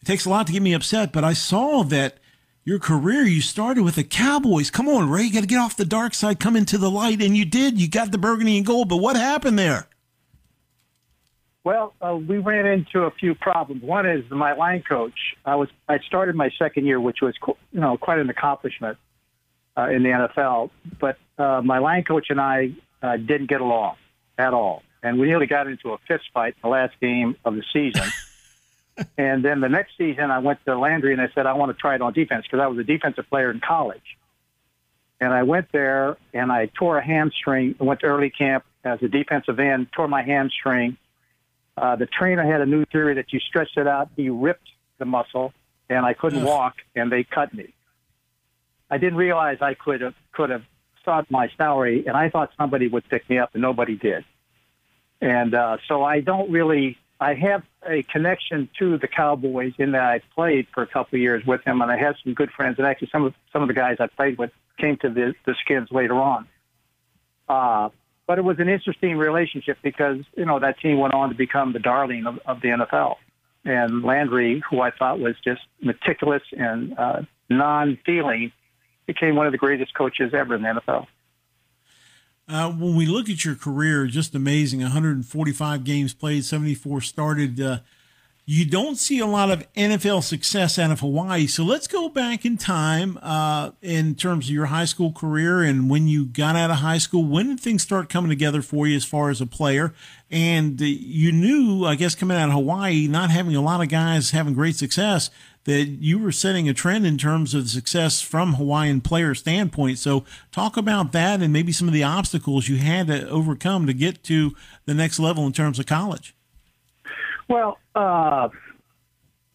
It 0.00 0.04
takes 0.04 0.24
a 0.24 0.30
lot 0.30 0.46
to 0.46 0.52
get 0.52 0.62
me 0.62 0.74
upset, 0.74 1.12
but 1.12 1.24
I 1.24 1.32
saw 1.32 1.82
that 1.84 2.18
your 2.64 2.78
career 2.78 3.22
you 3.22 3.40
started 3.40 3.82
with 3.82 3.96
the 3.96 4.04
Cowboys. 4.04 4.70
Come 4.70 4.88
on, 4.88 5.10
Ray, 5.10 5.24
you 5.24 5.32
got 5.32 5.40
to 5.40 5.46
get 5.46 5.58
off 5.58 5.76
the 5.76 5.84
dark 5.84 6.14
side, 6.14 6.38
come 6.38 6.56
into 6.56 6.78
the 6.78 6.90
light, 6.90 7.20
and 7.22 7.36
you 7.36 7.44
did. 7.44 7.80
You 7.80 7.88
got 7.88 8.12
the 8.12 8.18
burgundy 8.18 8.56
and 8.56 8.66
gold, 8.66 8.88
but 8.88 8.98
what 8.98 9.16
happened 9.16 9.58
there? 9.58 9.88
Well, 11.66 11.94
uh, 12.00 12.14
we 12.14 12.38
ran 12.38 12.64
into 12.64 13.06
a 13.06 13.10
few 13.10 13.34
problems. 13.34 13.82
One 13.82 14.08
is 14.08 14.22
my 14.30 14.52
line 14.52 14.84
coach. 14.88 15.34
I 15.44 15.56
was 15.56 15.68
I 15.88 15.98
started 15.98 16.36
my 16.36 16.48
second 16.60 16.86
year, 16.86 17.00
which 17.00 17.20
was 17.20 17.34
you 17.44 17.80
know 17.80 17.96
quite 17.96 18.20
an 18.20 18.30
accomplishment 18.30 18.98
uh, 19.76 19.88
in 19.88 20.04
the 20.04 20.10
NFL. 20.10 20.70
But 21.00 21.18
uh, 21.36 21.62
my 21.64 21.78
line 21.78 22.04
coach 22.04 22.30
and 22.30 22.40
I 22.40 22.70
uh, 23.02 23.16
didn't 23.16 23.48
get 23.48 23.62
along 23.62 23.96
at 24.38 24.54
all, 24.54 24.84
and 25.02 25.18
we 25.18 25.26
nearly 25.26 25.48
got 25.48 25.66
into 25.66 25.90
a 25.90 25.98
fist 26.06 26.26
fight 26.32 26.54
the 26.62 26.68
last 26.68 26.94
game 27.00 27.34
of 27.44 27.56
the 27.56 27.64
season. 27.72 28.08
and 29.18 29.44
then 29.44 29.60
the 29.60 29.68
next 29.68 29.98
season, 29.98 30.30
I 30.30 30.38
went 30.38 30.64
to 30.66 30.78
Landry 30.78 31.14
and 31.14 31.20
I 31.20 31.30
said 31.34 31.46
I 31.46 31.54
want 31.54 31.76
to 31.76 31.80
try 31.80 31.96
it 31.96 32.00
on 32.00 32.12
defense 32.12 32.46
because 32.46 32.60
I 32.60 32.68
was 32.68 32.78
a 32.78 32.84
defensive 32.84 33.28
player 33.28 33.50
in 33.50 33.58
college. 33.58 34.16
And 35.20 35.32
I 35.32 35.42
went 35.42 35.72
there 35.72 36.16
and 36.32 36.52
I 36.52 36.66
tore 36.66 36.96
a 36.98 37.04
hamstring. 37.04 37.74
I 37.80 37.82
went 37.82 37.98
to 38.00 38.06
early 38.06 38.30
camp 38.30 38.64
as 38.84 39.02
a 39.02 39.08
defensive 39.08 39.58
end, 39.58 39.88
tore 39.90 40.06
my 40.06 40.22
hamstring 40.22 40.96
uh, 41.76 41.96
the 41.96 42.06
trainer 42.06 42.44
had 42.50 42.60
a 42.60 42.66
new 42.66 42.84
theory 42.86 43.14
that 43.14 43.32
you 43.32 43.40
stretched 43.40 43.76
it 43.76 43.86
out, 43.86 44.08
he 44.16 44.30
ripped 44.30 44.68
the 44.98 45.04
muscle, 45.04 45.52
and 45.88 46.04
I 46.06 46.14
couldn't 46.14 46.44
walk, 46.44 46.76
and 46.94 47.12
they 47.12 47.24
cut 47.24 47.52
me. 47.52 47.74
I 48.90 48.98
didn't 48.98 49.18
realize 49.18 49.58
I 49.60 49.74
could 49.74 50.00
have 50.00 50.14
could 50.32 50.50
have 50.50 50.62
sought 51.04 51.30
my 51.30 51.50
salary, 51.56 52.06
and 52.06 52.16
I 52.16 52.30
thought 52.30 52.50
somebody 52.56 52.88
would 52.88 53.08
pick 53.08 53.28
me 53.28 53.38
up, 53.38 53.50
and 53.54 53.62
nobody 53.62 53.96
did. 53.96 54.24
And 55.20 55.54
uh, 55.54 55.78
so 55.88 56.02
I 56.04 56.20
don't 56.20 56.50
really. 56.50 56.98
I 57.18 57.32
have 57.32 57.62
a 57.88 58.02
connection 58.02 58.68
to 58.78 58.98
the 58.98 59.08
Cowboys 59.08 59.72
in 59.78 59.92
that 59.92 60.02
I 60.02 60.20
played 60.34 60.66
for 60.74 60.82
a 60.82 60.86
couple 60.86 61.16
of 61.16 61.20
years 61.22 61.46
with 61.46 61.64
them, 61.64 61.80
and 61.80 61.90
I 61.90 61.96
had 61.96 62.16
some 62.22 62.34
good 62.34 62.50
friends. 62.50 62.76
And 62.78 62.86
actually, 62.86 63.08
some 63.10 63.24
of 63.24 63.34
some 63.52 63.62
of 63.62 63.68
the 63.68 63.74
guys 63.74 63.96
I 64.00 64.06
played 64.06 64.38
with 64.38 64.50
came 64.78 64.96
to 64.98 65.08
the 65.08 65.34
the 65.44 65.54
Skins 65.62 65.88
later 65.90 66.14
on. 66.14 66.46
Uh, 67.48 67.88
but 68.26 68.38
it 68.38 68.44
was 68.44 68.58
an 68.58 68.68
interesting 68.68 69.16
relationship 69.16 69.78
because 69.82 70.18
you 70.36 70.44
know 70.44 70.58
that 70.58 70.78
team 70.80 70.98
went 70.98 71.14
on 71.14 71.28
to 71.28 71.34
become 71.34 71.72
the 71.72 71.78
darling 71.78 72.26
of, 72.26 72.38
of 72.46 72.60
the 72.60 72.68
NFL. 72.68 73.16
And 73.64 74.04
Landry, 74.04 74.62
who 74.70 74.80
I 74.80 74.90
thought 74.92 75.18
was 75.18 75.34
just 75.44 75.62
meticulous 75.80 76.42
and 76.52 76.96
uh, 76.96 77.22
non-feeling, 77.50 78.52
became 79.06 79.34
one 79.34 79.46
of 79.46 79.52
the 79.52 79.58
greatest 79.58 79.92
coaches 79.94 80.32
ever 80.34 80.54
in 80.54 80.62
the 80.62 80.68
NFL. 80.68 81.06
Uh, 82.48 82.70
when 82.70 82.94
we 82.94 83.06
look 83.06 83.28
at 83.28 83.44
your 83.44 83.56
career, 83.56 84.06
just 84.06 84.34
amazing. 84.36 84.80
145 84.80 85.82
games 85.82 86.14
played, 86.14 86.44
74 86.44 87.00
started. 87.00 87.60
Uh, 87.60 87.78
you 88.48 88.64
don't 88.64 88.94
see 88.94 89.18
a 89.18 89.26
lot 89.26 89.50
of 89.50 89.66
NFL 89.74 90.22
success 90.22 90.78
out 90.78 90.92
of 90.92 91.00
Hawaii. 91.00 91.48
So 91.48 91.64
let's 91.64 91.88
go 91.88 92.08
back 92.08 92.44
in 92.44 92.56
time 92.56 93.18
uh, 93.20 93.72
in 93.82 94.14
terms 94.14 94.46
of 94.46 94.54
your 94.54 94.66
high 94.66 94.84
school 94.84 95.10
career 95.10 95.64
and 95.64 95.90
when 95.90 96.06
you 96.06 96.24
got 96.26 96.54
out 96.54 96.70
of 96.70 96.76
high 96.76 96.98
school. 96.98 97.24
When 97.24 97.48
did 97.48 97.58
things 97.58 97.82
start 97.82 98.08
coming 98.08 98.28
together 98.28 98.62
for 98.62 98.86
you 98.86 98.94
as 98.94 99.04
far 99.04 99.30
as 99.30 99.40
a 99.40 99.46
player? 99.46 99.94
And 100.30 100.80
you 100.80 101.32
knew, 101.32 101.86
I 101.86 101.96
guess, 101.96 102.14
coming 102.14 102.36
out 102.36 102.48
of 102.48 102.54
Hawaii, 102.54 103.08
not 103.08 103.30
having 103.30 103.56
a 103.56 103.60
lot 103.60 103.80
of 103.80 103.88
guys 103.88 104.30
having 104.30 104.54
great 104.54 104.76
success, 104.76 105.28
that 105.64 105.86
you 105.86 106.20
were 106.20 106.30
setting 106.30 106.68
a 106.68 106.74
trend 106.74 107.04
in 107.04 107.18
terms 107.18 107.52
of 107.52 107.68
success 107.68 108.20
from 108.20 108.54
Hawaiian 108.54 109.00
player 109.00 109.34
standpoint. 109.34 109.98
So 109.98 110.24
talk 110.52 110.76
about 110.76 111.10
that 111.10 111.42
and 111.42 111.52
maybe 111.52 111.72
some 111.72 111.88
of 111.88 111.94
the 111.94 112.04
obstacles 112.04 112.68
you 112.68 112.76
had 112.76 113.08
to 113.08 113.28
overcome 113.28 113.88
to 113.88 113.92
get 113.92 114.22
to 114.24 114.54
the 114.84 114.94
next 114.94 115.18
level 115.18 115.44
in 115.46 115.52
terms 115.52 115.80
of 115.80 115.86
college. 115.86 116.35
Well, 117.48 117.78
uh, 117.94 118.48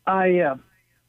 I 0.07 0.39
uh, 0.39 0.55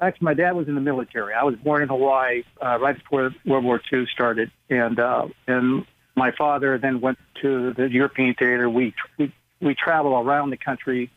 actually 0.01 0.25
my 0.25 0.35
dad 0.35 0.53
was 0.53 0.69
in 0.69 0.75
the 0.75 0.81
military. 0.81 1.35
I 1.35 1.45
was 1.45 1.55
born 1.57 1.83
in 1.83 1.89
Hawaii 1.89 2.43
uh, 2.61 2.79
right 2.81 2.97
before 2.97 3.31
World 3.45 3.65
War 3.65 3.81
II 3.93 4.07
started, 4.13 4.51
and 4.69 4.99
uh, 4.99 5.29
and 5.47 5.87
my 6.17 6.33
father 6.33 6.79
then 6.79 7.01
went 7.01 7.19
to 7.43 7.73
the 7.73 7.89
European 7.91 8.35
theater. 8.35 8.69
We 8.69 8.95
we 9.17 9.33
we 9.61 9.75
traveled 9.75 10.27
around 10.27 10.51
the 10.51 10.57
country 10.57 11.11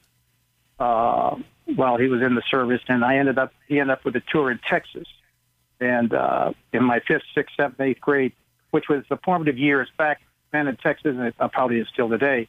uh, 0.80 1.36
while 1.76 1.98
he 1.98 2.08
was 2.08 2.22
in 2.22 2.36
the 2.36 2.44
service, 2.50 2.82
and 2.88 3.04
I 3.04 3.18
ended 3.18 3.40
up 3.40 3.52
he 3.68 3.80
ended 3.80 3.94
up 3.94 4.06
with 4.06 4.16
a 4.16 4.24
tour 4.32 4.52
in 4.52 4.60
Texas, 4.70 5.08
and 5.80 6.14
uh, 6.14 6.54
in 6.72 6.84
my 6.84 7.00
fifth, 7.00 7.24
sixth, 7.34 7.56
seventh, 7.58 7.82
eighth 7.82 8.02
grade, 8.02 8.34
which 8.70 8.88
was 8.88 9.04
the 9.10 9.18
formative 9.18 9.58
years 9.58 9.90
back 9.98 10.22
then 10.52 10.68
in 10.68 10.78
Texas, 10.78 11.16
and 11.18 11.22
it 11.22 11.36
probably 11.52 11.80
is 11.80 11.88
still 11.92 12.10
today. 12.10 12.48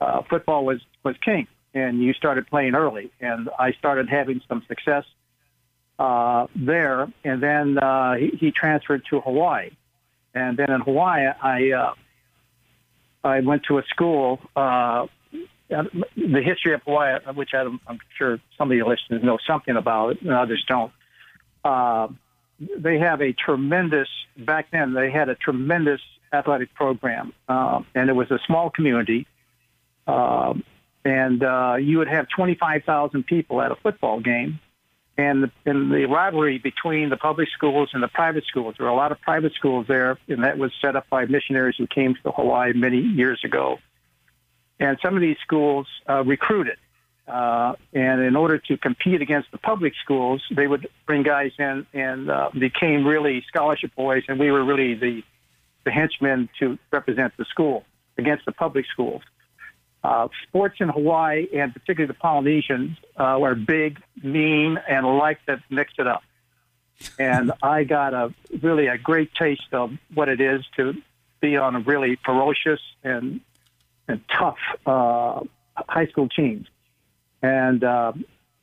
Uh, 0.00 0.22
football 0.22 0.64
was 0.64 0.80
was 1.02 1.16
king 1.24 1.48
and 1.74 2.02
you 2.02 2.12
started 2.14 2.46
playing 2.46 2.74
early. 2.74 3.10
And 3.20 3.48
I 3.58 3.72
started 3.72 4.08
having 4.08 4.40
some 4.48 4.62
success 4.68 5.04
uh, 5.98 6.46
there. 6.54 7.12
And 7.24 7.42
then 7.42 7.78
uh, 7.78 8.14
he, 8.14 8.28
he 8.38 8.50
transferred 8.50 9.04
to 9.10 9.20
Hawaii. 9.20 9.70
And 10.34 10.56
then 10.56 10.70
in 10.70 10.80
Hawaii, 10.80 11.26
I 11.42 11.72
uh, 11.72 11.94
I 13.24 13.40
went 13.40 13.64
to 13.64 13.78
a 13.78 13.82
school. 13.84 14.40
Uh, 14.56 15.06
the 15.68 16.42
history 16.44 16.74
of 16.74 16.82
Hawaii, 16.82 17.18
which 17.34 17.50
I'm, 17.54 17.80
I'm 17.86 17.98
sure 18.18 18.38
some 18.58 18.70
of 18.70 18.76
your 18.76 18.88
listeners 18.88 19.22
know 19.22 19.38
something 19.46 19.76
about, 19.76 20.20
and 20.20 20.30
others 20.30 20.62
don't. 20.68 20.92
Uh, 21.64 22.08
they 22.76 22.98
have 22.98 23.22
a 23.22 23.32
tremendous 23.32 24.08
back 24.36 24.70
then. 24.70 24.92
They 24.92 25.10
had 25.10 25.28
a 25.28 25.34
tremendous 25.34 26.00
athletic 26.32 26.74
program, 26.74 27.32
uh, 27.48 27.80
and 27.94 28.10
it 28.10 28.12
was 28.12 28.30
a 28.30 28.38
small 28.46 28.70
community. 28.70 29.26
Um, 30.06 30.64
and 31.04 31.42
uh, 31.42 31.76
you 31.80 31.98
would 31.98 32.08
have 32.08 32.28
25,000 32.28 33.24
people 33.24 33.60
at 33.60 33.72
a 33.72 33.76
football 33.76 34.20
game, 34.20 34.60
and 35.18 35.44
the, 35.44 35.50
and 35.66 35.92
the 35.92 36.06
rivalry 36.06 36.58
between 36.58 37.10
the 37.10 37.16
public 37.16 37.48
schools 37.50 37.90
and 37.92 38.02
the 38.02 38.08
private 38.08 38.44
schools. 38.44 38.76
There 38.78 38.86
were 38.86 38.92
a 38.92 38.96
lot 38.96 39.12
of 39.12 39.20
private 39.20 39.52
schools 39.54 39.86
there, 39.88 40.18
and 40.28 40.44
that 40.44 40.58
was 40.58 40.72
set 40.80 40.96
up 40.96 41.08
by 41.10 41.26
missionaries 41.26 41.76
who 41.76 41.86
came 41.86 42.14
to 42.22 42.30
Hawaii 42.30 42.72
many 42.72 42.98
years 42.98 43.40
ago. 43.44 43.78
And 44.78 44.98
some 45.02 45.14
of 45.14 45.20
these 45.20 45.36
schools 45.42 45.86
uh, 46.08 46.24
recruited. 46.24 46.76
Uh, 47.28 47.74
and 47.92 48.20
in 48.20 48.34
order 48.34 48.58
to 48.58 48.76
compete 48.76 49.22
against 49.22 49.50
the 49.52 49.58
public 49.58 49.92
schools, 50.02 50.42
they 50.50 50.66
would 50.66 50.88
bring 51.06 51.22
guys 51.22 51.52
in 51.58 51.86
and 51.92 52.30
uh, 52.30 52.50
became 52.58 53.06
really 53.06 53.44
scholarship 53.46 53.94
boys, 53.94 54.24
and 54.28 54.40
we 54.40 54.50
were 54.50 54.64
really 54.64 54.94
the, 54.94 55.22
the 55.84 55.90
henchmen 55.90 56.48
to 56.58 56.78
represent 56.90 57.32
the 57.36 57.44
school 57.44 57.84
against 58.18 58.44
the 58.44 58.52
public 58.52 58.86
schools. 58.86 59.22
Uh, 60.04 60.26
sports 60.48 60.76
in 60.80 60.88
Hawaii 60.88 61.46
and 61.54 61.72
particularly 61.72 62.08
the 62.08 62.18
Polynesians 62.18 62.96
uh, 63.16 63.38
were 63.40 63.54
big, 63.54 64.00
mean, 64.20 64.76
and 64.88 65.06
like 65.06 65.44
to 65.46 65.62
mix 65.70 65.92
it 65.98 66.08
up. 66.08 66.22
And 67.18 67.52
I 67.62 67.84
got 67.84 68.12
a 68.12 68.34
really 68.60 68.88
a 68.88 68.98
great 68.98 69.32
taste 69.34 69.72
of 69.72 69.92
what 70.12 70.28
it 70.28 70.40
is 70.40 70.64
to 70.76 70.94
be 71.40 71.56
on 71.56 71.76
a 71.76 71.80
really 71.80 72.18
ferocious 72.24 72.80
and 73.02 73.40
and 74.08 74.20
tough 74.28 74.58
uh, 74.86 75.40
high 75.88 76.06
school 76.06 76.28
teams, 76.28 76.66
and 77.40 77.82
uh, 77.84 78.12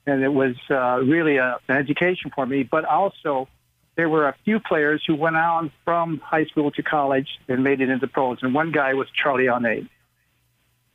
and 0.06 0.24
it 0.24 0.34
was 0.34 0.56
uh, 0.70 1.00
really 1.00 1.38
a, 1.38 1.58
an 1.68 1.78
education 1.78 2.32
for 2.36 2.46
me. 2.46 2.64
But 2.64 2.86
also, 2.86 3.48
there 3.96 4.10
were 4.10 4.28
a 4.28 4.36
few 4.46 4.60
players 4.60 5.04
who 5.06 5.16
went 5.16 5.36
on 5.38 5.72
from 5.86 6.20
high 6.20 6.46
school 6.46 6.72
to 6.72 6.84
college 6.84 7.40
and 7.48 7.64
made 7.64 7.82
it 7.82 7.90
into 7.90 8.08
pros. 8.08 8.40
And 8.42 8.54
one 8.54 8.72
guy 8.72 8.94
was 8.94 9.08
Charlie 9.12 9.48
Ane 9.48 9.90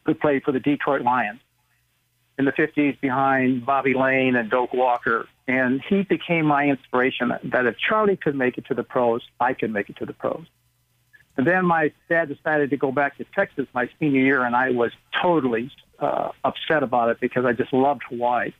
who 0.07 0.15
played 0.15 0.43
for 0.43 0.53
the 0.53 0.61
Detroit 0.61 1.03
Lions 1.03 1.41
in 2.39 2.45
the 2.45 2.53
50s 2.53 3.01
behind 3.01 3.65
Bobby 3.65 3.95
Layne 3.95 4.37
and 4.37 4.51
Doak 4.51 4.73
Walker. 4.73 5.29
And 5.47 5.83
he 5.89 6.03
became 6.03 6.47
my 6.47 6.67
inspiration 6.67 7.33
that 7.45 7.67
if 7.67 7.77
Charlie 7.79 8.17
could 8.17 8.35
make 8.35 8.59
it 8.59 8.67
to 8.67 8.75
the 8.75 8.83
pros, 8.83 9.23
I 9.39 9.55
could 9.55 9.73
make 9.73 9.89
it 9.89 9.97
to 9.99 10.07
the 10.07 10.13
pros. 10.13 10.47
And 11.37 11.47
then 11.47 11.67
my 11.67 11.93
dad 12.09 12.29
decided 12.29 12.71
to 12.71 12.77
go 12.77 12.93
back 12.93 13.19
to 13.19 13.25
Texas 13.35 13.67
my 13.75 13.89
senior 13.99 14.21
year, 14.21 14.45
and 14.45 14.55
I 14.55 14.71
was 14.71 14.93
totally 15.21 15.71
uh, 15.99 16.31
upset 16.45 16.83
about 16.83 17.11
it 17.11 17.21
because 17.21 17.45
I 17.45 17.53
just 17.53 17.73
loved 17.73 18.03
Hawaii. 18.09 18.53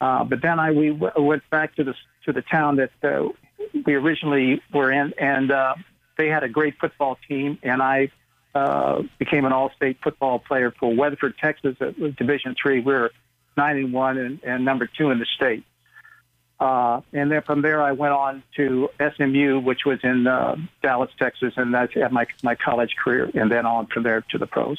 Uh, 0.00 0.24
but 0.24 0.42
then 0.42 0.58
I 0.58 0.72
we 0.72 0.90
w- 0.90 1.12
went 1.16 1.48
back 1.50 1.76
to 1.76 1.84
the 1.84 1.94
to 2.24 2.32
the 2.32 2.42
town 2.42 2.76
that 2.76 2.90
uh, 3.04 3.28
we 3.86 3.94
originally 3.94 4.60
were 4.74 4.90
in, 4.90 5.14
and 5.16 5.52
uh, 5.52 5.74
they 6.18 6.28
had 6.28 6.42
a 6.42 6.48
great 6.48 6.74
football 6.80 7.18
team, 7.28 7.58
and 7.62 7.80
I 7.80 8.10
uh, 8.54 9.02
became 9.18 9.44
an 9.44 9.52
all-state 9.52 9.98
football 10.02 10.38
player 10.38 10.70
for 10.70 10.94
Weatherford, 10.94 11.36
Texas, 11.38 11.76
at 11.80 12.16
Division 12.16 12.54
Three. 12.60 12.80
We 12.80 12.94
are 12.94 13.10
nine 13.56 13.76
and 13.76 13.92
one 13.92 14.18
and, 14.18 14.40
and 14.42 14.64
number 14.64 14.86
two 14.86 15.10
in 15.10 15.18
the 15.18 15.26
state. 15.36 15.64
Uh, 16.60 17.00
and 17.12 17.32
then 17.32 17.42
from 17.42 17.60
there, 17.60 17.82
I 17.82 17.90
went 17.90 18.12
on 18.12 18.42
to 18.56 18.88
SMU, 19.16 19.58
which 19.58 19.84
was 19.84 19.98
in 20.04 20.28
uh, 20.28 20.56
Dallas, 20.80 21.10
Texas, 21.18 21.54
and 21.56 21.74
that's 21.74 21.96
at 21.96 22.12
my 22.12 22.26
my 22.42 22.54
college 22.54 22.94
career. 23.02 23.28
And 23.34 23.50
then 23.50 23.66
on 23.66 23.86
from 23.86 24.04
there 24.04 24.20
to 24.30 24.38
the 24.38 24.46
pros. 24.46 24.78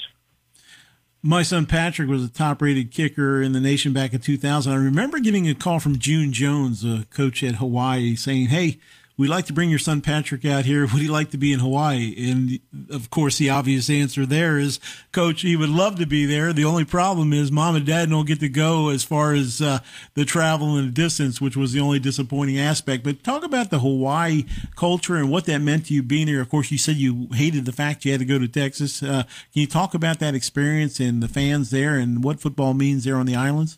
My 1.22 1.42
son 1.42 1.66
Patrick 1.66 2.10
was 2.10 2.24
a 2.24 2.30
top-rated 2.30 2.92
kicker 2.92 3.42
in 3.42 3.54
the 3.54 3.60
nation 3.60 3.94
back 3.94 4.14
in 4.14 4.20
2000. 4.20 4.72
I 4.72 4.76
remember 4.76 5.20
getting 5.20 5.48
a 5.50 5.56
call 5.56 5.80
from 5.80 5.98
June 5.98 6.32
Jones, 6.32 6.84
a 6.86 7.06
coach 7.10 7.44
at 7.44 7.56
Hawaii, 7.56 8.16
saying, 8.16 8.48
"Hey." 8.48 8.80
We'd 9.18 9.30
like 9.30 9.46
to 9.46 9.54
bring 9.54 9.70
your 9.70 9.80
son 9.80 10.02
Patrick 10.02 10.46
out 10.46 10.66
here. 10.66 10.82
Would 10.82 11.02
he 11.02 11.08
like 11.08 11.32
to 11.32 11.38
be 11.38 11.54
in 11.54 11.60
Hawaii? 11.60 12.16
And 12.18 12.60
of 12.90 13.10
course, 13.10 13.38
the 13.38 13.50
obvious 13.50 13.90
answer 13.90 14.26
there 14.26 14.58
is, 14.58 14.80
Coach, 15.12 15.42
he 15.42 15.56
would 15.56 15.70
love 15.70 15.98
to 16.00 16.06
be 16.06 16.26
there. 16.26 16.54
The 16.54 16.66
only 16.66 16.86
problem 16.86 17.34
is 17.34 17.52
mom 17.52 17.76
and 17.76 17.86
dad 17.86 18.10
don't 18.10 18.28
get 18.28 18.40
to 18.40 18.50
go 18.50 18.90
as 18.90 19.04
far 19.04 19.34
as 19.34 19.62
uh, 19.62 19.80
the 20.16 20.26
travel 20.26 20.76
and 20.76 20.88
the 20.88 20.92
distance, 20.92 21.40
which 21.40 21.56
was 21.56 21.74
the 21.74 21.80
only 21.80 22.00
disappointing 22.00 22.60
aspect. 22.60 23.04
But 23.04 23.24
talk 23.24 23.44
about 23.44 23.70
the 23.70 23.80
Hawaii 23.80 24.46
culture 24.76 25.16
and 25.16 25.30
what 25.30 25.46
that 25.46 25.60
meant 25.60 25.88
to 25.88 25.94
you 25.94 26.04
being 26.04 26.28
there. 26.28 26.42
Of 26.42 26.50
course, 26.50 26.72
you 26.72 26.78
said 26.78 26.96
you 26.96 27.28
hated 27.34 27.66
the 27.66 27.72
fact 27.72 28.06
you 28.06 28.12
had 28.12 28.20
to 28.20 28.26
go 28.26 28.40
to 28.40 28.48
Texas. 28.48 29.04
Uh, 29.04 29.24
can 29.24 29.62
you 29.62 29.68
talk 29.68 29.94
about 29.94 30.20
that 30.20 30.36
experience 30.36 31.00
and 31.00 31.22
the 31.22 31.28
fans 31.28 31.70
there 31.70 31.98
and 31.98 32.24
what 32.24 32.40
football 32.40 32.74
means 32.74 33.04
there 33.04 33.18
on 33.18 33.26
the 33.26 33.36
islands? 33.36 33.78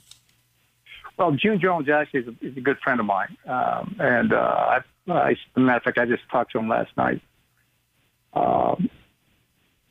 Well, 1.17 1.31
June 1.31 1.59
Jones 1.61 1.87
actually 1.89 2.21
is 2.21 2.27
a, 2.27 2.45
is 2.45 2.57
a 2.57 2.61
good 2.61 2.77
friend 2.79 2.99
of 2.99 3.05
mine, 3.05 3.37
um, 3.47 3.95
and 3.99 4.33
uh, 4.33 4.37
I, 4.37 4.79
I, 5.07 5.31
as 5.31 5.37
a 5.55 5.59
matter 5.59 5.77
of 5.77 5.83
fact, 5.83 5.97
I 5.97 6.05
just 6.05 6.23
talked 6.29 6.51
to 6.53 6.59
him 6.59 6.67
last 6.67 6.95
night. 6.97 7.21
Um, 8.33 8.89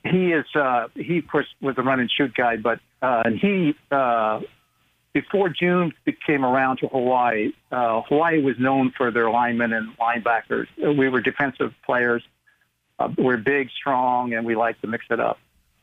he 0.05 0.33
is 0.33 0.45
uh, 0.55 0.89
he 0.95 1.19
of 1.19 1.29
course 1.29 1.47
was 1.61 1.77
a 1.79 1.83
run 1.83 2.01
and 2.01 2.11
shoot 2.11 2.35
guy, 2.35 2.57
but 2.57 2.81
uh, 3.01 3.31
he 3.31 3.75
uh, 3.91 4.41
before 5.15 5.49
June 5.49 5.93
came 6.27 6.45
around 6.45 6.79
to 6.79 6.89
Hawaii, 6.89 7.53
uh, 7.71 8.03
Hawaii 8.03 8.43
was 8.43 8.59
known 8.59 8.93
for 8.97 9.11
their 9.11 9.31
linemen 9.31 9.73
and 9.73 9.97
linebackers. 9.97 10.67
We 10.77 11.09
were 11.09 11.21
defensive 11.21 11.73
players. 11.87 12.23
Uh, 12.99 13.09
we're 13.17 13.39
big, 13.39 13.71
strong, 13.71 14.35
and 14.35 14.45
we 14.45 14.57
like 14.57 14.81
to 14.83 14.87
mix 14.87 15.07
it 15.11 15.21
up. 15.21 15.39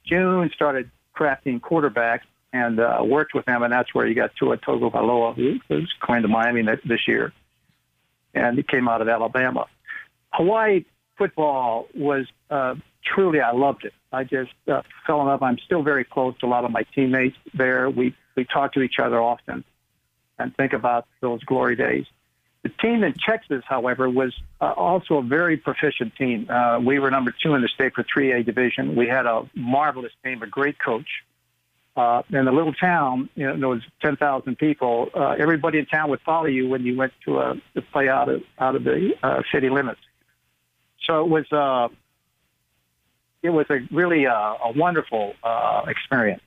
June 0.05 0.51
started 0.53 0.91
crafting 1.15 1.59
quarterbacks 1.59 2.21
and 2.53 2.79
uh, 2.79 3.01
worked 3.03 3.33
with 3.33 3.45
them, 3.45 3.63
and 3.63 3.71
that's 3.71 3.93
where 3.95 4.05
you 4.05 4.13
got 4.13 4.35
Tua 4.35 4.57
Tagovailoa, 4.57 5.35
who 5.35 5.59
was 5.69 5.87
going 6.05 6.21
to 6.21 6.27
Miami 6.27 6.63
this 6.85 7.07
year, 7.07 7.33
and 8.33 8.57
he 8.57 8.63
came 8.63 8.87
out 8.87 9.01
of 9.01 9.07
Alabama. 9.07 9.67
Hawaii 10.33 10.85
football 11.17 11.87
was 11.93 12.25
uh, 12.49 12.75
truly, 13.03 13.41
I 13.41 13.51
loved 13.51 13.85
it. 13.85 13.93
I 14.11 14.23
just 14.23 14.51
uh, 14.67 14.81
fell 15.05 15.21
in 15.21 15.27
love. 15.27 15.43
I'm 15.43 15.57
still 15.65 15.83
very 15.83 16.03
close 16.03 16.37
to 16.39 16.45
a 16.45 16.49
lot 16.49 16.65
of 16.65 16.71
my 16.71 16.83
teammates 16.95 17.37
there. 17.53 17.89
We 17.89 18.15
we 18.35 18.45
talk 18.45 18.73
to 18.73 18.81
each 18.81 18.95
other 18.97 19.21
often 19.21 19.63
and 20.39 20.55
think 20.55 20.73
about 20.73 21.05
those 21.19 21.43
glory 21.43 21.75
days. 21.75 22.05
The 22.63 22.69
team 22.69 23.03
in 23.03 23.13
Texas, 23.13 23.63
however, 23.67 24.09
was 24.09 24.33
uh, 24.59 24.73
also 24.77 25.17
a 25.17 25.23
very 25.23 25.57
proficient 25.57 26.15
team. 26.15 26.49
Uh, 26.49 26.79
we 26.79 26.99
were 26.99 27.09
number 27.09 27.33
two 27.43 27.55
in 27.55 27.61
the 27.61 27.67
state 27.67 27.93
for 27.95 28.03
3A 28.03 28.45
division. 28.45 28.95
We 28.95 29.07
had 29.07 29.25
a 29.25 29.49
marvelous 29.55 30.11
team, 30.23 30.41
a 30.43 30.47
great 30.47 30.77
coach 30.79 31.07
uh, 31.95 32.21
in 32.29 32.47
a 32.47 32.51
little 32.51 32.73
town, 32.73 33.29
you 33.35 33.45
know, 33.45 33.57
there 33.57 33.67
was 33.67 33.81
10,000 34.01 34.57
people. 34.57 35.09
Uh, 35.13 35.35
everybody 35.37 35.77
in 35.79 35.85
town 35.85 36.09
would 36.09 36.21
follow 36.21 36.45
you 36.45 36.67
when 36.69 36.83
you 36.83 36.95
went 36.95 37.13
to, 37.25 37.39
a, 37.39 37.55
to 37.75 37.81
play 37.81 38.07
out 38.07 38.29
of 38.29 38.41
out 38.59 38.75
of 38.75 38.83
the 38.83 39.13
uh, 39.21 39.41
city 39.51 39.69
limits. 39.69 39.99
So 41.05 41.25
it 41.25 41.29
was 41.29 41.51
uh, 41.51 41.93
it 43.43 43.49
was 43.49 43.65
a 43.69 43.79
really 43.91 44.25
uh, 44.25 44.31
a 44.31 44.71
wonderful 44.75 45.33
uh, 45.43 45.83
experience. 45.87 46.41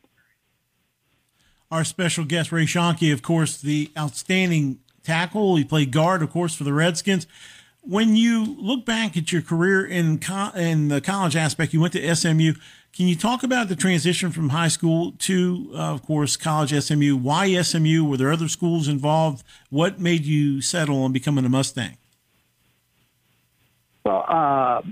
Our 1.70 1.84
special 1.84 2.24
guest 2.24 2.52
Ray 2.52 2.66
Schoenke, 2.66 3.12
of 3.12 3.22
course, 3.22 3.60
the 3.60 3.90
outstanding 3.98 4.78
tackle. 5.02 5.56
He 5.56 5.64
played 5.64 5.92
guard, 5.92 6.22
of 6.22 6.30
course, 6.30 6.54
for 6.54 6.64
the 6.64 6.72
Redskins. 6.72 7.26
When 7.82 8.16
you 8.16 8.56
look 8.58 8.86
back 8.86 9.16
at 9.16 9.30
your 9.32 9.42
career 9.42 9.84
in 9.84 10.18
co- 10.20 10.52
in 10.54 10.88
the 10.88 11.00
college 11.00 11.36
aspect, 11.36 11.74
you 11.74 11.80
went 11.80 11.92
to 11.92 12.14
SMU 12.14 12.54
can 12.96 13.08
you 13.08 13.16
talk 13.16 13.42
about 13.42 13.68
the 13.68 13.74
transition 13.74 14.30
from 14.30 14.50
high 14.50 14.68
school 14.68 15.12
to, 15.18 15.70
uh, 15.74 15.92
of 15.92 16.02
course, 16.02 16.36
college 16.36 16.70
SMU? 16.70 17.16
Why 17.16 17.60
SMU? 17.60 18.04
Were 18.04 18.16
there 18.16 18.32
other 18.32 18.48
schools 18.48 18.86
involved? 18.86 19.42
What 19.68 19.98
made 19.98 20.24
you 20.24 20.60
settle 20.60 21.02
on 21.02 21.12
becoming 21.12 21.44
a 21.44 21.48
Mustang? 21.48 21.96
Well, 24.04 24.24
uh, 24.28 24.82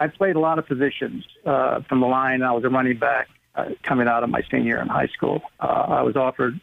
I 0.00 0.08
played 0.08 0.36
a 0.36 0.40
lot 0.40 0.58
of 0.58 0.66
positions 0.66 1.24
uh, 1.46 1.80
from 1.88 2.00
the 2.00 2.06
line. 2.06 2.42
I 2.42 2.52
was 2.52 2.64
a 2.64 2.68
running 2.68 2.98
back 2.98 3.28
uh, 3.54 3.70
coming 3.82 4.06
out 4.06 4.22
of 4.22 4.28
my 4.28 4.42
senior 4.50 4.66
year 4.66 4.82
in 4.82 4.88
high 4.88 5.06
school. 5.06 5.40
Uh, 5.60 5.86
I 5.88 6.02
was 6.02 6.14
offered 6.14 6.60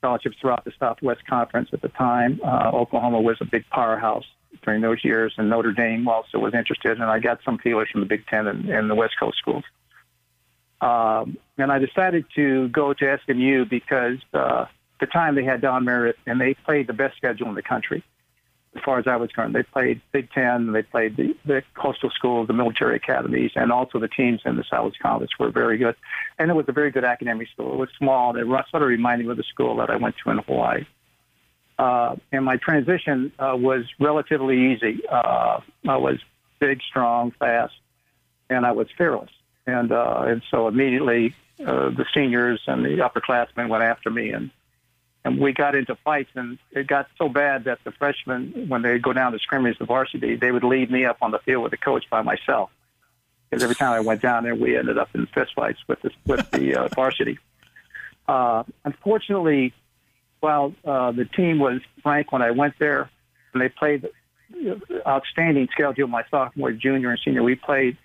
scholarships 0.00 0.36
throughout 0.40 0.64
the 0.64 0.72
Southwest 0.78 1.26
Conference 1.26 1.68
at 1.72 1.82
the 1.82 1.88
time. 1.88 2.40
Uh, 2.44 2.70
Oklahoma 2.72 3.20
was 3.20 3.36
a 3.40 3.44
big 3.44 3.64
powerhouse 3.70 4.24
during 4.64 4.80
those 4.80 5.04
years, 5.04 5.34
and 5.36 5.48
Notre 5.48 5.72
Dame 5.72 6.08
also 6.08 6.38
was 6.38 6.54
interested, 6.54 6.92
and 6.92 7.04
I 7.04 7.18
got 7.18 7.40
some 7.44 7.58
feelers 7.58 7.88
from 7.90 8.00
the 8.00 8.06
Big 8.06 8.26
Ten 8.26 8.46
and, 8.46 8.68
and 8.68 8.90
the 8.90 8.94
West 8.94 9.14
Coast 9.18 9.38
schools. 9.38 9.64
Um, 10.80 11.36
and 11.58 11.70
I 11.70 11.78
decided 11.78 12.24
to 12.36 12.68
go 12.68 12.94
to 12.94 13.18
SMU 13.24 13.66
because 13.66 14.18
uh, 14.32 14.64
the 14.98 15.06
time 15.06 15.34
they 15.34 15.44
had 15.44 15.60
Don 15.60 15.84
Meredith, 15.84 16.16
and 16.26 16.40
they 16.40 16.54
played 16.54 16.86
the 16.86 16.94
best 16.94 17.16
schedule 17.16 17.48
in 17.48 17.54
the 17.54 17.62
country, 17.62 18.02
as 18.76 18.82
far 18.84 18.98
as 18.98 19.06
I 19.06 19.16
was 19.16 19.30
concerned. 19.30 19.54
They 19.54 19.62
played 19.62 20.00
Big 20.12 20.30
Ten, 20.30 20.72
they 20.72 20.82
played 20.82 21.16
the, 21.16 21.36
the 21.44 21.62
coastal 21.74 22.10
schools, 22.10 22.46
the 22.46 22.52
military 22.52 22.96
academies, 22.96 23.50
and 23.56 23.72
also 23.72 23.98
the 23.98 24.08
teams 24.08 24.42
in 24.44 24.56
the 24.56 24.64
Southwest 24.70 25.00
Conference 25.00 25.32
were 25.38 25.50
very 25.50 25.76
good. 25.76 25.96
And 26.38 26.50
it 26.50 26.54
was 26.54 26.66
a 26.68 26.72
very 26.72 26.90
good 26.90 27.04
academic 27.04 27.48
school. 27.48 27.72
It 27.72 27.78
was 27.78 27.88
small. 27.98 28.36
It 28.36 28.46
sort 28.70 28.82
of 28.82 28.88
reminded 28.88 29.26
me 29.26 29.32
of 29.32 29.36
the 29.36 29.42
school 29.44 29.76
that 29.76 29.90
I 29.90 29.96
went 29.96 30.14
to 30.22 30.30
in 30.30 30.38
Hawaii. 30.38 30.86
Uh, 31.78 32.16
and 32.30 32.44
my 32.44 32.58
transition 32.58 33.32
uh, 33.38 33.56
was 33.56 33.86
relatively 33.98 34.72
easy. 34.72 35.00
Uh, 35.10 35.60
I 35.88 35.96
was 35.96 36.18
big, 36.58 36.82
strong, 36.82 37.32
fast, 37.32 37.72
and 38.50 38.66
I 38.66 38.72
was 38.72 38.86
fearless. 38.96 39.30
And 39.66 39.90
uh, 39.90 40.24
and 40.26 40.42
so 40.50 40.68
immediately 40.68 41.34
uh, 41.60 41.90
the 41.90 42.04
seniors 42.12 42.60
and 42.66 42.84
the 42.84 42.98
upperclassmen 42.98 43.68
went 43.68 43.82
after 43.82 44.10
me, 44.10 44.30
and 44.30 44.50
and 45.24 45.38
we 45.38 45.52
got 45.52 45.74
into 45.74 45.94
fights, 45.96 46.30
and 46.34 46.58
it 46.70 46.86
got 46.86 47.08
so 47.18 47.28
bad 47.28 47.64
that 47.64 47.78
the 47.84 47.92
freshmen, 47.92 48.66
when 48.68 48.82
they 48.82 48.98
go 48.98 49.12
down 49.12 49.32
to 49.32 49.38
scrimmage 49.38 49.78
the 49.78 49.84
varsity, 49.84 50.36
they 50.36 50.50
would 50.50 50.64
leave 50.64 50.90
me 50.90 51.04
up 51.04 51.18
on 51.20 51.30
the 51.30 51.38
field 51.40 51.62
with 51.62 51.72
the 51.72 51.76
coach 51.76 52.04
by 52.10 52.22
myself. 52.22 52.70
Because 53.48 53.62
every 53.62 53.74
time 53.74 53.92
I 53.92 54.00
went 54.00 54.22
down 54.22 54.44
there, 54.44 54.54
we 54.54 54.76
ended 54.76 54.96
up 54.96 55.08
in 55.14 55.26
fistfights 55.26 55.78
with 55.88 56.00
the 56.02 56.10
with 56.24 56.50
the 56.52 56.76
uh, 56.76 56.88
varsity. 56.94 57.38
Uh, 58.28 58.62
unfortunately, 58.84 59.74
while 60.38 60.72
uh, 60.84 61.12
the 61.12 61.24
team 61.24 61.58
was 61.58 61.80
ranked 62.04 62.32
when 62.32 62.42
I 62.42 62.52
went 62.52 62.74
there, 62.78 63.10
and 63.52 63.60
they 63.60 63.68
played 63.68 64.08
outstanding 65.06 65.68
schedule 65.72 66.06
my 66.08 66.24
sophomore, 66.30 66.72
junior, 66.72 67.10
and 67.10 67.20
senior. 67.24 67.42
We 67.42 67.56
played 67.56 67.96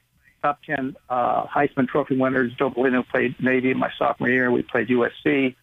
top 0.41 0.59
10 0.63 0.95
uh, 1.09 1.45
Heisman 1.45 1.88
Trophy 1.88 2.18
winners. 2.18 2.53
Joe 2.57 2.70
Bellino 2.70 3.07
played 3.07 3.36
Navy 3.39 3.72
in 3.72 3.78
my 3.78 3.91
sophomore 3.97 4.30
year. 4.30 4.51
We 4.51 4.61
played 4.61 4.89
USC, 4.89 5.55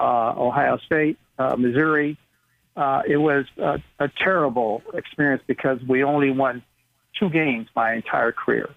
Ohio 0.00 0.78
State, 0.78 1.18
uh, 1.38 1.56
Missouri. 1.56 2.18
Uh, 2.76 3.02
it 3.06 3.16
was 3.16 3.44
a, 3.56 3.80
a 4.00 4.08
terrible 4.08 4.82
experience 4.94 5.42
because 5.46 5.78
we 5.86 6.02
only 6.02 6.30
won 6.30 6.62
two 7.18 7.30
games 7.30 7.68
my 7.76 7.94
entire 7.94 8.32
career. 8.32 8.68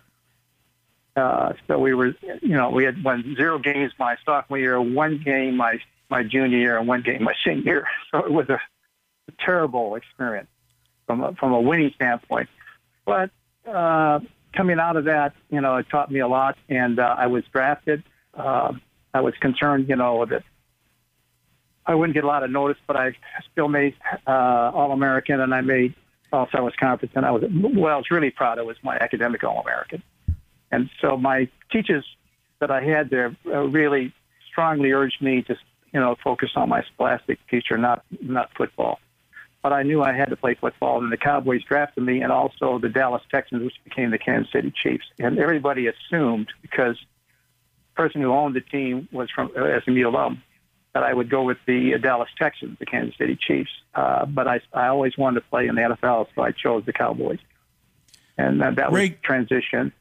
Uh, 1.16 1.54
so 1.68 1.80
we 1.80 1.96
were, 1.96 2.14
you 2.42 2.56
know, 2.56 2.70
we 2.70 2.84
had 2.84 3.04
won 3.04 3.36
zero 3.36 3.58
games 3.58 3.92
my 3.98 4.16
sophomore 4.24 4.60
year, 4.60 4.80
one 4.80 5.20
game 5.24 5.58
my 5.58 5.80
my 6.10 6.24
junior 6.24 6.58
year, 6.58 6.78
and 6.78 6.88
one 6.88 7.02
game 7.02 7.24
my 7.24 7.34
senior 7.44 7.64
year. 7.64 7.88
So 8.12 8.20
it 8.20 8.32
was 8.32 8.48
a, 8.50 8.54
a 9.28 9.32
terrible 9.44 9.96
experience 9.96 10.48
from 11.08 11.24
a, 11.24 11.34
from 11.34 11.54
a 11.54 11.60
winning 11.60 11.92
standpoint. 11.96 12.50
But 13.04 13.32
uh, 13.68 14.20
coming 14.54 14.80
out 14.80 14.96
of 14.96 15.06
that, 15.06 15.34
you 15.50 15.60
know, 15.60 15.78
it 15.78 15.88
taught 15.90 16.12
me 16.12 16.20
a 16.20 16.28
lot, 16.28 16.56
and 16.70 17.00
uh, 17.00 17.16
I 17.18 17.28
was 17.28 17.44
drafted. 17.52 18.04
Uh, 18.36 18.74
I 19.14 19.22
was 19.22 19.34
concerned, 19.42 19.90
you 19.90 19.96
know, 19.96 20.26
that 20.26 20.44
I 21.88 21.96
wouldn't 21.96 22.14
get 22.14 22.26
a 22.26 22.28
lot 22.28 22.44
of 22.44 22.52
notice, 22.52 22.78
but 22.86 22.98
I 22.98 23.14
still 23.52 23.70
made 23.70 23.96
uh, 24.28 24.72
All 24.74 24.92
American, 24.92 25.40
and 25.40 25.54
I 25.54 25.62
made 25.62 25.96
Conference, 26.30 27.14
and 27.16 27.26
I 27.26 27.32
was 27.32 27.44
well, 27.50 27.94
I 27.94 27.98
was 27.98 28.12
really 28.12 28.32
proud. 28.32 28.58
It 28.58 28.66
was 28.66 28.76
my 28.84 28.98
academic 28.98 29.44
All 29.46 29.62
American, 29.62 30.04
and 30.72 30.90
so 31.00 31.16
my 31.16 31.48
teachers 31.72 32.06
that 32.60 32.70
I 32.70 32.82
had 32.82 33.10
there 33.10 33.36
uh, 33.46 33.62
really 33.62 34.14
strongly 34.52 34.92
urged 34.92 35.22
me 35.22 35.42
to, 35.44 35.56
you 35.94 36.00
know, 36.00 36.18
focus 36.22 36.50
on 36.56 36.68
my 36.68 36.84
scholastic 36.94 37.40
future, 37.50 37.78
not 37.78 38.04
not 38.22 38.50
football. 38.58 39.00
But 39.64 39.72
I 39.72 39.84
knew 39.84 40.02
I 40.04 40.14
had 40.14 40.30
to 40.30 40.36
play 40.36 40.56
football, 40.56 41.02
and 41.02 41.12
the 41.12 41.18
Cowboys 41.18 41.64
drafted 41.64 42.04
me, 42.04 42.22
and 42.22 42.32
also 42.32 42.78
the 42.78 42.90
Dallas 42.90 43.24
Texans, 43.32 43.64
which 43.64 43.76
became 43.86 44.12
the 44.12 44.20
Kansas 44.20 44.52
City 44.52 44.74
Chiefs. 44.84 45.06
And 45.20 45.40
everybody 45.40 45.88
assumed 45.88 46.50
because 46.62 46.98
the 46.98 48.04
person 48.04 48.22
who 48.22 48.34
owned 48.34 48.56
the 48.56 48.62
team 48.62 49.08
was 49.14 49.30
from 49.32 49.52
uh, 49.58 49.80
SMU 49.86 50.10
alum 50.10 50.44
that 50.98 51.04
I 51.04 51.14
would 51.14 51.30
go 51.30 51.44
with 51.44 51.60
the 51.68 52.00
Dallas 52.00 52.30
Texans, 52.40 52.80
the 52.80 52.88
Kansas 52.88 53.16
City 53.20 53.38
Chiefs. 53.40 53.70
Uh, 53.94 54.26
but 54.26 54.48
I, 54.48 54.62
I 54.74 54.88
always 54.88 55.16
wanted 55.16 55.42
to 55.42 55.46
play 55.48 55.68
in 55.68 55.76
the 55.76 55.82
NFL, 55.82 56.26
so 56.34 56.42
I 56.42 56.50
chose 56.50 56.86
the 56.86 56.94
Cowboys. 56.94 57.38
And 58.36 58.64
uh, 58.64 58.72
that 58.72 58.92
was 58.92 59.12
transition. 59.22 59.94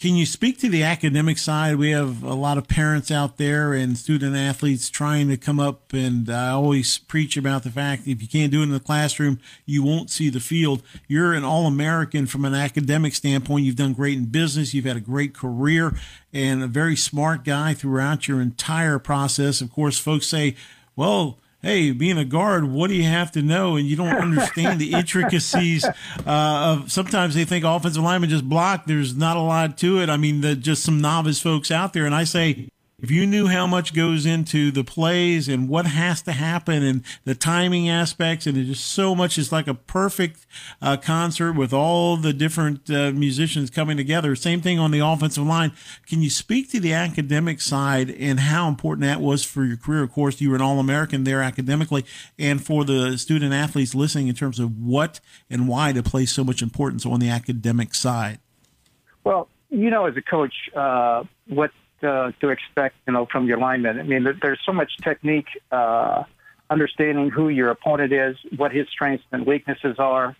Can 0.00 0.14
you 0.14 0.26
speak 0.26 0.58
to 0.58 0.68
the 0.68 0.84
academic 0.84 1.38
side? 1.38 1.74
We 1.74 1.90
have 1.90 2.22
a 2.22 2.34
lot 2.34 2.56
of 2.56 2.68
parents 2.68 3.10
out 3.10 3.36
there 3.36 3.72
and 3.72 3.98
student 3.98 4.36
athletes 4.36 4.90
trying 4.90 5.26
to 5.26 5.36
come 5.36 5.58
up, 5.58 5.92
and 5.92 6.30
I 6.30 6.50
always 6.50 6.98
preach 6.98 7.36
about 7.36 7.64
the 7.64 7.70
fact 7.72 8.06
if 8.06 8.22
you 8.22 8.28
can't 8.28 8.52
do 8.52 8.60
it 8.60 8.64
in 8.66 8.70
the 8.70 8.78
classroom, 8.78 9.40
you 9.66 9.82
won't 9.82 10.08
see 10.08 10.30
the 10.30 10.38
field. 10.38 10.84
You're 11.08 11.32
an 11.32 11.42
All 11.42 11.66
American 11.66 12.26
from 12.26 12.44
an 12.44 12.54
academic 12.54 13.12
standpoint. 13.12 13.64
You've 13.64 13.74
done 13.74 13.92
great 13.92 14.16
in 14.16 14.26
business, 14.26 14.72
you've 14.72 14.84
had 14.84 14.96
a 14.96 15.00
great 15.00 15.34
career, 15.34 15.98
and 16.32 16.62
a 16.62 16.68
very 16.68 16.94
smart 16.94 17.42
guy 17.42 17.74
throughout 17.74 18.28
your 18.28 18.40
entire 18.40 19.00
process. 19.00 19.60
Of 19.60 19.72
course, 19.72 19.98
folks 19.98 20.28
say, 20.28 20.54
well, 20.94 21.40
hey, 21.62 21.90
being 21.90 22.18
a 22.18 22.24
guard, 22.24 22.64
what 22.64 22.88
do 22.88 22.94
you 22.94 23.04
have 23.04 23.32
to 23.32 23.42
know? 23.42 23.76
And 23.76 23.86
you 23.86 23.96
don't 23.96 24.16
understand 24.16 24.80
the 24.80 24.92
intricacies 24.92 25.84
uh, 25.84 25.92
of. 26.26 26.92
Sometimes 26.92 27.34
they 27.34 27.44
think 27.44 27.64
offensive 27.64 28.02
linemen 28.02 28.30
just 28.30 28.48
block. 28.48 28.86
There's 28.86 29.16
not 29.16 29.36
a 29.36 29.40
lot 29.40 29.78
to 29.78 30.00
it. 30.00 30.08
I 30.08 30.16
mean, 30.16 30.40
the, 30.40 30.54
just 30.54 30.82
some 30.82 31.00
novice 31.00 31.40
folks 31.40 31.70
out 31.70 31.92
there. 31.92 32.06
And 32.06 32.14
I 32.14 32.24
say, 32.24 32.68
if 33.00 33.12
you 33.12 33.26
knew 33.26 33.46
how 33.46 33.64
much 33.64 33.94
goes 33.94 34.26
into 34.26 34.72
the 34.72 34.82
plays 34.82 35.48
and 35.48 35.68
what 35.68 35.86
has 35.86 36.20
to 36.22 36.32
happen 36.32 36.82
and 36.82 37.04
the 37.24 37.34
timing 37.34 37.88
aspects 37.88 38.44
and 38.44 38.56
just 38.66 38.84
so 38.84 39.14
much 39.14 39.38
it's 39.38 39.52
like 39.52 39.68
a 39.68 39.74
perfect 39.74 40.44
uh, 40.82 40.96
concert 40.96 41.52
with 41.52 41.72
all 41.72 42.16
the 42.16 42.32
different 42.32 42.90
uh, 42.90 43.12
musicians 43.12 43.70
coming 43.70 43.96
together. 43.96 44.34
Same 44.34 44.60
thing 44.60 44.80
on 44.80 44.90
the 44.90 44.98
offensive 44.98 45.46
line. 45.46 45.72
Can 46.06 46.22
you 46.22 46.30
speak 46.30 46.70
to 46.70 46.80
the 46.80 46.92
academic 46.92 47.60
side 47.60 48.10
and 48.10 48.40
how 48.40 48.66
important 48.66 49.02
that 49.02 49.20
was 49.20 49.44
for 49.44 49.64
your 49.64 49.76
career? 49.76 50.02
Of 50.02 50.10
course 50.10 50.40
you 50.40 50.50
were 50.50 50.56
an 50.56 50.62
all-american 50.62 51.22
there 51.22 51.40
academically 51.40 52.04
and 52.36 52.64
for 52.64 52.84
the 52.84 53.16
student 53.16 53.54
athletes 53.54 53.94
listening 53.94 54.26
in 54.26 54.34
terms 54.34 54.58
of 54.58 54.76
what 54.76 55.20
and 55.48 55.68
why 55.68 55.92
to 55.92 56.02
place 56.02 56.32
so 56.32 56.42
much 56.42 56.62
importance 56.62 57.06
on 57.06 57.20
the 57.20 57.30
academic 57.30 57.94
side. 57.94 58.40
Well 59.22 59.48
you 59.70 59.90
know 59.90 60.06
as 60.06 60.16
a 60.16 60.22
coach 60.22 60.54
uh, 60.74 61.22
what 61.46 61.70
uh, 62.02 62.32
to 62.40 62.48
expect, 62.48 62.96
you 63.06 63.12
know, 63.12 63.26
from 63.30 63.46
your 63.46 63.58
linemen. 63.58 63.98
I 63.98 64.02
mean, 64.02 64.26
there's 64.40 64.60
so 64.64 64.72
much 64.72 64.90
technique, 65.02 65.48
uh, 65.70 66.24
understanding 66.70 67.30
who 67.30 67.48
your 67.48 67.70
opponent 67.70 68.12
is, 68.12 68.36
what 68.56 68.72
his 68.72 68.88
strengths 68.88 69.24
and 69.32 69.46
weaknesses 69.46 69.96
are. 69.98 70.36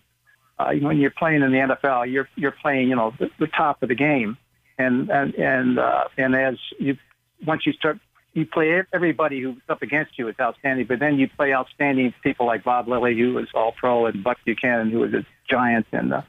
Uh, 0.57 0.73
when 0.73 0.97
you're 0.97 1.11
playing 1.11 1.41
in 1.41 1.51
the 1.51 1.57
NFL, 1.57 2.11
you're 2.11 2.27
you're 2.35 2.55
playing, 2.61 2.89
you 2.89 2.95
know, 2.95 3.13
the, 3.17 3.29
the 3.39 3.47
top 3.47 3.81
of 3.81 3.89
the 3.89 3.95
game, 3.95 4.37
and 4.77 5.09
and 5.09 5.33
and 5.35 5.79
uh, 5.79 6.03
and 6.17 6.35
as 6.35 6.55
you 6.77 6.97
once 7.45 7.65
you 7.65 7.73
start. 7.73 7.99
You 8.33 8.45
play 8.45 8.83
everybody 8.93 9.41
who's 9.41 9.57
up 9.69 9.81
against 9.81 10.19
you 10.19 10.27
is 10.27 10.35
outstanding, 10.39 10.85
but 10.85 10.99
then 10.99 11.17
you 11.17 11.27
play 11.27 11.51
outstanding 11.51 12.13
people 12.21 12.45
like 12.45 12.63
Bob 12.63 12.87
Lilly, 12.87 13.17
who 13.17 13.33
was 13.33 13.47
All 13.55 13.71
Pro, 13.71 14.05
and 14.05 14.23
Buck 14.23 14.37
Buchanan, 14.45 14.91
who 14.91 14.99
was 14.99 15.13
a 15.15 15.25
giant, 15.49 15.87
and 15.91 16.13
uh, 16.13 16.21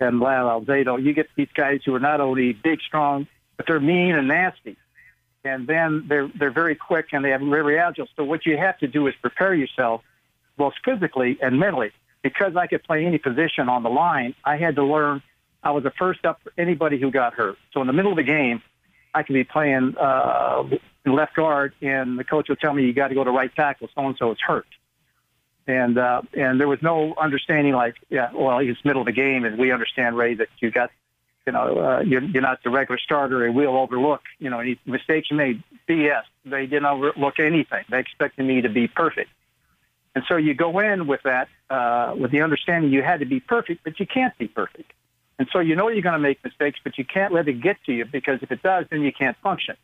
and 0.00 0.20
Lyle 0.20 0.46
Alzado. 0.60 1.02
You 1.02 1.12
get 1.12 1.28
these 1.36 1.48
guys 1.54 1.80
who 1.84 1.94
are 1.94 2.00
not 2.00 2.20
only 2.20 2.52
big, 2.52 2.80
strong, 2.80 3.28
but 3.58 3.66
they're 3.66 3.80
mean 3.80 4.14
and 4.14 4.28
nasty. 4.28 4.78
And 5.44 5.66
then 5.66 6.06
they're 6.08 6.28
they're 6.28 6.50
very 6.50 6.74
quick 6.74 7.08
and 7.12 7.22
they 7.22 7.30
have 7.30 7.42
very 7.42 7.78
agile. 7.78 8.08
So 8.16 8.24
what 8.24 8.46
you 8.46 8.56
have 8.56 8.78
to 8.78 8.86
do 8.86 9.06
is 9.06 9.14
prepare 9.20 9.54
yourself, 9.54 10.02
both 10.56 10.72
physically 10.82 11.38
and 11.42 11.58
mentally. 11.60 11.92
Because 12.22 12.56
I 12.56 12.66
could 12.66 12.82
play 12.82 13.04
any 13.04 13.18
position 13.18 13.68
on 13.68 13.82
the 13.82 13.90
line, 13.90 14.34
I 14.44 14.56
had 14.56 14.76
to 14.76 14.84
learn. 14.84 15.22
I 15.62 15.72
was 15.72 15.84
the 15.84 15.90
first 15.90 16.24
up 16.24 16.40
for 16.42 16.52
anybody 16.56 16.98
who 16.98 17.10
got 17.10 17.34
hurt. 17.34 17.58
So 17.72 17.80
in 17.80 17.86
the 17.86 17.92
middle 17.92 18.12
of 18.12 18.16
the 18.16 18.24
game, 18.24 18.62
I 19.14 19.22
could 19.22 19.34
be 19.34 19.44
playing 19.44 19.96
uh, 19.98 20.64
left 21.04 21.34
guard, 21.36 21.74
and 21.80 22.18
the 22.18 22.24
coach 22.24 22.48
would 22.48 22.60
tell 22.60 22.72
me 22.72 22.84
you 22.84 22.92
got 22.92 23.08
to 23.08 23.14
go 23.14 23.24
to 23.24 23.30
right 23.30 23.54
tackle. 23.54 23.88
So 23.94 24.06
and 24.06 24.16
so 24.18 24.32
is 24.32 24.38
hurt 24.40 24.66
and 25.68 25.98
uh, 25.98 26.22
and 26.32 26.58
there 26.58 26.66
was 26.66 26.82
no 26.82 27.14
understanding 27.16 27.74
like 27.74 27.94
yeah 28.08 28.30
well 28.34 28.58
it's 28.58 28.84
middle 28.84 29.02
of 29.02 29.06
the 29.06 29.12
game 29.12 29.44
and 29.44 29.58
we 29.58 29.70
understand 29.70 30.16
Ray 30.16 30.34
that 30.34 30.48
you 30.60 30.70
got 30.70 30.90
you 31.48 31.52
know, 31.52 31.78
uh, 31.78 32.00
you're, 32.00 32.22
you're 32.22 32.42
not 32.42 32.62
the 32.62 32.68
regular 32.68 32.98
starter, 32.98 33.46
and 33.46 33.54
we'll 33.54 33.78
overlook, 33.78 34.20
you 34.38 34.50
know, 34.50 34.58
any 34.60 34.78
mistakes 34.84 35.30
you 35.30 35.36
made. 35.38 35.62
BS. 35.88 36.24
They 36.44 36.66
didn't 36.66 36.84
overlook 36.84 37.40
anything. 37.40 37.86
They 37.88 38.00
expected 38.00 38.44
me 38.44 38.60
to 38.60 38.68
be 38.68 38.86
perfect. 38.86 39.30
And 40.14 40.24
so 40.28 40.36
you 40.36 40.52
go 40.52 40.78
in 40.80 41.06
with 41.06 41.22
that, 41.22 41.48
uh, 41.70 42.14
with 42.18 42.32
the 42.32 42.42
understanding 42.42 42.92
you 42.92 43.02
had 43.02 43.20
to 43.20 43.24
be 43.24 43.40
perfect, 43.40 43.82
but 43.82 43.98
you 43.98 44.06
can't 44.06 44.36
be 44.36 44.46
perfect. 44.46 44.92
And 45.38 45.48
so 45.50 45.60
you 45.60 45.74
know 45.74 45.88
you're 45.88 46.02
going 46.02 46.12
to 46.12 46.18
make 46.18 46.44
mistakes, 46.44 46.80
but 46.84 46.98
you 46.98 47.06
can't 47.06 47.32
let 47.32 47.48
it 47.48 47.62
get 47.62 47.78
to 47.86 47.94
you 47.94 48.04
because 48.04 48.40
if 48.42 48.52
it 48.52 48.62
does, 48.62 48.84
then 48.90 49.00
you 49.00 49.10
can't 49.10 49.38
function. 49.38 49.76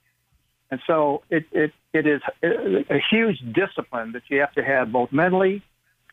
And 0.70 0.82
so 0.86 1.22
it, 1.30 1.46
it, 1.52 1.72
it 1.94 2.06
is 2.06 2.20
a 2.42 3.00
huge 3.10 3.40
discipline 3.54 4.12
that 4.12 4.24
you 4.28 4.40
have 4.40 4.52
to 4.52 4.62
have 4.62 4.92
both 4.92 5.12
mentally 5.12 5.62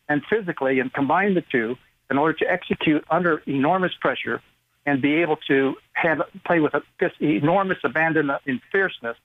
and 0.07 0.21
physically 0.29 0.79
and 0.79 0.93
combine 0.93 1.33
the 1.33 1.43
two 1.51 1.75
in 2.09 2.17
order 2.17 2.37
to 2.39 2.49
execute 2.49 3.03
under 3.09 3.43
enormous 3.47 3.91
pressure 3.99 4.41
and 4.85 5.01
be 5.01 5.15
able 5.15 5.37
to 5.47 5.75
have 5.93 6.21
play 6.45 6.59
with 6.59 6.73
a, 6.73 6.81
enormous 7.19 7.77
abandon 7.83 8.31
and 8.45 8.61
fierceness 8.71 9.17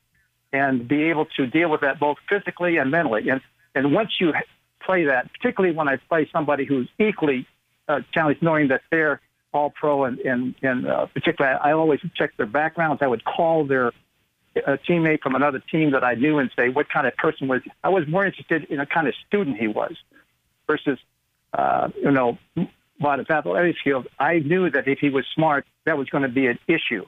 and 0.52 0.86
be 0.86 1.04
able 1.04 1.26
to 1.36 1.46
deal 1.46 1.70
with 1.70 1.80
that 1.80 1.98
both 1.98 2.18
physically 2.28 2.76
and 2.76 2.90
mentally. 2.90 3.28
And 3.28 3.40
and 3.74 3.92
once 3.92 4.12
you 4.20 4.32
play 4.80 5.04
that, 5.04 5.30
particularly 5.32 5.74
when 5.74 5.88
I 5.88 5.96
play 5.96 6.28
somebody 6.32 6.64
who's 6.64 6.88
equally 6.98 7.46
uh, 7.88 8.00
challenged, 8.12 8.42
knowing 8.42 8.68
that 8.68 8.82
they're 8.90 9.20
all 9.52 9.70
pro 9.70 10.04
and 10.04 10.18
and, 10.20 10.54
and 10.62 10.86
uh, 10.86 11.06
particularly 11.06 11.58
I 11.62 11.72
always 11.72 12.00
check 12.14 12.36
their 12.36 12.46
backgrounds. 12.46 13.02
I 13.02 13.06
would 13.06 13.24
call 13.24 13.64
their 13.64 13.92
a 14.66 14.78
teammate 14.78 15.20
from 15.20 15.34
another 15.34 15.58
team 15.58 15.90
that 15.90 16.02
I 16.02 16.14
knew 16.14 16.38
and 16.38 16.50
say 16.56 16.70
what 16.70 16.88
kind 16.88 17.06
of 17.06 17.14
person 17.16 17.46
was. 17.48 17.60
I 17.84 17.90
was 17.90 18.06
more 18.08 18.24
interested 18.24 18.64
in 18.64 18.78
the 18.78 18.86
kind 18.86 19.06
of 19.06 19.14
student 19.26 19.58
he 19.58 19.68
was 19.68 19.94
versus 20.66 20.98
uh, 21.52 21.88
you 21.96 22.10
know 22.10 22.38
but 22.98 23.20
at 23.20 23.30
athletic 23.30 23.76
field, 23.82 24.06
I 24.18 24.38
knew 24.38 24.70
that 24.70 24.88
if 24.88 24.98
he 24.98 25.10
was 25.10 25.24
smart, 25.34 25.66
that 25.84 25.98
was 25.98 26.08
going 26.08 26.22
to 26.22 26.28
be 26.28 26.46
an 26.46 26.58
issue. 26.66 27.04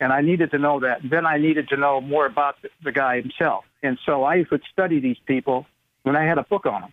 And 0.00 0.12
I 0.12 0.20
needed 0.20 0.52
to 0.52 0.58
know 0.58 0.80
that. 0.80 1.00
Then 1.08 1.26
I 1.26 1.38
needed 1.38 1.68
to 1.70 1.76
know 1.76 2.00
more 2.00 2.26
about 2.26 2.56
the 2.82 2.92
guy 2.92 3.20
himself. 3.20 3.64
And 3.82 3.98
so 4.06 4.24
I 4.24 4.44
would 4.50 4.62
study 4.72 5.00
these 5.00 5.18
people 5.26 5.66
when 6.02 6.16
I 6.16 6.24
had 6.24 6.38
a 6.38 6.42
book 6.42 6.66
on 6.66 6.82
them. 6.82 6.92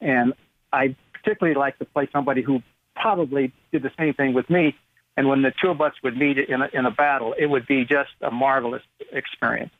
And 0.00 0.34
I 0.72 0.96
particularly 1.12 1.58
like 1.58 1.78
to 1.78 1.84
play 1.84 2.08
somebody 2.12 2.42
who 2.42 2.62
probably 2.94 3.52
did 3.72 3.82
the 3.82 3.92
same 3.98 4.14
thing 4.14 4.32
with 4.32 4.48
me. 4.48 4.76
And 5.16 5.28
when 5.28 5.42
the 5.42 5.52
two 5.60 5.70
of 5.70 5.80
us 5.80 5.92
would 6.02 6.16
meet 6.16 6.38
in 6.38 6.62
a, 6.62 6.68
in 6.72 6.86
a 6.86 6.90
battle, 6.90 7.34
it 7.38 7.46
would 7.46 7.66
be 7.66 7.84
just 7.84 8.10
a 8.20 8.30
marvelous 8.30 8.82
experience. 9.12 9.72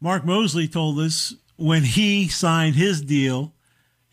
Mark 0.00 0.24
Moseley 0.24 0.68
told 0.68 0.98
us 0.98 1.34
when 1.56 1.84
he 1.84 2.28
signed 2.28 2.74
his 2.74 3.00
deal 3.00 3.52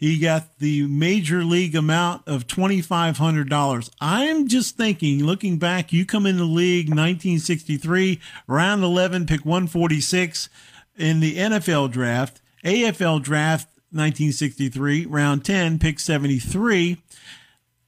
he 0.02 0.18
got 0.18 0.58
the 0.58 0.88
major 0.88 1.44
league 1.44 1.76
amount 1.76 2.28
of 2.28 2.48
$2,500. 2.48 3.90
I'm 4.02 4.48
just 4.48 4.76
thinking, 4.76 5.24
looking 5.24 5.60
back, 5.60 5.94
you 5.94 6.08
come 6.08 6.26
in 6.26 6.38
the 6.38 6.44
league 6.44 6.88
1963, 6.88 8.20
round 8.48 8.84
11, 8.84 9.28
pick 9.28 9.46
146. 9.46 10.50
in 10.98 11.20
the 11.20 11.38
NFL 11.38 11.92
draft, 11.92 12.42
AFL 12.66 13.22
draft 13.22 13.68
1963, 13.92 15.06
round 15.06 15.46
10, 15.46 15.78
pick 15.78 16.00
73. 16.00 16.98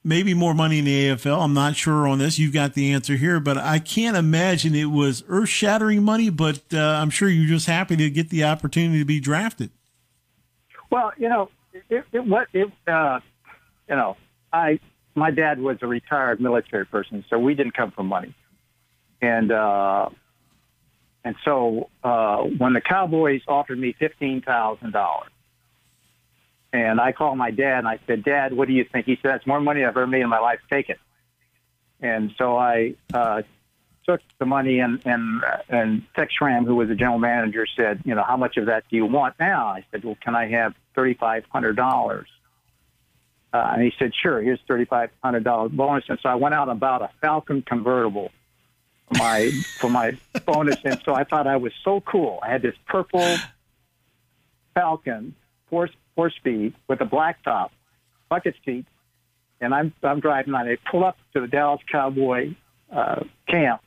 Maybe 0.03 0.35
more 0.35 0.53
money 0.53 0.79
in 0.79 0.85
the 0.85 1.07
AFL. 1.07 1.43
I'm 1.43 1.55
not 1.55 1.75
sure 1.75 2.07
on 2.07 2.19
this. 2.19 2.37
You've 2.37 2.53
got 2.53 2.75
the 2.75 2.93
answer 2.93 3.15
here, 3.15 3.39
but 3.39 3.57
I 3.57 3.79
can't 3.79 4.15
imagine 4.15 4.75
it 4.75 4.91
was 4.91 5.23
earth 5.29 5.49
shattering 5.49 6.03
money, 6.03 6.29
but 6.29 6.61
uh, 6.71 6.77
I'm 6.77 7.09
sure 7.09 7.27
you're 7.27 7.47
just 7.47 7.65
happy 7.65 7.95
to 7.95 8.11
get 8.11 8.29
the 8.29 8.43
opportunity 8.43 8.99
to 8.99 9.05
be 9.05 9.19
drafted. 9.19 9.71
Well, 10.91 11.11
you 11.17 11.27
know, 11.27 11.49
it, 11.73 12.05
it 12.11 12.25
what 12.25 12.47
it 12.53 12.71
uh, 12.87 13.19
you 13.89 13.95
know, 13.95 14.17
I 14.51 14.79
my 15.15 15.31
dad 15.31 15.59
was 15.59 15.77
a 15.81 15.87
retired 15.87 16.41
military 16.41 16.85
person, 16.85 17.23
so 17.29 17.37
we 17.37 17.53
didn't 17.53 17.73
come 17.75 17.91
from 17.91 18.07
money, 18.07 18.33
and 19.21 19.51
uh, 19.51 20.09
and 21.23 21.35
so 21.45 21.89
uh, 22.03 22.37
when 22.37 22.73
the 22.73 22.81
Cowboys 22.81 23.41
offered 23.47 23.79
me 23.79 23.95
fifteen 23.97 24.41
thousand 24.41 24.91
dollars, 24.91 25.31
and 26.73 26.99
I 26.99 27.11
called 27.11 27.37
my 27.37 27.51
dad 27.51 27.79
and 27.79 27.87
I 27.87 27.99
said, 28.07 28.23
Dad, 28.23 28.53
what 28.53 28.67
do 28.67 28.73
you 28.73 28.83
think? 28.91 29.05
He 29.05 29.15
said, 29.21 29.31
That's 29.31 29.45
more 29.45 29.61
money 29.61 29.83
I've 29.83 29.89
ever 29.89 30.07
made 30.07 30.21
in 30.21 30.29
my 30.29 30.39
life. 30.39 30.59
Take 30.71 30.89
it. 30.89 30.99
And 32.01 32.31
so 32.37 32.57
I 32.57 32.95
uh, 33.13 33.43
took 34.05 34.21
the 34.39 34.45
money 34.45 34.79
and 34.79 35.01
and 35.05 35.43
and 35.69 36.03
Tex 36.15 36.33
Schramm, 36.33 36.65
who 36.65 36.75
was 36.75 36.89
the 36.89 36.95
general 36.95 37.19
manager, 37.19 37.65
said, 37.75 38.01
you 38.05 38.15
know, 38.15 38.23
how 38.23 38.37
much 38.37 38.57
of 38.57 38.67
that 38.67 38.83
do 38.89 38.95
you 38.95 39.05
want 39.05 39.35
now? 39.39 39.67
I 39.67 39.85
said, 39.91 40.03
well, 40.03 40.17
can 40.21 40.35
I 40.35 40.47
have 40.47 40.73
thirty 40.95 41.13
five 41.13 41.45
hundred 41.51 41.75
dollars? 41.75 42.27
Uh, 43.53 43.73
and 43.73 43.83
he 43.83 43.93
said, 43.99 44.11
sure, 44.19 44.41
here's 44.41 44.59
$3,500 44.67 45.71
bonus. 45.71 46.05
And 46.09 46.17
so 46.21 46.27
I 46.27 46.35
went 46.35 46.55
out 46.55 46.69
and 46.69 46.79
bought 46.79 47.03
a 47.03 47.11
Falcon 47.21 47.61
convertible 47.61 48.31
for 49.07 49.19
my, 49.19 49.51
for 49.79 49.89
my 49.91 50.17
bonus. 50.45 50.77
And 50.83 50.99
so 51.05 51.13
I 51.13 51.23
thought 51.23 51.45
I 51.45 51.57
was 51.57 51.71
so 51.83 52.01
cool. 52.01 52.39
I 52.41 52.49
had 52.49 52.63
this 52.63 52.75
purple 52.87 53.37
Falcon, 54.73 55.35
four, 55.69 55.87
four 56.15 56.31
speed 56.31 56.73
with 56.87 56.99
a 57.01 57.05
black 57.05 57.43
top, 57.43 57.71
bucket 58.27 58.55
seat. 58.65 58.87
And 59.61 59.73
I'm, 59.73 59.93
I'm 60.01 60.19
driving 60.19 60.55
on 60.55 60.67
I 60.67 60.77
pull 60.89 61.05
up 61.05 61.17
to 61.33 61.41
the 61.41 61.47
Dallas 61.47 61.81
Cowboy 61.89 62.55
uh, 62.91 63.23
camp 63.47 63.81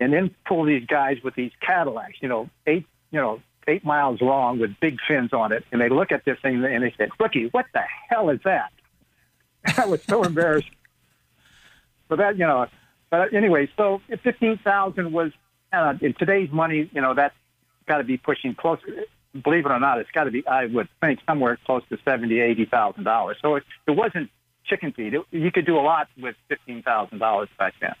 and 0.00 0.12
then 0.12 0.34
pull 0.46 0.64
these 0.64 0.86
guys 0.86 1.18
with 1.22 1.34
these 1.34 1.52
Cadillacs, 1.60 2.18
you 2.20 2.28
know, 2.28 2.48
eight, 2.66 2.86
you 3.10 3.20
know, 3.20 3.40
eight 3.68 3.84
miles 3.84 4.20
long 4.20 4.58
with 4.58 4.78
big 4.80 4.98
fins 5.06 5.32
on 5.32 5.52
it. 5.52 5.64
And 5.72 5.80
they 5.80 5.88
look 5.88 6.12
at 6.12 6.24
this 6.24 6.38
thing 6.40 6.64
and 6.64 6.84
they 6.84 6.94
say, 6.96 7.08
Rookie, 7.18 7.48
what 7.48 7.66
the 7.72 7.82
hell 8.08 8.30
is 8.30 8.40
that? 8.44 8.72
I 9.76 9.86
was 9.86 10.02
so 10.04 10.22
embarrassed. 10.22 10.68
But 12.08 12.18
that, 12.18 12.38
you 12.38 12.46
know, 12.46 12.66
but 13.10 13.32
anyway, 13.32 13.68
so 13.76 14.00
fifteen 14.22 14.58
thousand 14.58 15.12
was 15.12 15.32
uh, 15.72 15.94
in 16.00 16.14
today's 16.14 16.50
money. 16.50 16.90
You 16.92 17.00
know, 17.00 17.14
that's 17.14 17.34
got 17.86 17.98
to 17.98 18.04
be 18.04 18.16
pushing 18.16 18.54
close. 18.54 18.78
Believe 19.42 19.66
it 19.66 19.70
or 19.70 19.80
not, 19.80 19.98
it's 19.98 20.10
got 20.10 20.24
to 20.24 20.30
be. 20.30 20.46
I 20.46 20.66
would 20.66 20.88
think 21.00 21.20
somewhere 21.26 21.58
close 21.64 21.82
to 21.90 21.98
seventy, 22.04 22.40
eighty 22.40 22.64
thousand 22.64 23.04
dollars. 23.04 23.36
So 23.42 23.56
it, 23.56 23.64
it 23.86 23.92
wasn't 23.92 24.30
chicken 24.64 24.92
feed. 24.92 25.14
It, 25.14 25.22
you 25.30 25.50
could 25.52 25.66
do 25.66 25.78
a 25.78 25.80
lot 25.82 26.08
with 26.20 26.36
fifteen 26.48 26.82
thousand 26.82 27.18
dollars 27.18 27.48
back 27.58 27.74
then. 27.80 27.94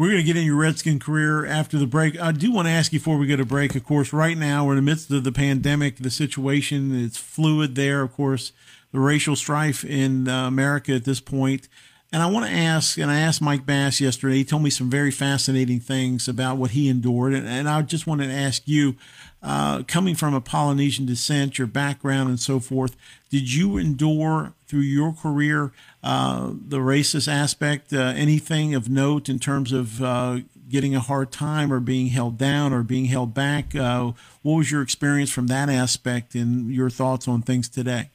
We're 0.00 0.12
going 0.12 0.22
to 0.22 0.24
get 0.24 0.38
in 0.38 0.46
your 0.46 0.56
Redskin 0.56 0.98
career 0.98 1.44
after 1.44 1.76
the 1.76 1.86
break. 1.86 2.18
I 2.18 2.32
do 2.32 2.50
want 2.50 2.64
to 2.68 2.72
ask 2.72 2.90
you 2.90 2.98
before 2.98 3.18
we 3.18 3.26
go 3.26 3.36
to 3.36 3.44
break. 3.44 3.74
Of 3.74 3.84
course, 3.84 4.14
right 4.14 4.38
now 4.38 4.64
we're 4.64 4.72
in 4.72 4.76
the 4.76 4.90
midst 4.90 5.10
of 5.10 5.24
the 5.24 5.30
pandemic. 5.30 5.96
The 5.96 6.08
situation 6.08 6.94
is 6.94 7.18
fluid 7.18 7.74
there. 7.74 8.00
Of 8.00 8.14
course, 8.14 8.52
the 8.92 8.98
racial 8.98 9.36
strife 9.36 9.84
in 9.84 10.26
uh, 10.26 10.46
America 10.46 10.94
at 10.94 11.04
this 11.04 11.20
point. 11.20 11.68
And 12.14 12.22
I 12.22 12.30
want 12.30 12.46
to 12.46 12.50
ask, 12.50 12.96
and 12.96 13.10
I 13.10 13.20
asked 13.20 13.42
Mike 13.42 13.66
Bass 13.66 14.00
yesterday, 14.00 14.36
he 14.36 14.44
told 14.44 14.62
me 14.62 14.70
some 14.70 14.88
very 14.88 15.10
fascinating 15.10 15.80
things 15.80 16.28
about 16.28 16.56
what 16.56 16.70
he 16.70 16.88
endured. 16.88 17.34
And, 17.34 17.46
and 17.46 17.68
I 17.68 17.82
just 17.82 18.06
wanted 18.06 18.28
to 18.28 18.32
ask 18.32 18.62
you, 18.64 18.96
uh, 19.42 19.82
coming 19.84 20.14
from 20.14 20.34
a 20.34 20.40
Polynesian 20.40 21.06
descent, 21.06 21.58
your 21.58 21.66
background 21.66 22.28
and 22.28 22.38
so 22.38 22.60
forth, 22.60 22.96
did 23.30 23.52
you 23.52 23.78
endure 23.78 24.52
through 24.66 24.80
your 24.80 25.12
career 25.12 25.72
uh, 26.02 26.52
the 26.52 26.78
racist 26.78 27.26
aspect, 27.26 27.92
uh, 27.92 28.12
anything 28.16 28.74
of 28.74 28.88
note 28.88 29.28
in 29.28 29.38
terms 29.38 29.72
of 29.72 30.02
uh, 30.02 30.38
getting 30.68 30.94
a 30.94 31.00
hard 31.00 31.32
time 31.32 31.72
or 31.72 31.80
being 31.80 32.08
held 32.08 32.38
down 32.38 32.72
or 32.72 32.82
being 32.82 33.06
held 33.06 33.32
back? 33.32 33.74
Uh, 33.74 34.12
what 34.42 34.56
was 34.56 34.70
your 34.70 34.82
experience 34.82 35.30
from 35.30 35.46
that 35.46 35.68
aspect 35.68 36.34
and 36.34 36.72
your 36.72 36.90
thoughts 36.90 37.26
on 37.26 37.42
things 37.42 37.68
today? 37.68 38.10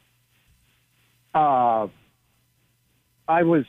Uh, 1.33 1.87
I 3.27 3.43
was 3.43 3.65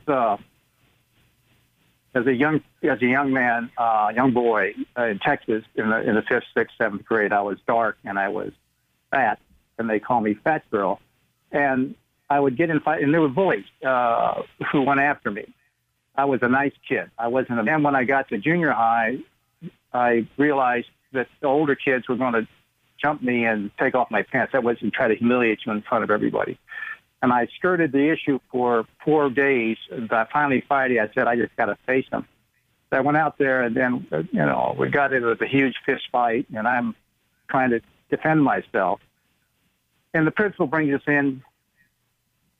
as 2.17 2.27
a 2.27 2.33
young 2.33 2.61
as 2.83 3.01
a 3.01 3.05
young 3.05 3.31
man, 3.31 3.69
uh, 3.77 4.11
young 4.13 4.31
boy 4.33 4.73
uh, 4.97 5.03
in 5.03 5.19
Texas 5.19 5.63
in 5.75 5.89
the 5.89 6.01
in 6.01 6.15
the 6.15 6.23
fifth, 6.23 6.45
sixth, 6.55 6.75
seventh 6.77 7.05
grade. 7.05 7.31
I 7.31 7.41
was 7.41 7.57
dark 7.67 7.97
and 8.03 8.17
I 8.17 8.29
was 8.29 8.51
fat, 9.11 9.39
and 9.77 9.89
they 9.89 9.99
call 9.99 10.21
me 10.21 10.33
Fat 10.33 10.69
Girl. 10.71 10.99
And 11.51 11.95
I 12.29 12.39
would 12.39 12.57
get 12.57 12.69
in 12.69 12.79
fight, 12.79 13.03
and 13.03 13.13
there 13.13 13.21
were 13.21 13.29
bullies 13.29 13.65
uh, 13.85 14.41
who 14.71 14.81
went 14.81 14.99
after 14.99 15.31
me. 15.31 15.53
I 16.15 16.25
was 16.25 16.39
a 16.41 16.49
nice 16.49 16.73
kid. 16.87 17.09
I 17.17 17.27
wasn't. 17.27 17.59
A, 17.59 17.71
and 17.71 17.83
when 17.83 17.95
I 17.95 18.03
got 18.03 18.29
to 18.29 18.37
junior 18.37 18.71
high, 18.71 19.19
I 19.93 20.27
realized 20.37 20.89
that 21.13 21.27
the 21.39 21.47
older 21.47 21.75
kids 21.75 22.09
were 22.09 22.15
going 22.15 22.33
to 22.33 22.47
jump 23.01 23.21
me 23.21 23.45
and 23.45 23.71
take 23.77 23.95
off 23.95 24.09
my 24.09 24.23
pants. 24.23 24.53
That 24.53 24.63
was 24.63 24.77
and 24.81 24.91
try 24.91 25.07
to 25.07 25.15
humiliate 25.15 25.59
you 25.65 25.71
in 25.71 25.83
front 25.83 26.03
of 26.03 26.11
everybody. 26.11 26.57
And 27.21 27.33
I 27.33 27.47
skirted 27.57 27.91
the 27.91 28.09
issue 28.09 28.39
for 28.51 28.85
four 29.03 29.29
days. 29.29 29.77
And 29.89 30.09
finally, 30.31 30.63
Friday, 30.67 30.99
I 30.99 31.09
said, 31.13 31.27
I 31.27 31.35
just 31.35 31.55
got 31.55 31.65
to 31.65 31.77
face 31.87 32.05
them. 32.11 32.27
So 32.89 32.97
I 32.97 33.01
went 33.01 33.17
out 33.17 33.37
there, 33.37 33.63
and 33.63 33.75
then, 33.75 34.07
you 34.31 34.39
know, 34.39 34.75
we 34.77 34.89
got 34.89 35.13
into 35.13 35.29
a 35.29 35.47
huge 35.47 35.75
fist 35.85 36.03
fight, 36.11 36.45
and 36.55 36.67
I'm 36.67 36.95
trying 37.49 37.71
to 37.71 37.81
defend 38.09 38.43
myself. 38.43 39.01
And 40.13 40.25
the 40.25 40.31
principal 40.31 40.67
brings 40.67 40.93
us 40.93 41.01
in, 41.07 41.43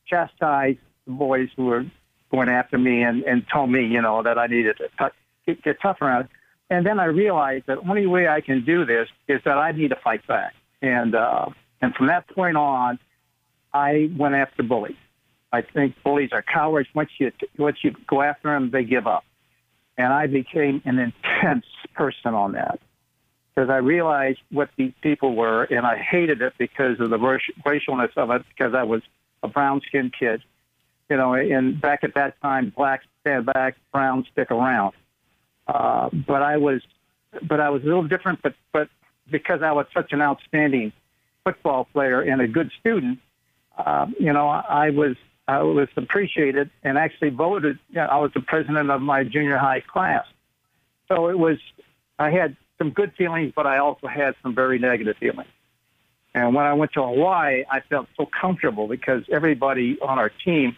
chastised 0.06 0.80
the 1.06 1.14
boys 1.14 1.50
who 1.56 1.66
were 1.66 1.86
going 2.30 2.50
after 2.50 2.78
me, 2.78 3.04
and, 3.04 3.24
and 3.24 3.46
told 3.48 3.70
me, 3.70 3.86
you 3.86 4.02
know, 4.02 4.22
that 4.24 4.38
I 4.38 4.48
needed 4.48 4.78
to 4.78 4.88
t- 4.88 5.16
get, 5.46 5.64
get 5.64 5.82
tougher 5.82 6.06
on 6.06 6.22
it. 6.24 6.28
And 6.70 6.86
then 6.86 7.00
I 7.00 7.06
realized 7.06 7.68
that 7.68 7.82
the 7.82 7.90
only 7.90 8.08
way 8.08 8.28
I 8.28 8.42
can 8.42 8.66
do 8.66 8.84
this 8.86 9.08
is 9.30 9.40
that 9.46 9.58
I 9.58 9.72
need 9.72 9.90
to 9.90 9.96
fight 9.96 10.28
back. 10.28 10.54
And 10.82 11.16
uh, 11.16 11.50
and 11.82 11.96
from 11.96 12.08
that 12.08 12.28
point 12.28 12.58
on, 12.58 13.00
I 13.74 14.10
went 14.18 14.36
after 14.36 14.64
bullies. 14.64 14.96
I 15.52 15.62
think 15.62 15.96
bullies 16.04 16.30
are 16.34 16.42
cowards. 16.42 16.90
Once 16.94 17.10
you 17.20 17.32
once 17.58 17.78
you 17.82 17.96
go 18.08 18.22
after 18.22 18.52
them, 18.54 18.72
they 18.72 18.84
give 18.84 19.08
up. 19.08 19.24
And 19.98 20.14
I 20.14 20.28
became 20.28 20.82
an 20.86 21.00
intense 21.00 21.66
person 21.96 22.34
on 22.34 22.52
that 22.54 22.80
because 23.58 23.70
I 23.70 23.78
realized 23.78 24.40
what 24.52 24.70
these 24.78 24.94
people 25.02 25.36
were, 25.36 25.64
and 25.64 25.86
I 25.86 25.98
hated 25.98 26.42
it 26.42 26.54
because 26.60 27.00
of 27.00 27.10
the 27.10 27.18
racialness 27.18 28.16
of 28.16 28.30
it. 28.30 28.44
Because 28.50 28.76
I 28.76 28.84
was 28.84 29.02
a 29.42 29.48
brown-skinned 29.48 30.14
kid, 30.18 30.44
you 31.10 31.18
know, 31.18 31.34
and 31.34 31.80
back 31.82 32.04
at 32.04 32.14
that 32.16 32.40
time, 32.42 32.72
blacks 32.76 33.06
stand 33.22 33.48
back, 33.48 33.76
browns 33.92 34.28
stick 34.32 34.52
around. 34.52 34.94
Uh, 35.68 36.10
but 36.12 36.44
I 36.44 36.58
was, 36.58 36.82
but 37.42 37.60
I 37.60 37.70
was 37.70 37.82
a 37.84 37.86
little 37.86 38.08
different. 38.08 38.42
But 38.42 38.54
but 38.72 38.90
because 39.32 39.62
I 39.62 39.72
was 39.72 39.88
such 39.94 40.12
an 40.14 40.22
outstanding 40.22 40.94
football 41.44 41.86
player 41.94 42.22
and 42.22 42.42
a 42.42 42.48
good 42.48 42.72
student, 42.80 43.20
uh, 43.78 44.08
you 44.20 44.34
know, 44.34 44.48
I 44.48 44.90
was 44.90 45.16
I 45.48 45.62
was 45.62 45.88
appreciated 45.96 46.70
and 46.84 46.98
actually 46.98 47.30
voted. 47.30 47.80
You 47.90 47.96
know, 47.96 48.06
I 48.06 48.18
was 48.18 48.32
the 48.34 48.42
president 48.42 48.90
of 48.90 49.02
my 49.02 49.24
junior 49.24 49.58
high 49.58 49.82
class, 49.82 50.26
so 51.08 51.30
it 51.30 51.38
was. 51.38 51.58
I 52.20 52.32
had 52.32 52.58
some 52.78 52.90
good 52.90 53.14
feelings, 53.16 53.54
but 53.56 53.68
I 53.68 53.78
also 53.78 54.08
had 54.08 54.36
some 54.42 54.56
very 54.56 54.80
negative 54.80 55.18
feelings. 55.18 55.50
And 56.34 56.54
when 56.54 56.66
I 56.66 56.74
went 56.74 56.94
to 56.94 57.04
Hawaii, 57.04 57.64
I 57.70 57.82
felt 57.82 58.08
so 58.18 58.26
comfortable 58.26 58.88
because 58.88 59.24
everybody 59.32 60.00
on 60.02 60.20
our 60.20 60.30
team 60.30 60.76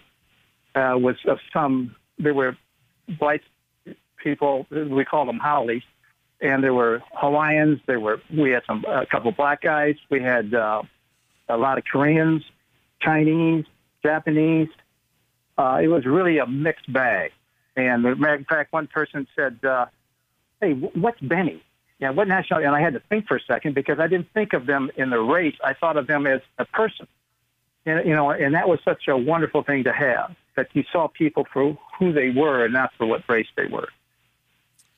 uh, 0.75 0.95
was 0.95 1.15
of 1.25 1.39
some. 1.51 1.95
There 2.17 2.33
were 2.33 2.57
white 3.17 3.43
people. 4.21 4.67
We 4.69 5.05
call 5.05 5.25
them 5.25 5.39
haoles, 5.39 5.83
and 6.41 6.63
there 6.63 6.73
were 6.73 7.01
Hawaiians. 7.13 7.79
There 7.85 7.99
were 7.99 8.21
we 8.31 8.51
had 8.51 8.63
some 8.67 8.85
a 8.87 9.05
couple 9.05 9.29
of 9.29 9.37
black 9.37 9.61
guys. 9.61 9.95
We 10.09 10.21
had 10.21 10.53
uh, 10.53 10.83
a 11.47 11.57
lot 11.57 11.77
of 11.77 11.85
Koreans 11.85 12.43
Chinese, 13.01 13.65
Japanese. 14.03 14.69
Uh, 15.57 15.79
it 15.81 15.87
was 15.87 16.05
really 16.05 16.37
a 16.37 16.47
mixed 16.47 16.91
bag. 16.91 17.31
And 17.75 18.05
in 18.05 18.45
fact, 18.45 18.73
one 18.73 18.87
person 18.87 19.27
said, 19.35 19.63
uh, 19.63 19.85
"Hey, 20.61 20.73
what's 20.73 21.19
Benny? 21.19 21.63
Yeah, 21.99 22.11
what 22.11 22.27
nationality?" 22.27 22.65
And 22.67 22.75
I 22.75 22.81
had 22.81 22.93
to 22.93 22.99
think 22.99 23.27
for 23.27 23.37
a 23.37 23.41
second 23.41 23.75
because 23.75 23.99
I 23.99 24.07
didn't 24.07 24.31
think 24.33 24.53
of 24.53 24.65
them 24.65 24.91
in 24.95 25.09
the 25.09 25.19
race. 25.19 25.55
I 25.63 25.73
thought 25.73 25.97
of 25.97 26.07
them 26.07 26.27
as 26.27 26.41
a 26.57 26.65
person. 26.65 27.07
And, 27.85 28.07
you 28.07 28.15
know, 28.15 28.31
and 28.31 28.55
that 28.55 28.67
was 28.67 28.79
such 28.83 29.07
a 29.07 29.17
wonderful 29.17 29.63
thing 29.63 29.85
to 29.85 29.93
have 29.93 30.35
that 30.55 30.67
you 30.73 30.83
saw 30.91 31.07
people 31.07 31.47
for 31.51 31.77
who 31.97 32.11
they 32.11 32.29
were 32.29 32.65
and 32.65 32.73
not 32.73 32.91
for 32.97 33.05
what 33.05 33.23
race 33.29 33.47
they 33.55 33.65
were. 33.65 33.87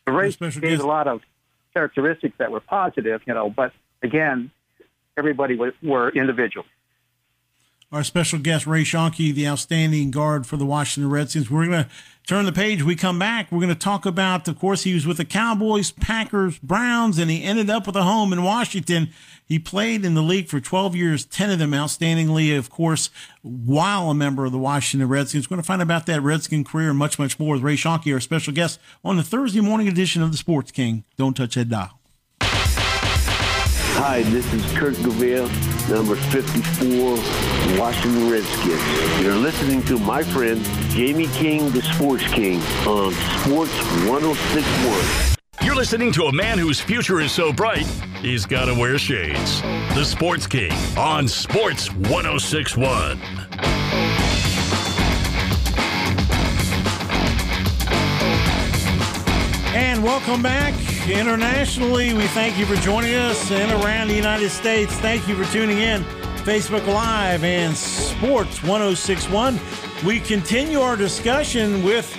The 0.06 0.12
race 0.12 0.36
gave 0.36 0.80
a 0.80 0.88
lot 0.88 1.08
of 1.08 1.22
characteristics 1.74 2.36
that 2.40 2.52
were 2.52 2.60
positive, 2.60 3.22
you 3.26 3.34
know, 3.34 3.50
but 3.50 3.72
again, 4.02 4.52
everybody 5.16 5.56
was, 5.56 5.74
were 5.84 6.10
individuals. 6.10 6.68
Our 7.92 8.04
special 8.04 8.40
guest, 8.40 8.66
Ray 8.66 8.84
Schoenke, 8.84 9.34
the 9.34 9.48
outstanding 9.48 10.12
guard 10.12 10.48
for 10.48 10.56
the 10.56 10.66
Washington 10.66 11.12
Redskins. 11.12 11.52
We're 11.52 11.66
going 11.66 11.84
to 11.84 11.90
turn 12.26 12.46
the 12.46 12.54
page. 12.54 12.84
We 12.84 12.96
come 12.96 13.20
back. 13.20 13.52
We're 13.52 13.60
going 13.60 13.70
to 13.70 13.76
talk 13.76 14.06
about, 14.06 14.48
of 14.48 14.58
course, 14.58 14.84
he 14.84 14.94
was 14.94 15.06
with 15.06 15.18
the 15.18 15.26
Cowboys, 15.26 15.92
Packers, 15.92 16.58
Browns, 16.60 17.18
and 17.18 17.30
he 17.30 17.44
ended 17.44 17.70
up 17.70 17.86
with 17.86 17.98
a 17.98 18.04
home 18.04 18.32
in 18.32 18.44
Washington. 18.44 19.10
He 19.46 19.60
played 19.60 20.06
in 20.06 20.14
the 20.14 20.22
league 20.22 20.48
for 20.48 20.62
12 20.62 20.96
years, 20.96 21.26
10 21.26 21.50
of 21.50 21.60
them 21.60 21.72
outstandingly, 21.72 22.58
of 22.58 22.70
course, 22.70 23.10
while 23.42 24.10
a 24.10 24.16
member 24.16 24.46
of 24.46 24.54
the 24.54 24.58
Washington 24.58 25.10
Redskins. 25.10 25.50
We're 25.50 25.56
going 25.56 25.64
to 25.64 25.68
find 25.68 25.82
out 25.82 25.88
about 25.88 26.06
that 26.06 26.22
Redskin 26.22 26.64
career 26.64 26.90
and 26.90 26.98
much, 26.98 27.20
much 27.20 27.38
more 27.40 27.56
with 27.56 27.64
Ray 27.64 27.76
Schoenke, 27.76 28.14
our 28.14 28.22
special 28.22 28.54
guest 28.54 28.80
on 29.04 29.18
the 29.18 29.24
Thursday 29.24 29.60
morning 29.60 29.90
edition 29.90 30.22
of 30.22 30.32
the 30.32 30.38
Sports 30.38 30.72
King. 30.72 31.04
Don't 31.18 31.36
touch 31.36 31.56
that 31.56 31.68
dial. 31.68 32.01
Hi, 33.96 34.24
this 34.24 34.52
is 34.54 34.66
Kurt 34.78 34.96
Gouveia, 34.96 35.48
number 35.90 36.16
54, 36.16 37.18
Washington 37.80 38.30
Redskins. 38.32 39.22
You're 39.22 39.36
listening 39.36 39.84
to 39.84 40.00
my 40.00 40.24
friend 40.24 40.60
Jamie 40.90 41.28
King, 41.28 41.70
the 41.72 41.82
Sports 41.82 42.24
King, 42.34 42.60
on 42.88 43.14
Sports 43.44 43.72
1061. 44.08 45.38
You're 45.64 45.76
listening 45.76 46.12
to 46.14 46.24
a 46.24 46.32
man 46.32 46.58
whose 46.58 46.80
future 46.80 47.20
is 47.20 47.32
so 47.32 47.54
bright, 47.54 47.86
he's 48.22 48.46
got 48.46 48.66
to 48.66 48.74
wear 48.74 48.98
shades. 48.98 49.62
The 49.94 50.04
Sports 50.04 50.48
King 50.48 50.72
on 50.98 51.28
Sports 51.28 51.92
1061. 51.94 53.22
And 59.76 60.04
welcome 60.04 60.42
back. 60.42 60.74
Internationally, 61.10 62.14
we 62.14 62.28
thank 62.28 62.60
you 62.60 62.66
for 62.66 62.76
joining 62.76 63.16
us 63.16 63.50
and 63.50 63.72
around 63.84 64.08
the 64.08 64.14
United 64.14 64.52
States. 64.52 64.94
Thank 64.98 65.28
you 65.28 65.36
for 65.36 65.52
tuning 65.52 65.80
in. 65.80 66.04
Facebook 66.44 66.86
Live 66.86 67.44
and 67.44 67.76
Sports 67.76 68.62
1061. 68.62 69.60
We 70.06 70.20
continue 70.20 70.80
our 70.80 70.96
discussion 70.96 71.84
with 71.84 72.14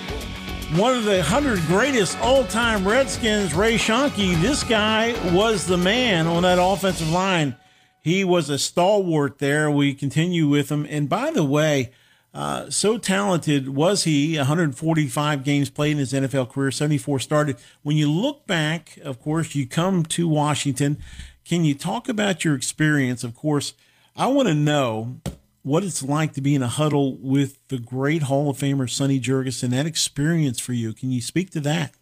one 0.75 0.95
of 0.95 1.05
the 1.05 1.17
100 1.17 1.59
greatest 1.61 2.19
all 2.19 2.43
time 2.43 2.85
Redskins, 2.85 3.53
Ray 3.53 3.75
Schoenke. 3.75 4.39
This 4.41 4.63
guy 4.65 5.13
was 5.33 5.65
the 5.65 5.77
man 5.77 6.27
on 6.27 6.43
that 6.43 6.59
offensive 6.61 7.09
line. 7.09 7.55
He 8.01 8.25
was 8.25 8.49
a 8.49 8.59
stalwart 8.59 9.39
there. 9.39 9.71
We 9.71 9.93
continue 9.93 10.49
with 10.49 10.69
him. 10.69 10.85
And 10.89 11.07
by 11.07 11.31
the 11.31 11.45
way, 11.45 11.91
uh, 12.33 12.69
so 12.69 12.97
talented 12.97 13.69
was 13.69 14.05
he. 14.05 14.37
145 14.37 15.43
games 15.43 15.69
played 15.69 15.91
in 15.91 15.97
his 15.99 16.13
NFL 16.13 16.49
career, 16.49 16.71
74 16.71 17.19
started. 17.19 17.57
When 17.83 17.95
you 17.95 18.09
look 18.09 18.47
back, 18.47 18.97
of 19.03 19.21
course, 19.21 19.53
you 19.53 19.67
come 19.67 20.03
to 20.05 20.27
Washington. 20.27 20.97
Can 21.45 21.63
you 21.63 21.75
talk 21.75 22.09
about 22.09 22.43
your 22.43 22.55
experience? 22.55 23.23
Of 23.23 23.35
course, 23.35 23.73
I 24.15 24.27
want 24.27 24.47
to 24.47 24.55
know 24.55 25.19
what 25.61 25.83
it's 25.83 26.01
like 26.01 26.33
to 26.33 26.41
be 26.41 26.55
in 26.55 26.63
a 26.63 26.67
huddle 26.67 27.17
with 27.17 27.65
the 27.67 27.77
great 27.77 28.23
Hall 28.23 28.49
of 28.49 28.57
Famer 28.57 28.89
Sonny 28.89 29.19
Jurgensen. 29.19 29.69
That 29.69 29.85
experience 29.85 30.59
for 30.59 30.73
you. 30.73 30.93
Can 30.93 31.11
you 31.11 31.21
speak 31.21 31.51
to 31.51 31.59
that? 31.61 31.93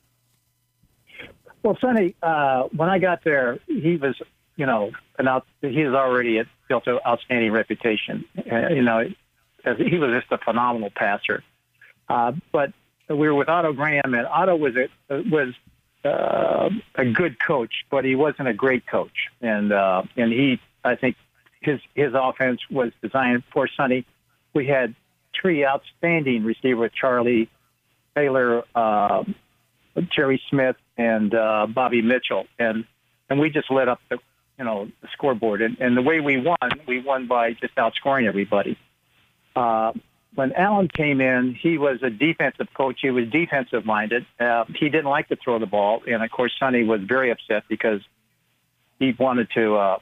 Well, 1.62 1.78
Sonny, 1.80 2.16
uh, 2.24 2.64
when 2.76 2.90
I 2.90 3.00
got 3.00 3.24
there, 3.24 3.60
he 3.68 3.98
was, 3.98 4.16
you 4.56 4.66
know, 4.66 4.92
an 5.20 5.28
out, 5.28 5.46
he 5.62 5.84
was 5.84 5.94
already 5.94 6.42
built 6.68 6.88
an 6.88 7.00
outstanding 7.06 7.52
reputation. 7.52 8.26
Uh, 8.52 8.70
you 8.70 8.82
know, 8.82 9.04
he 9.64 9.98
was 9.98 10.12
just 10.20 10.32
a 10.32 10.38
phenomenal 10.38 10.90
passer. 10.90 11.44
Uh, 12.10 12.34
but 12.52 12.74
we 13.10 13.28
were 13.28 13.36
with 13.36 13.50
Otto 13.50 13.74
Graham, 13.74 14.14
and 14.14 14.26
Otto 14.26 14.56
was 14.56 14.76
a 14.76 14.90
was 15.10 15.54
uh, 16.04 16.70
a 16.96 17.06
good 17.06 17.40
coach, 17.40 17.86
but 17.90 18.06
he 18.06 18.16
wasn't 18.16 18.48
a 18.48 18.54
great 18.54 18.86
coach. 18.88 19.30
And 19.42 19.72
uh, 19.72 20.04
and 20.18 20.32
he, 20.32 20.60
I 20.84 20.96
think, 20.96 21.16
his 21.62 21.80
his 21.96 22.14
offense 22.14 22.62
was 22.70 22.92
designed 23.02 23.44
for 23.52 23.68
Sonny. 23.68 24.06
We 24.54 24.68
had 24.68 24.96
three 25.40 25.66
outstanding 25.66 26.44
receivers: 26.44 26.92
Charlie 27.00 27.50
Taylor, 28.16 28.64
uh, 28.76 29.24
Jerry 30.10 30.42
Smith, 30.50 30.76
and 30.98 31.34
uh, 31.34 31.68
Bobby 31.68 32.02
Mitchell, 32.02 32.46
and 32.60 32.86
and 33.30 33.40
we 33.40 33.50
just 33.50 33.72
lit 33.72 33.88
up 33.88 34.02
the 34.10 34.18
you 34.58 34.66
know 34.66 34.90
the 35.02 35.08
scoreboard. 35.14 35.62
And, 35.62 35.78
and 35.80 35.96
the 35.96 36.02
way 36.02 36.20
we 36.20 36.38
won, 36.38 36.58
we 36.88 37.02
won 37.02 37.28
by 37.28 37.54
just 37.54 37.76
outscoring 37.76 38.28
everybody. 38.28 38.78
Uh, 39.56 39.94
when 40.36 40.54
Allen 40.54 40.88
came 40.88 41.20
in, 41.20 41.54
he 41.54 41.78
was 41.78 42.02
a 42.04 42.10
defensive 42.10 42.68
coach. 42.74 43.00
He 43.02 43.12
was 43.12 43.28
defensive 43.28 43.86
minded. 43.86 44.26
Uh, 44.40 44.66
he 44.76 44.90
didn't 44.90 45.10
like 45.10 45.28
to 45.28 45.36
throw 45.36 45.60
the 45.60 45.66
ball, 45.66 46.02
and 46.08 46.24
of 46.24 46.32
course, 46.32 46.54
Sonny 46.58 46.84
was 46.84 47.02
very 47.02 47.32
upset 47.32 47.64
because 47.68 48.02
he 49.00 49.14
wanted 49.20 49.50
to 49.56 49.76
uh, 49.76 50.00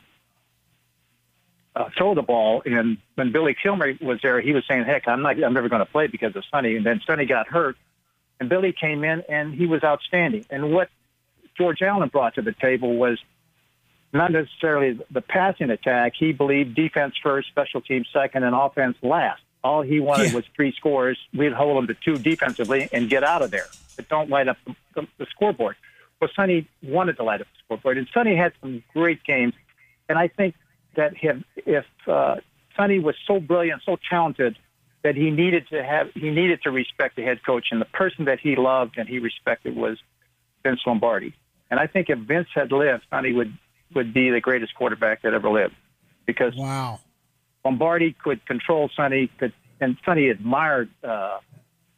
uh, 1.75 1.89
throw 1.97 2.13
the 2.13 2.21
ball. 2.21 2.61
And 2.65 2.97
when 3.15 3.31
Billy 3.31 3.55
Kilmer 3.59 3.93
was 4.01 4.19
there, 4.21 4.39
he 4.39 4.53
was 4.53 4.63
saying, 4.67 4.83
"Heck, 4.83 5.07
I'm 5.07 5.23
not. 5.23 5.41
I'm 5.43 5.53
never 5.53 5.69
going 5.69 5.83
to 5.85 5.91
play 5.91 6.07
because 6.07 6.35
of 6.35 6.43
Sonny." 6.51 6.75
And 6.75 6.85
then 6.85 7.01
Sonny 7.07 7.25
got 7.25 7.47
hurt, 7.47 7.75
and 8.39 8.49
Billy 8.49 8.71
came 8.71 9.03
in, 9.03 9.23
and 9.29 9.53
he 9.53 9.65
was 9.65 9.83
outstanding. 9.83 10.45
And 10.51 10.71
what 10.71 10.89
George 11.57 11.81
Allen 11.81 12.09
brought 12.09 12.35
to 12.35 12.43
the 12.43 12.53
table 12.53 12.95
was 12.97 13.19
not 14.13 14.31
necessarily 14.31 14.99
the 15.11 15.21
passing 15.21 15.69
attack. 15.69 16.13
He 16.17 16.31
believed 16.33 16.75
defense 16.75 17.15
first, 17.21 17.47
special 17.49 17.81
teams 17.81 18.07
second, 18.11 18.43
and 18.43 18.55
offense 18.55 18.97
last. 19.01 19.41
All 19.63 19.81
he 19.81 19.99
wanted 19.99 20.29
Yeah. 20.29 20.35
was 20.35 20.45
three 20.55 20.71
scores. 20.71 21.17
We'd 21.33 21.53
hold 21.53 21.77
them 21.77 21.87
to 21.87 21.93
two 21.93 22.17
defensively 22.17 22.89
and 22.91 23.09
get 23.09 23.23
out 23.23 23.41
of 23.41 23.51
there, 23.51 23.67
but 23.95 24.07
don't 24.09 24.29
light 24.29 24.47
up 24.47 24.57
the, 24.95 25.07
the, 25.17 25.25
scoreboard. 25.27 25.75
Well, 26.19 26.29
Sonny 26.35 26.67
wanted 26.81 27.17
to 27.17 27.23
light 27.23 27.41
up 27.41 27.47
the 27.47 27.59
scoreboard, 27.65 27.97
and 27.97 28.07
Sonny 28.13 28.35
had 28.35 28.53
some 28.61 28.83
great 28.93 29.23
games. 29.23 29.53
And 30.07 30.17
I 30.17 30.27
think 30.27 30.55
that 30.95 31.15
him, 31.15 31.45
if 31.57 31.85
uh, 32.07 32.37
Sonny 32.75 32.99
was 32.99 33.15
so 33.27 33.39
brilliant, 33.39 33.83
so 33.85 33.97
talented, 34.09 34.57
that 35.03 35.15
he 35.15 35.31
needed 35.31 35.67
to 35.69 35.81
have 35.83 36.09
he 36.13 36.29
needed 36.29 36.61
to 36.63 36.71
respect 36.71 37.15
the 37.15 37.23
head 37.23 37.43
coach, 37.45 37.67
and 37.71 37.79
the 37.79 37.85
person 37.85 38.25
that 38.25 38.39
he 38.39 38.55
loved 38.55 38.97
and 38.97 39.07
he 39.07 39.19
respected 39.19 39.75
was 39.75 39.97
Vince 40.63 40.81
Lombardi. 40.85 41.33
And 41.71 41.79
I 41.79 41.87
think 41.87 42.09
if 42.09 42.19
Vince 42.19 42.49
had 42.53 42.71
lived, 42.71 43.03
Sonny 43.09 43.31
would 43.31 43.57
would 43.95 44.13
be 44.13 44.29
the 44.29 44.41
greatest 44.41 44.75
quarterback 44.75 45.21
that 45.23 45.33
ever 45.33 45.49
lived, 45.49 45.75
because 46.25 46.53
Wow. 46.55 46.99
Lombardi 47.65 48.15
could 48.23 48.45
control 48.45 48.89
Sonny, 48.95 49.29
could, 49.37 49.53
and 49.81 49.97
Sonny 50.05 50.29
admired 50.29 50.89
uh, 51.03 51.39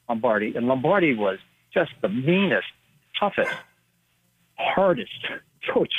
Lombardi, 0.10 0.54
and 0.56 0.68
Lombardi 0.68 1.14
was 1.16 1.40
just 1.74 1.92
the 2.02 2.10
meanest, 2.10 2.68
toughest, 3.20 3.52
hardest 4.58 5.12
coach 5.74 5.94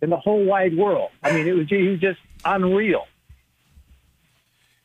in 0.00 0.10
the 0.10 0.16
whole 0.16 0.44
wide 0.44 0.76
world. 0.76 1.10
I 1.22 1.32
mean, 1.32 1.46
it 1.46 1.52
was 1.52 1.68
he 1.68 1.88
was 1.88 2.00
just 2.00 2.18
unreal. 2.44 3.06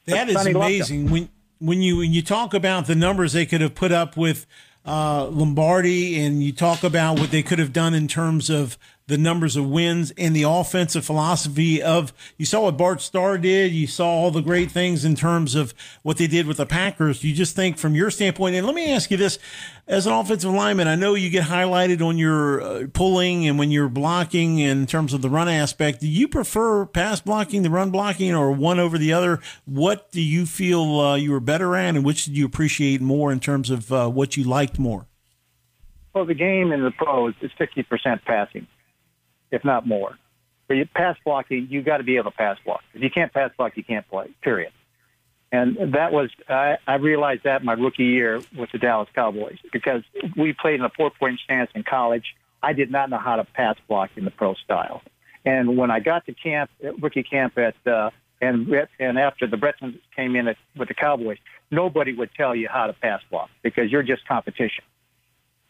That 0.06 0.26
But 0.26 0.30
is 0.30 0.34
Sonny 0.36 0.52
amazing. 0.52 1.10
When 1.10 1.30
when 1.60 1.82
you 1.82 1.98
when 1.98 2.14
you 2.14 2.22
talk 2.22 2.54
about 2.54 2.88
the 2.88 2.96
numbers 2.96 3.34
they 3.34 3.46
could 3.46 3.62
have 3.62 3.76
put 3.76 3.92
up 3.92 4.16
with 4.16 4.46
uh, 4.86 5.28
Lombardi, 5.28 6.20
and 6.22 6.42
you 6.42 6.54
talk 6.54 6.84
about 6.84 7.20
what 7.20 7.32
they 7.32 7.44
could 7.44 7.60
have 7.60 7.74
done 7.74 7.94
in 7.94 8.08
terms 8.08 8.50
of 8.50 8.78
the 9.08 9.18
numbers 9.18 9.56
of 9.56 9.70
wins 9.70 10.12
and 10.18 10.36
the 10.36 10.44
offensive 10.44 11.06
philosophy 11.06 11.82
of 11.82 12.14
you 12.38 12.46
saw 12.46 12.64
what 12.64 12.78
Bart 12.78 13.00
Starr 13.02 13.38
did, 13.38 13.72
you 13.72 13.88
saw 13.88 14.08
all 14.08 14.32
the 14.32 14.42
great 14.42 14.70
things 14.70 15.06
in 15.06 15.16
terms 15.16 15.56
of 15.56 15.74
what 16.04 16.18
they 16.18 16.28
did 16.28 16.46
with 16.46 16.58
the 16.58 16.66
Packers. 16.66 17.24
You 17.24 17.34
just 17.34 17.56
think 17.56 17.78
from 17.78 17.96
your 17.96 18.12
standpoint, 18.12 18.56
and 18.56 18.66
let 18.66 18.76
me 18.76 18.92
ask 18.92 19.10
you 19.10 19.18
this: 19.18 19.40
as 19.88 20.06
an 20.06 20.14
offensive 20.14 20.52
lineman, 20.52 20.88
I 20.88 20.96
know 20.96 21.16
you 21.16 21.30
get 21.30 21.46
highlighted 21.46 22.06
on 22.06 22.18
your 22.18 22.62
uh, 22.62 22.88
pulling 22.94 23.48
and 23.48 23.58
when 23.58 23.72
you're 23.72 23.88
blocking 23.88 24.60
in 24.60 24.86
terms 24.86 25.14
of 25.14 25.22
the 25.22 25.30
run 25.30 25.48
aspect. 25.48 26.02
Do 26.02 26.08
you 26.08 26.28
prefer 26.28 26.86
pass 26.86 27.22
blocking, 27.22 27.64
the 27.64 27.70
run 27.70 27.92
blocking, 27.92 28.36
or 28.36 28.52
one 28.52 28.80
over 28.80 28.98
the 28.98 29.14
other? 29.14 29.40
What 29.66 30.12
do 30.12 30.22
you 30.22 30.46
feel 30.46 31.00
uh, 31.00 31.16
you 31.16 31.32
were 31.32 31.40
better 31.40 31.76
at, 31.76 31.96
and 31.96 32.04
which 32.04 32.26
did 32.26 32.36
you 32.36 32.46
appreciate 32.46 33.00
more 33.00 33.32
in 33.32 33.40
terms 33.40 33.70
of 33.70 33.92
uh, 33.92 34.10
what 34.10 34.36
you 34.36 34.44
liked 34.44 34.78
more? 34.78 35.08
Well, 36.14 36.26
the 36.26 36.34
game 36.34 36.72
in 36.72 36.84
the 36.84 36.92
pros 36.92 37.36
is 37.42 37.52
fifty 37.58 37.84
percent 37.84 38.26
passing, 38.26 38.68
if 39.52 39.64
not 39.64 39.88
more. 39.88 40.18
For 40.68 40.74
you 40.74 40.86
pass 40.86 41.16
blocking, 41.24 41.68
you 41.70 41.82
got 41.82 41.98
to 41.98 42.04
be 42.04 42.18
able 42.18 42.32
to 42.32 42.38
pass 42.38 42.58
block. 42.66 42.82
If 42.94 43.02
you 43.02 43.10
can't 43.10 43.34
pass 43.34 43.52
block, 43.58 43.78
you 43.78 43.84
can't 43.84 44.08
play. 44.10 44.30
Period. 44.42 44.72
And 45.52 45.94
that 45.94 46.12
was 46.12 46.30
I, 46.50 46.78
I 46.86 46.96
realized 46.96 47.44
that 47.44 47.64
my 47.64 47.74
rookie 47.74 48.04
year 48.04 48.42
with 48.58 48.72
the 48.72 48.78
Dallas 48.78 49.08
Cowboys 49.16 49.58
because 49.72 50.04
we 50.36 50.52
played 50.52 50.76
in 50.76 50.86
a 50.86 50.90
four 50.90 51.10
point 51.10 51.40
stance 51.40 51.72
in 51.74 51.84
college. 51.84 52.36
I 52.62 52.74
did 52.74 52.92
not 52.92 53.10
know 53.10 53.18
how 53.18 53.38
to 53.38 53.46
pass 53.46 53.78
block 53.88 54.10
in 54.18 54.26
the 54.26 54.32
pro 54.32 54.56
style. 54.56 55.02
And 55.46 55.78
when 55.78 55.90
I 55.90 56.02
got 56.02 56.26
to 56.26 56.34
camp, 56.34 56.70
rookie 57.00 57.24
camp 57.24 57.58
at 57.58 57.76
uh, 57.88 58.10
and 58.42 58.68
and 59.00 59.18
after 59.18 59.48
the 59.48 59.56
Bretons 59.56 59.96
came 60.16 60.36
in 60.36 60.50
at, 60.50 60.58
with 60.76 60.90
the 60.90 60.94
Cowboys, 60.94 61.38
nobody 61.72 62.14
would 62.14 62.32
tell 62.36 62.54
you 62.54 62.68
how 62.68 62.88
to 62.88 62.94
pass 62.94 63.22
block 63.32 63.50
because 63.64 63.90
you're 63.90 64.04
just 64.04 64.28
competition. 64.28 64.84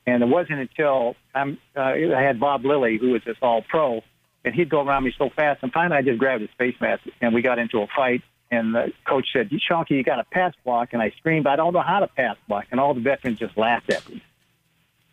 And 0.08 0.24
it 0.24 0.26
wasn't 0.26 0.62
until 0.62 1.18
I'm, 1.36 1.60
uh, 1.76 1.82
I 1.82 2.22
had 2.22 2.40
Bob 2.40 2.66
Lilly, 2.66 2.98
who 2.98 3.10
was 3.12 3.22
this 3.26 3.36
all 3.42 3.62
pro, 3.62 4.02
and 4.46 4.56
he'd 4.56 4.70
go 4.70 4.82
around 4.82 5.04
me 5.04 5.14
so 5.18 5.30
fast. 5.30 5.62
And 5.62 5.72
finally, 5.72 5.98
I 5.98 6.02
just 6.02 6.18
grabbed 6.18 6.42
his 6.42 6.50
face 6.58 6.76
mask, 6.80 7.04
and 7.20 7.36
we 7.36 7.42
got 7.42 7.60
into 7.60 7.82
a 7.82 7.88
fight. 7.88 8.24
And 8.50 8.74
the 8.74 8.94
coach 9.06 9.28
said, 9.34 9.50
Schoenke, 9.50 9.90
you 9.90 10.04
got 10.04 10.20
a 10.20 10.24
pass 10.24 10.54
block. 10.64 10.94
And 10.94 11.02
I 11.02 11.10
screamed, 11.18 11.46
I 11.46 11.58
don't 11.58 11.74
know 11.74 11.82
how 11.82 12.00
to 12.00 12.08
pass 12.08 12.38
block. 12.48 12.68
And 12.72 12.80
all 12.80 12.94
the 12.94 13.02
veterans 13.02 13.40
just 13.40 13.58
laughed 13.58 13.92
at 13.92 14.08
me. 14.10 14.24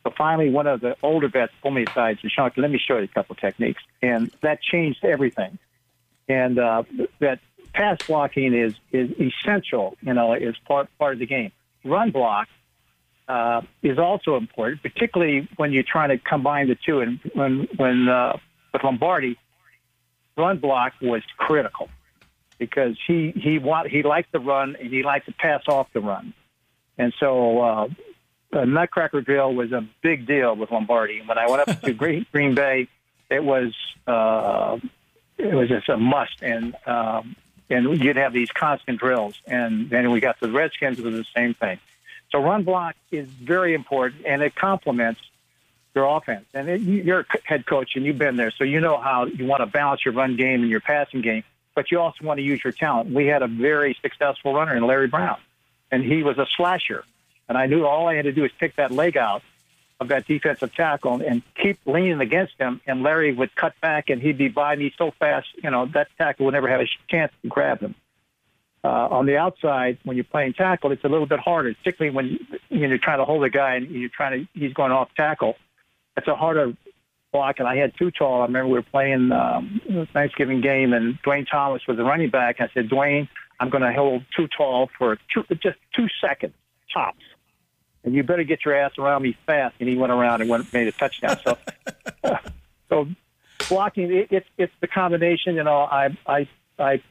So 0.04 0.12
finally, 0.16 0.50
one 0.50 0.68
of 0.68 0.80
the 0.80 0.96
older 1.02 1.28
vets 1.28 1.52
pulled 1.60 1.74
me 1.74 1.82
aside 1.82 2.10
and 2.10 2.18
said, 2.20 2.30
Schoenke, 2.30 2.58
let 2.58 2.70
me 2.70 2.78
show 2.78 2.98
you 2.98 3.04
a 3.04 3.08
couple 3.08 3.34
techniques. 3.34 3.82
And 4.00 4.30
that 4.42 4.62
changed 4.62 5.04
everything. 5.04 5.58
And 6.28 6.60
uh, 6.60 6.84
that 7.18 7.40
pass 7.72 7.98
blocking 8.06 8.54
is 8.54 8.74
is 8.92 9.10
essential. 9.18 9.96
You 10.00 10.14
know, 10.14 10.34
is 10.34 10.56
part 10.68 10.88
part 10.98 11.14
of 11.14 11.18
the 11.18 11.26
game. 11.26 11.50
Run 11.84 12.12
block 12.12 12.48
uh, 13.28 13.62
is 13.82 13.98
also 13.98 14.36
important, 14.36 14.82
particularly 14.82 15.48
when 15.56 15.72
you're 15.72 15.82
trying 15.82 16.10
to 16.10 16.18
combine 16.18 16.68
the 16.68 16.76
two. 16.86 17.00
And 17.00 17.20
when 17.34 17.68
when 17.76 18.08
uh, 18.08 18.36
with 18.72 18.84
Lombardi, 18.84 19.38
run 20.36 20.58
block 20.58 20.92
was 21.00 21.22
critical 21.36 21.88
because 22.58 22.96
he 23.06 23.32
he 23.36 23.58
want 23.58 23.88
he 23.88 24.02
liked 24.02 24.32
the 24.32 24.40
run 24.40 24.76
and 24.78 24.92
he 24.92 25.02
liked 25.02 25.26
to 25.26 25.32
pass 25.32 25.62
off 25.68 25.88
the 25.92 26.00
run, 26.00 26.34
and 26.98 27.12
so. 27.18 27.60
Uh, 27.60 27.88
Nutcracker 28.52 29.20
drill 29.20 29.52
was 29.52 29.72
a 29.72 29.84
big 30.00 30.28
deal 30.28 30.54
with 30.54 30.70
Lombardi. 30.70 31.18
And 31.18 31.26
when 31.26 31.38
I 31.38 31.48
went 31.50 31.68
up 31.68 31.80
to 31.80 31.92
Green, 32.02 32.24
Green 32.30 32.54
Bay, 32.54 32.86
it 33.28 33.42
was 33.42 33.74
uh, 34.06 34.78
it 35.38 35.54
was 35.54 35.68
just 35.68 35.88
a 35.88 35.96
must, 35.96 36.42
and 36.42 36.76
um, 36.86 37.36
and 37.68 38.00
you'd 38.00 38.16
have 38.16 38.32
these 38.32 38.50
constant 38.50 39.00
drills. 39.00 39.40
And 39.46 39.90
then 39.90 40.10
we 40.10 40.20
got 40.20 40.38
the 40.40 40.50
Redskins 40.50 40.98
it 40.98 41.04
was 41.04 41.14
the 41.14 41.26
same 41.34 41.54
thing. 41.54 41.78
So 42.34 42.40
run 42.40 42.64
block 42.64 42.96
is 43.12 43.28
very 43.28 43.74
important, 43.74 44.26
and 44.26 44.42
it 44.42 44.56
complements 44.56 45.20
your 45.94 46.16
offense. 46.16 46.44
And 46.52 46.68
it, 46.68 46.80
you're 46.80 47.20
a 47.20 47.26
head 47.44 47.64
coach, 47.64 47.94
and 47.94 48.04
you've 48.04 48.18
been 48.18 48.34
there, 48.34 48.50
so 48.50 48.64
you 48.64 48.80
know 48.80 48.96
how 48.96 49.26
you 49.26 49.46
want 49.46 49.60
to 49.60 49.66
balance 49.66 50.04
your 50.04 50.14
run 50.14 50.34
game 50.34 50.62
and 50.62 50.68
your 50.68 50.80
passing 50.80 51.20
game, 51.20 51.44
but 51.76 51.92
you 51.92 52.00
also 52.00 52.24
want 52.24 52.38
to 52.38 52.42
use 52.42 52.64
your 52.64 52.72
talent. 52.72 53.12
We 53.14 53.26
had 53.26 53.42
a 53.42 53.46
very 53.46 53.96
successful 54.02 54.52
runner 54.52 54.74
in 54.74 54.84
Larry 54.84 55.06
Brown, 55.06 55.38
and 55.92 56.02
he 56.02 56.24
was 56.24 56.36
a 56.36 56.46
slasher. 56.56 57.04
And 57.48 57.56
I 57.56 57.66
knew 57.66 57.86
all 57.86 58.08
I 58.08 58.16
had 58.16 58.24
to 58.24 58.32
do 58.32 58.42
was 58.42 58.50
pick 58.58 58.74
that 58.76 58.90
leg 58.90 59.16
out 59.16 59.44
of 60.00 60.08
that 60.08 60.26
defensive 60.26 60.74
tackle 60.74 61.22
and 61.24 61.40
keep 61.54 61.78
leaning 61.86 62.20
against 62.20 62.54
him, 62.58 62.80
and 62.84 63.04
Larry 63.04 63.32
would 63.32 63.54
cut 63.54 63.80
back 63.80 64.10
and 64.10 64.20
he'd 64.20 64.38
be 64.38 64.48
by 64.48 64.74
me 64.74 64.92
so 64.98 65.12
fast, 65.12 65.46
you 65.62 65.70
know, 65.70 65.86
that 65.86 66.08
tackle 66.18 66.46
would 66.46 66.54
never 66.54 66.68
have 66.68 66.80
a 66.80 66.88
chance 67.08 67.32
to 67.42 67.48
grab 67.48 67.78
him. 67.78 67.94
Uh, 68.84 69.08
on 69.10 69.24
the 69.24 69.36
outside, 69.36 69.98
when 70.04 70.16
you're 70.16 70.24
playing 70.24 70.52
tackle, 70.52 70.92
it's 70.92 71.04
a 71.04 71.08
little 71.08 71.26
bit 71.26 71.40
harder, 71.40 71.74
particularly 71.74 72.14
when 72.14 72.38
you, 72.68 72.92
are 72.92 72.98
trying 72.98 73.18
to 73.18 73.24
hold 73.24 73.42
a 73.42 73.48
guy 73.48 73.76
and 73.76 73.90
you're 73.90 74.10
trying 74.10 74.40
to, 74.40 74.58
he's 74.58 74.74
going 74.74 74.92
off 74.92 75.08
tackle. 75.16 75.56
It's 76.18 76.28
a 76.28 76.34
harder 76.34 76.76
block, 77.32 77.60
and 77.60 77.66
I 77.66 77.76
had 77.76 77.96
too 77.96 78.10
tall. 78.10 78.42
I 78.42 78.44
remember 78.44 78.68
we 78.68 78.74
were 78.74 78.82
playing 78.82 79.32
um, 79.32 79.80
Thanksgiving 80.12 80.60
game, 80.60 80.92
and 80.92 81.18
Duane 81.22 81.46
Thomas 81.46 81.82
was 81.88 81.96
the 81.96 82.04
running 82.04 82.28
back. 82.28 82.60
I 82.60 82.68
said, 82.74 82.90
Duane, 82.90 83.26
I'm 83.58 83.70
going 83.70 83.82
to 83.82 83.92
hold 83.92 84.22
too 84.36 84.48
tall 84.54 84.90
for 84.98 85.18
two, 85.32 85.44
just 85.54 85.78
two 85.96 86.08
seconds 86.20 86.52
tops 86.92 87.24
and 88.04 88.14
you 88.14 88.22
better 88.22 88.44
get 88.44 88.64
your 88.64 88.74
ass 88.76 88.92
around 88.98 89.22
me 89.22 89.36
fast. 89.46 89.74
And 89.80 89.88
he 89.88 89.96
went 89.96 90.12
around 90.12 90.42
and 90.42 90.50
went 90.50 90.72
made 90.72 90.86
a 90.86 90.92
touchdown. 90.92 91.38
So, 91.44 91.58
so 92.88 93.08
blocking 93.68 94.12
it, 94.12 94.28
it's 94.30 94.48
it's 94.58 94.72
the 94.80 94.86
combination. 94.86 95.56
You 95.56 95.64
know, 95.64 95.78
I 95.78 96.16
I 96.26 96.48
I 96.78 97.02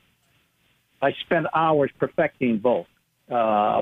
I 1.03 1.11
spend 1.25 1.47
hours 1.53 1.91
perfecting 1.99 2.59
both, 2.59 2.87
uh, 3.29 3.81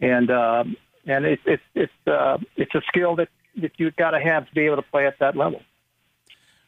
and 0.00 0.30
uh, 0.30 0.64
and 1.06 1.24
it's 1.24 1.42
it's 1.46 1.62
it's 1.74 1.92
uh, 2.06 2.38
it's 2.56 2.74
a 2.74 2.82
skill 2.88 3.16
that 3.16 3.28
that 3.56 3.72
you've 3.76 3.96
got 3.96 4.10
to 4.10 4.20
have 4.20 4.46
to 4.46 4.54
be 4.54 4.62
able 4.62 4.76
to 4.76 4.82
play 4.82 5.06
at 5.06 5.18
that 5.20 5.36
level. 5.36 5.60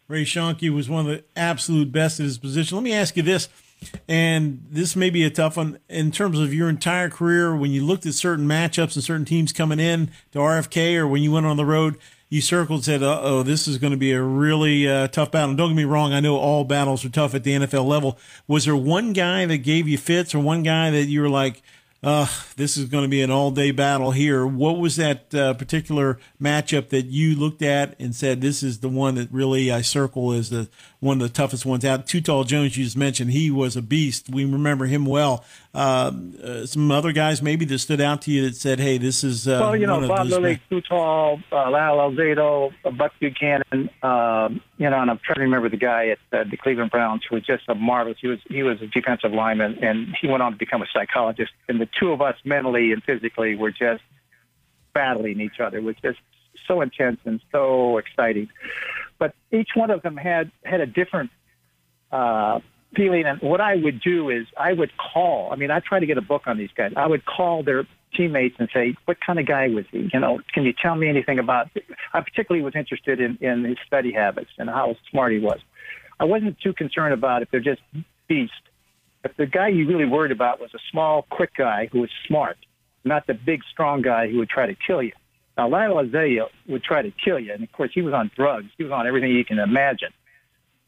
Ray 0.07 0.25
Schoenke 0.25 0.73
was 0.73 0.89
one 0.89 1.07
of 1.07 1.13
the 1.13 1.25
absolute 1.35 1.91
best 1.91 2.21
at 2.21 2.25
his 2.25 2.37
position. 2.39 2.77
Let 2.77 2.85
me 2.85 2.93
ask 2.93 3.17
you 3.17 3.23
this 3.23 3.49
and 4.09 4.65
this 4.71 4.97
may 4.97 5.11
be 5.11 5.25
a 5.25 5.31
tough 5.31 5.57
one 5.57 5.79
in 5.89 6.11
terms 6.11 6.39
of 6.39 6.55
your 6.55 6.69
entire 6.69 7.09
career. 7.09 7.55
When 7.55 7.71
you 7.71 7.85
looked 7.85 8.07
at 8.07 8.15
certain 8.15 8.47
matchups 8.47 8.95
and 8.95 9.05
certain 9.05 9.25
teams 9.25 9.53
coming 9.53 9.81
in 9.81 10.11
to 10.33 10.39
RFK, 10.39 10.97
or 10.97 11.07
when 11.07 11.23
you 11.23 11.33
went 11.33 11.47
on 11.47 11.57
the 11.57 11.65
road, 11.65 11.97
you 12.35 12.41
circled 12.41 12.79
and 12.79 12.85
said, 12.85 13.03
"Uh 13.03 13.21
oh, 13.23 13.43
this 13.45 13.69
is 13.69 13.79
going 13.79 13.93
to 13.93 13.97
be 13.97 14.11
a 14.13 14.21
really 14.21 14.89
uh, 14.89 15.07
tough 15.09 15.31
battle." 15.31 15.55
Don't 15.55 15.71
get 15.71 15.77
me 15.77 15.85
wrong; 15.85 16.13
I 16.13 16.19
know 16.19 16.37
all 16.37 16.65
battles 16.65 17.05
are 17.05 17.09
tough 17.09 17.35
at 17.35 17.45
the 17.45 17.53
NFL 17.53 17.87
level. 17.87 18.19
Was 18.49 18.65
there 18.65 18.77
one 18.77 19.13
guy 19.13 19.47
that 19.47 19.59
gave 19.59 19.87
you 19.87 19.97
fits, 19.97 20.35
or 20.35 20.41
one 20.41 20.65
guy 20.65 20.91
that 20.91 21.05
you 21.05 21.23
were 21.23 21.29
like, 21.29 21.63
uh, 22.05 22.27
this 22.57 22.77
is 22.77 22.85
going 22.87 23.05
to 23.05 23.09
be 23.09 23.23
an 23.23 23.31
all 23.31 23.51
day 23.51 23.71
battle 23.71 24.11
here. 24.11 24.47
What 24.47 24.79
was 24.79 24.97
that 24.97 25.35
uh, 25.35 25.55
particular 25.55 26.19
matchup 26.41 26.91
that 26.91 27.07
you 27.07 27.35
looked 27.35 27.63
at 27.63 27.99
and 27.99 28.15
said, 28.15 28.43
this 28.43 28.63
is 28.63 28.81
the 28.81 28.91
one 28.91 29.15
that 29.15 29.33
really 29.33 29.73
I 29.73 29.81
circle 29.81 30.33
as 30.33 30.51
the 30.51 30.69
one 31.05 31.21
of 31.21 31.29
the 31.29 31.33
toughest 31.33 31.67
ones 31.67 31.85
out? 31.85 32.07
Too 32.07 32.21
Tall 32.21 32.45
Jones, 32.45 32.77
you 32.77 32.85
just 32.85 32.97
mentioned, 32.97 33.31
he 33.31 33.51
was 33.51 33.77
a 33.77 33.83
beast. 33.83 34.31
We 34.31 34.45
remember 34.45 34.87
him 34.87 35.05
well. 35.05 35.45
Um, 35.75 36.35
uh, 36.43 36.65
some 36.65 36.91
other 36.91 37.13
guys 37.13 37.43
maybe 37.43 37.65
that 37.67 37.79
stood 37.81 38.01
out 38.01 38.23
to 38.23 38.31
you 38.31 38.49
that 38.49 38.57
said, 38.57 38.81
hey, 38.81 38.97
this 38.97 39.23
is. 39.23 39.47
Uh, 39.47 39.59
well, 39.61 39.77
you 39.77 39.87
know, 39.87 40.07
Bob 40.09 40.27
Lilly, 40.29 40.61
Too 40.71 40.81
Tall, 40.81 41.41
uh, 41.53 41.71
Lyle 41.71 41.99
Alzado, 41.99 42.73
Buck 42.97 43.13
Buchanan, 43.21 43.91
um, 44.03 44.61
you 44.79 44.89
know, 44.89 45.01
and 45.01 45.11
I'm 45.11 45.21
trying 45.25 45.37
to 45.37 45.43
remember 45.43 45.69
the 45.69 45.77
guy 45.77 46.09
at 46.09 46.19
uh, 46.33 46.45
the 46.51 46.57
Cleveland 46.57 46.91
Browns 46.91 47.23
who 47.29 47.37
was 47.37 47.45
just 47.45 47.65
a 47.69 47.75
marvelous. 47.75 48.19
He 48.21 48.29
was 48.29 48.39
he 48.49 48.63
was 48.63 48.81
a 48.81 48.87
defensive 48.87 49.33
lineman, 49.33 49.85
and 49.85 50.17
he 50.21 50.27
went 50.27 50.43
on 50.43 50.53
to 50.53 50.59
become 50.59 50.81
a 50.81 50.87
psychologist. 50.93 51.53
And 51.69 51.81
the 51.81 51.89
two 52.01 52.13
of 52.13 52.23
us, 52.23 52.37
mentally 52.45 52.93
and 52.93 53.03
physically, 53.03 53.57
were 53.57 53.71
just 53.71 54.03
battling 54.95 55.41
each 55.41 55.61
other. 55.61 55.79
It 55.79 55.85
was 55.85 55.97
just 56.03 56.19
so 56.67 56.81
intense 56.81 57.21
and 57.25 57.41
so 57.53 57.99
exciting. 57.99 58.49
But 59.19 59.35
each 59.53 59.71
one 59.75 59.91
of 59.91 60.03
them 60.03 60.17
had 60.17 60.51
had 60.65 60.81
a 60.81 60.87
different 60.87 61.31
uh, 62.11 62.61
feeling. 62.95 63.25
And 63.27 63.41
what 63.41 63.61
I 63.61 63.77
would 63.77 64.01
do 64.01 64.31
is 64.31 64.47
I 64.59 64.73
would 64.73 64.91
call. 64.97 65.53
I 65.53 65.57
mean, 65.57 65.71
I 65.71 65.81
try 65.81 66.01
to 66.01 66.07
get 66.07 66.19
a 66.19 66.23
book 66.23 66.43
on 66.47 66.59
these 66.59 66.71
guys. 66.77 66.93
I 66.97 67.07
would 67.07 67.25
call 67.25 67.63
their 67.63 67.87
teammates 68.17 68.57
and 68.59 68.69
say, 68.73 68.95
"What 69.05 69.19
kind 69.25 69.39
of 69.39 69.47
guy 69.47 69.69
was 69.69 69.85
he? 69.91 70.09
You 70.13 70.21
know, 70.21 70.41
can 70.53 70.65
you 70.65 70.73
tell 70.73 70.95
me 70.95 71.09
anything 71.09 71.39
about?" 71.39 71.71
I 72.13 72.21
particularly 72.21 72.65
was 72.65 72.75
interested 72.77 73.21
in 73.21 73.39
in 73.41 73.65
his 73.65 73.79
study 73.87 74.13
habits 74.13 74.51
and 74.59 74.69
how 74.69 74.97
smart 75.11 75.33
he 75.33 75.39
was. 75.39 75.61
I 76.21 76.25
wasn't 76.25 76.59
too 76.61 76.73
concerned 76.73 77.13
about 77.13 77.43
if 77.43 77.51
they're 77.51 77.61
just 77.61 77.83
beasts. 78.29 78.55
But 79.23 79.37
the 79.37 79.47
guy 79.47 79.69
you 79.69 79.89
really 79.89 80.05
worried 80.05 80.33
about 80.33 80.61
was 80.61 80.71
a 80.75 80.79
small, 80.91 81.27
quick 81.31 81.51
guy 81.57 81.89
who 81.91 82.01
was 82.01 82.11
smart, 82.29 82.59
not 83.05 83.27
the 83.27 83.35
big, 83.35 83.63
strong 83.73 84.03
guy 84.03 84.29
who 84.31 84.39
would 84.39 84.51
try 84.51 84.67
to 84.67 84.77
kill 84.87 85.03
you. 85.03 85.13
Now, 85.57 85.69
Lyle 85.69 85.95
Alzado 85.95 86.49
would 86.69 86.83
try 86.83 87.03
to 87.03 87.13
kill 87.13 87.39
you, 87.39 87.53
and 87.53 87.63
of 87.63 87.71
course, 87.73 87.91
he 87.95 88.03
was 88.03 88.13
on 88.13 88.31
drugs. 88.35 88.67
He 88.77 88.83
was 88.83 88.93
on 88.93 89.07
everything 89.07 89.31
you 89.31 89.45
can 89.45 89.59
imagine, 89.59 90.11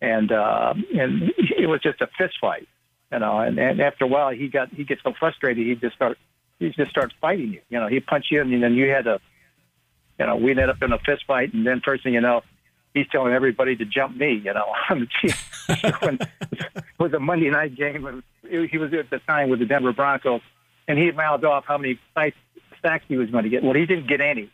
and 0.00 0.32
uh, 0.32 0.74
and 0.98 1.32
it 1.38 1.68
was 1.68 1.80
just 1.82 2.00
a 2.00 2.08
fist 2.18 2.34
fight, 2.40 2.66
you 3.12 3.18
know. 3.20 3.38
And, 3.38 3.58
and 3.58 3.80
after 3.80 4.04
a 4.04 4.08
while, 4.08 4.30
he 4.30 4.48
got 4.48 4.70
he 4.70 4.84
gets 4.84 5.02
so 5.04 5.12
frustrated, 5.18 5.64
he 5.64 5.74
just 5.76 5.94
start 5.94 6.18
he 6.58 6.70
just 6.70 6.90
starts 6.90 7.14
fighting 7.20 7.52
you. 7.52 7.60
You 7.68 7.80
know, 7.80 7.86
he 7.86 8.00
punch 8.00 8.26
you, 8.30 8.40
and 8.40 8.62
then 8.62 8.74
you 8.74 8.90
had 8.90 9.04
to, 9.04 9.20
you 10.18 10.26
know, 10.26 10.36
we 10.36 10.50
ended 10.50 10.68
up 10.68 10.82
in 10.82 10.92
a 10.92 10.98
fist 10.98 11.24
fight, 11.26 11.54
and 11.54 11.64
then 11.64 11.80
first 11.84 12.02
thing 12.02 12.14
you 12.14 12.20
know, 12.20 12.42
he's 12.92 13.06
telling 13.12 13.34
everybody 13.34 13.76
to 13.76 13.84
jump 13.84 14.16
me. 14.16 14.42
You 14.44 14.52
know, 14.52 14.66
on 14.90 15.00
the 15.00 15.96
when 16.00 16.18
it 16.42 16.82
was 16.98 17.12
a 17.12 17.20
Monday 17.20 17.50
night 17.50 17.76
game, 17.76 18.04
and 18.04 18.22
he 18.68 18.78
was 18.78 18.92
at 18.94 19.10
the 19.10 19.20
time 19.20 19.48
with 19.48 19.60
the 19.60 19.66
Denver 19.66 19.92
Broncos, 19.92 20.40
and 20.88 20.98
he 20.98 21.12
mouthed 21.12 21.44
off 21.44 21.64
how 21.66 21.78
many 21.78 22.00
sacks 22.82 23.04
he 23.06 23.16
was 23.16 23.30
going 23.30 23.44
to 23.44 23.50
get. 23.50 23.62
Well, 23.62 23.74
he 23.74 23.86
didn't 23.86 24.08
get 24.08 24.20
any. 24.20 24.50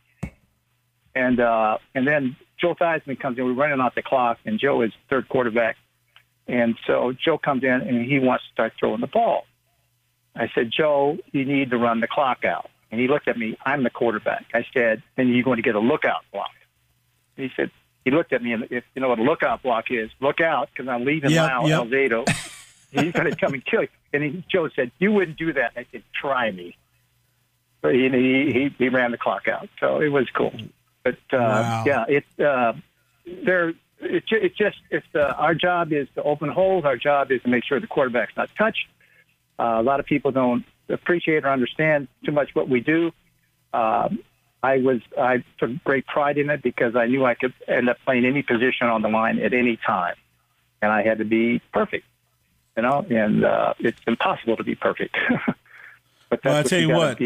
And 1.14 1.40
uh, 1.40 1.78
and 1.94 2.06
then 2.06 2.36
Joe 2.60 2.74
Theismann 2.74 3.20
comes 3.20 3.38
in. 3.38 3.44
We're 3.44 3.52
running 3.52 3.80
off 3.80 3.94
the 3.94 4.02
clock, 4.02 4.38
and 4.44 4.58
Joe 4.58 4.82
is 4.82 4.92
third 5.10 5.28
quarterback. 5.28 5.76
And 6.46 6.76
so 6.86 7.12
Joe 7.12 7.38
comes 7.38 7.62
in 7.62 7.70
and 7.70 8.04
he 8.04 8.18
wants 8.18 8.44
to 8.46 8.52
start 8.52 8.72
throwing 8.78 9.00
the 9.00 9.06
ball. 9.06 9.44
I 10.34 10.50
said, 10.54 10.70
Joe, 10.76 11.18
you 11.30 11.44
need 11.44 11.70
to 11.70 11.78
run 11.78 12.00
the 12.00 12.08
clock 12.08 12.44
out. 12.44 12.70
And 12.90 13.00
he 13.00 13.08
looked 13.08 13.28
at 13.28 13.38
me. 13.38 13.56
I'm 13.64 13.84
the 13.84 13.90
quarterback. 13.90 14.46
I 14.54 14.66
said, 14.72 15.02
then 15.16 15.28
you're 15.28 15.44
going 15.44 15.56
to 15.56 15.62
get 15.62 15.74
a 15.74 15.80
lookout 15.80 16.24
block. 16.32 16.50
And 17.36 17.44
he 17.48 17.52
said, 17.56 17.70
he 18.04 18.10
looked 18.10 18.32
at 18.32 18.42
me 18.42 18.52
and 18.52 18.64
if 18.70 18.84
you 18.94 19.00
know 19.00 19.08
what 19.08 19.18
a 19.18 19.22
lookout 19.22 19.62
block 19.62 19.90
is, 19.90 20.10
look 20.20 20.40
out 20.40 20.68
because 20.70 20.88
I'm 20.88 21.04
leaving 21.04 21.30
yep, 21.30 21.48
now, 21.48 21.66
yep. 21.66 21.82
Alzado. 21.82 22.28
He's 22.90 23.12
going 23.12 23.30
to 23.30 23.36
come 23.36 23.54
and 23.54 23.64
kill 23.64 23.82
you. 23.82 23.88
And 24.12 24.22
he, 24.22 24.44
Joe 24.50 24.68
said, 24.74 24.90
you 24.98 25.12
wouldn't 25.12 25.38
do 25.38 25.52
that. 25.54 25.72
I 25.76 25.86
said, 25.90 26.02
try 26.14 26.50
me. 26.50 26.76
But 27.80 27.94
he, 27.94 28.08
he, 28.10 28.74
he 28.76 28.88
ran 28.90 29.12
the 29.12 29.18
clock 29.18 29.48
out. 29.48 29.68
So 29.80 30.00
it 30.00 30.08
was 30.08 30.28
cool. 30.34 30.52
But 31.04 31.18
uh, 31.32 31.38
wow. 31.38 31.84
yeah, 31.86 32.04
it, 32.08 32.24
uh, 32.38 32.74
there, 33.44 33.70
it, 34.00 34.24
it 34.30 34.56
just, 34.56 34.78
it's, 34.90 35.06
uh, 35.14 35.34
our 35.36 35.54
job 35.54 35.92
is 35.92 36.08
to 36.14 36.22
open 36.22 36.48
holes. 36.48 36.84
Our 36.84 36.96
job 36.96 37.30
is 37.30 37.42
to 37.42 37.48
make 37.48 37.64
sure 37.64 37.80
the 37.80 37.86
quarterback's 37.86 38.36
not 38.36 38.50
touched. 38.56 38.86
Uh, 39.58 39.78
a 39.78 39.82
lot 39.82 40.00
of 40.00 40.06
people 40.06 40.30
don't 40.30 40.64
appreciate 40.88 41.44
or 41.44 41.50
understand 41.50 42.08
too 42.24 42.32
much 42.32 42.54
what 42.54 42.68
we 42.68 42.80
do. 42.80 43.12
Um, 43.72 44.20
I 44.62 44.78
was 44.78 45.00
I 45.18 45.42
took 45.58 45.82
great 45.82 46.06
pride 46.06 46.38
in 46.38 46.48
it 46.48 46.62
because 46.62 46.94
I 46.94 47.06
knew 47.06 47.24
I 47.24 47.34
could 47.34 47.52
end 47.66 47.88
up 47.88 47.98
playing 48.04 48.24
any 48.24 48.42
position 48.42 48.86
on 48.86 49.02
the 49.02 49.08
line 49.08 49.40
at 49.40 49.52
any 49.52 49.76
time, 49.76 50.14
and 50.80 50.92
I 50.92 51.02
had 51.02 51.18
to 51.18 51.24
be 51.24 51.60
perfect, 51.72 52.06
you 52.76 52.82
know. 52.84 53.04
And 53.10 53.44
uh, 53.44 53.74
it's 53.80 54.00
impossible 54.06 54.56
to 54.56 54.64
be 54.64 54.76
perfect. 54.76 55.16
but 56.30 56.44
well, 56.44 56.56
I 56.56 56.62
tell 56.62 56.80
you, 56.80 56.88
you 56.88 56.94
what, 56.94 57.18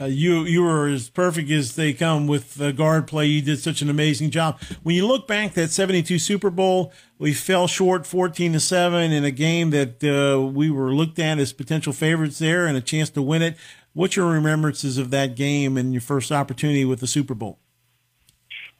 uh, 0.00 0.04
you 0.04 0.44
you 0.44 0.62
were 0.62 0.86
as 0.86 1.08
perfect 1.08 1.50
as 1.50 1.74
they 1.74 1.92
come 1.92 2.26
with 2.26 2.54
the 2.54 2.72
guard 2.72 3.06
play. 3.06 3.26
You 3.26 3.42
did 3.42 3.58
such 3.58 3.82
an 3.82 3.90
amazing 3.90 4.30
job. 4.30 4.60
When 4.82 4.94
you 4.94 5.06
look 5.06 5.26
back 5.26 5.54
that 5.54 5.70
'72 5.70 6.18
Super 6.18 6.50
Bowl, 6.50 6.92
we 7.18 7.34
fell 7.34 7.66
short 7.66 8.06
14 8.06 8.52
to 8.52 8.60
seven 8.60 9.12
in 9.12 9.24
a 9.24 9.30
game 9.30 9.70
that 9.70 10.04
uh, 10.04 10.40
we 10.40 10.70
were 10.70 10.94
looked 10.94 11.18
at 11.18 11.38
as 11.38 11.52
potential 11.52 11.92
favorites 11.92 12.38
there 12.38 12.66
and 12.66 12.76
a 12.76 12.80
chance 12.80 13.10
to 13.10 13.22
win 13.22 13.42
it. 13.42 13.56
What's 13.92 14.14
your 14.14 14.30
remembrances 14.30 14.98
of 14.98 15.10
that 15.10 15.34
game 15.34 15.76
and 15.76 15.92
your 15.92 16.00
first 16.00 16.30
opportunity 16.30 16.84
with 16.84 17.00
the 17.00 17.08
Super 17.08 17.34
Bowl? 17.34 17.58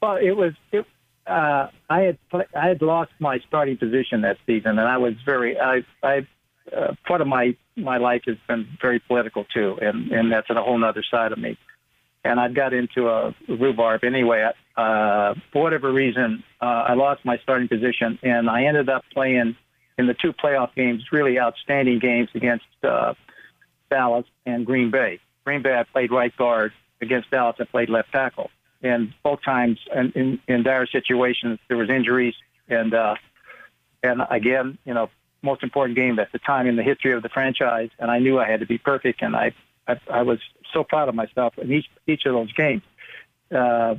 Well, 0.01 0.17
it 0.17 0.37
was. 0.37 0.53
It, 0.71 0.87
uh, 1.27 1.69
I 1.91 2.01
had 2.01 2.19
pl- 2.31 2.45
I 2.55 2.69
had 2.69 2.81
lost 2.81 3.11
my 3.19 3.41
starting 3.49 3.77
position 3.77 4.23
that 4.23 4.39
season, 4.47 4.79
and 4.79 4.89
I 4.89 4.99
was 4.99 5.15
very 5.25 5.59
I 5.59 5.85
I 6.03 6.27
uh, 6.77 6.95
part 7.07 7.21
of 7.21 7.27
my 7.27 7.57
my 7.77 7.99
life 7.99 8.23
has 8.27 8.37
been 8.47 8.67
very 8.81 8.99
political 8.99 9.45
too, 9.45 9.79
and 9.81 10.11
and 10.11 10.33
that's 10.33 10.49
a 10.51 10.55
whole 10.55 10.83
other 10.85 11.05
side 11.09 11.33
of 11.33 11.39
me. 11.39 11.57
And 12.25 12.41
I 12.41 12.49
got 12.49 12.75
into 12.75 13.09
a 13.09 13.35
rhubarb 13.49 14.05
anyway. 14.05 14.51
Uh, 14.77 15.35
for 15.53 15.63
whatever 15.63 15.93
reason, 15.93 16.43
uh, 16.61 16.65
I 16.65 16.95
lost 16.95 17.25
my 17.25 17.39
starting 17.39 17.69
position, 17.69 18.19
and 18.23 18.51
I 18.51 18.65
ended 18.65 18.89
up 18.89 19.05
playing 19.13 19.57
in 19.97 20.07
the 20.07 20.15
two 20.15 20.33
playoff 20.33 20.75
games, 20.75 21.05
really 21.11 21.39
outstanding 21.39 21.99
games 21.99 22.29
against 22.35 22.67
uh, 22.83 23.15
Dallas 23.91 24.27
and 24.47 24.65
Green 24.67 24.91
Bay. 24.91 25.21
Green 25.45 25.63
Bay, 25.63 25.79
I 25.79 25.85
played 25.85 26.11
right 26.13 26.37
guard. 26.37 26.73
Against 27.01 27.31
Dallas, 27.31 27.57
I 27.61 27.65
played 27.65 27.89
left 27.89 28.11
tackle. 28.13 28.51
And 28.83 29.13
both 29.23 29.43
times, 29.43 29.79
in, 29.95 30.13
in, 30.13 30.41
in 30.47 30.63
dire 30.63 30.87
situations, 30.87 31.59
there 31.69 31.77
was 31.77 31.91
injuries, 31.91 32.35
and 32.69 32.95
uh, 32.95 33.15
and 34.03 34.23
again, 34.31 34.79
you 34.85 34.95
know, 34.95 35.11
most 35.43 35.63
important 35.63 35.97
game 35.97 36.19
at 36.19 36.33
the 36.33 36.39
time 36.39 36.67
in 36.67 36.77
the 36.77 36.83
history 36.83 37.13
of 37.13 37.23
the 37.23 37.29
franchise, 37.29 37.91
and 37.99 38.11
I 38.11 38.19
knew 38.19 38.39
I 38.39 38.49
had 38.49 38.61
to 38.61 38.67
be 38.67 38.79
perfect, 38.79 39.23
and 39.23 39.37
I 39.37 39.53
I, 39.87 40.01
I 40.11 40.23
was 40.23 40.39
so 40.73 40.85
proud 40.85 41.09
of 41.09 41.15
myself 41.15 41.59
in 41.59 41.73
each 41.73 41.87
each 42.07 42.27
of 42.27 42.35
those 42.35 42.53
games. 42.53 42.83
Uh, 43.51 43.95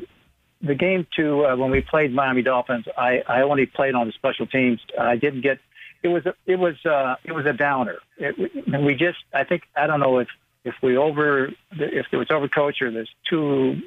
the 0.61 0.75
game 0.75 1.07
two, 1.15 1.45
uh, 1.45 1.55
when 1.55 1.71
we 1.71 1.81
played 1.81 2.13
Miami 2.13 2.41
Dolphins, 2.41 2.85
I, 2.97 3.23
I 3.27 3.41
only 3.41 3.65
played 3.65 3.95
on 3.95 4.07
the 4.07 4.13
special 4.13 4.45
teams. 4.45 4.79
I 4.99 5.15
didn't 5.15 5.41
get. 5.41 5.59
It 6.03 6.09
was 6.09 6.25
a, 6.25 6.33
it 6.45 6.57
was 6.57 6.75
uh, 6.85 7.15
it 7.23 7.31
was 7.31 7.45
a 7.45 7.53
downer. 7.53 7.97
It, 8.17 8.83
we 8.83 8.95
just 8.95 9.19
I 9.33 9.43
think 9.43 9.63
I 9.75 9.87
don't 9.87 9.99
know 9.99 10.19
if 10.19 10.27
if 10.63 10.75
we 10.83 10.97
over 10.97 11.47
if 11.71 12.05
there 12.11 12.19
was 12.19 12.27
overcoach 12.27 12.81
or 12.81 12.91
there's 12.91 13.09
too 13.29 13.81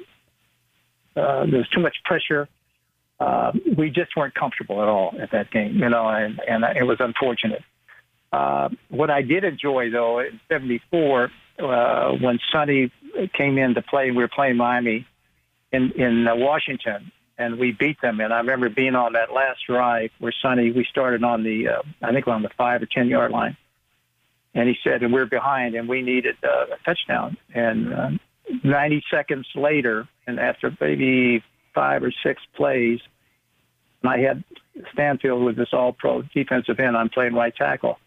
uh, 1.15 1.45
there's 1.45 1.69
too 1.69 1.79
much 1.79 1.97
pressure. 2.03 2.47
Uh, 3.23 3.51
we 3.77 3.89
just 3.89 4.11
weren't 4.17 4.35
comfortable 4.35 4.81
at 4.81 4.89
all 4.89 5.15
at 5.21 5.31
that 5.31 5.49
game, 5.49 5.77
you 5.77 5.87
know, 5.87 6.09
and 6.09 6.41
and 6.45 6.65
it 6.75 6.83
was 6.83 6.97
unfortunate. 6.99 7.63
Uh, 8.33 8.67
what 8.89 9.09
I 9.09 9.21
did 9.21 9.45
enjoy 9.45 9.91
though 9.91 10.19
in 10.19 10.41
'74 10.49 11.31
uh, 11.59 12.11
when 12.19 12.39
Sonny 12.51 12.91
came 13.33 13.57
in 13.57 13.75
to 13.75 13.81
play, 13.81 14.11
we 14.11 14.17
were 14.17 14.27
playing 14.27 14.57
Miami 14.57 15.07
in 15.71 15.91
in 15.91 16.27
uh, 16.27 16.35
Washington, 16.35 17.13
and 17.37 17.57
we 17.57 17.71
beat 17.71 18.01
them. 18.01 18.19
And 18.19 18.33
I 18.33 18.39
remember 18.39 18.67
being 18.67 18.95
on 18.95 19.13
that 19.13 19.31
last 19.31 19.59
drive 19.67 20.09
where 20.19 20.33
Sonny, 20.41 20.71
we 20.71 20.85
started 20.89 21.23
on 21.23 21.43
the, 21.43 21.69
uh, 21.69 21.81
I 22.01 22.11
think 22.11 22.27
we're 22.27 22.33
on 22.33 22.43
the 22.43 22.51
five 22.57 22.81
or 22.81 22.87
ten 22.87 23.07
yard 23.07 23.31
line, 23.31 23.55
and 24.53 24.67
he 24.67 24.75
said, 24.83 25.01
and 25.01 25.13
we're 25.13 25.27
behind, 25.27 25.75
and 25.75 25.87
we 25.87 26.01
needed 26.01 26.35
uh, 26.43 26.75
a 26.75 26.77
touchdown. 26.83 27.37
And 27.55 27.93
uh, 27.93 28.09
90 28.65 29.03
seconds 29.09 29.47
later, 29.55 30.09
and 30.27 30.39
after 30.39 30.75
maybe 30.81 31.41
five 31.73 32.03
or 32.03 32.11
six 32.23 32.41
plays, 32.55 32.99
and 34.03 34.11
I 34.11 34.19
had 34.19 34.43
Stanfill 34.95 35.43
with 35.43 35.55
this 35.55 35.69
All-Pro 35.73 36.23
defensive 36.33 36.79
end. 36.79 36.95
I'm 36.95 37.09
playing 37.09 37.33
right 37.33 37.55
tackle 37.55 37.97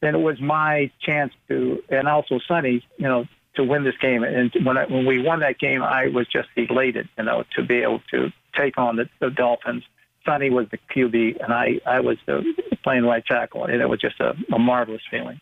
then 0.00 0.14
it 0.14 0.18
was 0.18 0.40
my 0.40 0.90
chance 1.00 1.32
to, 1.48 1.82
and 1.90 2.08
also 2.08 2.40
Sonny, 2.48 2.82
you 2.96 3.06
know, 3.06 3.26
to 3.54 3.64
win 3.64 3.84
this 3.84 3.96
game. 4.00 4.22
And 4.22 4.52
when 4.64 4.78
I, 4.78 4.86
when 4.86 5.06
we 5.06 5.20
won 5.22 5.40
that 5.40 5.58
game, 5.58 5.82
I 5.82 6.08
was 6.08 6.26
just 6.28 6.48
elated, 6.56 7.08
you 7.18 7.24
know, 7.24 7.44
to 7.56 7.62
be 7.62 7.78
able 7.78 8.00
to 8.10 8.32
take 8.56 8.78
on 8.78 8.96
the, 8.96 9.08
the 9.20 9.30
Dolphins. 9.30 9.84
Sonny 10.24 10.50
was 10.50 10.66
the 10.70 10.78
QB, 10.94 11.42
and 11.42 11.52
I 11.52 11.80
I 11.86 12.00
was 12.00 12.18
the 12.26 12.42
playing 12.82 13.04
right 13.04 13.24
tackle, 13.24 13.64
and 13.64 13.80
it 13.80 13.88
was 13.88 14.00
just 14.00 14.20
a, 14.20 14.34
a 14.52 14.58
marvelous 14.58 15.02
feeling. 15.10 15.40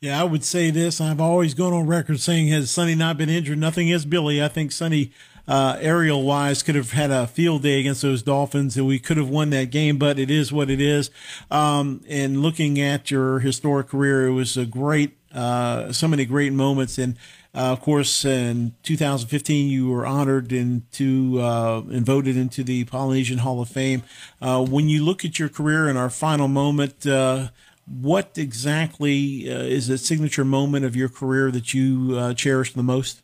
Yeah, 0.00 0.20
I 0.20 0.24
would 0.24 0.44
say 0.44 0.70
this. 0.70 1.00
I've 1.00 1.20
always 1.20 1.54
gone 1.54 1.72
on 1.72 1.86
record 1.86 2.20
saying, 2.20 2.48
has 2.48 2.70
Sonny 2.70 2.94
not 2.94 3.16
been 3.16 3.30
injured? 3.30 3.56
Nothing 3.56 3.88
is 3.88 4.04
Billy. 4.04 4.42
I 4.42 4.48
think 4.48 4.70
Sonny 4.70 5.12
uh, 5.46 5.76
aerial 5.80 6.22
wise 6.22 6.62
could 6.62 6.74
have 6.74 6.92
had 6.92 7.10
a 7.10 7.26
field 7.26 7.62
day 7.62 7.80
against 7.80 8.02
those 8.02 8.22
Dolphins 8.22 8.76
and 8.76 8.86
we 8.86 8.98
could 8.98 9.16
have 9.16 9.28
won 9.28 9.50
that 9.50 9.70
game, 9.70 9.98
but 9.98 10.18
it 10.18 10.30
is 10.30 10.52
what 10.52 10.70
it 10.70 10.80
is. 10.80 11.10
Um, 11.50 12.02
and 12.08 12.40
looking 12.40 12.80
at 12.80 13.10
your 13.10 13.40
historic 13.40 13.88
career, 13.88 14.26
it 14.26 14.32
was 14.32 14.56
a 14.56 14.64
great, 14.64 15.16
uh, 15.34 15.92
so 15.92 16.08
many 16.08 16.24
great 16.24 16.52
moments. 16.52 16.96
And, 16.96 17.16
uh, 17.54 17.72
of 17.72 17.80
course, 17.80 18.24
in 18.24 18.74
2015, 18.82 19.68
you 19.68 19.90
were 19.90 20.06
honored 20.06 20.50
into 20.50 21.40
uh, 21.40 21.82
and 21.90 22.04
voted 22.04 22.36
into 22.36 22.64
the 22.64 22.84
Polynesian 22.84 23.38
Hall 23.38 23.60
of 23.60 23.68
Fame. 23.68 24.02
Uh, 24.40 24.64
when 24.64 24.88
you 24.88 25.04
look 25.04 25.24
at 25.24 25.38
your 25.38 25.48
career 25.48 25.88
in 25.88 25.96
our 25.96 26.10
final 26.10 26.48
moment, 26.48 27.06
uh, 27.06 27.48
what 27.86 28.36
exactly 28.36 29.52
uh, 29.52 29.58
is 29.58 29.90
a 29.90 29.98
signature 29.98 30.44
moment 30.44 30.84
of 30.84 30.96
your 30.96 31.10
career 31.10 31.50
that 31.50 31.74
you 31.74 32.34
cherish 32.34 32.72
the 32.72 32.82
most? 32.82 33.23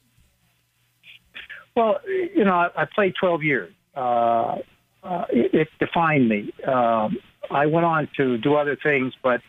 Well, 1.76 2.00
you 2.06 2.44
know, 2.44 2.54
I, 2.54 2.82
I 2.82 2.84
played 2.84 3.14
12 3.18 3.42
years. 3.42 3.72
Uh, 3.94 4.56
uh, 5.02 5.24
it, 5.30 5.54
it 5.54 5.68
defined 5.78 6.28
me. 6.28 6.52
Um, 6.66 7.18
I 7.50 7.66
went 7.66 7.86
on 7.86 8.08
to 8.16 8.38
do 8.38 8.54
other 8.54 8.76
things, 8.76 9.14
but 9.22 9.40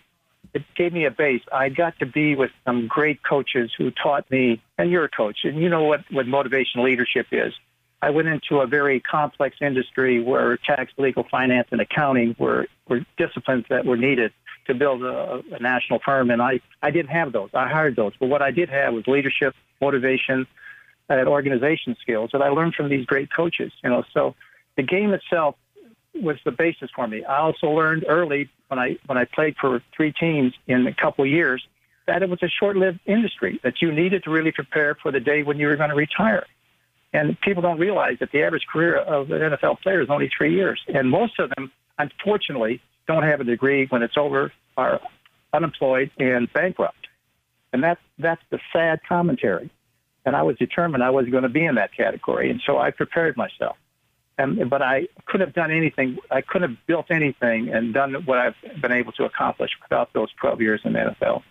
it 0.53 0.63
gave 0.75 0.93
me 0.93 1.05
a 1.05 1.11
base. 1.11 1.41
I 1.51 1.69
got 1.69 1.97
to 1.99 2.05
be 2.05 2.35
with 2.35 2.51
some 2.65 2.87
great 2.87 3.23
coaches 3.23 3.71
who 3.77 3.91
taught 3.91 4.29
me, 4.31 4.61
and 4.77 4.89
you're 4.89 5.05
a 5.05 5.09
coach, 5.09 5.39
and 5.43 5.57
you 5.57 5.69
know 5.69 5.83
what, 5.83 6.01
what 6.11 6.27
motivation 6.27 6.83
leadership 6.83 7.27
is. 7.31 7.53
I 8.01 8.09
went 8.09 8.27
into 8.27 8.59
a 8.59 8.67
very 8.67 8.99
complex 8.99 9.57
industry 9.61 10.21
where 10.21 10.57
tax, 10.57 10.91
legal, 10.97 11.23
finance, 11.29 11.67
and 11.71 11.79
accounting 11.79 12.35
were, 12.39 12.67
were 12.87 13.05
disciplines 13.17 13.65
that 13.69 13.85
were 13.85 13.97
needed 13.97 14.33
to 14.65 14.73
build 14.73 15.03
a, 15.03 15.43
a 15.51 15.59
national 15.59 15.99
firm, 15.99 16.31
and 16.31 16.41
I, 16.41 16.61
I 16.81 16.91
didn't 16.91 17.11
have 17.11 17.31
those. 17.31 17.49
I 17.53 17.67
hired 17.67 17.95
those. 17.95 18.13
But 18.19 18.27
what 18.27 18.41
I 18.41 18.51
did 18.51 18.69
have 18.69 18.93
was 18.93 19.05
leadership, 19.07 19.55
motivation, 19.79 20.47
and 21.19 21.27
organization 21.27 21.95
skills 22.01 22.29
that 22.33 22.41
I 22.41 22.49
learned 22.49 22.75
from 22.75 22.89
these 22.89 23.05
great 23.05 23.31
coaches. 23.31 23.71
You 23.83 23.89
know, 23.89 24.03
so 24.13 24.35
the 24.77 24.83
game 24.83 25.13
itself 25.13 25.55
was 26.13 26.37
the 26.45 26.51
basis 26.51 26.89
for 26.95 27.07
me. 27.07 27.23
I 27.23 27.39
also 27.39 27.67
learned 27.67 28.05
early 28.07 28.49
when 28.67 28.79
I 28.79 28.97
when 29.05 29.17
I 29.17 29.25
played 29.25 29.55
for 29.59 29.81
three 29.95 30.11
teams 30.11 30.53
in 30.67 30.87
a 30.87 30.93
couple 30.93 31.25
years 31.25 31.65
that 32.07 32.23
it 32.23 32.29
was 32.29 32.41
a 32.41 32.49
short-lived 32.49 32.99
industry 33.05 33.59
that 33.63 33.81
you 33.81 33.91
needed 33.91 34.23
to 34.23 34.31
really 34.31 34.51
prepare 34.51 34.95
for 34.95 35.11
the 35.11 35.19
day 35.19 35.43
when 35.43 35.59
you 35.59 35.67
were 35.67 35.75
going 35.75 35.91
to 35.91 35.95
retire. 35.95 36.45
And 37.13 37.39
people 37.41 37.61
don't 37.61 37.77
realize 37.77 38.17
that 38.19 38.31
the 38.31 38.41
average 38.41 38.65
career 38.65 38.97
of 38.97 39.31
an 39.31 39.39
NFL 39.39 39.81
player 39.81 40.01
is 40.01 40.09
only 40.09 40.29
three 40.35 40.53
years, 40.53 40.81
and 40.87 41.09
most 41.09 41.39
of 41.39 41.51
them, 41.55 41.71
unfortunately, 41.99 42.81
don't 43.07 43.23
have 43.23 43.39
a 43.39 43.43
degree 43.43 43.85
when 43.87 44.01
it's 44.01 44.17
over, 44.17 44.51
are 44.77 44.99
unemployed 45.53 46.09
and 46.17 46.51
bankrupt. 46.53 47.07
And 47.73 47.83
that's 47.83 48.01
that's 48.17 48.41
the 48.49 48.59
sad 48.73 49.01
commentary 49.07 49.69
and 50.25 50.35
I 50.35 50.43
was 50.43 50.57
determined 50.57 51.03
I 51.03 51.09
wasn't 51.09 51.31
going 51.31 51.43
to 51.43 51.49
be 51.49 51.65
in 51.65 51.75
that 51.75 51.95
category, 51.95 52.49
and 52.49 52.61
so 52.65 52.77
I 52.77 52.91
prepared 52.91 53.37
myself. 53.37 53.77
And 54.37 54.69
but 54.69 54.81
I 54.81 55.07
couldn't 55.25 55.47
have 55.47 55.55
done 55.55 55.71
anything. 55.71 56.17
I 56.29 56.41
couldn't 56.41 56.69
have 56.69 56.87
built 56.87 57.11
anything 57.11 57.69
and 57.69 57.93
done 57.93 58.13
what 58.25 58.37
I've 58.37 58.55
been 58.81 58.91
able 58.91 59.11
to 59.13 59.25
accomplish 59.25 59.71
without 59.81 60.13
those 60.13 60.29
12 60.39 60.61
years 60.61 60.81
in 60.83 60.93
the 60.93 60.99
NFL. 60.99 61.43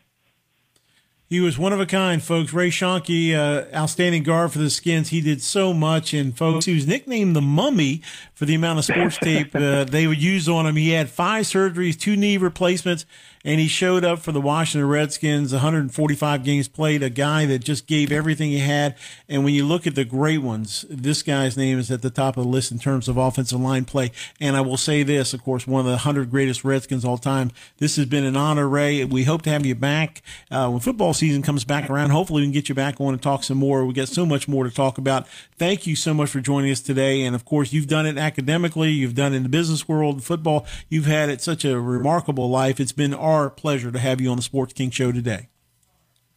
He 1.31 1.39
was 1.39 1.57
one 1.57 1.73
of 1.73 1.79
a 1.79 1.87
kind, 1.87 2.21
folks. 2.21 2.53
Ray 2.53 2.71
Schoenke, 2.71 3.37
uh, 3.37 3.73
outstanding 3.73 4.25
guard 4.25 4.51
for 4.51 4.59
the 4.59 4.69
Skins. 4.69 5.11
He 5.11 5.21
did 5.21 5.41
so 5.41 5.73
much, 5.73 6.13
and 6.13 6.37
folks, 6.37 6.65
he 6.65 6.75
was 6.75 6.89
nicknamed 6.89 7.37
the 7.37 7.41
Mummy 7.41 8.03
for 8.35 8.47
the 8.47 8.57
amount 8.57 8.81
of 8.81 8.85
sports 8.85 9.17
tape 9.17 9.55
uh, 9.55 9.85
they 9.85 10.09
would 10.09 10.21
use 10.21 10.49
on 10.49 10.67
him. 10.67 10.75
He 10.75 10.91
had 10.91 11.09
five 11.09 11.45
surgeries, 11.45 11.97
two 11.97 12.17
knee 12.17 12.37
replacements, 12.37 13.07
and 13.45 13.59
he 13.59 13.69
showed 13.69 14.05
up 14.05 14.19
for 14.19 14.33
the 14.33 14.41
Washington 14.41 14.89
Redskins, 14.89 15.53
145 15.53 16.45
games 16.45 16.69
played, 16.69 17.03
a 17.03 17.09
guy 17.09 17.47
that 17.47 17.61
just 17.61 17.87
gave 17.87 18.13
everything 18.13 18.51
he 18.51 18.59
had. 18.59 18.97
And 19.29 19.45
when 19.45 19.55
you 19.55 19.65
look 19.65 19.87
at 19.87 19.95
the 19.95 20.05
great 20.05 20.39
ones, 20.39 20.85
this 20.91 21.23
guy's 21.23 21.57
name 21.57 21.79
is 21.79 21.91
at 21.91 22.03
the 22.03 22.11
top 22.11 22.37
of 22.37 22.45
the 22.45 22.51
list 22.51 22.71
in 22.71 22.79
terms 22.79 23.09
of 23.09 23.17
offensive 23.17 23.61
line 23.61 23.87
play. 23.87 24.13
And 24.41 24.57
I 24.57 24.61
will 24.61 24.77
say 24.77 25.03
this, 25.03 25.33
of 25.33 25.43
course, 25.43 25.67
one 25.67 25.81
of 25.81 25.87
the 25.87 25.93
100 25.93 26.31
greatest 26.31 26.65
Redskins 26.65 27.05
all 27.05 27.17
time. 27.17 27.51
This 27.79 27.97
has 27.97 28.07
been 28.07 28.25
an 28.25 28.37
honor, 28.37 28.69
Ray. 28.69 29.05
We 29.05 29.25
hope 29.25 29.43
to 29.43 29.51
have 29.51 29.65
you 29.65 29.75
back 29.75 30.23
uh, 30.51 30.69
when 30.69 30.81
football 30.81 31.15
season 31.15 31.43
comes 31.43 31.65
back 31.65 31.89
around. 31.89 32.11
Hopefully, 32.11 32.43
we 32.43 32.47
can 32.47 32.53
get 32.53 32.69
you 32.69 32.75
back 32.75 33.01
on 33.01 33.15
and 33.15 33.23
talk 33.23 33.45
some 33.45 33.59
more. 33.59 33.87
We 33.87 33.95
got 33.95 34.09
so 34.09 34.27
much 34.27 34.49
more 34.49 34.65
to 34.65 34.71
talk 34.71 34.99
about. 34.99 35.27
Thank 35.57 35.87
you 35.87 35.97
so 35.97 36.13
much 36.13 36.29
for 36.29 36.41
joining 36.41 36.71
us 36.71 36.81
today. 36.81 37.23
And 37.23 37.35
of 37.35 37.45
course, 37.45 37.73
you've 37.73 37.87
done 37.87 38.05
it 38.05 38.19
academically, 38.19 38.91
you've 38.91 39.15
done 39.15 39.33
it 39.33 39.37
in 39.37 39.43
the 39.45 39.49
business 39.49 39.89
world, 39.89 40.23
football. 40.23 40.67
You've 40.89 41.07
had 41.07 41.31
it 41.31 41.41
such 41.41 41.65
a 41.65 41.81
remarkable 41.81 42.51
life. 42.51 42.81
It's 42.81 42.93
been 42.93 43.15
our 43.31 43.51
pleasure 43.51 43.91
to 43.91 43.99
have 43.99 44.21
you 44.21 44.31
on 44.31 44.37
the 44.37 44.43
Sports 44.43 44.73
King 44.73 44.91
Show 44.91 45.13
today. 45.13 45.49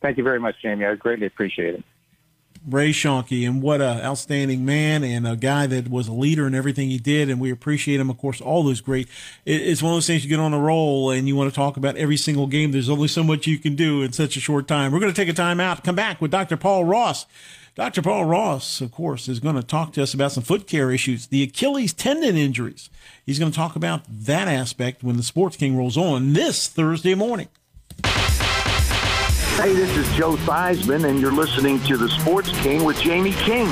Thank 0.02 0.18
you 0.18 0.24
very 0.24 0.40
much, 0.40 0.56
Jamie. 0.61 0.86
I 0.86 0.95
greatly 0.95 1.28
appreciate 1.28 1.76
it. 1.76 1.84
Ray 2.65 2.91
Schoenke, 2.91 3.45
and 3.45 3.61
what 3.61 3.82
an 3.82 3.99
outstanding 3.99 4.64
man 4.64 5.03
and 5.03 5.28
a 5.28 5.36
guy 5.36 5.68
that 5.68 5.90
was 5.90 6.07
a 6.07 6.14
leader 6.14 6.48
in 6.48 6.56
everything 6.56 6.90
he 6.90 6.98
did, 6.98 7.30
and 7.30 7.40
we 7.41 7.52
appreciate 7.52 7.99
him. 7.99 8.10
Of 8.10 8.18
course, 8.18 8.40
all 8.40 8.64
those 8.64 8.80
great. 8.80 9.10
It's 9.45 9.84
one 9.84 9.91
of 9.91 9.98
those 9.98 10.07
things 10.07 10.24
you 10.24 10.30
get 10.30 10.40
on 10.40 10.53
a 10.53 10.60
roll 10.60 11.10
and 11.10 11.28
you 11.28 11.36
want 11.36 11.49
to 11.49 11.56
talk 11.56 11.76
about 11.76 11.98
every 11.98 12.15
single 12.15 12.48
game. 12.48 12.72
There's 12.72 12.90
only 12.90 13.10
so 13.10 13.22
much 13.24 13.48
you 13.48 13.57
can 13.57 13.76
do 13.76 14.02
in 14.02 14.14
such 14.14 14.38
a 14.38 14.40
short 14.40 14.68
time. 14.68 14.94
We're 14.94 15.02
going 15.02 15.11
to 15.11 15.15
take 15.15 15.30
a 15.30 15.34
time 15.34 15.60
out, 15.60 15.84
come 15.84 15.95
back 15.95 16.22
with 16.22 16.32
Dr. 16.32 16.56
Paul 16.56 16.86
Ross. 16.86 17.26
Dr. 17.76 18.04
Paul 18.04 18.26
Ross, 18.26 18.82
of 18.82 18.91
course, 18.91 19.28
is 19.28 19.40
going 19.40 19.56
to 19.56 19.64
talk 19.64 19.94
to 19.94 20.04
us 20.04 20.14
about 20.14 20.32
some 20.32 20.44
foot 20.44 20.68
care 20.68 20.91
issues, 20.91 21.26
the 21.26 21.41
Achilles 21.41 21.91
tendon 21.91 22.38
injuries. 22.38 22.91
He's 23.26 23.40
going 23.40 23.52
to 23.52 23.56
talk 23.56 23.76
about 23.76 24.04
that 24.08 24.48
aspect 24.48 25.04
when 25.04 25.18
the 25.18 25.24
Sports 25.24 25.58
King 25.58 25.76
rolls 25.76 25.98
on 25.98 26.34
this 26.34 26.68
Thursday 26.68 27.16
morning. 27.16 27.48
Hey, 28.04 29.74
this 29.74 29.98
is 29.98 30.08
Joe 30.16 30.36
Theismann, 30.36 31.10
and 31.10 31.20
you're 31.20 31.32
listening 31.32 31.80
to 31.86 31.98
the 31.98 32.10
Sports 32.10 32.52
King 32.62 32.84
with 32.84 33.02
Jamie 33.02 33.32
King. 33.32 33.66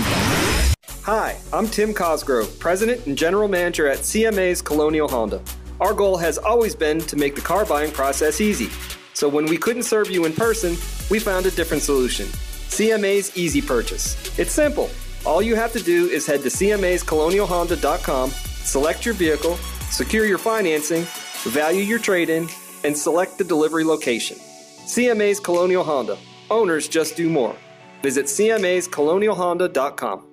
Hi, 1.03 1.37
I'm 1.53 1.67
Tim 1.67 1.93
Cosgrove, 1.93 2.57
President 2.57 3.05
and 3.05 3.15
General 3.15 3.47
Manager 3.47 3.87
at 3.87 3.99
CMA's 3.99 4.63
Colonial 4.63 5.07
Honda. 5.09 5.43
Our 5.79 5.93
goal 5.93 6.17
has 6.17 6.39
always 6.39 6.75
been 6.75 7.01
to 7.01 7.15
make 7.15 7.35
the 7.35 7.41
car 7.41 7.67
buying 7.67 7.91
process 7.91 8.41
easy. 8.41 8.69
So 9.13 9.29
when 9.29 9.45
we 9.45 9.57
couldn't 9.57 9.83
serve 9.83 10.09
you 10.09 10.25
in 10.25 10.33
person, 10.33 10.75
we 11.11 11.19
found 11.19 11.45
a 11.45 11.51
different 11.51 11.83
solution. 11.83 12.27
CMA's 12.71 13.37
Easy 13.37 13.61
Purchase. 13.61 14.15
It's 14.39 14.53
simple. 14.53 14.89
All 15.25 15.41
you 15.41 15.55
have 15.55 15.73
to 15.73 15.83
do 15.83 16.07
is 16.07 16.25
head 16.25 16.41
to 16.43 16.47
CMA'sColonialHonda.com, 16.47 18.29
select 18.29 19.05
your 19.05 19.13
vehicle, 19.13 19.57
secure 19.91 20.25
your 20.25 20.37
financing, 20.37 21.05
value 21.43 21.83
your 21.83 21.99
trade 21.99 22.29
in, 22.29 22.47
and 22.85 22.97
select 22.97 23.37
the 23.37 23.43
delivery 23.43 23.83
location. 23.83 24.37
CMA's 24.37 25.39
Colonial 25.39 25.83
Honda. 25.83 26.17
Owners 26.49 26.87
just 26.87 27.17
do 27.17 27.29
more. 27.29 27.55
Visit 28.01 28.25
CMA'sColonialHonda.com. 28.25 30.27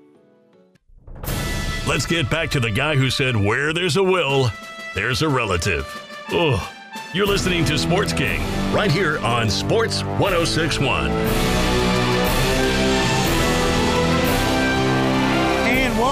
Let's 1.87 2.07
get 2.07 2.31
back 2.31 2.51
to 2.51 2.61
the 2.61 2.71
guy 2.71 2.97
who 2.97 3.11
said, 3.11 3.35
Where 3.35 3.73
there's 3.73 3.97
a 3.97 4.03
will, 4.03 4.53
there's 4.95 5.23
a 5.23 5.29
relative. 5.29 5.87
Oh, 6.31 6.71
you're 7.13 7.27
listening 7.27 7.65
to 7.65 7.79
Sports 7.79 8.13
King 8.13 8.41
right 8.73 8.91
here 8.91 9.19
on 9.21 9.51
Sports 9.51 10.05
1061. 10.05 11.68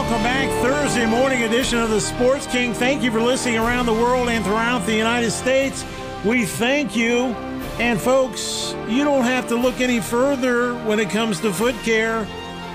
Welcome 0.08 0.22
back, 0.22 0.48
Thursday 0.62 1.04
morning 1.04 1.42
edition 1.42 1.80
of 1.80 1.90
the 1.90 2.00
Sports 2.00 2.46
King. 2.46 2.72
Thank 2.72 3.02
you 3.02 3.10
for 3.10 3.20
listening 3.20 3.58
around 3.58 3.86
the 3.86 3.92
world 3.92 4.28
and 4.28 4.44
throughout 4.44 4.86
the 4.86 4.94
United 4.94 5.32
States. 5.32 5.84
We 6.24 6.44
thank 6.44 6.94
you. 6.94 7.34
And 7.80 8.00
folks, 8.00 8.76
you 8.86 9.02
don't 9.02 9.24
have 9.24 9.48
to 9.48 9.56
look 9.56 9.80
any 9.80 9.98
further 9.98 10.74
when 10.84 11.00
it 11.00 11.10
comes 11.10 11.40
to 11.40 11.52
foot 11.52 11.74
care 11.82 12.24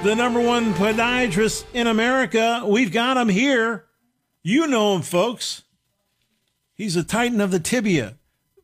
the 0.04 0.14
number 0.14 0.42
one 0.42 0.74
podiatrist 0.74 1.64
in 1.74 1.88
America. 1.88 2.66
We've 2.68 2.92
got 2.92 3.16
him 3.16 3.30
here. 3.30 3.86
You 4.44 4.68
know 4.68 4.94
him, 4.94 5.02
folks. 5.02 5.64
He's 6.74 6.98
a 6.98 7.04
titan 7.04 7.40
of 7.40 7.52
the 7.52 7.62
tibia, 7.62 8.18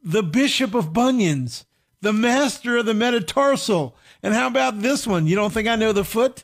the 0.03 0.23
bishop 0.23 0.75
of 0.75 0.91
bunions, 0.91 1.63
the 2.01 2.11
master 2.11 2.75
of 2.75 2.85
the 2.85 2.93
metatarsal. 2.93 3.95
And 4.21 4.33
how 4.33 4.47
about 4.47 4.81
this 4.81 5.07
one? 5.07 5.25
You 5.25 5.37
don't 5.37 5.53
think 5.53 5.69
I 5.69 5.77
know 5.77 5.93
the 5.93 6.03
foot? 6.03 6.43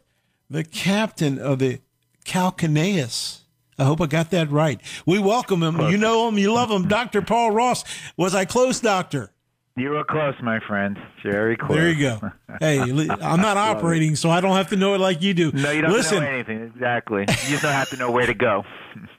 The 0.50 0.64
captain 0.64 1.38
of 1.38 1.60
the 1.60 1.82
calcaneus. 2.24 3.40
I 3.78 3.86
hope 3.86 4.02
I 4.02 4.06
got 4.06 4.32
that 4.32 4.52
right. 4.52 4.80
We 5.06 5.20
welcome 5.20 5.64
him. 5.64 5.80
You 5.80 5.98
know 5.98 6.28
him. 6.28 6.38
You 6.38 6.54
love 6.54 6.70
him. 6.70 6.88
Dr. 6.88 7.22
Paul 7.22 7.52
Ross. 7.52 7.84
Was 8.18 8.36
I 8.36 8.46
close, 8.46 8.80
doctor? 8.80 9.32
You 9.76 9.90
were 9.90 10.04
close, 10.04 10.36
my 10.44 10.60
friend. 10.68 11.00
Very 11.24 11.58
close. 11.58 11.76
There 11.76 11.90
you 11.90 12.00
go. 12.00 12.32
Hey, 12.60 12.80
I'm 12.80 13.42
not 13.42 13.58
operating, 13.58 14.16
so 14.16 14.30
I 14.30 14.40
don't 14.40 14.56
have 14.56 14.70
to 14.70 14.76
know 14.76 14.94
it 14.94 15.00
like 15.00 15.24
you 15.24 15.34
do. 15.34 15.52
No, 15.52 15.72
you 15.72 15.82
don't 15.82 15.92
Listen, 15.92 16.22
know 16.22 16.30
anything. 16.30 16.62
Exactly. 16.62 17.22
You 17.22 17.26
just 17.26 17.64
don't 17.64 17.72
have 17.72 17.90
to 17.90 17.98
know 17.98 18.12
where 18.12 18.28
to 18.28 18.36
go. 18.36 18.64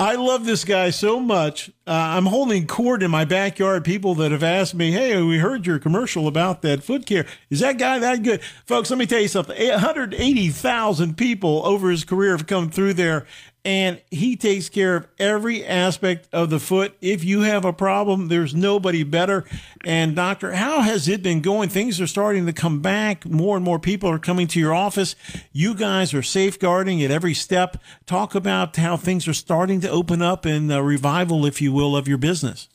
I 0.00 0.14
love 0.14 0.44
this 0.44 0.64
guy 0.64 0.90
so 0.90 1.18
much. 1.18 1.70
Uh, 1.84 1.90
I'm 1.90 2.26
holding 2.26 2.68
court 2.68 3.02
in 3.02 3.10
my 3.10 3.24
backyard. 3.24 3.84
People 3.84 4.14
that 4.16 4.30
have 4.30 4.44
asked 4.44 4.76
me, 4.76 4.92
"Hey, 4.92 5.20
we 5.20 5.38
heard 5.38 5.66
your 5.66 5.80
commercial 5.80 6.28
about 6.28 6.62
that 6.62 6.84
foot 6.84 7.04
care. 7.04 7.26
Is 7.50 7.58
that 7.60 7.78
guy 7.78 7.98
that 7.98 8.22
good?" 8.22 8.40
Folks, 8.64 8.90
let 8.90 8.98
me 9.00 9.06
tell 9.06 9.20
you 9.20 9.26
something. 9.26 9.56
180,000 9.56 11.16
people 11.16 11.62
over 11.64 11.90
his 11.90 12.04
career 12.04 12.30
have 12.30 12.46
come 12.46 12.70
through 12.70 12.94
there, 12.94 13.26
and 13.64 14.00
he 14.10 14.36
takes 14.36 14.68
care 14.68 14.96
of 14.96 15.06
every 15.18 15.64
aspect 15.64 16.28
of 16.32 16.50
the 16.50 16.58
foot. 16.58 16.94
If 17.00 17.24
you 17.24 17.42
have 17.42 17.64
a 17.64 17.72
problem, 17.72 18.28
there's 18.28 18.54
nobody 18.54 19.02
better. 19.04 19.44
And 19.84 20.16
doctor, 20.16 20.52
how 20.52 20.80
has 20.80 21.08
it 21.08 21.22
been 21.22 21.40
going? 21.40 21.68
Things 21.68 22.00
are 22.00 22.06
starting 22.06 22.46
to 22.46 22.52
come 22.52 22.80
back. 22.80 23.26
More 23.26 23.56
and 23.56 23.64
more 23.64 23.78
people 23.78 24.10
are 24.10 24.18
coming 24.18 24.46
to 24.48 24.60
your 24.60 24.74
office. 24.74 25.16
You 25.52 25.74
guys 25.74 26.14
are 26.14 26.22
safeguarding 26.22 27.02
at 27.02 27.10
every 27.10 27.34
step. 27.34 27.76
Talk 28.06 28.34
about 28.34 28.76
how 28.76 28.96
things 28.96 29.28
are 29.28 29.34
starting 29.34 29.80
to 29.82 29.90
open 29.90 30.22
up 30.22 30.44
and 30.44 30.72
uh, 30.72 30.82
revival, 30.82 31.44
if 31.44 31.60
you 31.60 31.72
will, 31.72 31.96
of 31.96 32.08
your 32.08 32.18
business. 32.18 32.68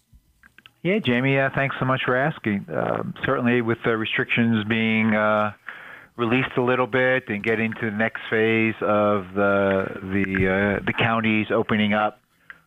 Yeah, 0.83 0.99
Jamie. 0.99 1.39
Uh, 1.39 1.49
thanks 1.55 1.77
so 1.79 1.85
much 1.85 2.01
for 2.05 2.15
asking. 2.15 2.65
Um 2.69 3.13
certainly, 3.25 3.61
with 3.61 3.77
the 3.85 3.95
restrictions 3.95 4.65
being 4.65 5.15
uh, 5.15 5.53
released 6.15 6.51
a 6.57 6.61
little 6.61 6.87
bit 6.87 7.29
and 7.29 7.43
get 7.43 7.59
into 7.59 7.89
the 7.89 7.95
next 7.95 8.21
phase 8.29 8.75
of 8.81 9.33
the 9.33 9.85
the 10.01 10.79
uh, 10.79 10.85
the 10.85 10.93
counties 10.93 11.47
opening 11.51 11.93
up. 11.93 12.19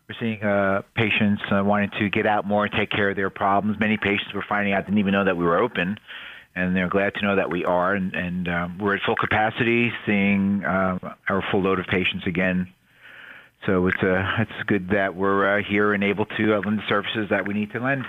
We're 0.08 0.16
seeing 0.20 0.42
uh, 0.42 0.82
patients 0.94 1.42
uh, 1.50 1.62
wanting 1.64 1.90
to 1.98 2.08
get 2.10 2.26
out 2.26 2.46
more 2.46 2.64
and 2.64 2.72
take 2.72 2.90
care 2.90 3.10
of 3.10 3.16
their 3.16 3.30
problems. 3.30 3.78
Many 3.80 3.96
patients 3.96 4.32
were 4.34 4.44
finding 4.48 4.72
out 4.72 4.86
didn't 4.86 4.98
even 4.98 5.12
know 5.12 5.24
that 5.24 5.36
we 5.36 5.44
were 5.44 5.58
open, 5.58 5.98
and 6.54 6.76
they're 6.76 6.88
glad 6.88 7.14
to 7.14 7.22
know 7.22 7.36
that 7.36 7.50
we 7.50 7.64
are. 7.64 7.94
And, 7.94 8.14
and 8.14 8.48
um, 8.48 8.78
we're 8.78 8.94
at 8.94 9.02
full 9.02 9.16
capacity, 9.16 9.92
seeing 10.04 10.64
uh, 10.64 10.98
our 11.28 11.42
full 11.50 11.62
load 11.62 11.80
of 11.80 11.86
patients 11.86 12.24
again. 12.26 12.72
So 13.64 13.88
it's 13.88 14.02
uh, 14.02 14.22
it's 14.38 14.62
good 14.66 14.90
that 14.90 15.16
we're 15.16 15.58
uh, 15.58 15.62
here 15.62 15.92
and 15.92 16.04
able 16.04 16.26
to 16.26 16.58
lend 16.60 16.78
the 16.78 16.88
services 16.88 17.28
that 17.30 17.48
we 17.48 17.54
need 17.54 17.72
to 17.72 17.80
lend. 17.80 18.04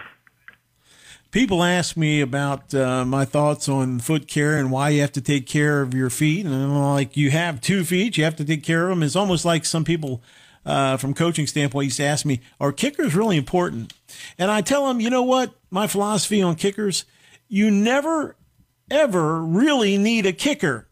People 1.32 1.62
ask 1.62 1.98
me 1.98 2.22
about 2.22 2.74
uh, 2.74 3.04
my 3.04 3.26
thoughts 3.26 3.68
on 3.68 4.00
foot 4.00 4.28
care 4.28 4.58
and 4.58 4.72
why 4.72 4.90
you 4.90 5.02
have 5.02 5.12
to 5.14 5.22
take 5.22 5.46
care 5.46 5.82
of 5.82 5.94
your 5.94 6.10
feet. 6.10 6.46
And 6.46 6.56
I'm 6.56 6.76
like, 6.76 7.18
you 7.18 7.32
have 7.32 7.60
two 7.60 7.84
feet, 7.84 8.18
you 8.18 8.24
have 8.24 8.38
to 8.38 8.46
take 8.46 8.64
care 8.64 8.84
of 8.84 8.90
them. 8.90 9.04
It's 9.04 9.16
almost 9.16 9.44
like 9.44 9.66
some 9.66 9.84
people 9.84 10.22
uh, 10.66 10.98
from 10.98 11.14
coaching 11.14 11.46
standpoint 11.46 11.86
used 11.86 11.98
to 11.98 12.04
ask 12.04 12.26
me, 12.26 12.42
are 12.60 12.72
kickers 12.72 13.14
really 13.16 13.38
important? 13.38 13.94
And 14.38 14.50
I 14.50 14.62
tell 14.62 14.88
them, 14.88 15.00
you 15.00 15.10
know 15.10 15.24
what? 15.24 15.54
My 15.70 15.88
philosophy 15.88 16.42
on 16.42 16.56
kickers, 16.56 17.06
you 17.50 17.72
never, 17.72 18.36
ever 18.90 19.42
really 19.42 19.98
need 19.98 20.26
a 20.26 20.34
kicker 20.34 20.88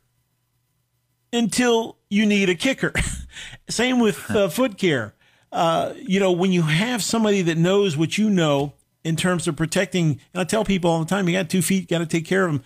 until 1.31 1.97
you 2.09 2.25
need 2.25 2.49
a 2.49 2.55
kicker. 2.55 2.93
Same 3.69 3.99
with 3.99 4.29
uh, 4.31 4.49
foot 4.49 4.77
care. 4.77 5.13
Uh, 5.51 5.93
you 5.97 6.19
know, 6.19 6.31
when 6.31 6.51
you 6.51 6.63
have 6.63 7.01
somebody 7.01 7.41
that 7.43 7.57
knows 7.57 7.95
what 7.95 8.17
you 8.17 8.29
know 8.29 8.73
in 9.05 9.15
terms 9.15 9.47
of 9.47 9.55
protecting, 9.55 10.19
and 10.33 10.41
I 10.41 10.43
tell 10.43 10.65
people 10.65 10.89
all 10.89 10.99
the 10.99 11.05
time, 11.05 11.29
you 11.29 11.35
got 11.35 11.49
two 11.49 11.61
feet, 11.61 11.87
got 11.87 11.99
to 11.99 12.07
take 12.07 12.25
care 12.25 12.45
of 12.45 12.51
them. 12.51 12.63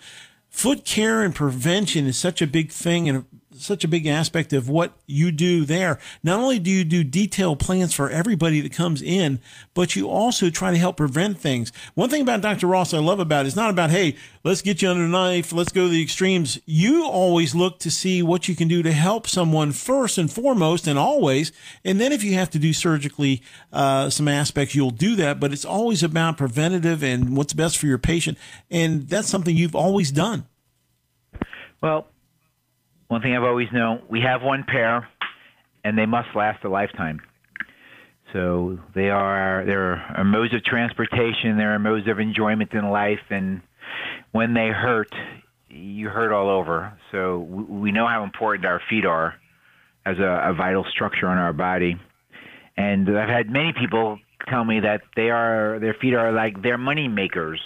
Foot 0.48 0.84
care 0.84 1.22
and 1.22 1.32
prevention 1.32 2.06
is 2.06 2.18
such 2.18 2.42
a 2.42 2.46
big 2.46 2.72
thing 2.72 3.08
and 3.08 3.24
such 3.60 3.84
a 3.84 3.88
big 3.88 4.06
aspect 4.06 4.52
of 4.52 4.68
what 4.68 4.92
you 5.06 5.30
do 5.30 5.64
there. 5.64 5.98
Not 6.22 6.40
only 6.40 6.58
do 6.58 6.70
you 6.70 6.84
do 6.84 7.04
detailed 7.04 7.58
plans 7.58 7.94
for 7.94 8.10
everybody 8.10 8.60
that 8.60 8.72
comes 8.72 9.02
in, 9.02 9.40
but 9.74 9.96
you 9.96 10.08
also 10.08 10.50
try 10.50 10.70
to 10.70 10.78
help 10.78 10.96
prevent 10.96 11.38
things. 11.38 11.72
One 11.94 12.08
thing 12.08 12.22
about 12.22 12.40
Dr. 12.40 12.66
Ross 12.66 12.94
I 12.94 12.98
love 12.98 13.20
about 13.20 13.44
it 13.44 13.48
is 13.48 13.56
not 13.56 13.70
about, 13.70 13.90
hey, 13.90 14.16
let's 14.44 14.62
get 14.62 14.82
you 14.82 14.90
under 14.90 15.02
the 15.02 15.08
knife, 15.08 15.52
let's 15.52 15.72
go 15.72 15.84
to 15.84 15.88
the 15.88 16.02
extremes. 16.02 16.58
You 16.66 17.06
always 17.06 17.54
look 17.54 17.78
to 17.80 17.90
see 17.90 18.22
what 18.22 18.48
you 18.48 18.56
can 18.56 18.68
do 18.68 18.82
to 18.82 18.92
help 18.92 19.26
someone 19.26 19.72
first 19.72 20.18
and 20.18 20.30
foremost 20.30 20.86
and 20.86 20.98
always. 20.98 21.52
And 21.84 22.00
then 22.00 22.12
if 22.12 22.24
you 22.24 22.34
have 22.34 22.50
to 22.50 22.58
do 22.58 22.72
surgically 22.72 23.42
uh, 23.72 24.10
some 24.10 24.28
aspects, 24.28 24.74
you'll 24.74 24.90
do 24.90 25.16
that. 25.16 25.40
But 25.40 25.52
it's 25.52 25.64
always 25.64 26.02
about 26.02 26.38
preventative 26.38 27.02
and 27.02 27.36
what's 27.36 27.52
best 27.52 27.78
for 27.78 27.86
your 27.86 27.98
patient. 27.98 28.38
And 28.70 29.08
that's 29.08 29.28
something 29.28 29.56
you've 29.56 29.76
always 29.76 30.10
done. 30.10 30.46
Well, 31.82 32.06
one 33.10 33.22
thing 33.22 33.34
I've 33.34 33.42
always 33.42 33.66
known, 33.72 34.02
we 34.08 34.20
have 34.20 34.40
one 34.40 34.62
pair, 34.62 35.08
and 35.82 35.98
they 35.98 36.06
must 36.06 36.28
last 36.36 36.62
a 36.64 36.68
lifetime. 36.68 37.20
So 38.32 38.78
they 38.94 39.10
are 39.10 39.64
they're 39.66 39.94
a 39.94 40.22
modes 40.22 40.54
of 40.54 40.62
transportation, 40.62 41.56
they're 41.56 41.76
modes 41.80 42.06
of 42.06 42.20
enjoyment 42.20 42.72
in 42.72 42.88
life, 42.88 43.18
and 43.28 43.62
when 44.30 44.54
they 44.54 44.68
hurt, 44.68 45.12
you 45.68 46.08
hurt 46.08 46.32
all 46.32 46.48
over. 46.48 46.96
So 47.10 47.40
we 47.40 47.64
we 47.64 47.92
know 47.92 48.06
how 48.06 48.22
important 48.22 48.64
our 48.64 48.80
feet 48.88 49.04
are 49.04 49.34
as 50.06 50.20
a, 50.20 50.50
a 50.50 50.54
vital 50.54 50.84
structure 50.88 51.26
on 51.26 51.36
our 51.36 51.52
body. 51.52 51.96
And 52.76 53.18
I've 53.18 53.28
had 53.28 53.50
many 53.50 53.72
people 53.72 54.20
tell 54.48 54.64
me 54.64 54.78
that 54.80 55.00
they 55.16 55.30
are 55.30 55.80
their 55.80 55.94
feet 55.94 56.14
are 56.14 56.30
like 56.30 56.62
their 56.62 56.78
money 56.78 57.08
makers. 57.08 57.60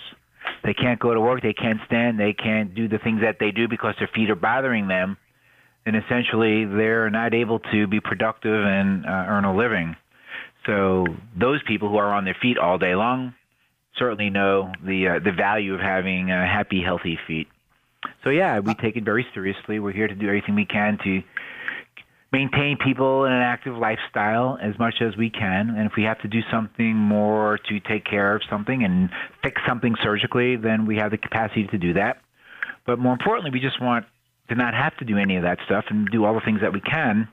They 0.62 0.72
can't 0.72 0.98
go 0.98 1.12
to 1.12 1.20
work, 1.20 1.42
they 1.42 1.52
can't 1.52 1.80
stand, 1.84 2.18
they 2.18 2.32
can't 2.32 2.74
do 2.74 2.88
the 2.88 2.98
things 2.98 3.20
that 3.20 3.36
they 3.38 3.50
do 3.50 3.68
because 3.68 3.94
their 3.98 4.08
feet 4.14 4.30
are 4.30 4.36
bothering 4.36 4.88
them. 4.88 5.18
And 5.86 5.96
essentially, 5.96 6.64
they're 6.64 7.10
not 7.10 7.34
able 7.34 7.58
to 7.58 7.86
be 7.86 8.00
productive 8.00 8.64
and 8.64 9.04
uh, 9.04 9.08
earn 9.28 9.44
a 9.44 9.54
living. 9.54 9.96
So 10.66 11.06
those 11.38 11.62
people 11.66 11.90
who 11.90 11.96
are 11.96 12.12
on 12.12 12.24
their 12.24 12.36
feet 12.40 12.56
all 12.56 12.78
day 12.78 12.94
long 12.94 13.34
certainly 13.98 14.30
know 14.30 14.72
the 14.84 15.08
uh, 15.08 15.18
the 15.22 15.32
value 15.32 15.74
of 15.74 15.80
having 15.80 16.30
uh, 16.30 16.44
happy, 16.46 16.82
healthy 16.82 17.18
feet. 17.26 17.48
So 18.22 18.30
yeah, 18.30 18.60
we 18.60 18.74
take 18.74 18.96
it 18.96 19.04
very 19.04 19.26
seriously. 19.34 19.78
We're 19.78 19.92
here 19.92 20.08
to 20.08 20.14
do 20.14 20.26
everything 20.26 20.54
we 20.54 20.66
can 20.66 20.98
to 21.04 21.22
maintain 22.32 22.76
people 22.76 23.24
in 23.26 23.32
an 23.32 23.42
active 23.42 23.76
lifestyle 23.76 24.58
as 24.60 24.76
much 24.78 24.96
as 25.00 25.16
we 25.16 25.30
can. 25.30 25.70
And 25.70 25.86
if 25.86 25.92
we 25.96 26.02
have 26.02 26.20
to 26.22 26.28
do 26.28 26.40
something 26.50 26.94
more 26.96 27.58
to 27.68 27.80
take 27.80 28.04
care 28.04 28.34
of 28.34 28.42
something 28.50 28.82
and 28.82 29.08
fix 29.42 29.60
something 29.66 29.94
surgically, 30.02 30.56
then 30.56 30.84
we 30.86 30.96
have 30.96 31.12
the 31.12 31.18
capacity 31.18 31.66
to 31.68 31.78
do 31.78 31.92
that. 31.94 32.20
But 32.86 32.98
more 32.98 33.12
importantly, 33.12 33.50
we 33.52 33.60
just 33.60 33.80
want 33.80 34.06
to 34.48 34.54
not 34.54 34.74
have 34.74 34.96
to 34.98 35.04
do 35.04 35.18
any 35.18 35.36
of 35.36 35.42
that 35.42 35.58
stuff 35.64 35.86
and 35.88 36.08
do 36.10 36.24
all 36.24 36.34
the 36.34 36.40
things 36.40 36.60
that 36.60 36.72
we 36.72 36.80
can, 36.80 37.28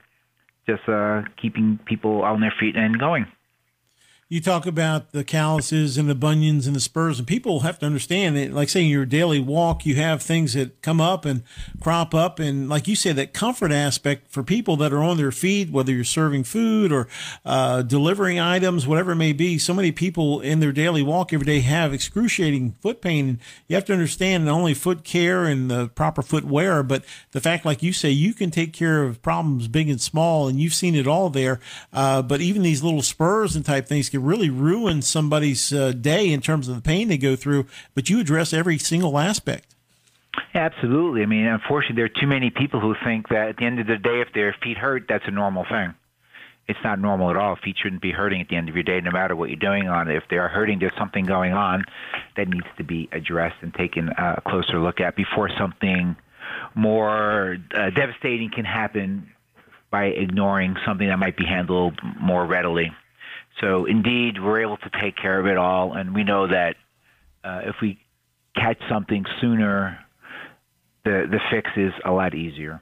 just 0.68 0.88
uh, 0.88 1.24
keeping 1.42 1.80
people 1.86 2.22
on 2.22 2.42
their 2.42 2.54
feet 2.60 2.76
and 2.76 3.00
going. 3.00 3.26
You 4.32 4.40
talk 4.40 4.66
about 4.66 5.12
the 5.12 5.26
calluses 5.26 5.98
and 5.98 6.10
the 6.10 6.16
bunions 6.16 6.66
and 6.66 6.74
the 6.74 6.80
spurs, 6.80 7.20
and 7.20 7.28
people 7.28 7.60
have 7.60 7.78
to 7.78 7.86
understand 7.86 8.38
that, 8.38 8.54
like 8.54 8.70
saying 8.70 8.90
your 8.90 9.06
daily 9.06 9.42
walk, 9.42 9.86
you 9.86 9.96
have 9.96 10.22
things 10.24 10.54
that 10.54 10.82
come 10.82 11.02
up 11.02 11.26
and 11.26 11.44
crop 11.82 12.16
up. 12.16 12.40
And 12.40 12.70
like 12.70 12.88
you 12.88 12.96
said, 12.96 13.18
that 13.18 13.34
comfort 13.34 13.74
aspect 13.74 14.32
for 14.32 14.42
people 14.42 14.78
that 14.78 14.94
are 14.94 15.04
on 15.04 15.18
their 15.18 15.34
feet, 15.34 15.70
whether 15.70 15.92
you're 15.92 16.06
serving 16.06 16.46
food 16.46 16.94
or 16.94 17.10
uh, 17.44 17.82
delivering 17.82 18.40
items, 18.40 18.88
whatever 18.88 19.12
it 19.12 19.18
may 19.18 19.34
be, 19.34 19.58
so 19.58 19.74
many 19.74 19.92
people 19.92 20.40
in 20.40 20.62
their 20.62 20.72
daily 20.72 21.04
walk 21.04 21.34
every 21.34 21.46
day 21.46 21.60
have 21.60 21.94
excruciating 21.94 22.72
foot 22.82 23.02
pain. 23.02 23.28
And 23.28 23.40
you 23.68 23.76
have 23.76 23.84
to 23.86 23.94
understand 23.94 24.46
not 24.46 24.54
only 24.54 24.74
foot 24.74 25.04
care 25.04 25.44
and 25.44 25.70
the 25.70 25.90
proper 25.90 26.22
footwear, 26.22 26.84
but 26.84 27.04
the 27.32 27.42
fact, 27.42 27.66
like 27.66 27.84
you 27.84 27.92
say, 27.92 28.12
you 28.12 28.34
can 28.34 28.50
take 28.50 28.72
care 28.72 29.04
of 29.04 29.22
problems 29.22 29.68
big 29.68 29.90
and 29.90 30.00
small, 30.00 30.48
and 30.48 30.58
you've 30.58 30.74
seen 30.74 30.96
it 30.96 31.06
all 31.06 31.30
there. 31.30 31.60
Uh, 31.92 32.22
but 32.22 32.40
even 32.40 32.62
these 32.62 32.82
little 32.82 33.02
spurs 33.02 33.58
and 33.58 33.66
type 33.66 33.90
things 33.90 34.08
can 34.08 34.21
really 34.22 34.50
ruin 34.50 35.02
somebody's 35.02 35.74
uh, 35.74 35.92
day 35.92 36.32
in 36.32 36.42
terms 36.42 36.68
of 36.68 36.76
the 36.76 36.82
pain 36.82 37.08
they 37.08 37.18
go 37.18 37.36
through. 37.36 37.66
But 37.94 38.10
you 38.10 38.20
address 38.20 38.54
every 38.54 38.78
single 38.78 39.18
aspect. 39.18 39.76
Absolutely. 40.54 41.24
I 41.24 41.26
mean, 41.26 41.46
unfortunately, 41.46 41.98
there 41.98 42.06
are 42.06 42.22
too 42.22 42.28
many 42.28 42.50
people 42.50 42.80
who 42.80 42.96
think 43.04 43.30
that 43.30 43.50
at 43.50 43.58
the 43.58 43.66
end 43.66 43.80
of 43.80 43.88
the 43.88 43.98
day, 43.98 44.22
if 44.22 44.34
their 44.34 44.56
feet 44.64 44.78
hurt, 44.78 45.06
that's 45.10 45.26
a 45.28 45.32
normal 45.32 45.66
thing. 45.70 45.94
It's 46.68 46.80
not 46.84 47.00
normal 47.00 47.30
at 47.32 47.36
all. 47.36 47.58
Feet 47.58 47.76
shouldn't 47.82 48.02
be 48.02 48.12
hurting 48.12 48.40
at 48.40 48.48
the 48.48 48.56
end 48.56 48.70
of 48.70 48.76
your 48.76 48.84
day, 48.84 49.02
no 49.02 49.12
matter 49.12 49.36
what 49.36 49.50
you're 49.50 49.60
doing 49.60 49.90
on 49.90 50.10
it. 50.10 50.16
If 50.16 50.24
they 50.30 50.38
are 50.38 50.48
hurting, 50.48 50.80
there's 50.80 50.96
something 50.98 51.26
going 51.26 51.54
on 51.54 51.84
that 52.38 52.48
needs 52.48 52.68
to 52.78 52.84
be 52.84 53.10
addressed 53.12 53.58
and 53.62 53.74
taken 53.74 54.10
a 54.10 54.42
closer 54.48 54.80
look 54.80 55.02
at 55.02 55.16
before 55.16 55.50
something 55.58 56.16
more 56.76 57.58
uh, 57.76 57.90
devastating 57.90 58.52
can 58.54 58.66
happen 58.66 59.30
by 59.90 60.06
ignoring 60.06 60.78
something 60.86 61.08
that 61.08 61.18
might 61.18 61.36
be 61.36 61.46
handled 61.46 62.00
more 62.20 62.46
readily. 62.46 62.92
So 63.62 63.86
indeed, 63.86 64.42
we're 64.42 64.62
able 64.62 64.78
to 64.78 64.90
take 65.00 65.16
care 65.16 65.40
of 65.40 65.46
it 65.46 65.58
all, 65.58 65.94
and 65.94 66.14
we 66.14 66.24
know 66.24 66.48
that 66.48 66.76
uh, 67.44 67.62
if 67.64 67.76
we 67.82 68.00
catch 68.56 68.80
something 68.90 69.26
sooner, 69.40 70.00
the 71.06 71.28
the 71.30 71.40
fix 71.52 71.70
is 71.78 71.94
a 72.04 72.12
lot 72.12 72.34
easier. 72.36 72.82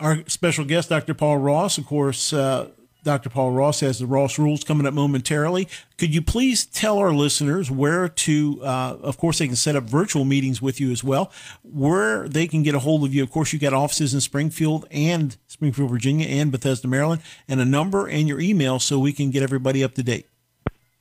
Our 0.00 0.24
special 0.26 0.64
guest, 0.64 0.88
Dr. 0.88 1.14
Paul 1.14 1.38
Ross, 1.38 1.78
of 1.78 1.86
course. 1.86 2.32
Uh, 2.32 2.68
Dr. 3.06 3.30
Paul 3.30 3.52
Ross 3.52 3.80
has 3.80 4.00
the 4.00 4.06
Ross 4.06 4.36
Rules 4.36 4.64
coming 4.64 4.84
up 4.84 4.92
momentarily. 4.92 5.68
Could 5.96 6.12
you 6.12 6.20
please 6.20 6.66
tell 6.66 6.98
our 6.98 7.12
listeners 7.12 7.70
where 7.70 8.08
to, 8.08 8.60
uh, 8.64 8.96
of 9.00 9.16
course, 9.16 9.38
they 9.38 9.46
can 9.46 9.54
set 9.54 9.76
up 9.76 9.84
virtual 9.84 10.24
meetings 10.24 10.60
with 10.60 10.80
you 10.80 10.90
as 10.90 11.04
well, 11.04 11.30
where 11.62 12.28
they 12.28 12.48
can 12.48 12.64
get 12.64 12.74
a 12.74 12.80
hold 12.80 13.04
of 13.04 13.14
you. 13.14 13.22
Of 13.22 13.30
course, 13.30 13.52
you've 13.52 13.62
got 13.62 13.72
offices 13.72 14.12
in 14.12 14.20
Springfield 14.20 14.88
and 14.90 15.36
Springfield, 15.46 15.88
Virginia, 15.88 16.26
and 16.26 16.50
Bethesda, 16.50 16.88
Maryland, 16.88 17.22
and 17.46 17.60
a 17.60 17.64
number 17.64 18.08
and 18.08 18.26
your 18.26 18.40
email 18.40 18.80
so 18.80 18.98
we 18.98 19.12
can 19.12 19.30
get 19.30 19.44
everybody 19.44 19.84
up 19.84 19.94
to 19.94 20.02
date. 20.02 20.26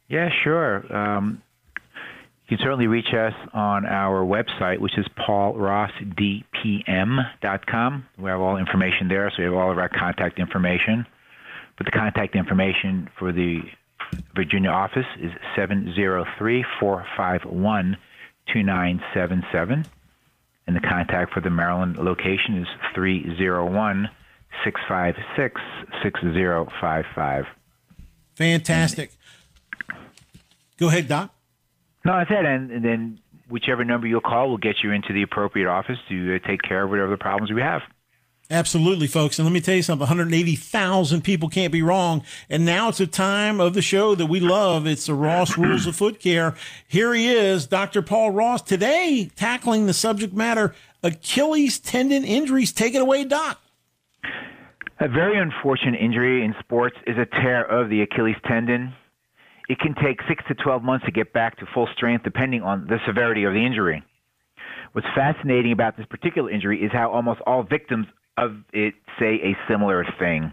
Yeah, 0.08 0.30
sure. 0.44 0.96
Um, 0.96 1.42
you 2.48 2.56
can 2.56 2.64
certainly 2.64 2.86
reach 2.86 3.12
us 3.16 3.34
on 3.52 3.88
our 3.88 4.24
website, 4.24 4.78
which 4.78 4.96
is 5.00 5.08
paulrossdpm.com. 5.28 8.06
We 8.20 8.30
have 8.30 8.42
all 8.42 8.58
information 8.58 9.08
there, 9.08 9.32
so 9.32 9.38
we 9.40 9.46
have 9.46 9.56
all 9.56 9.72
of 9.72 9.80
our 9.80 9.90
contact 9.90 10.38
information. 10.38 11.08
But 11.78 11.86
the 11.86 11.92
contact 11.92 12.36
information 12.36 13.10
for 13.18 13.32
the 13.32 13.62
Virginia 14.36 14.70
office 14.70 15.06
is 15.20 15.32
703 15.56 16.66
451 16.80 17.98
2977. 18.48 19.86
And 20.68 20.76
the 20.76 20.80
contact 20.80 21.34
for 21.34 21.42
the 21.42 21.50
Maryland 21.50 21.98
location 21.98 22.58
is 22.58 22.68
301 22.94 24.10
656 24.64 25.62
6055. 26.02 27.46
Fantastic. 28.36 29.12
Go 30.78 30.88
ahead, 30.88 31.08
Doc. 31.08 31.34
No, 32.04 32.18
that's 32.18 32.32
it. 32.32 32.46
And, 32.46 32.72
and 32.72 32.84
then 32.84 33.20
whichever 33.50 33.84
number 33.84 34.08
you'll 34.08 34.22
call 34.22 34.50
will 34.50 34.58
get 34.58 34.78
you 34.84 34.92
into 34.92 35.14
the 35.14 35.24
appropriate 35.24 35.68
office 35.68 35.98
to 36.10 36.36
uh, 36.36 36.48
take 36.48 36.62
care 36.62 36.84
of 36.84 36.90
whatever 36.90 37.12
the 37.12 37.18
problems 37.18 37.52
we 37.52 37.62
have. 37.62 37.82
Absolutely, 38.52 39.08
folks. 39.08 39.40
And 39.40 39.46
let 39.46 39.54
me 39.54 39.60
tell 39.60 39.76
you 39.76 39.82
something 39.82 40.02
180,000 40.02 41.24
people 41.24 41.50
can't 41.50 41.74
be 41.74 41.82
wrong. 41.82 42.24
And 42.48 42.64
now 42.64 42.90
it's 42.90 43.00
a 43.00 43.08
time 43.08 43.60
of 43.60 43.74
the 43.74 43.82
show 43.82 44.14
that 44.14 44.28
we 44.28 44.40
love. 44.40 44.86
It's 44.86 45.08
the 45.08 45.16
Ross 45.16 45.58
Rules 45.58 45.88
of 45.88 45.96
Foot 45.96 46.20
Care. 46.20 46.54
Here 46.88 47.14
he 47.14 47.28
is, 47.28 47.66
Dr. 47.66 48.04
Paul 48.04 48.32
Ross, 48.32 48.62
today 48.62 49.32
tackling 49.36 49.88
the 49.88 49.94
subject 49.94 50.34
matter 50.34 50.76
Achilles 51.02 51.80
tendon 51.80 52.24
injuries. 52.24 52.72
Take 52.72 52.94
it 52.94 53.02
away, 53.02 53.24
Doc. 53.24 53.60
A 55.00 55.08
very 55.08 55.40
unfortunate 55.40 56.00
injury 56.00 56.46
in 56.46 56.54
sports 56.60 56.96
is 57.08 57.18
a 57.18 57.26
tear 57.26 57.64
of 57.64 57.90
the 57.90 58.02
Achilles 58.02 58.38
tendon. 58.48 58.94
It 59.68 59.80
can 59.80 59.96
take 59.96 60.20
six 60.28 60.44
to 60.48 60.54
12 60.54 60.84
months 60.84 61.06
to 61.06 61.12
get 61.12 61.34
back 61.34 61.58
to 61.58 61.66
full 61.74 61.88
strength, 61.96 62.24
depending 62.24 62.62
on 62.62 62.86
the 62.88 63.00
severity 63.08 63.44
of 63.44 63.54
the 63.54 63.66
injury. 63.66 64.04
What's 64.94 65.08
fascinating 65.16 65.72
about 65.72 65.98
this 65.98 66.06
particular 66.06 66.52
injury 66.52 66.84
is 66.84 66.92
how 66.94 67.12
almost 67.12 67.42
all 67.46 67.64
victims 67.64 68.06
of 68.38 68.58
it 68.74 68.94
say 69.20 69.36
a 69.36 69.58
similar 69.70 70.06
thing. 70.20 70.52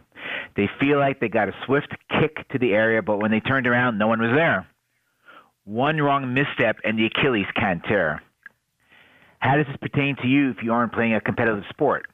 They 0.57 0.69
feel 0.81 0.99
like 0.99 1.21
they 1.21 1.29
got 1.29 1.49
a 1.49 1.55
swift 1.67 1.89
kick 2.09 2.49
to 2.51 2.59
the 2.59 2.73
area, 2.73 3.03
but 3.03 3.19
when 3.19 3.31
they 3.31 3.41
turned 3.41 3.67
around, 3.67 3.99
no 3.99 4.07
one 4.07 4.21
was 4.21 4.33
there. 4.35 4.67
One 5.65 6.01
wrong 6.01 6.35
misstep 6.35 6.79
and 6.85 6.99
the 6.99 7.07
Achilles 7.07 7.47
can 7.55 7.81
tear. 7.87 8.23
How 9.39 9.57
does 9.57 9.67
this 9.67 9.77
pertain 9.81 10.17
to 10.23 10.29
you 10.29 10.51
if 10.51 10.59
you 10.63 10.73
aren't 10.73 10.93
playing 10.93 11.15
a 11.15 11.21
competitive 11.21 11.65
sport? 11.71 12.07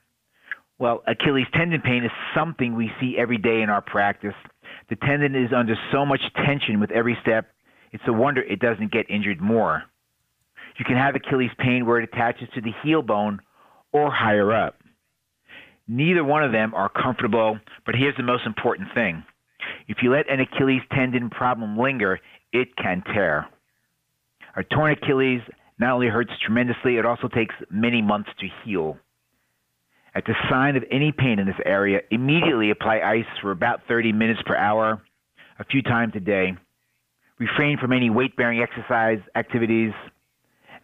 Well, 0.78 1.02
Achilles 1.06 1.46
tendon 1.54 1.80
pain 1.82 2.04
is 2.04 2.10
something 2.34 2.74
we 2.74 2.90
see 3.00 3.16
every 3.18 3.38
day 3.38 3.62
in 3.62 3.68
our 3.68 3.82
practice. 3.82 4.34
The 4.88 4.96
tendon 4.96 5.34
is 5.34 5.52
under 5.54 5.76
so 5.92 6.06
much 6.06 6.20
tension 6.46 6.80
with 6.80 6.90
every 6.92 7.18
step, 7.20 7.48
it's 7.92 8.04
a 8.06 8.12
wonder 8.12 8.42
it 8.42 8.60
doesn't 8.60 8.92
get 8.92 9.10
injured 9.10 9.40
more. 9.40 9.82
You 10.78 10.84
can 10.84 10.96
have 10.96 11.14
Achilles 11.14 11.50
pain 11.58 11.86
where 11.86 11.98
it 11.98 12.08
attaches 12.12 12.48
to 12.54 12.60
the 12.60 12.72
heel 12.82 13.02
bone 13.02 13.40
or 13.92 14.10
higher 14.12 14.52
up. 14.52 14.77
Neither 15.88 16.22
one 16.22 16.44
of 16.44 16.52
them 16.52 16.74
are 16.74 16.90
comfortable, 16.90 17.58
but 17.86 17.94
here's 17.94 18.16
the 18.16 18.22
most 18.22 18.44
important 18.44 18.88
thing. 18.94 19.24
If 19.88 19.98
you 20.02 20.12
let 20.12 20.30
an 20.30 20.40
Achilles 20.40 20.82
tendon 20.92 21.30
problem 21.30 21.78
linger, 21.78 22.20
it 22.52 22.76
can 22.76 23.02
tear. 23.14 23.48
A 24.54 24.62
torn 24.64 24.92
Achilles 24.92 25.40
not 25.78 25.94
only 25.94 26.08
hurts 26.08 26.30
tremendously, 26.44 26.96
it 26.96 27.06
also 27.06 27.28
takes 27.28 27.54
many 27.70 28.02
months 28.02 28.28
to 28.40 28.46
heal. 28.64 28.98
At 30.14 30.24
the 30.26 30.34
sign 30.50 30.76
of 30.76 30.84
any 30.90 31.12
pain 31.12 31.38
in 31.38 31.46
this 31.46 31.60
area, 31.64 32.00
immediately 32.10 32.70
apply 32.70 33.00
ice 33.00 33.38
for 33.40 33.52
about 33.52 33.80
30 33.88 34.12
minutes 34.12 34.40
per 34.44 34.56
hour, 34.56 35.00
a 35.58 35.64
few 35.64 35.82
times 35.82 36.12
a 36.16 36.20
day. 36.20 36.56
Refrain 37.38 37.78
from 37.78 37.92
any 37.92 38.10
weight 38.10 38.36
bearing 38.36 38.60
exercise 38.60 39.20
activities, 39.36 39.92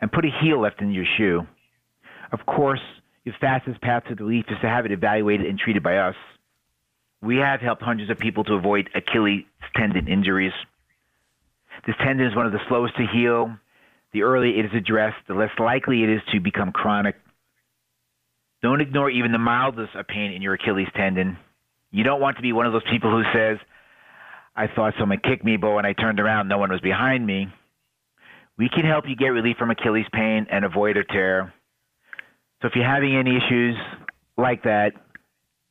and 0.01 0.13
put 0.13 0.25
a 0.25 0.29
heel 0.43 0.63
lift 0.63 0.81
in 0.81 0.93
your 0.93 1.05
shoe. 1.19 1.43
Of 2.33 2.47
course, 2.47 2.81
your 3.25 3.35
fastest 3.41 3.81
path 3.81 4.05
to 4.09 4.15
relief 4.15 4.45
is 4.49 4.59
to 4.61 4.69
have 4.69 4.85
it 4.85 4.93
evaluated 4.93 5.47
and 5.47 5.59
treated 5.59 5.83
by 5.83 5.97
us. 5.97 6.15
We 7.23 7.37
have 7.37 7.61
helped 7.61 7.83
hundreds 7.83 8.11
of 8.11 8.19
people 8.19 8.45
to 8.45 8.55
avoid 8.55 8.91
Achilles 8.95 9.45
tendon 9.75 10.09
injuries. 10.09 10.53
This 11.87 11.97
tendon 12.05 12.27
is 12.27 12.37
one 12.37 12.47
of 12.47 12.53
the 12.53 12.61
slowest 12.69 12.97
to 12.97 13.07
heal. 13.07 13.57
The 14.13 14.23
earlier 14.23 14.59
it 14.59 14.67
is 14.67 14.73
addressed, 14.75 15.17
the 15.27 15.35
less 15.35 15.51
likely 15.59 16.03
it 16.05 16.11
is 16.11 16.21
to 16.33 16.41
become 16.41 16.71
chronic. 16.71 17.17
Don't 18.63 18.81
ignore 18.81 19.11
even 19.11 19.33
the 19.33 19.39
mildest 19.39 19.95
of 19.95 20.07
pain 20.07 20.33
in 20.33 20.43
your 20.43 20.55
Achilles 20.55 20.89
tendon. 20.95 21.39
You 21.91 22.05
don't 22.05 22.21
want 22.21 22.37
to 22.37 22.43
be 22.43 22.53
one 22.53 22.67
of 22.67 22.73
those 22.73 22.89
people 22.91 23.11
who 23.11 23.23
says, 23.33 23.59
I 24.57 24.69
thought 24.69 24.95
someone 24.99 25.19
kicked 25.19 25.45
me, 25.45 25.57
but 25.57 25.73
when 25.73 25.85
I 25.85 25.95
turned 25.95 26.21
around, 26.21 26.49
no 26.49 26.59
one 26.59 26.71
was 26.71 26.81
behind 26.81 27.27
me. 27.27 27.49
We 28.57 28.69
can 28.69 28.85
help 28.85 29.05
you 29.09 29.17
get 29.17 29.29
relief 29.29 29.57
from 29.57 29.71
Achilles 29.71 30.07
pain 30.13 30.47
and 30.51 30.65
avoid 30.65 30.97
a 30.97 31.05
tear. 31.05 31.53
So 32.65 32.69
if 32.69 32.77
you're 32.77 32.87
having 32.87 33.15
any 33.15 33.37
issues 33.37 33.77
like 34.39 34.63
that, 34.63 34.93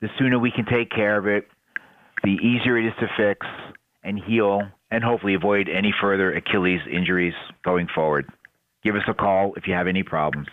the 0.01 0.09
sooner 0.19 0.37
we 0.37 0.51
can 0.51 0.63
take 0.65 0.91
care 0.91 1.17
of 1.17 1.25
it, 1.25 1.47
the 2.23 2.33
easier 2.33 2.77
it 2.77 2.85
is 2.85 2.93
to 2.99 3.07
fix 3.17 3.47
and 4.03 4.19
heal 4.23 4.61
and 4.91 5.03
hopefully 5.03 5.33
avoid 5.33 5.69
any 5.69 5.91
further 5.99 6.31
Achilles 6.33 6.81
injuries 6.87 7.33
going 7.65 7.87
forward. 7.95 8.29
Give 8.83 8.95
us 8.95 9.01
a 9.07 9.15
call 9.15 9.55
if 9.55 9.65
you 9.65 9.73
have 9.73 9.87
any 9.87 10.03
problems. 10.03 10.49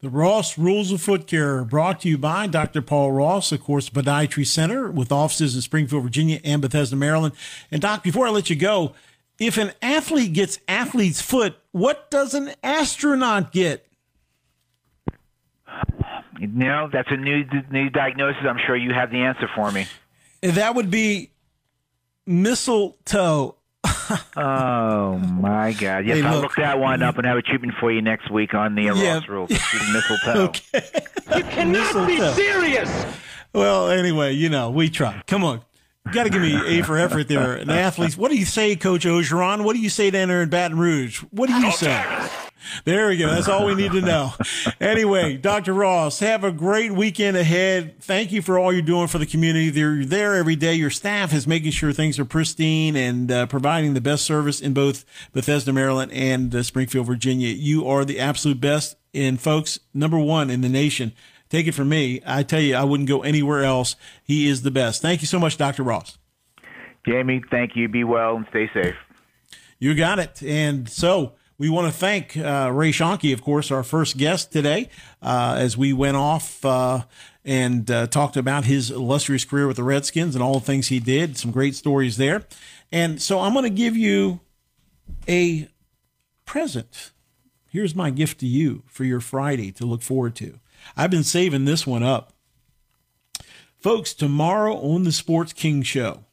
The 0.00 0.08
Ross 0.08 0.58
Rules 0.58 0.90
of 0.90 1.00
Foot 1.00 1.28
Care 1.28 1.62
brought 1.62 2.00
to 2.00 2.08
you 2.08 2.18
by 2.18 2.48
Dr. 2.48 2.82
Paul 2.82 3.12
Ross, 3.12 3.52
of 3.52 3.62
course, 3.62 3.88
Podiatry 3.88 4.44
Center 4.44 4.90
with 4.90 5.12
offices 5.12 5.54
in 5.54 5.60
Springfield, 5.60 6.02
Virginia 6.02 6.40
and 6.42 6.60
Bethesda, 6.60 6.96
Maryland. 6.96 7.34
And 7.70 7.80
Doc, 7.80 8.02
before 8.02 8.26
I 8.26 8.30
let 8.30 8.50
you 8.50 8.56
go, 8.56 8.94
if 9.38 9.56
an 9.56 9.70
athlete 9.80 10.32
gets 10.32 10.58
athlete's 10.66 11.20
foot, 11.20 11.54
what 11.70 12.10
does 12.10 12.34
an 12.34 12.54
astronaut 12.64 13.52
get? 13.52 13.86
You 16.40 16.46
know, 16.46 16.88
that's 16.90 17.08
a 17.10 17.16
new 17.18 17.44
new 17.70 17.90
diagnosis. 17.90 18.42
I'm 18.48 18.58
sure 18.66 18.74
you 18.74 18.94
have 18.94 19.10
the 19.10 19.18
answer 19.18 19.46
for 19.54 19.70
me. 19.70 19.86
That 20.40 20.74
would 20.74 20.90
be 20.90 21.30
mistletoe. 22.26 23.56
oh 24.36 25.18
my 25.18 25.72
God! 25.72 26.06
Yes, 26.06 26.18
Hey, 26.18 26.22
I'll 26.24 26.34
look. 26.36 26.42
look 26.42 26.56
that 26.56 26.78
one 26.78 27.02
up 27.02 27.18
and 27.18 27.26
have 27.26 27.36
a 27.36 27.42
treatment 27.42 27.74
for 27.78 27.92
you 27.92 28.00
next 28.02 28.30
week 28.30 28.54
on 28.54 28.74
the 28.74 28.84
Yeah. 28.84 29.14
Ross 29.18 29.28
rules. 29.28 29.50
Mistletoe. 29.50 30.44
okay. 30.48 30.90
You 31.36 31.42
cannot 31.44 32.06
be 32.06 32.18
serious. 32.32 33.06
Well, 33.52 33.90
anyway, 33.90 34.32
you 34.32 34.48
know, 34.48 34.70
we 34.70 34.88
try. 34.90 35.22
Come 35.26 35.44
on. 35.44 35.60
got 36.12 36.24
to 36.24 36.30
give 36.30 36.40
me 36.42 36.78
A 36.78 36.82
for 36.82 36.96
effort 36.96 37.28
there. 37.28 37.54
An 37.54 37.68
athletes, 37.70 38.16
What 38.16 38.30
do 38.30 38.38
you 38.38 38.44
say, 38.46 38.76
Coach 38.76 39.04
Orgeron? 39.04 39.64
What 39.64 39.74
do 39.76 39.80
you 39.82 39.90
say 39.90 40.10
down 40.10 40.28
there 40.28 40.42
in 40.42 40.48
Baton 40.48 40.78
Rouge? 40.78 41.18
What 41.30 41.48
do 41.48 41.54
you 41.60 41.70
say? 41.72 42.02
There 42.84 43.08
we 43.08 43.16
go. 43.16 43.28
That's 43.28 43.48
all 43.48 43.66
we 43.66 43.74
need 43.74 43.92
to 43.92 44.00
know. 44.00 44.32
Anyway, 44.80 45.36
Dr. 45.36 45.74
Ross, 45.74 46.20
have 46.20 46.44
a 46.44 46.52
great 46.52 46.92
weekend 46.92 47.36
ahead. 47.36 48.00
Thank 48.00 48.32
you 48.32 48.42
for 48.42 48.58
all 48.58 48.72
you're 48.72 48.82
doing 48.82 49.08
for 49.08 49.18
the 49.18 49.26
community. 49.26 49.66
You're 49.66 50.04
there 50.04 50.34
every 50.34 50.56
day. 50.56 50.74
Your 50.74 50.90
staff 50.90 51.32
is 51.32 51.46
making 51.46 51.72
sure 51.72 51.92
things 51.92 52.18
are 52.18 52.24
pristine 52.24 52.96
and 52.96 53.30
uh, 53.30 53.46
providing 53.46 53.94
the 53.94 54.00
best 54.00 54.24
service 54.24 54.60
in 54.60 54.72
both 54.72 55.04
Bethesda, 55.32 55.72
Maryland 55.72 56.12
and 56.12 56.54
uh, 56.54 56.62
Springfield, 56.62 57.06
Virginia. 57.06 57.48
You 57.48 57.86
are 57.86 58.04
the 58.04 58.18
absolute 58.18 58.60
best. 58.60 58.96
And 59.12 59.40
folks, 59.40 59.80
number 59.92 60.18
one 60.18 60.50
in 60.50 60.60
the 60.60 60.68
nation. 60.68 61.12
Take 61.48 61.66
it 61.66 61.72
from 61.72 61.88
me. 61.88 62.22
I 62.24 62.44
tell 62.44 62.60
you, 62.60 62.76
I 62.76 62.84
wouldn't 62.84 63.08
go 63.08 63.22
anywhere 63.22 63.64
else. 63.64 63.96
He 64.22 64.46
is 64.46 64.62
the 64.62 64.70
best. 64.70 65.02
Thank 65.02 65.20
you 65.20 65.26
so 65.26 65.38
much, 65.38 65.56
Dr. 65.56 65.82
Ross. 65.82 66.16
Jamie, 67.06 67.42
thank 67.50 67.74
you. 67.74 67.88
Be 67.88 68.04
well 68.04 68.36
and 68.36 68.46
stay 68.50 68.70
safe. 68.72 68.94
You 69.78 69.94
got 69.94 70.18
it. 70.18 70.42
And 70.42 70.88
so, 70.88 71.32
we 71.60 71.68
want 71.68 71.92
to 71.92 71.92
thank 71.92 72.38
uh, 72.38 72.70
Ray 72.72 72.90
Schoenke, 72.90 73.34
of 73.34 73.42
course, 73.42 73.70
our 73.70 73.82
first 73.82 74.16
guest 74.16 74.50
today, 74.50 74.88
uh, 75.20 75.56
as 75.58 75.76
we 75.76 75.92
went 75.92 76.16
off 76.16 76.64
uh, 76.64 77.02
and 77.44 77.88
uh, 77.90 78.06
talked 78.06 78.38
about 78.38 78.64
his 78.64 78.90
illustrious 78.90 79.44
career 79.44 79.66
with 79.66 79.76
the 79.76 79.84
Redskins 79.84 80.34
and 80.34 80.42
all 80.42 80.54
the 80.54 80.64
things 80.64 80.88
he 80.88 81.00
did. 81.00 81.36
Some 81.36 81.50
great 81.50 81.74
stories 81.74 82.16
there. 82.16 82.46
And 82.90 83.20
so 83.20 83.40
I'm 83.40 83.52
going 83.52 83.64
to 83.64 83.70
give 83.70 83.94
you 83.94 84.40
a 85.28 85.68
present. 86.46 87.10
Here's 87.68 87.94
my 87.94 88.08
gift 88.08 88.40
to 88.40 88.46
you 88.46 88.82
for 88.86 89.04
your 89.04 89.20
Friday 89.20 89.70
to 89.72 89.84
look 89.84 90.00
forward 90.00 90.34
to. 90.36 90.60
I've 90.96 91.10
been 91.10 91.24
saving 91.24 91.66
this 91.66 91.86
one 91.86 92.02
up. 92.02 92.32
Folks, 93.78 94.14
tomorrow 94.14 94.76
on 94.76 95.04
the 95.04 95.12
Sports 95.12 95.52
King 95.52 95.82
Show, 95.82 96.24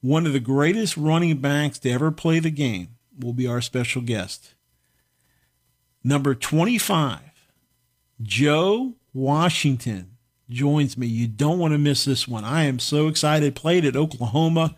one 0.00 0.24
of 0.24 0.32
the 0.32 0.40
greatest 0.40 0.96
running 0.96 1.36
backs 1.36 1.78
to 1.80 1.90
ever 1.90 2.10
play 2.10 2.38
the 2.38 2.50
game 2.50 2.95
will 3.18 3.32
be 3.32 3.46
our 3.46 3.60
special 3.60 4.02
guest. 4.02 4.54
Number 6.02 6.34
25, 6.34 7.20
Joe 8.22 8.94
Washington 9.12 10.12
joins 10.48 10.96
me. 10.96 11.06
You 11.06 11.26
don't 11.26 11.58
want 11.58 11.72
to 11.72 11.78
miss 11.78 12.04
this 12.04 12.28
one. 12.28 12.44
I 12.44 12.64
am 12.64 12.78
so 12.78 13.08
excited. 13.08 13.56
Played 13.56 13.84
at 13.84 13.96
Oklahoma, 13.96 14.76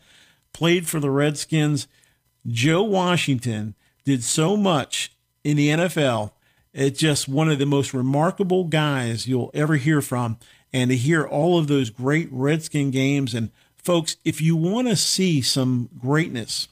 played 0.52 0.89
for 0.89 1.01
the 1.01 1.10
Redskins. 1.10 1.86
Joe 2.47 2.82
Washington 2.82 3.74
did 4.05 4.24
so 4.24 4.56
much 4.56 5.12
in 5.44 5.56
the 5.56 5.69
NFL. 5.69 6.32
It's 6.73 6.98
just 6.98 7.28
one 7.28 7.51
of 7.51 7.59
the 7.59 7.66
most 7.66 7.93
remarkable 7.93 8.65
guys 8.65 9.27
you'll 9.27 9.51
ever 9.52 9.77
hear 9.77 10.01
from. 10.01 10.39
And 10.73 10.90
to 10.90 10.97
hear 10.97 11.27
all 11.27 11.59
of 11.59 11.66
those 11.66 11.90
great 11.90 12.28
Redskin 12.31 12.90
games. 12.90 13.35
And 13.35 13.51
folks, 13.77 14.16
if 14.24 14.40
you 14.40 14.55
want 14.55 14.89
to 14.89 14.97
see 14.97 15.40
some 15.40 15.89
greatness, 15.98 16.69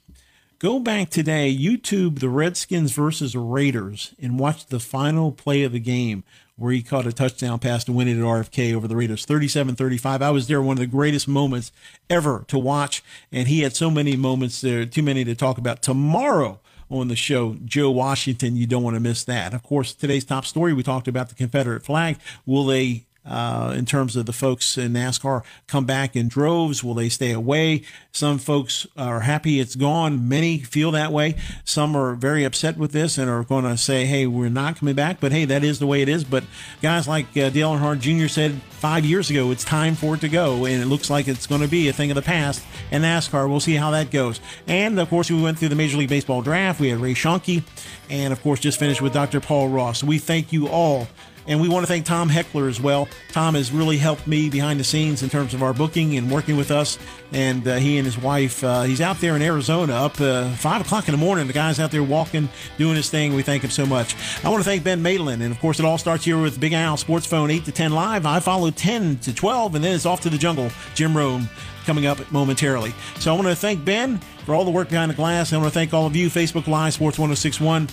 Go 0.59 0.79
back 0.79 1.11
today, 1.11 1.55
YouTube 1.55 2.21
the 2.21 2.31
Redskins 2.31 2.93
versus 2.93 3.37
Raiders, 3.37 4.15
and 4.19 4.39
watch 4.39 4.65
the 4.65 4.81
final 4.81 5.31
play 5.31 5.65
of 5.65 5.73
the 5.73 5.79
game 5.79 6.25
where 6.57 6.73
he 6.73 6.83
caught 6.83 7.07
a 7.07 7.13
touchdown 7.13 7.59
pass 7.59 7.85
to 7.85 7.93
win 7.93 8.09
it 8.09 8.17
at 8.17 8.25
RFK 8.25 8.75
over 8.75 8.89
the 8.89 8.97
Raiders, 8.97 9.27
37-35. 9.27 10.23
I 10.23 10.31
was 10.31 10.47
there, 10.47 10.63
one 10.63 10.77
of 10.77 10.81
the 10.81 10.87
greatest 10.87 11.29
moments 11.29 11.73
ever 12.09 12.47
to 12.49 12.59
watch, 12.59 13.05
and 13.31 13.49
he 13.49 13.61
had 13.61 13.77
so 13.77 13.91
many 13.91 14.17
moments 14.17 14.63
there, 14.63 14.87
too 14.87 15.03
many 15.03 15.25
to 15.25 15.35
talk 15.35 15.59
about. 15.59 15.83
Tomorrow 15.83 16.59
on 16.91 17.09
the 17.09 17.17
show, 17.17 17.59
Joe 17.67 17.91
Washington, 17.91 18.57
you 18.57 18.67
don't 18.67 18.83
want 18.83 18.95
to 18.97 19.01
miss 19.01 19.25
that. 19.25 19.53
Of 19.53 19.63
course, 19.63 19.93
today's 19.93 20.25
top 20.25 20.47
story, 20.47 20.73
we 20.73 20.83
talked 20.83 21.07
about 21.07 21.29
the 21.29 21.35
Confederate 21.35 21.83
flag. 21.83 22.17
Will 22.47 22.65
they 22.65 23.05
uh, 23.27 23.75
in 23.77 23.85
terms 23.85 24.17
of 24.17 24.27
the 24.27 24.33
folks 24.33 24.79
in 24.79 24.93
NASCAR 24.93 25.43
come 25.67 25.85
back 25.85 26.15
in 26.15 26.29
droves? 26.29 26.85
Will 26.85 26.95
they 26.95 27.09
stay 27.09 27.33
away? 27.33 27.83
Some 28.13 28.39
folks 28.39 28.87
are 28.97 29.21
happy 29.21 29.61
it's 29.61 29.75
gone. 29.75 30.29
Many 30.29 30.59
feel 30.59 30.91
that 30.93 31.13
way. 31.13 31.35
Some 31.65 31.97
are 31.97 32.15
very 32.15 32.45
upset 32.45 32.79
with 32.79 32.93
this 32.93 33.19
and 33.19 33.29
are 33.29 33.43
going 33.43 33.65
to 33.65 33.77
say, 33.77 34.07
hey, 34.07 34.27
we're 34.27 34.49
not 34.49 34.77
coming 34.77 34.95
back. 34.95 35.21
But 35.21 35.33
hey, 35.33 35.45
that 35.47 35.65
is 35.65 35.79
the 35.79 35.87
way 35.87 36.03
it 36.03 36.09
is. 36.09 36.25
But 36.25 36.45
guys 36.83 37.09
like 37.09 37.27
uh, 37.37 37.51
Dale 37.51 37.75
Earnhardt 37.75 38.01
Jr. 38.01 38.29
said 38.29 38.61
five 38.71 39.05
years 39.05 39.29
ago, 39.29 39.51
it's 39.51 39.65
time 39.65 39.95
for 39.95 40.15
it 40.15 40.21
to 40.21 40.29
go. 40.29 40.65
And 40.65 40.83
it 40.83 40.87
looks 40.87 41.11
like 41.11 41.29
it's 41.29 41.47
going 41.47 41.61
to 41.63 41.69
be 41.69 41.89
a 41.89 41.93
thing 41.93 42.11
of 42.11 42.15
the 42.15 42.23
past. 42.23 42.65
And 42.91 43.05
NASCAR, 43.05 43.49
we'll 43.49 43.61
see 43.61 43.75
how 43.75 43.91
that 43.91 44.11
goes. 44.11 44.41
And 44.67 44.99
of 44.99 45.09
course, 45.09 45.31
we 45.31 45.41
went 45.41 45.59
through 45.59 45.71
the 45.71 45.77
Major 45.77 45.99
League 45.99 46.09
Baseball 46.09 46.43
draft. 46.43 46.81
We 46.81 46.89
had 46.89 47.01
Ray 47.01 47.15
Schoenke. 47.15 47.63
And 48.09 48.33
of 48.33 48.41
course, 48.43 48.61
just 48.61 48.79
finished 48.79 49.03
with 49.03 49.13
Dr. 49.13 49.41
Paul 49.41 49.69
Ross. 49.69 50.05
We 50.05 50.19
thank 50.19 50.53
you 50.53 50.69
all 50.69 51.09
and 51.47 51.61
we 51.61 51.69
want 51.69 51.85
to 51.85 51.87
thank 51.87 52.07
Tom 52.07 52.29
Heckler 52.29 52.69
as 52.69 52.81
well. 52.81 53.09
Tom 53.31 53.55
has 53.55 53.71
really 53.71 53.99
helped 53.99 54.27
me 54.27 54.51
behind 54.51 54.81
the 54.81 54.85
scenes 54.85 55.23
in 55.23 55.29
terms 55.29 55.55
of 55.55 55.63
our 55.63 55.73
booking 55.73 56.17
and 56.17 56.31
working 56.31 56.57
with 56.57 56.71
us. 56.71 56.99
And 57.33 57.67
uh, 57.67 57.77
he 57.77 57.99
and 57.99 58.07
his 58.07 58.19
wife, 58.19 58.63
uh, 58.63 58.83
he's 58.83 59.01
out 59.01 59.21
there 59.21 59.37
in 59.37 59.43
Arizona 59.43 59.95
up 59.95 60.21
uh, 60.21 60.51
5 60.51 60.81
o'clock 60.83 61.09
in 61.09 61.13
the 61.13 61.19
morning. 61.19 61.47
The 61.47 61.53
guy's 61.53 61.81
out 61.81 61.91
there 61.91 62.03
walking, 62.03 62.49
doing 62.79 62.97
his 62.97 63.11
thing. 63.11 63.35
We 63.35 63.43
thank 63.43 63.65
him 63.65 63.71
so 63.71 63.87
much. 63.87 64.15
I 64.45 64.49
want 64.49 64.63
to 64.63 64.69
thank 64.69 64.85
Ben 64.85 65.03
Maitland. 65.03 65.43
And 65.43 65.53
of 65.53 65.61
course, 65.61 65.79
it 65.79 65.85
all 65.85 65.99
starts 65.99 66.25
here 66.25 66.41
with 66.41 66.61
Big 66.61 66.73
Al 66.73 66.97
Sports 66.97 67.27
Phone 67.27 67.51
8 67.51 67.65
to 67.65 67.73
10 67.73 67.93
live. 67.93 68.27
I 68.27 68.41
follow 68.41 68.71
10 68.71 69.19
to 69.19 69.35
12, 69.35 69.75
and 69.75 69.85
then 69.85 69.95
it's 69.95 70.07
off 70.07 70.21
to 70.23 70.31
the 70.31 70.39
jungle. 70.39 70.71
Jim 70.95 71.17
Rome 71.17 71.49
coming 71.87 72.07
up 72.07 72.31
momentarily. 72.31 72.93
So 73.19 73.33
I 73.33 73.35
want 73.35 73.49
to 73.49 73.57
thank 73.57 73.85
Ben 73.85 74.19
for 74.45 74.55
all 74.55 74.65
the 74.65 74.71
work 74.71 74.91
behind 74.91 75.11
the 75.11 75.15
glass. 75.15 75.53
I 75.53 75.57
want 75.57 75.69
to 75.69 75.75
thank 75.75 75.95
all 75.95 76.07
of 76.07 76.15
you, 76.15 76.29
Facebook 76.29 76.67
Live, 76.67 76.93
Sports 76.93 77.19
1061. 77.19 77.89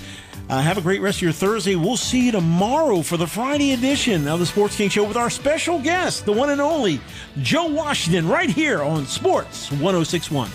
Uh, 0.49 0.61
have 0.61 0.78
a 0.78 0.82
great 0.82 0.99
rest 0.99 1.20
of 1.20 1.22
your 1.22 1.32
Thursday. 1.32 1.76
We'll 1.76 1.95
see 1.95 2.26
you 2.26 2.32
tomorrow 2.32 3.02
for 3.02 3.15
the 3.15 3.28
Friday 3.28 3.72
edition 3.72 4.28
of 4.28 4.40
the 4.40 4.45
Sports 4.45 4.76
King 4.76 4.90
Show 4.90 5.06
with 5.06 5.15
our 5.15 5.30
special 5.30 5.80
guest, 5.80 6.26
the 6.26 6.34
one 6.34 6.49
and 6.49 6.60
only 6.60 6.99
Joe 7.41 7.68
Washington, 7.68 8.28
right 8.28 8.49
here 8.49 8.84
on 8.84 9.06
Sports 9.06 9.72
1061. 9.72 10.49